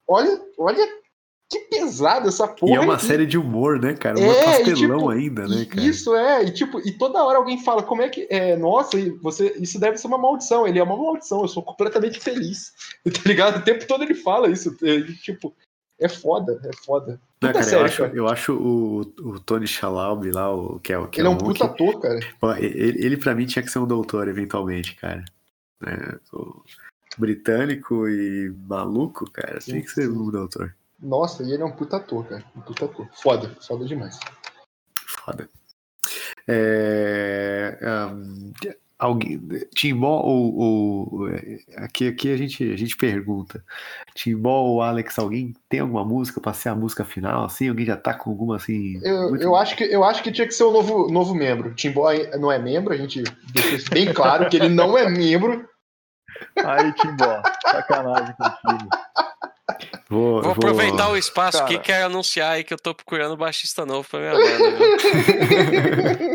olha, 0.09 0.41
olha 0.59 1.05
que 1.51 1.59
pesado 1.61 2.27
essa 2.29 2.49
porra. 2.49 2.73
e 2.73 2.77
é 2.77 2.81
uma 2.81 2.97
E- 2.97 3.01
série 3.01 3.27
de 3.27 3.37
humor, 3.37 3.79
né, 3.79 3.93
cara? 3.93 4.19
Um 4.19 4.23
É, 4.25 4.41
e, 4.41 4.45
pastelão 4.65 4.99
tipo, 4.99 5.09
ainda, 5.11 5.47
né, 5.47 5.67
cara? 5.67 5.83
Isso 5.87 6.15
é, 6.15 6.45
e 6.45 6.51
tipo, 6.51 6.81
e 6.81 6.93
toda 6.93 7.23
hora 7.23 7.37
alguém 7.37 7.63
fala, 7.63 7.83
como 7.83 8.01
é 8.01 8.09
que. 8.09 8.27
É, 8.31 8.57
nossa, 8.57 8.97
você, 9.21 9.55
isso 9.61 9.79
deve 9.79 9.99
ser 9.99 10.07
uma 10.07 10.17
maldição. 10.19 10.67
Ele 10.67 10.79
é 10.79 10.83
uma 10.83 10.97
maldição, 10.97 11.43
eu 11.43 11.49
sou 11.49 11.63
completamente 11.63 12.19
feliz. 12.19 12.73
Tá 13.05 13.21
ligado? 13.27 13.59
O 13.59 13.63
tempo 13.63 13.87
todo 13.87 14.03
ele 14.03 14.15
fala 14.15 14.49
isso. 14.51 14.75
é, 14.83 14.95
e, 14.97 15.15
tipo, 15.17 15.55
é 15.99 16.09
foda, 16.09 16.61
é 16.65 16.77
foda. 16.85 17.21
Não, 17.41 17.53
cara, 17.53 17.65
eu 17.65 17.69
série, 17.69 17.85
acho, 17.85 18.03
cara. 18.03 18.17
eu 18.17 18.29
acho 18.29 18.53
o, 18.55 19.01
o 19.01 19.41
Tony 19.41 19.67
Shalhoub 19.67 20.31
lá, 20.31 20.53
o, 20.53 20.81
que 20.81 20.93
é 20.93 20.99
o 20.99 21.07
que 21.07 21.21
Ele 21.21 21.29
é 21.29 21.31
o 21.31 21.35
um 21.35 21.39
puta 21.39 21.65
ator, 21.67 22.01
cara. 22.01 22.19
ele, 22.59 23.05
ele 23.05 23.17
pra 23.17 23.35
mim 23.35 23.47
tinha 23.47 23.63
que 23.63 23.71
ser 23.71 23.79
um 23.79 23.87
doutor, 23.87 24.29
eventualmente, 24.29 24.95
cara. 24.97 25.25
O 26.33 26.63
britânico 27.19 28.09
e 28.09 28.53
maluco, 28.67 29.31
cara, 29.31 29.59
tinha 29.59 29.81
que 29.81 29.91
ser 29.91 30.09
um 30.11 30.31
doutor. 30.31 30.75
Nossa, 31.01 31.43
e 31.43 31.53
ele 31.53 31.63
é 31.63 31.67
um 31.67 31.73
puta 31.73 31.99
ator, 31.99 32.25
cara. 32.27 32.45
Um 32.57 32.61
puta 32.61 32.87
ator. 32.87 33.09
Foda, 33.13 33.55
foda 33.61 33.85
demais. 33.85 34.19
Foda. 35.07 35.49
É, 36.49 37.79
ahn, 37.83 38.53
alguém, 38.99 39.41
Timbó 39.75 40.21
ou, 40.23 40.57
ou 40.57 41.29
aqui, 41.77 42.09
aqui 42.09 42.33
a 42.33 42.37
gente 42.37 42.73
a 42.73 42.77
gente 42.77 42.97
pergunta, 42.97 43.65
Timbó 44.15 44.63
ou 44.63 44.83
Alex, 44.83 45.19
alguém 45.19 45.55
tem 45.69 45.81
alguma 45.81 46.05
música 46.05 46.41
para 46.41 46.53
ser 46.53 46.71
a 46.71 46.75
música 46.75 47.05
final? 47.05 47.45
Assim, 47.45 47.69
alguém 47.69 47.87
já 47.87 47.97
tá 47.97 48.15
com 48.15 48.31
alguma 48.31 48.57
assim? 48.57 49.01
Eu, 49.03 49.37
eu, 49.37 49.57
acho, 49.57 49.77
que, 49.77 49.85
eu 49.85 50.05
acho 50.05 50.23
que 50.23 50.33
tinha 50.33 50.47
que 50.47 50.55
ser 50.55 50.65
o 50.65 50.73
novo, 50.73 51.11
novo 51.11 51.35
membro. 51.35 51.75
Timbó 51.75 52.11
não 52.39 52.51
é 52.51 52.59
membro, 52.59 52.93
a 52.93 52.97
gente 52.97 53.23
deixa 53.53 53.77
isso 53.77 53.91
bem 53.91 54.13
claro 54.13 54.49
que 54.49 54.57
ele 54.57 54.69
não 54.69 54.97
é 54.97 55.09
membro. 55.09 55.69
Aí, 56.65 56.93
Timbó, 56.95 57.43
sacanagem 57.67 58.35
contigo. 58.37 58.89
Vou, 60.15 60.41
Vou 60.43 60.53
aproveitar 60.53 61.09
o 61.11 61.17
espaço 61.17 61.59
Cara. 61.59 61.65
aqui 61.65 61.75
e 61.75 61.79
quero 61.81 62.07
anunciar 62.07 62.53
aí 62.53 62.63
que 62.63 62.73
eu 62.73 62.79
tô 62.79 62.95
procurando 62.95 63.37
baixista 63.37 63.85
novo 63.85 64.09
pra 64.09 64.21
minha 64.21 64.33
banda. 64.33 64.71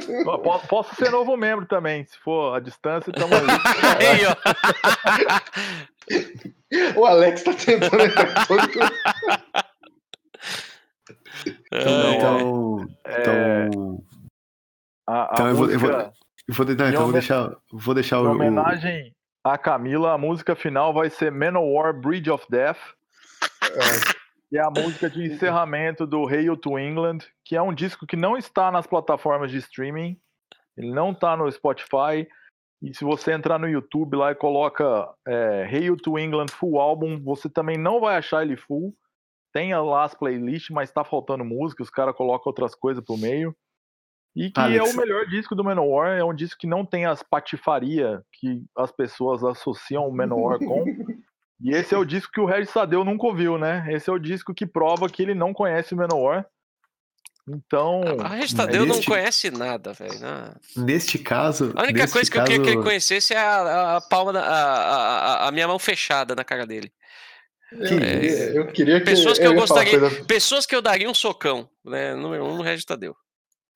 viu? 0.01 0.23
Po- 0.43 0.59
Posso 0.67 0.93
ser 0.95 1.09
novo 1.11 1.37
membro 1.37 1.65
também, 1.65 2.03
se 2.03 2.17
for 2.19 2.55
a 2.55 2.59
distância, 2.59 3.13
tamo 3.13 3.33
aí. 3.35 3.41
Aí, 4.05 4.21
ó. 6.95 6.99
O 6.99 7.05
Alex 7.05 7.43
tá 7.43 7.53
tentando 7.53 8.01
entrar 8.03 8.47
todo. 8.47 8.59
Então, 11.71 12.85
É, 13.05 13.21
então, 13.21 14.03
a, 15.07 15.21
a 15.21 15.29
Então 15.33 15.47
eu 15.49 15.55
vou- 15.55 15.69
eu 15.71 15.79
vou- 15.79 15.89
música, 15.89 16.13
eu 16.47 16.53
vou, 16.53 16.65
não, 16.65 16.89
então 16.89 17.03
vou 17.03 17.13
deixar, 17.13 17.55
vou 17.71 17.93
deixar 17.95 18.17
em 18.17 18.19
o, 18.19 18.23
o- 18.27 18.31
homenagem 18.31 19.13
à 19.43 19.57
Camila, 19.57 20.13
a 20.13 20.17
música 20.17 20.55
final 20.55 20.93
vai 20.93 21.09
ser 21.09 21.31
Manowar 21.31 21.93
Bridge 21.93 22.29
of 22.29 22.45
Death, 22.49 22.79
que 24.49 24.57
é 24.57 24.61
a 24.61 24.71
música 24.71 25.09
de 25.09 25.23
encerramento 25.25 26.07
do 26.07 26.27
Hail 26.27 26.57
to 26.57 26.79
England, 26.79 27.19
que 27.45 27.55
é 27.55 27.61
um 27.61 27.73
disco 27.73 28.07
que 28.07 28.15
não 28.15 28.35
está 28.35 28.71
nas 28.71 28.87
plataformas 28.87 29.51
de 29.51 29.57
streaming, 29.57 30.19
ele 30.75 30.91
não 30.91 31.11
está 31.11 31.37
no 31.37 31.51
Spotify, 31.51 32.27
e 32.81 32.93
se 32.95 33.03
você 33.03 33.33
entrar 33.33 33.59
no 33.59 33.67
YouTube 33.67 34.15
lá 34.15 34.31
e 34.31 34.35
coloca 34.35 35.13
é, 35.27 35.65
Hail 35.65 35.97
to 35.97 36.17
England 36.17 36.47
Full 36.51 36.79
Album, 36.79 37.21
você 37.21 37.49
também 37.49 37.77
não 37.77 37.99
vai 37.99 38.15
achar 38.15 38.41
ele 38.41 38.55
full, 38.55 38.95
tem 39.53 39.75
lá 39.75 40.05
as 40.05 40.13
playlists, 40.13 40.69
mas 40.69 40.91
tá 40.91 41.03
faltando 41.03 41.43
música, 41.43 41.83
os 41.83 41.89
caras 41.89 42.15
colocam 42.15 42.49
outras 42.49 42.73
coisas 42.73 43.03
pro 43.03 43.17
meio. 43.17 43.55
E 44.35 44.51
que 44.51 44.59
Alex. 44.59 44.89
é 44.89 44.93
o 44.93 44.97
melhor 44.97 45.25
disco 45.25 45.55
do 45.55 45.63
Manowar, 45.63 46.17
é 46.17 46.23
um 46.23 46.33
disco 46.33 46.59
que 46.59 46.67
não 46.67 46.85
tem 46.85 47.05
as 47.05 47.21
patifaria 47.23 48.23
que 48.33 48.63
as 48.77 48.91
pessoas 48.91 49.43
associam 49.43 50.07
o 50.07 50.15
Manowar 50.15 50.59
com. 50.59 50.85
E 51.61 51.71
esse 51.73 51.93
é 51.93 51.97
o 51.97 52.05
disco 52.05 52.31
que 52.31 52.39
o 52.39 52.45
Regis 52.45 52.69
Sadeu 52.71 53.03
nunca 53.03 53.27
ouviu, 53.27 53.57
né? 53.57 53.85
Esse 53.89 54.09
é 54.09 54.13
o 54.13 54.19
disco 54.19 54.53
que 54.53 54.65
prova 54.65 55.09
que 55.09 55.21
ele 55.21 55.33
não 55.35 55.53
conhece 55.53 55.93
o 55.93 55.97
Manowar. 55.97 56.45
Então, 57.51 58.01
A 58.23 58.27
Regis 58.27 58.53
Tadeu 58.53 58.85
não 58.85 58.95
neste- 58.95 59.07
conhece 59.07 59.49
nada, 59.49 59.91
velho. 59.93 60.19
não. 60.19 60.85
neste 60.85 61.17
caso. 61.17 61.73
A 61.75 61.81
única 61.81 62.01
neste 62.01 62.13
coisa 62.13 62.29
que 62.31 62.37
eu 62.37 62.41
caso, 62.41 62.51
queria 62.51 62.63
que 62.65 62.69
ele 62.77 62.83
conhecesse 62.83 63.33
é 63.33 63.37
a, 63.39 63.97
a- 63.97 64.01
palma 64.01 64.31
da. 64.31 64.41
A, 64.41 65.43
a- 65.45 65.47
a- 65.47 65.51
minha 65.51 65.67
mão 65.67 65.79
fechada 65.79 66.35
na 66.35 66.43
cara 66.43 66.67
dele. 66.67 66.91
Eu 67.71 67.79
queria, 67.87 68.51
eu 68.53 68.67
queria 68.67 68.99
que. 68.99 69.05
Pessoas 69.05 69.37
que 69.39 69.45
eu 69.45 69.49
falar 69.51 69.61
gostaria- 69.61 69.99
coisa- 69.99 70.25
Pessoas 70.25 70.65
que 70.67 70.75
eu 70.75 70.81
daria 70.81 71.09
um 71.09 71.13
socão, 71.13 71.67
né? 71.83 72.13
Número 72.13 72.45
um 72.45 72.55
no 72.55 72.61
Regis 72.63 72.85
Tadeu. 72.85 73.15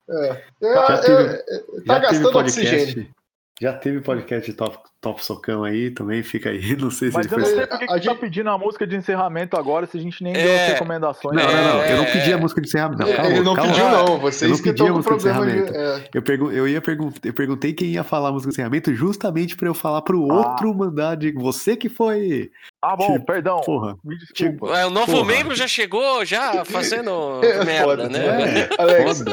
É, 0.08 0.44
Já 0.62 0.86
é, 0.94 1.00
teve- 1.00 1.34
é, 1.48 1.82
tá 1.86 1.98
gastando 1.98 2.32
podcast, 2.32 2.74
oxigênio. 2.76 3.14
Já 3.60 3.72
teve 3.72 4.00
podcast 4.00 4.50
de 4.50 4.56
top, 4.56 4.78
top 5.00 5.24
Socão 5.24 5.62
aí 5.62 5.88
também, 5.90 6.24
fica 6.24 6.50
aí. 6.50 6.74
Não 6.76 6.90
sei 6.90 7.10
se 7.10 7.14
mas 7.16 7.26
ele 7.26 7.34
eu 7.34 7.38
não 7.38 7.46
sei 7.46 7.66
por 7.68 7.68
que, 7.68 7.74
A 7.74 7.78
que 7.78 7.86
tá 7.86 7.98
gente- 7.98 8.18
pedindo 8.18 8.50
a 8.50 8.58
música 8.58 8.84
de 8.84 8.96
encerramento 8.96 9.56
agora 9.56 9.86
se 9.86 9.96
a 9.96 10.00
gente 10.00 10.24
nem 10.24 10.32
deu 10.32 10.42
É. 10.50 10.64
as 10.66 10.72
recomendações. 10.72 11.36
Não, 11.36 11.44
não, 11.44 11.52
não. 11.74 11.84
Eu 11.84 11.96
não 11.98 12.04
É. 12.04 12.12
pedi 12.12 12.32
a 12.32 12.38
música 12.38 12.60
de 12.60 12.66
encerramento. 12.66 13.02
Não, 13.06 13.12
calma, 13.14 13.30
ele 13.30 13.40
não 13.44 13.54
calma. 13.54 13.72
pediu, 13.72 13.88
não. 13.90 14.18
Vocês 14.18 14.50
Eu 14.50 14.56
não 14.56 14.64
pedi 14.64 14.82
a 14.82 14.92
música 14.92 15.16
de 15.16 15.22
problema 15.22 15.46
de. 15.46 15.58
encerramento. 15.62 16.02
é. 16.04 16.08
Eu, 16.12 16.22
pergun 16.22 16.50
eu, 16.50 16.66
ia 16.68 16.80
pergun 16.80 17.12
eu 17.22 17.32
perguntei 17.32 17.72
quem 17.72 17.88
ia 17.90 18.02
falar 18.02 18.30
a 18.30 18.32
música 18.32 18.50
de 18.50 18.54
encerramento 18.54 18.92
justamente 18.92 19.54
pra 19.56 19.68
eu 19.68 19.74
falar 19.74 20.02
pro 20.02 20.20
outro 20.20 20.74
mandar 20.74 21.16
de 21.16 21.30
você 21.32 21.76
que 21.76 21.88
foi. 21.88 22.50
Ah, 22.82 22.96
bom, 22.96 23.12
Tipo, 23.12 23.24
perdão. 23.26 23.60
Porra. 23.60 23.96
Me 24.04 24.18
desculpa. 24.18 24.76
É, 24.76 24.84
O 24.84 24.90
novo 24.90 25.12
Porra. 25.12 25.26
membro 25.26 25.54
já 25.54 25.68
chegou, 25.68 26.24
já 26.24 26.64
fazendo 26.66 27.40
É 27.44 27.64
merda, 27.64 27.84
foda, 27.84 28.08
né? 28.08 28.18
É, 28.62 28.68
Alex, 28.82 29.24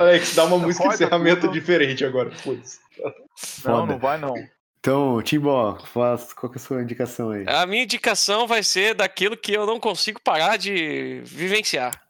Alex, 0.00 0.34
dá 0.34 0.44
uma 0.44 0.56
música 0.58 0.88
de 0.88 0.94
encerramento 0.94 1.48
diferente 1.48 2.02
agora. 2.04 2.30
Putz. 2.42 2.80
Não, 3.02 3.12
foda. 3.36 3.92
não 3.92 3.98
vai 3.98 4.18
não. 4.18 4.34
Então, 4.78 5.20
Timbó, 5.22 5.78
faz, 5.86 6.32
qual 6.32 6.50
que 6.50 6.58
é 6.58 6.60
a 6.60 6.64
sua 6.64 6.82
indicação 6.82 7.30
aí? 7.30 7.44
A 7.48 7.66
minha 7.66 7.82
indicação 7.82 8.46
vai 8.46 8.62
ser 8.62 8.94
daquilo 8.94 9.36
que 9.36 9.52
eu 9.52 9.66
não 9.66 9.80
consigo 9.80 10.20
parar 10.20 10.56
de 10.56 11.20
vivenciar. 11.24 12.00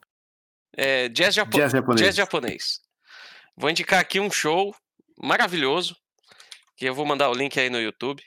É, 0.77 1.09
jazz, 1.09 1.35
japo 1.35 1.57
Jazz 1.57 1.73
japonês. 1.73 2.01
jazz 2.01 2.15
japonês. 2.17 2.81
Vou 3.57 3.71
indicar 3.71 4.01
aqui 4.01 4.21
um 4.21 4.31
show 4.31 4.75
maravilhoso, 5.21 5.97
que 6.77 6.85
eu 6.85 6.95
vou 6.95 7.05
mandar 7.05 7.31
o 7.31 7.35
link 7.35 7.59
aí 7.59 7.69
no 7.69 7.81
YouTube. 7.81 8.23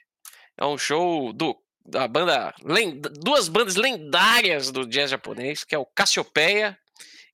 É 0.57 0.65
um 0.65 0.77
show 0.77 1.31
do, 1.31 1.55
da 1.85 2.07
banda, 2.07 2.53
duas 3.19 3.47
bandas 3.47 3.75
lendárias 3.75 4.71
do 4.71 4.85
jazz 4.85 5.11
japonês, 5.11 5.63
que 5.63 5.73
é 5.73 5.77
o 5.77 5.85
Cassiopeia 5.85 6.77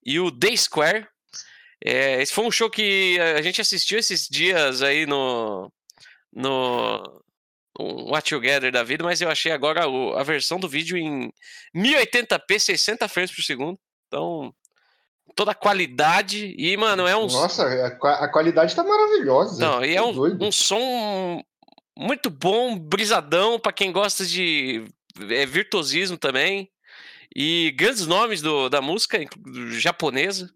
e 0.04 0.20
o 0.20 0.30
Day 0.30 0.56
Square. 0.56 1.08
É, 1.84 2.20
esse 2.20 2.32
foi 2.32 2.44
um 2.44 2.50
show 2.50 2.68
que 2.68 3.18
a 3.20 3.40
gente 3.42 3.60
assistiu 3.60 3.98
esses 3.98 4.26
dias 4.28 4.82
aí 4.82 5.06
no, 5.06 5.72
no 6.32 7.22
um 7.78 8.10
What 8.10 8.28
Together 8.28 8.72
da 8.72 8.82
vida, 8.82 9.04
mas 9.04 9.20
eu 9.20 9.30
achei 9.30 9.52
agora 9.52 9.84
a 10.18 10.22
versão 10.24 10.58
do 10.58 10.68
vídeo 10.68 10.96
em 10.96 11.32
1080p, 11.74 12.58
60 12.58 13.06
frames 13.08 13.30
por 13.32 13.42
segundo. 13.42 13.78
Então, 14.08 14.52
toda 15.36 15.52
a 15.52 15.54
qualidade. 15.54 16.54
E, 16.58 16.76
mano, 16.76 17.06
é 17.06 17.16
um. 17.16 17.26
Nossa, 17.28 17.64
a, 17.86 17.90
qua- 17.92 18.16
a 18.24 18.28
qualidade 18.28 18.74
tá 18.74 18.82
maravilhosa. 18.82 19.64
Não, 19.64 19.84
e 19.84 19.92
é 19.92 19.96
Tá 19.96 20.04
um, 20.06 20.46
um 20.46 20.50
som 20.52 21.40
muito 21.96 22.30
bom, 22.30 22.76
brisadão, 22.76 23.58
pra 23.60 23.72
quem 23.72 23.92
gosta 23.92 24.26
de 24.26 24.84
é, 25.30 25.46
virtuosismo 25.46 26.16
também. 26.18 26.68
E 27.36 27.70
grandes 27.76 28.06
nomes 28.06 28.42
do, 28.42 28.68
da 28.68 28.80
música 28.80 29.18
japonesa. 29.78 30.50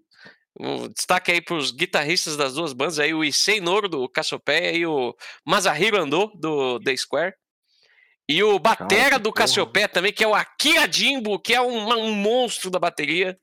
Um 0.59 0.89
destaque 0.89 1.33
aí 1.33 1.41
pros 1.41 1.71
guitarristas 1.71 2.37
das 2.37 2.55
duas 2.55 2.73
bandas, 2.73 2.99
aí 2.99 3.15
o 3.15 3.25
Issei 3.25 3.61
Noro 3.61 3.89
do 3.89 4.09
Cassiopeia 4.09 4.73
e 4.73 4.85
o 4.87 5.15
Masahiro 5.47 5.99
Ando 5.99 6.31
do 6.35 6.79
The 6.81 6.97
Square. 6.97 7.35
E 8.29 8.43
o 8.43 8.59
batera 8.59 9.17
que 9.17 9.19
do 9.19 9.33
porra. 9.33 9.45
Cassiopeia 9.47 9.89
também, 9.89 10.13
que 10.13 10.23
é 10.23 10.29
o 10.29 10.35
Akira 10.35 10.91
Jimbo, 10.91 11.39
que 11.39 11.55
é 11.55 11.61
um, 11.61 11.89
um 11.93 12.15
monstro 12.15 12.71
da 12.71 12.79
bateria. 12.79 13.37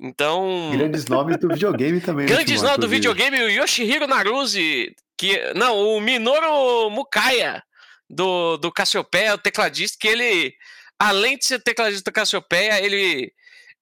Então, 0.00 0.70
Grandes 0.72 1.06
nomes 1.06 1.36
do 1.36 1.48
videogame 1.48 2.00
também. 2.00 2.26
né, 2.26 2.32
Grandes 2.32 2.62
nomes 2.62 2.78
do 2.78 2.88
videogame, 2.88 3.42
o 3.42 3.50
Yoshihiro 3.50 4.06
Naruse, 4.06 4.94
que. 5.16 5.52
Não, 5.54 5.78
o 5.78 6.00
Minoru 6.00 6.90
Mukaya, 6.90 7.62
do, 8.08 8.56
do 8.56 8.72
Cassiopeia, 8.72 9.34
o 9.34 9.38
tecladista, 9.38 9.98
que 10.00 10.08
ele, 10.08 10.54
além 10.98 11.36
de 11.36 11.44
ser 11.44 11.62
tecladista 11.62 12.10
do 12.10 12.14
Cassiopeia, 12.14 12.82
ele, 12.82 13.30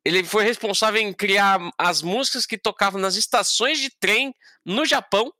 ele 0.04 0.24
foi 0.24 0.44
responsável 0.44 1.00
em 1.00 1.12
criar 1.12 1.58
as 1.76 2.02
músicas 2.02 2.46
que 2.46 2.56
tocavam 2.58 3.00
nas 3.00 3.16
estações 3.16 3.78
de 3.78 3.90
trem 3.98 4.34
no 4.64 4.84
Japão. 4.84 5.32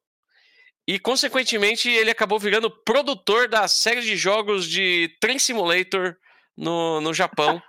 E, 0.87 0.99
consequentemente, 0.99 1.89
ele 1.89 2.11
acabou 2.11 2.39
virando 2.39 2.71
produtor 2.71 3.49
da 3.49 3.69
série 3.69 4.01
de 4.01 4.17
jogos 4.17 4.67
de 4.67 5.15
Train 5.21 5.39
Simulator 5.39 6.17
no, 6.57 7.01
no 7.01 7.13
Japão. 7.13 7.63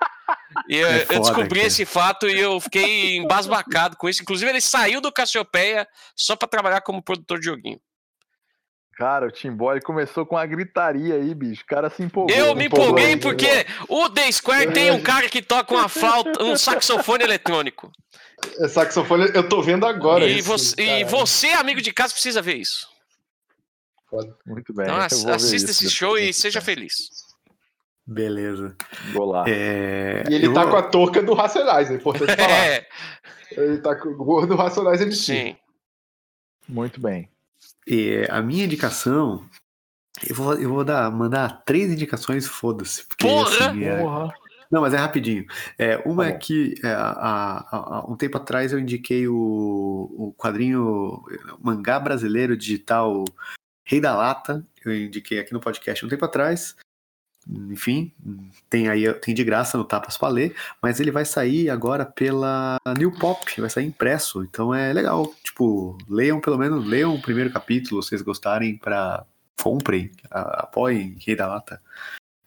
E 0.68 0.78
eu, 0.78 0.88
É 0.88 1.04
eu 1.10 1.20
descobri 1.20 1.60
cara. 1.60 1.68
esse 1.68 1.86
fato 1.86 2.30
e 2.30 2.40
eu 2.40 2.60
fiquei 2.60 3.18
embasbacado 3.18 3.98
com 3.98 4.08
isso. 4.08 4.22
Inclusive, 4.22 4.50
ele 4.50 4.62
saiu 4.62 5.02
do 5.02 5.12
Cassiopeia 5.12 5.88
só 6.16 6.36
pra 6.36 6.48
trabalhar 6.48 6.82
como 6.82 7.04
produtor 7.04 7.40
de 7.40 7.46
joguinho. 7.46 7.80
Cara, 9.00 9.28
o 9.28 9.32
Timbó 9.32 9.72
ele 9.72 9.80
começou 9.80 10.26
com 10.26 10.36
uma 10.36 10.46
gritaria 10.46 11.16
aí, 11.16 11.34
bicho. 11.34 11.64
O 11.64 11.66
cara 11.66 11.90
se 11.90 12.04
empolgou. 12.04 12.36
Eu 12.36 12.54
me 12.54 12.66
empolgou, 12.66 13.00
empolguei 13.00 13.14
empolgou. 13.14 13.32
porque 13.32 13.66
o 13.88 14.10
The 14.10 14.30
Square 14.30 14.74
tem 14.74 14.92
um 14.92 15.02
cara 15.02 15.30
que 15.30 15.42
toca 15.42 15.74
uma 15.74 15.88
flauta, 15.88 16.44
um 16.44 16.58
saxofone 16.58 17.24
eletrônico. 17.24 17.90
É 18.60 18.68
saxofone, 18.68 19.32
eu 19.34 19.48
tô 19.48 19.62
vendo 19.62 19.86
agora. 19.86 20.26
E 20.26 20.40
isso, 20.40 20.50
você, 20.50 20.76
e 20.82 21.04
você, 21.06 21.48
amigo 21.52 21.82
de 21.82 21.94
casa, 21.94 22.12
precisa 22.12 22.42
ver 22.42 22.56
isso. 22.58 22.90
Muito 24.46 24.74
bem. 24.74 24.86
Então 24.86 24.98
assista 25.00 25.72
isso 25.72 25.86
esse 25.86 25.90
show 25.90 26.18
e 26.18 26.34
seja 26.34 26.60
feliz. 26.60 27.10
Beleza. 28.06 28.76
Vou 29.14 29.32
lá. 29.32 29.46
É, 29.48 30.26
E 30.30 30.36
ele 30.36 30.48
eu 30.48 30.54
tá 30.54 30.68
com 30.68 30.76
a 30.76 30.82
touca 30.82 31.24
do 31.24 31.34
Racionais, 31.34 31.90
é 31.90 31.94
importante 31.94 32.36
falar. 32.36 32.66
É, 32.66 32.86
Ele 33.52 33.78
tá 33.78 33.96
com 33.96 34.10
o 34.10 34.18
gorro 34.18 34.46
do 34.46 34.58
Racionais 34.58 35.00
MC. 35.00 35.16
sim. 35.34 35.58
Muito 36.68 37.00
bem. 37.00 37.30
É, 37.90 38.28
a 38.32 38.42
minha 38.42 38.66
indicação. 38.66 39.44
Eu 40.28 40.36
vou, 40.36 40.54
eu 40.56 40.70
vou 40.70 40.84
dar, 40.84 41.10
mandar 41.12 41.64
três 41.66 41.92
indicações, 41.92 42.46
foda-se. 42.48 43.06
porque, 43.08 43.26
Porra! 43.28 43.70
assim, 43.70 43.84
é- 43.84 43.98
Porra. 44.02 44.34
Não, 44.72 44.82
mas 44.82 44.94
é 44.94 44.98
rapidinho. 44.98 45.46
É, 45.80 45.98
uma 46.06 46.26
Tá 46.26 46.30
é 46.30 46.34
que 46.34 46.76
é, 46.84 46.92
há- 46.92 47.66
há 47.72 48.06
um 48.08 48.16
tempo 48.16 48.38
atrás 48.38 48.72
eu 48.72 48.78
indiquei 48.78 49.28
o, 49.28 49.34
o 49.36 50.34
quadrinho 50.38 50.84
o 50.84 51.24
mangá 51.60 52.00
brasileiro 52.00 52.56
digital 52.56 53.26
Rei 53.84 54.00
da 54.00 54.16
Lata. 54.16 54.64
Eu 54.86 54.94
indiquei 54.94 55.40
aqui 55.40 55.54
no 55.54 55.60
podcast 55.60 56.06
um 56.06 56.10
tempo 56.10 56.24
atrás. 56.24 56.76
Enfim, 57.48 58.12
tem 58.70 58.90
aí 58.90 59.12
tem 59.16 59.34
de 59.34 59.44
graça 59.44 59.78
no 59.78 59.84
Tapas 59.84 60.18
pra 60.18 60.28
ler, 60.28 60.56
mas 60.82 61.00
ele 61.00 61.12
vai 61.12 61.26
sair 61.26 61.70
agora 61.70 62.06
pela 62.06 62.78
New 62.98 63.12
Pop, 63.18 63.60
vai 63.60 63.70
sair 63.70 63.86
impresso, 63.86 64.44
então 64.44 64.74
é 64.74 64.94
legal. 64.94 65.34
Tipo, 65.44 65.98
leiam 66.08 66.40
pelo 66.40 66.58
menos, 66.58 66.86
leiam 66.86 67.16
o 67.16 67.22
primeiro 67.22 67.52
capítulo, 67.52 68.04
se 68.04 68.10
vocês 68.10 68.22
gostarem, 68.22 68.78
pra 68.78 69.26
comprem, 69.62 70.12
apoiem 70.30 71.18
Rei 71.26 71.36
da 71.36 71.48
Lata. 71.48 71.82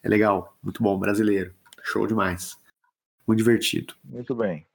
É 0.01 0.09
legal, 0.09 0.57
muito 0.61 0.81
bom, 0.81 0.97
brasileiro. 0.97 1.53
Show 1.83 2.07
demais. 2.07 2.57
Muito 3.27 3.37
divertido. 3.37 3.93
Muito 4.03 4.33
bem. 4.35 4.65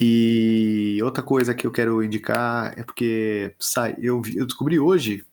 E 0.00 0.98
outra 1.02 1.22
coisa 1.22 1.54
que 1.54 1.66
eu 1.66 1.70
quero 1.70 2.02
indicar 2.02 2.76
é 2.78 2.82
porque 2.82 3.54
sai, 3.58 3.94
eu, 3.98 4.22
eu 4.34 4.46
descobri 4.46 4.78
hoje 4.78 5.24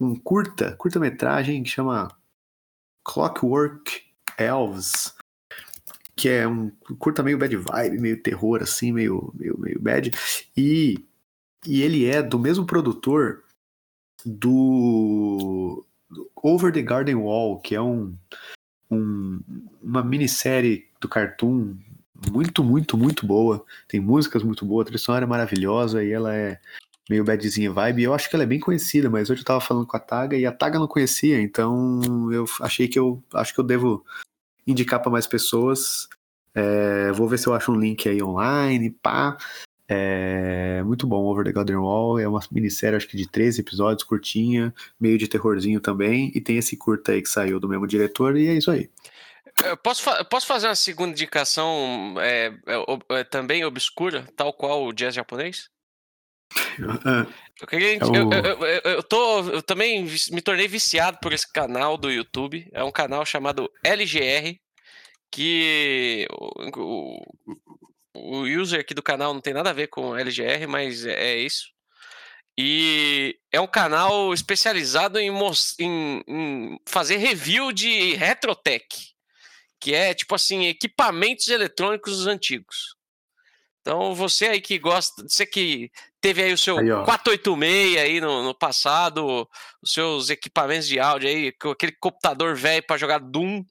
um 0.00 0.14
curta, 0.14 0.74
curta-metragem 0.76 1.62
que 1.62 1.68
chama 1.68 2.08
Clockwork 3.08 4.02
Elves, 4.38 5.14
que 6.14 6.28
é 6.28 6.46
um 6.46 6.70
curta 6.98 7.22
meio 7.22 7.38
bad 7.38 7.56
vibe, 7.56 8.00
meio 8.00 8.22
terror 8.22 8.62
assim, 8.62 8.92
meio 8.92 9.32
meio, 9.34 9.58
meio 9.58 9.80
bad, 9.80 10.10
e, 10.56 11.04
e 11.66 11.82
ele 11.82 12.04
é 12.04 12.22
do 12.22 12.38
mesmo 12.38 12.66
produtor 12.66 13.42
do, 14.24 15.84
Over 16.36 16.72
the 16.72 16.82
Garden 16.82 17.16
Wall, 17.16 17.60
que 17.60 17.74
é 17.74 17.80
um, 17.80 18.14
um 18.90 19.40
uma 19.82 20.02
minissérie 20.02 20.86
do 21.00 21.08
Cartoon 21.08 21.76
muito, 22.30 22.64
muito, 22.64 22.98
muito 22.98 23.26
boa. 23.26 23.64
Tem 23.86 24.00
músicas 24.00 24.42
muito 24.42 24.66
boas, 24.66 24.82
a 24.82 24.86
trilha 24.86 24.98
sonora 24.98 25.24
é 25.24 25.28
maravilhosa 25.28 26.04
e 26.04 26.10
ela 26.10 26.34
é 26.34 26.60
meio 27.08 27.24
badzinha 27.24 27.72
vibe. 27.72 28.02
Eu 28.02 28.14
acho 28.14 28.28
que 28.28 28.36
ela 28.36 28.42
é 28.42 28.46
bem 28.46 28.60
conhecida, 28.60 29.08
mas 29.08 29.30
hoje 29.30 29.40
eu 29.40 29.44
tava 29.46 29.60
falando 29.60 29.86
com 29.86 29.96
a 29.96 30.00
Taga 30.00 30.36
e 30.36 30.44
a 30.44 30.52
Taga 30.52 30.78
não 30.78 30.86
conhecia, 30.86 31.40
então 31.40 32.00
eu 32.32 32.44
achei 32.60 32.86
que 32.88 32.98
eu 32.98 33.22
acho 33.34 33.54
que 33.54 33.60
eu 33.60 33.64
devo 33.64 34.04
indicar 34.66 35.00
para 35.00 35.10
mais 35.10 35.26
pessoas. 35.26 36.08
É, 36.54 37.12
vou 37.12 37.28
ver 37.28 37.38
se 37.38 37.46
eu 37.46 37.54
acho 37.54 37.72
um 37.72 37.78
link 37.78 38.08
aí 38.08 38.22
online, 38.22 38.90
pá. 38.90 39.36
É 39.90 40.82
muito 40.84 41.06
bom, 41.06 41.24
Over 41.24 41.46
the 41.46 41.52
Golden 41.52 41.76
Wall. 41.76 42.18
É 42.18 42.28
uma 42.28 42.40
minissérie, 42.50 42.96
acho 42.96 43.08
que 43.08 43.16
de 43.16 43.26
13 43.26 43.62
episódios, 43.62 44.04
curtinha, 44.04 44.74
meio 45.00 45.16
de 45.16 45.26
terrorzinho 45.26 45.80
também. 45.80 46.30
E 46.34 46.40
tem 46.40 46.58
esse 46.58 46.76
curta 46.76 47.12
aí 47.12 47.22
que 47.22 47.28
saiu 47.28 47.58
do 47.58 47.68
mesmo 47.68 47.86
diretor, 47.86 48.36
e 48.36 48.48
é 48.48 48.54
isso 48.54 48.70
aí. 48.70 48.90
Eu 49.64 49.76
posso, 49.76 50.02
fa- 50.02 50.22
posso 50.24 50.46
fazer 50.46 50.68
uma 50.68 50.74
segunda 50.74 51.12
indicação 51.12 52.14
é, 52.18 52.52
é, 52.66 53.18
é, 53.20 53.24
também 53.24 53.64
obscura, 53.64 54.28
tal 54.36 54.52
qual 54.52 54.84
o 54.84 54.92
jazz 54.92 55.14
japonês? 55.14 55.70
Ah, 57.04 57.26
Eu, 57.60 57.66
queria, 57.66 57.94
É 57.94 57.98
eu, 58.02 58.30
eu, 58.32 58.80
eu- 58.92 59.02
tô, 59.02 59.40
eu 59.50 59.62
também 59.62 60.04
me 60.30 60.40
tornei 60.40 60.68
viciado 60.68 61.18
por 61.20 61.32
esse 61.32 61.50
canal 61.52 61.96
do 61.96 62.10
YouTube. 62.10 62.68
É 62.72 62.82
um 62.84 62.90
canal 62.92 63.24
chamado 63.26 63.70
LGR, 63.84 64.58
que 65.30 66.26
o, 66.30 66.70
o, 66.76 67.24
o 68.14 68.42
user 68.60 68.80
aqui 68.80 68.94
do 68.94 69.02
canal 69.02 69.34
não 69.34 69.40
tem 69.40 69.52
nada 69.52 69.70
a 69.70 69.74
ver 69.74 69.88
com 69.88 70.16
LGR, 70.16 70.66
mas 70.68 71.04
é, 71.04 71.32
é 71.32 71.36
isso. 71.38 71.68
E 72.56 73.38
é 73.52 73.60
um 73.60 73.66
canal 73.68 74.32
especializado 74.34 75.18
em, 75.18 75.30
em- 75.78 76.22
em 76.26 76.80
fazer 76.88 77.16
review 77.16 77.70
de 77.72 78.14
Retrotech, 78.14 79.12
que 79.80 79.94
é 79.94 80.12
tipo 80.14 80.34
assim, 80.34 80.66
equipamentos 80.66 81.46
eletrônicos 81.48 82.26
antigos. 82.26 82.96
Então, 83.88 84.14
você 84.14 84.48
aí 84.48 84.60
que 84.60 84.78
gosta, 84.78 85.22
você 85.22 85.46
que 85.46 85.90
teve 86.20 86.42
aí 86.42 86.52
o 86.52 86.58
seu 86.58 86.78
Aí, 86.78 86.92
ó. 86.92 87.04
486 87.04 87.96
aí 87.96 88.20
no, 88.20 88.42
no 88.42 88.54
passado, 88.54 89.48
os 89.80 89.94
seus 89.94 90.28
equipamentos 90.28 90.86
de 90.86 91.00
áudio 91.00 91.26
aí, 91.26 91.52
com 91.52 91.70
aquele 91.70 91.92
computador 91.92 92.54
velho 92.54 92.82
para 92.82 92.98
jogar 92.98 93.16
Doom. 93.16 93.64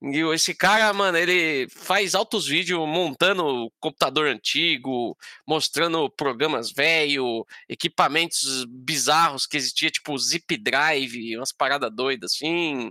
E 0.00 0.20
esse 0.32 0.54
cara, 0.54 0.90
mano, 0.94 1.18
ele 1.18 1.68
faz 1.68 2.14
altos 2.14 2.46
vídeos 2.46 2.88
montando 2.88 3.70
computador 3.78 4.28
antigo, 4.28 5.14
mostrando 5.46 6.08
programas 6.08 6.72
velho, 6.72 7.46
equipamentos 7.68 8.64
bizarros 8.66 9.46
que 9.46 9.58
existia, 9.58 9.90
tipo 9.90 10.16
zip 10.16 10.56
drive, 10.56 11.36
umas 11.36 11.52
paradas 11.52 11.94
doidas 11.94 12.32
assim. 12.32 12.90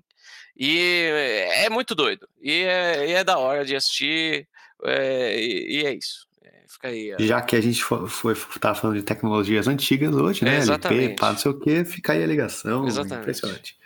E 0.55 1.09
é 1.51 1.67
muito 1.67 1.95
doido. 1.95 2.29
E 2.39 2.61
é, 2.61 3.07
e 3.09 3.13
é 3.13 3.23
da 3.23 3.39
hora 3.39 3.65
de 3.65 3.75
assistir. 3.75 4.47
é, 4.85 5.35
e, 5.41 5.79
e 5.81 5.85
é 5.87 5.95
isso. 5.95 6.28
É, 6.69 6.73
fica 6.73 6.87
aí. 6.89 7.13
ó. 7.13 7.17
Já 7.19 7.41
que 7.41 7.55
a 7.55 7.61
gente 7.61 7.83
foi, 7.83 8.07
foi, 8.07 8.35
tava 8.59 8.75
falando 8.75 8.97
de 8.97 9.03
tecnologias 9.03 9.67
antigas 9.67 10.13
hoje, 10.15 10.43
né? 10.45 10.51
LP, 10.51 10.63
Exatamente. 10.63 11.15
pá, 11.19 11.31
não 11.31 11.37
sei 11.39 11.51
o 11.51 11.59
que, 11.59 11.83
fica 11.85 12.13
aí 12.13 12.23
a 12.23 12.27
ligação. 12.27 12.85
Exatamente. 12.87 13.19
Impressionante. 13.21 13.79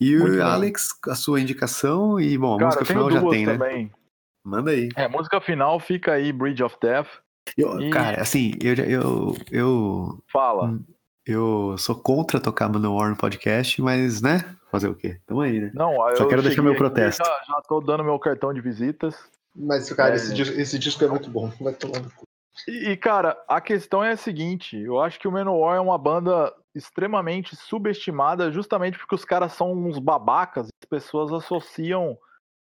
E 0.00 0.16
Muito 0.18 0.38
o. 0.38 0.42
Alex, 0.42 0.88
a 1.08 1.14
sua 1.14 1.40
indicação, 1.40 2.18
e 2.20 2.36
bom, 2.36 2.54
a 2.56 2.58
Cara, 2.58 2.66
música 2.66 2.84
final 2.84 3.10
já 3.10 3.22
tem, 3.30 3.46
né? 3.46 3.52
também. 3.52 3.92
Manda 4.44 4.72
aí. 4.72 4.88
É, 4.96 5.08
música 5.08 5.40
final 5.40 5.78
fica 5.80 6.12
aí, 6.12 6.32
Bridge 6.32 6.62
of 6.62 6.76
Death. 6.82 7.06
Eu- 7.56 7.80
E- 7.80 7.90
Cara, 7.90 8.20
assim, 8.20 8.52
eu, 8.60 8.74
já- 8.74 8.84
eu, 8.84 9.36
eu, 9.50 10.22
Fala. 10.32 10.66
Hum. 10.66 10.84
eu 11.24 11.76
sou 11.78 11.94
contra 11.94 12.40
tocar 12.40 12.68
Manowar 12.68 13.08
no 13.08 13.16
podcast, 13.16 13.80
mas, 13.80 14.20
né? 14.20 14.44
Fazer 14.70 14.88
o 14.88 14.94
quê? 14.94 15.20
Tamo 15.26 15.40
aí, 15.42 15.60
né? 15.60 15.70
Não, 15.72 15.92
Só 16.16 16.24
eu 16.24 16.28
quero 16.28 16.42
deixar 16.42 16.60
meu 16.62 16.74
protesto. 16.74 17.24
Já, 17.24 17.40
já 17.46 17.62
tô 17.68 17.80
dando 17.80 18.02
meu 18.02 18.18
cartão 18.18 18.52
de 18.52 18.60
visitas. 18.60 19.14
Mas, 19.54 19.92
cara, 19.92 20.12
É. 20.14 20.16
esse, 20.16 20.34
dis- 20.34 20.48
esse 20.58 20.78
disco 20.78 21.04
é 21.04 21.08
muito 21.08 21.30
bom. 21.30 21.48
Vai 21.60 21.74
tomar 21.74 22.00
no 22.00 22.10
cu. 22.10 22.24
E, 22.68 22.96
cara, 22.96 23.36
a 23.48 23.60
questão 23.60 24.02
é 24.02 24.12
a 24.12 24.16
seguinte: 24.16 24.76
eu 24.78 25.00
acho 25.00 25.18
que 25.18 25.28
o 25.28 25.32
Manowar 25.32 25.76
é 25.76 25.80
uma 25.80 25.98
banda 25.98 26.54
extremamente 26.74 27.54
subestimada, 27.56 28.50
justamente 28.50 28.98
porque 28.98 29.14
os 29.14 29.24
caras 29.24 29.52
são 29.52 29.72
uns 29.72 29.98
babacas, 29.98 30.66
as 30.82 30.88
pessoas 30.88 31.32
associam 31.32 32.16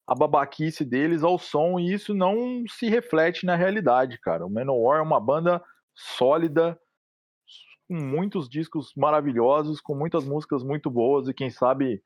a 0.05 0.13
babaquice 0.13 0.83
deles 0.83 1.23
ao 1.23 1.39
som 1.39 1.79
e 1.79 1.93
isso 1.93 2.13
não 2.13 2.63
se 2.69 2.87
reflete 2.89 3.45
na 3.45 3.55
realidade, 3.55 4.19
cara. 4.19 4.45
O 4.45 4.49
Manowar 4.49 4.99
é 4.99 5.01
uma 5.01 5.19
banda 5.19 5.63
sólida, 5.95 6.77
com 7.87 7.95
muitos 7.95 8.49
discos 8.49 8.91
maravilhosos, 8.97 9.79
com 9.79 9.95
muitas 9.95 10.25
músicas 10.25 10.63
muito 10.63 10.89
boas 10.89 11.27
e 11.27 11.33
quem 11.33 11.49
sabe 11.49 12.03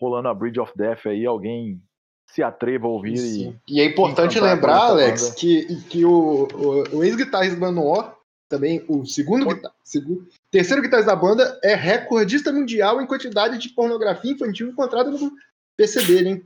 rolando 0.00 0.28
a 0.28 0.34
Bridge 0.34 0.58
of 0.60 0.72
Death 0.76 1.06
aí, 1.06 1.24
alguém 1.24 1.80
se 2.26 2.42
atreva 2.42 2.86
a 2.86 2.90
ouvir 2.90 3.14
e 3.14 3.18
Sim. 3.18 3.60
E 3.68 3.80
é 3.80 3.84
importante 3.84 4.38
lembrar, 4.40 4.78
Alex, 4.78 5.22
banda. 5.24 5.34
que, 5.36 5.76
que 5.88 6.04
o, 6.04 6.48
o, 6.52 6.96
o 6.98 7.04
ex-guitarrista 7.04 7.54
do 7.56 7.60
Manowar, 7.60 8.14
também 8.48 8.84
o 8.88 9.04
segundo, 9.06 9.44
Foi- 9.44 9.54
guitar- 9.54 9.72
segundo 9.82 10.26
terceiro 10.50 10.82
guitarrista 10.82 11.14
da 11.14 11.20
banda, 11.20 11.58
é 11.62 11.74
recordista 11.74 12.52
mundial 12.52 13.00
em 13.00 13.06
quantidade 13.06 13.58
de 13.58 13.68
pornografia 13.70 14.32
infantil 14.32 14.68
encontrada 14.68 15.10
no 15.10 15.32
PC 15.76 16.02
dele, 16.04 16.28
hein? 16.28 16.44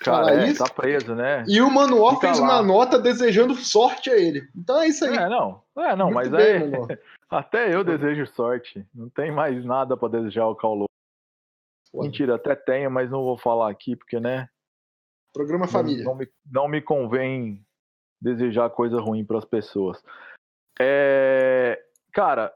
cara, 0.00 0.30
é, 0.32 0.54
tá 0.54 0.66
preso, 0.68 1.14
né? 1.14 1.44
E 1.46 1.60
o 1.60 1.70
Manowar 1.70 2.18
fez 2.20 2.38
lá. 2.38 2.44
uma 2.44 2.62
nota 2.62 2.98
desejando 2.98 3.54
sorte 3.54 4.08
a 4.10 4.16
ele. 4.16 4.48
Então 4.56 4.80
é 4.80 4.88
isso 4.88 5.04
aí. 5.04 5.14
É, 5.14 5.28
não. 5.28 5.60
É, 5.76 5.94
não, 5.94 6.06
Muito 6.10 6.14
mas 6.14 6.28
bem, 6.30 6.62
é. 6.88 6.98
Até 7.30 7.74
eu 7.74 7.84
desejo 7.84 8.26
sorte. 8.34 8.84
Não 8.94 9.08
tem 9.10 9.30
mais 9.30 9.62
nada 9.64 9.96
pra 9.96 10.08
desejar 10.08 10.42
ao 10.44 10.56
Paulo. 10.56 10.86
Pô, 11.92 12.02
Mentira, 12.02 12.36
até 12.36 12.54
tenho, 12.54 12.90
mas 12.90 13.10
não 13.10 13.22
vou 13.22 13.36
falar 13.36 13.70
aqui, 13.70 13.94
porque, 13.94 14.18
né? 14.18 14.48
Programa 15.32 15.66
não- 15.66 15.72
Família. 15.72 16.04
Não, 16.04 16.14
me, 16.14 16.28
não 16.50 16.68
me 16.68 16.80
convém 16.80 17.64
desejar 18.20 18.70
coisa 18.70 19.00
ruim 19.00 19.24
pras 19.24 19.44
pessoas. 19.44 20.02
É, 20.80 21.80
cara, 22.12 22.52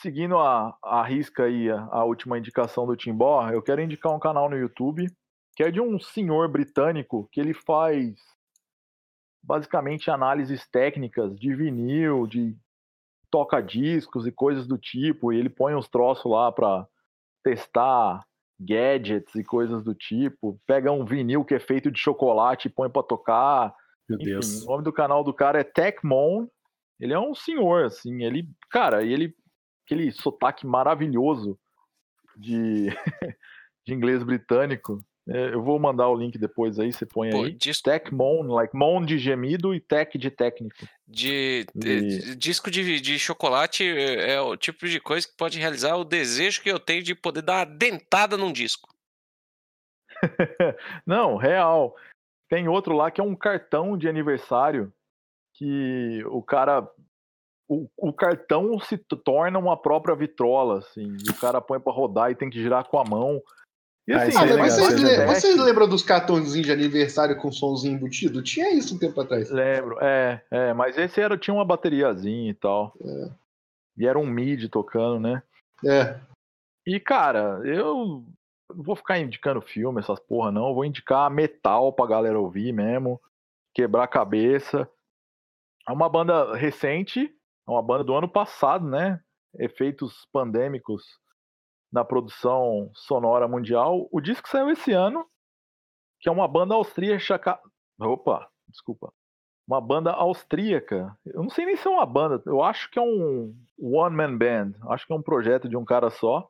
seguindo 0.00 0.38
a, 0.38 0.76
a 0.82 1.02
risca 1.02 1.44
aí, 1.44 1.70
a, 1.70 1.80
a 1.90 2.04
última 2.04 2.38
indicação 2.38 2.86
do 2.86 2.96
Timbó, 2.96 3.48
eu 3.50 3.62
quero 3.62 3.80
indicar 3.82 4.12
um 4.12 4.20
canal 4.20 4.48
no 4.48 4.56
YouTube 4.56 5.06
que 5.54 5.62
é 5.62 5.70
de 5.70 5.80
um 5.80 6.00
senhor 6.00 6.48
britânico 6.48 7.28
que 7.30 7.38
ele 7.38 7.52
faz 7.52 8.14
basicamente 9.44 10.10
análises 10.10 10.66
técnicas 10.68 11.38
de 11.38 11.54
vinil, 11.54 12.26
de 12.26 12.56
toca-discos 13.30 14.26
e 14.26 14.32
coisas 14.32 14.66
do 14.66 14.78
tipo, 14.78 15.32
e 15.32 15.38
ele 15.38 15.50
põe 15.50 15.74
uns 15.74 15.88
troços 15.88 16.30
lá 16.30 16.50
pra 16.52 16.86
testar 17.42 18.24
gadgets 18.64 19.34
e 19.34 19.44
coisas 19.44 19.82
do 19.82 19.94
tipo, 19.94 20.60
pega 20.66 20.92
um 20.92 21.04
vinil 21.04 21.44
que 21.44 21.54
é 21.54 21.60
feito 21.60 21.90
de 21.90 21.98
chocolate 21.98 22.68
e 22.68 22.70
põe 22.70 22.88
pra 22.88 23.02
tocar. 23.02 23.74
Meu 24.08 24.18
Enfim, 24.18 24.30
Deus. 24.30 24.62
o 24.62 24.66
nome 24.66 24.84
do 24.84 24.92
canal 24.92 25.24
do 25.24 25.34
cara 25.34 25.60
é 25.60 25.64
Techmon. 25.64 26.46
Ele 27.00 27.12
é 27.12 27.18
um 27.18 27.34
senhor, 27.34 27.84
assim, 27.84 28.22
ele, 28.22 28.48
cara, 28.70 29.02
e 29.02 29.12
ele 29.12 29.34
aquele 29.84 30.10
sotaque 30.12 30.66
maravilhoso 30.66 31.58
de, 32.36 32.88
de 33.86 33.92
inglês 33.94 34.22
britânico. 34.22 35.04
É, 35.28 35.54
eu 35.54 35.62
vou 35.62 35.78
mandar 35.78 36.08
o 36.08 36.16
link 36.16 36.36
depois 36.36 36.80
aí, 36.80 36.92
você 36.92 37.06
põe 37.06 37.30
Pô, 37.30 37.44
aí. 37.44 37.52
disco, 37.52 37.84
Techmon, 37.84 38.42
like 38.48 38.74
mon 38.74 39.04
de 39.04 39.18
gemido 39.18 39.72
e 39.72 39.80
tech 39.80 40.18
de 40.18 40.30
técnico. 40.30 40.84
de, 41.06 41.64
de- 41.74 42.34
disco 42.34 42.68
de, 42.70 43.00
de 43.00 43.18
chocolate 43.20 43.84
é 43.84 44.32
é 44.32 44.40
o 44.40 44.56
tipo 44.56 44.88
de 44.88 44.98
coisa 44.98 45.28
que 45.28 45.36
pode 45.36 45.60
realizar 45.60 45.94
o 45.96 46.04
desejo 46.04 46.60
que 46.60 46.70
eu 46.70 46.80
tenho 46.80 47.04
de 47.04 47.14
poder 47.14 47.42
dar 47.42 47.58
uma 47.58 47.76
dentada 47.76 48.36
num 48.36 48.52
disco. 48.52 48.88
Não, 51.06 51.36
real. 51.36 51.94
Tem 52.48 52.68
outro 52.68 52.94
lá 52.94 53.10
que 53.10 53.20
é 53.20 53.24
um 53.24 53.34
cartão 53.36 53.96
de 53.96 54.08
aniversário 54.08 54.92
que 55.54 56.22
o 56.26 56.42
cara. 56.42 56.88
O, 57.68 57.88
o 57.96 58.12
cartão 58.12 58.78
se 58.80 58.98
torna 58.98 59.58
uma 59.58 59.76
própria 59.80 60.14
vitrola, 60.14 60.78
assim. 60.78 61.16
E 61.26 61.30
o 61.30 61.38
cara 61.38 61.60
põe 61.60 61.80
pra 61.80 61.92
rodar 61.92 62.30
e 62.30 62.34
tem 62.34 62.50
que 62.50 62.60
girar 62.60 62.84
com 62.84 62.98
a 62.98 63.04
mão. 63.04 63.40
E 64.06 64.12
Ah, 64.12 64.22
assim, 64.22 64.36
é 64.36 64.40
Ah, 64.40 64.42
ele 64.44 64.52
legal, 64.54 64.68
vocês, 64.70 65.02
é 65.04 65.18
le- 65.18 65.26
vocês 65.26 65.56
lembram 65.56 65.88
dos 65.88 66.02
cartõezinhos 66.02 66.66
de 66.66 66.72
aniversário 66.72 67.36
com 67.36 67.52
somzinho 67.52 67.94
embutido? 67.94 68.42
Tinha 68.42 68.74
isso 68.74 68.96
um 68.96 68.98
tempo 68.98 69.20
atrás. 69.20 69.48
Lembro, 69.50 69.96
é, 70.00 70.42
é, 70.50 70.72
mas 70.72 70.98
esse 70.98 71.20
era, 71.20 71.38
tinha 71.38 71.54
uma 71.54 71.64
bateriazinha 71.64 72.50
e 72.50 72.54
tal. 72.54 72.94
E 73.96 74.06
era 74.06 74.18
um 74.18 74.26
MIDI 74.26 74.68
tocando, 74.68 75.20
né? 75.20 75.42
É. 75.84 76.18
E, 76.84 76.98
cara, 76.98 77.60
eu 77.64 78.24
não 78.74 78.82
vou 78.82 78.96
ficar 78.96 79.20
indicando 79.20 79.60
filme, 79.60 80.00
essas 80.00 80.18
porra, 80.18 80.50
não. 80.50 80.68
Eu 80.68 80.74
vou 80.74 80.84
indicar 80.84 81.30
metal 81.30 81.92
pra 81.92 82.06
galera 82.06 82.40
ouvir 82.40 82.72
mesmo. 82.72 83.20
Quebrar 83.74 84.04
a 84.04 84.08
cabeça. 84.08 84.88
É 85.88 85.92
uma 85.92 86.08
banda 86.08 86.54
recente, 86.56 87.32
é 87.68 87.70
uma 87.70 87.82
banda 87.82 88.02
do 88.02 88.14
ano 88.14 88.28
passado, 88.28 88.84
né? 88.88 89.20
Efeitos 89.58 90.26
pandêmicos 90.32 91.04
na 91.92 92.04
produção 92.04 92.90
sonora 92.94 93.46
mundial. 93.46 94.08
O 94.10 94.20
disco 94.20 94.48
saiu 94.48 94.70
esse 94.70 94.92
ano, 94.92 95.26
que 96.20 96.28
é 96.28 96.32
uma 96.32 96.48
banda 96.48 96.74
austríaca. 96.74 97.60
Opa, 98.00 98.48
desculpa. 98.68 99.12
Uma 99.66 99.80
banda 99.80 100.10
austríaca. 100.12 101.16
Eu 101.26 101.42
não 101.42 101.50
sei 101.50 101.66
nem 101.66 101.76
se 101.76 101.86
é 101.86 101.90
uma 101.90 102.06
banda, 102.06 102.42
eu 102.46 102.62
acho 102.62 102.90
que 102.90 102.98
é 102.98 103.02
um 103.02 103.54
one 103.78 104.16
man 104.16 104.36
band. 104.36 104.72
Acho 104.88 105.06
que 105.06 105.12
é 105.12 105.16
um 105.16 105.22
projeto 105.22 105.68
de 105.68 105.76
um 105.76 105.84
cara 105.84 106.10
só 106.10 106.48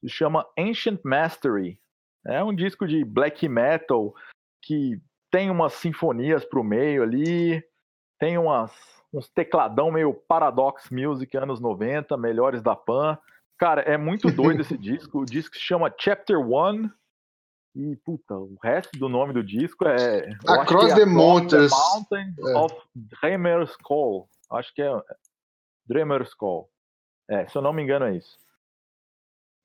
se 0.00 0.08
chama 0.08 0.46
Ancient 0.58 1.00
Mastery. 1.04 1.80
É 2.24 2.42
um 2.42 2.54
disco 2.54 2.86
de 2.86 3.04
black 3.04 3.48
metal 3.48 4.14
que 4.62 5.00
tem 5.30 5.50
umas 5.50 5.74
sinfonias 5.74 6.44
pro 6.44 6.64
meio 6.64 7.02
ali, 7.02 7.62
tem 8.18 8.38
umas, 8.38 8.72
uns 9.12 9.28
tecladão 9.28 9.90
meio 9.90 10.14
Paradox 10.14 10.90
Music 10.90 11.36
anos 11.36 11.60
90, 11.60 12.16
melhores 12.16 12.62
da 12.62 12.74
Pan. 12.74 13.18
Cara, 13.58 13.82
é 13.82 13.96
muito 13.96 14.30
doido 14.30 14.60
esse 14.60 14.76
disco. 14.78 15.20
O 15.20 15.24
disco 15.24 15.54
se 15.54 15.62
chama 15.62 15.94
Chapter 15.98 16.38
One. 16.38 16.90
E, 17.74 17.96
puta, 17.96 18.34
o 18.34 18.56
resto 18.62 18.98
do 18.98 19.08
nome 19.08 19.34
do 19.34 19.44
disco 19.44 19.86
é. 19.86 20.30
Across 20.48 20.94
the, 20.94 21.02
é 21.02 21.06
Mountains. 21.06 21.70
The 21.70 21.76
Mountains 21.76 22.38
é. 22.38 22.56
of 22.56 22.74
Dreamer's 22.94 23.76
Call. 23.76 24.28
Acho 24.50 24.74
que 24.74 24.82
é 24.82 24.90
Dreamer's 25.86 26.32
Call. 26.34 26.70
É, 27.28 27.46
se 27.48 27.56
eu 27.56 27.62
não 27.62 27.72
me 27.72 27.82
engano, 27.82 28.06
é 28.06 28.16
isso. 28.16 28.38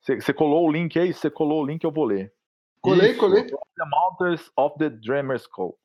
Você 0.01 0.33
colou 0.33 0.67
o 0.67 0.71
link 0.71 0.97
aí? 0.97 1.13
Você 1.13 1.29
colou 1.29 1.61
o 1.61 1.65
link, 1.65 1.83
eu 1.83 1.91
vou 1.91 2.05
ler. 2.05 2.33
Colei, 2.81 3.11
isso, 3.11 3.19
colei. 3.19 3.45
The 3.45 3.85
Mountains 3.85 4.51
of 4.57 4.77
the 4.79 4.89
Dreamer's 4.89 5.45
Call. 5.45 5.77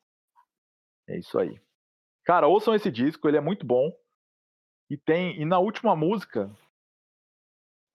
É 1.07 1.17
isso 1.17 1.37
aí. 1.39 1.61
Cara, 2.25 2.47
ouçam 2.47 2.73
esse 2.73 2.91
disco, 2.91 3.27
ele 3.27 3.37
é 3.37 3.41
muito 3.41 3.65
bom. 3.65 3.89
E 4.89 4.97
tem 4.97 5.39
e 5.39 5.45
na 5.45 5.59
última 5.59 5.95
música 5.95 6.51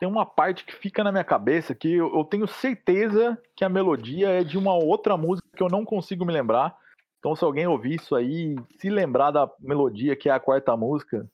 tem 0.02 0.08
uma 0.08 0.26
parte 0.26 0.64
que 0.64 0.74
fica 0.74 1.04
na 1.04 1.12
minha 1.12 1.22
cabeça 1.22 1.76
que 1.76 1.92
eu, 1.92 2.12
eu 2.12 2.24
tenho 2.24 2.48
certeza 2.48 3.40
que 3.54 3.64
a 3.64 3.68
melodia 3.68 4.30
é 4.30 4.42
de 4.42 4.58
uma 4.58 4.74
outra 4.74 5.16
música 5.16 5.46
que 5.56 5.62
eu 5.62 5.68
não 5.68 5.84
consigo 5.84 6.26
me 6.26 6.32
lembrar. 6.32 6.76
Então, 7.20 7.36
se 7.36 7.44
alguém 7.44 7.68
ouvir 7.68 8.00
isso 8.00 8.16
aí, 8.16 8.56
se 8.80 8.90
lembrar 8.90 9.30
da 9.30 9.48
melodia 9.60 10.16
que 10.16 10.28
é 10.28 10.32
a 10.32 10.40
quarta 10.40 10.76
música, 10.76 11.24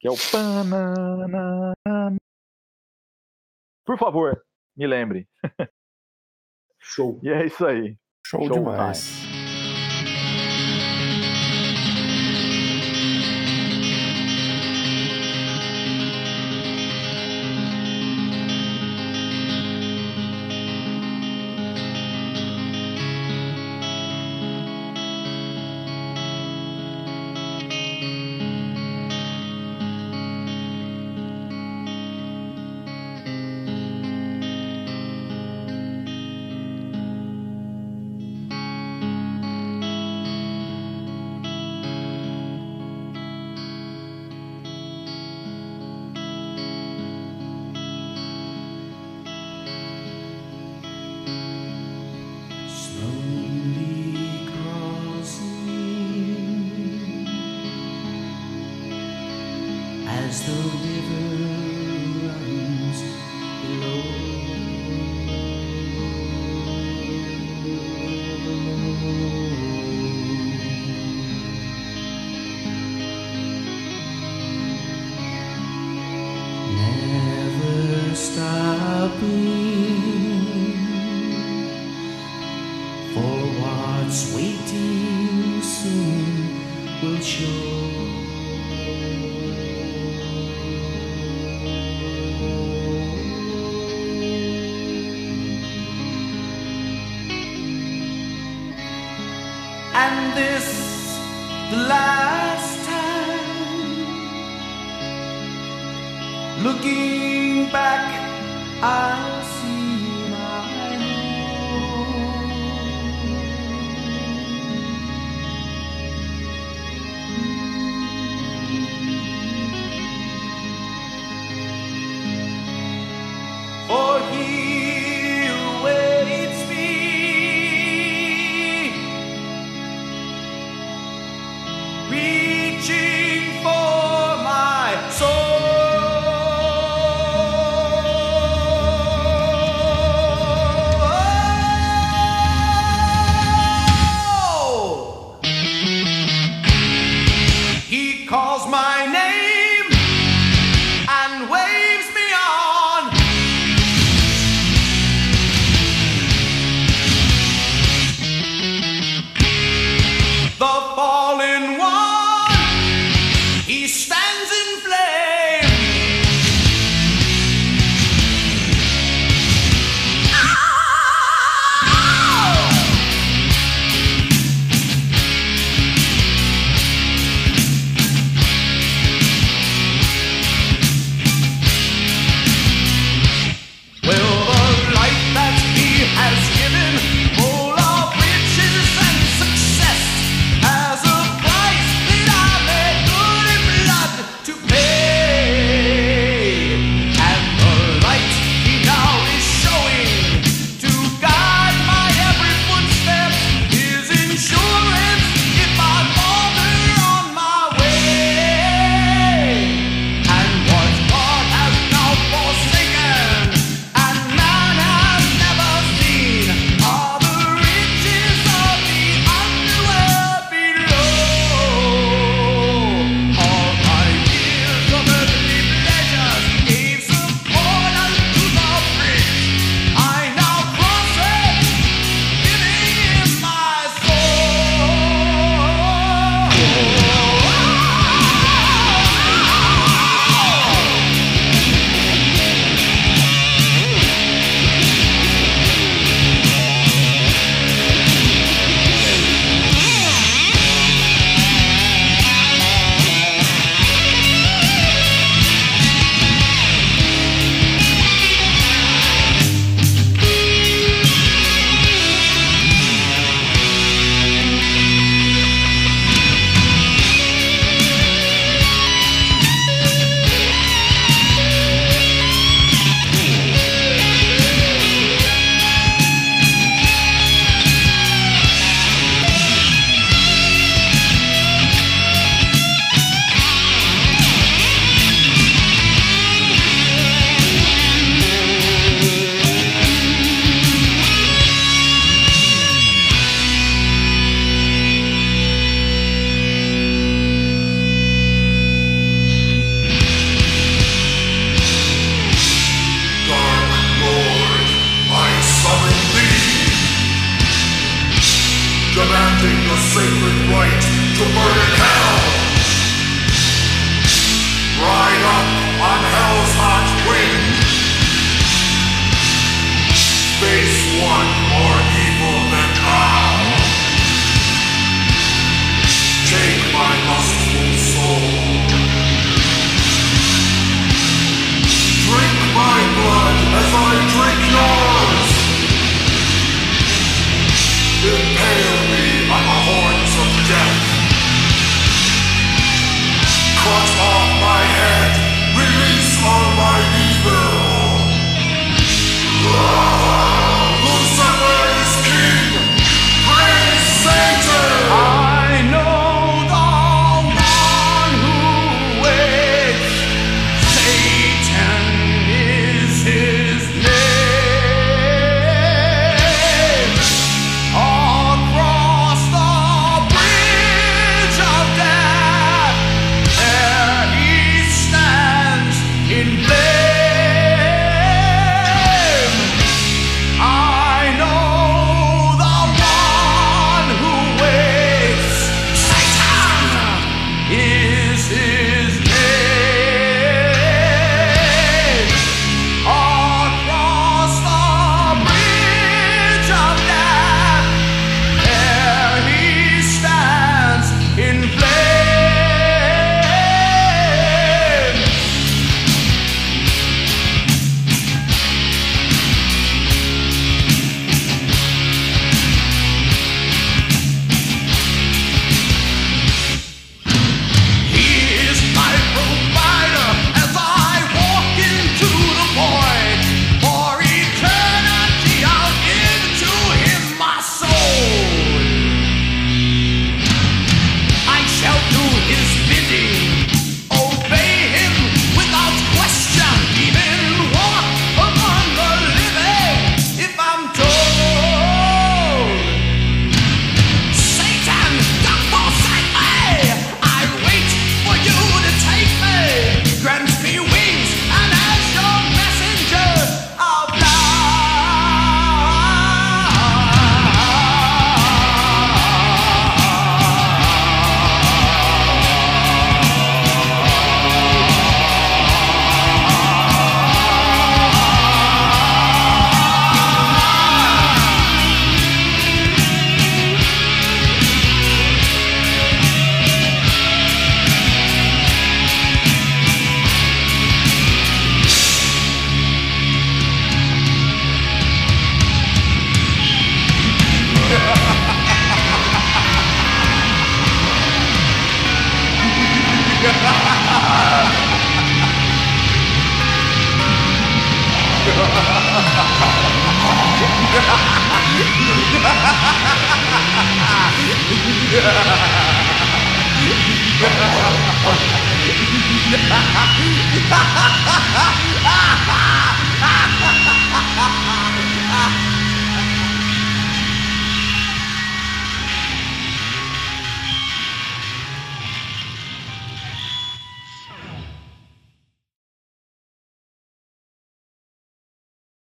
que 0.00 0.08
é 0.08 0.10
o 0.10 0.16
por 3.86 3.96
favor, 3.96 4.44
me 4.76 4.88
lembre. 4.88 5.28
Show. 6.80 7.20
E 7.22 7.28
é 7.28 7.46
isso 7.46 7.64
aí. 7.64 7.96
Show, 8.26 8.44
Show 8.46 8.50
demais. 8.50 9.16
Time. 9.16 9.27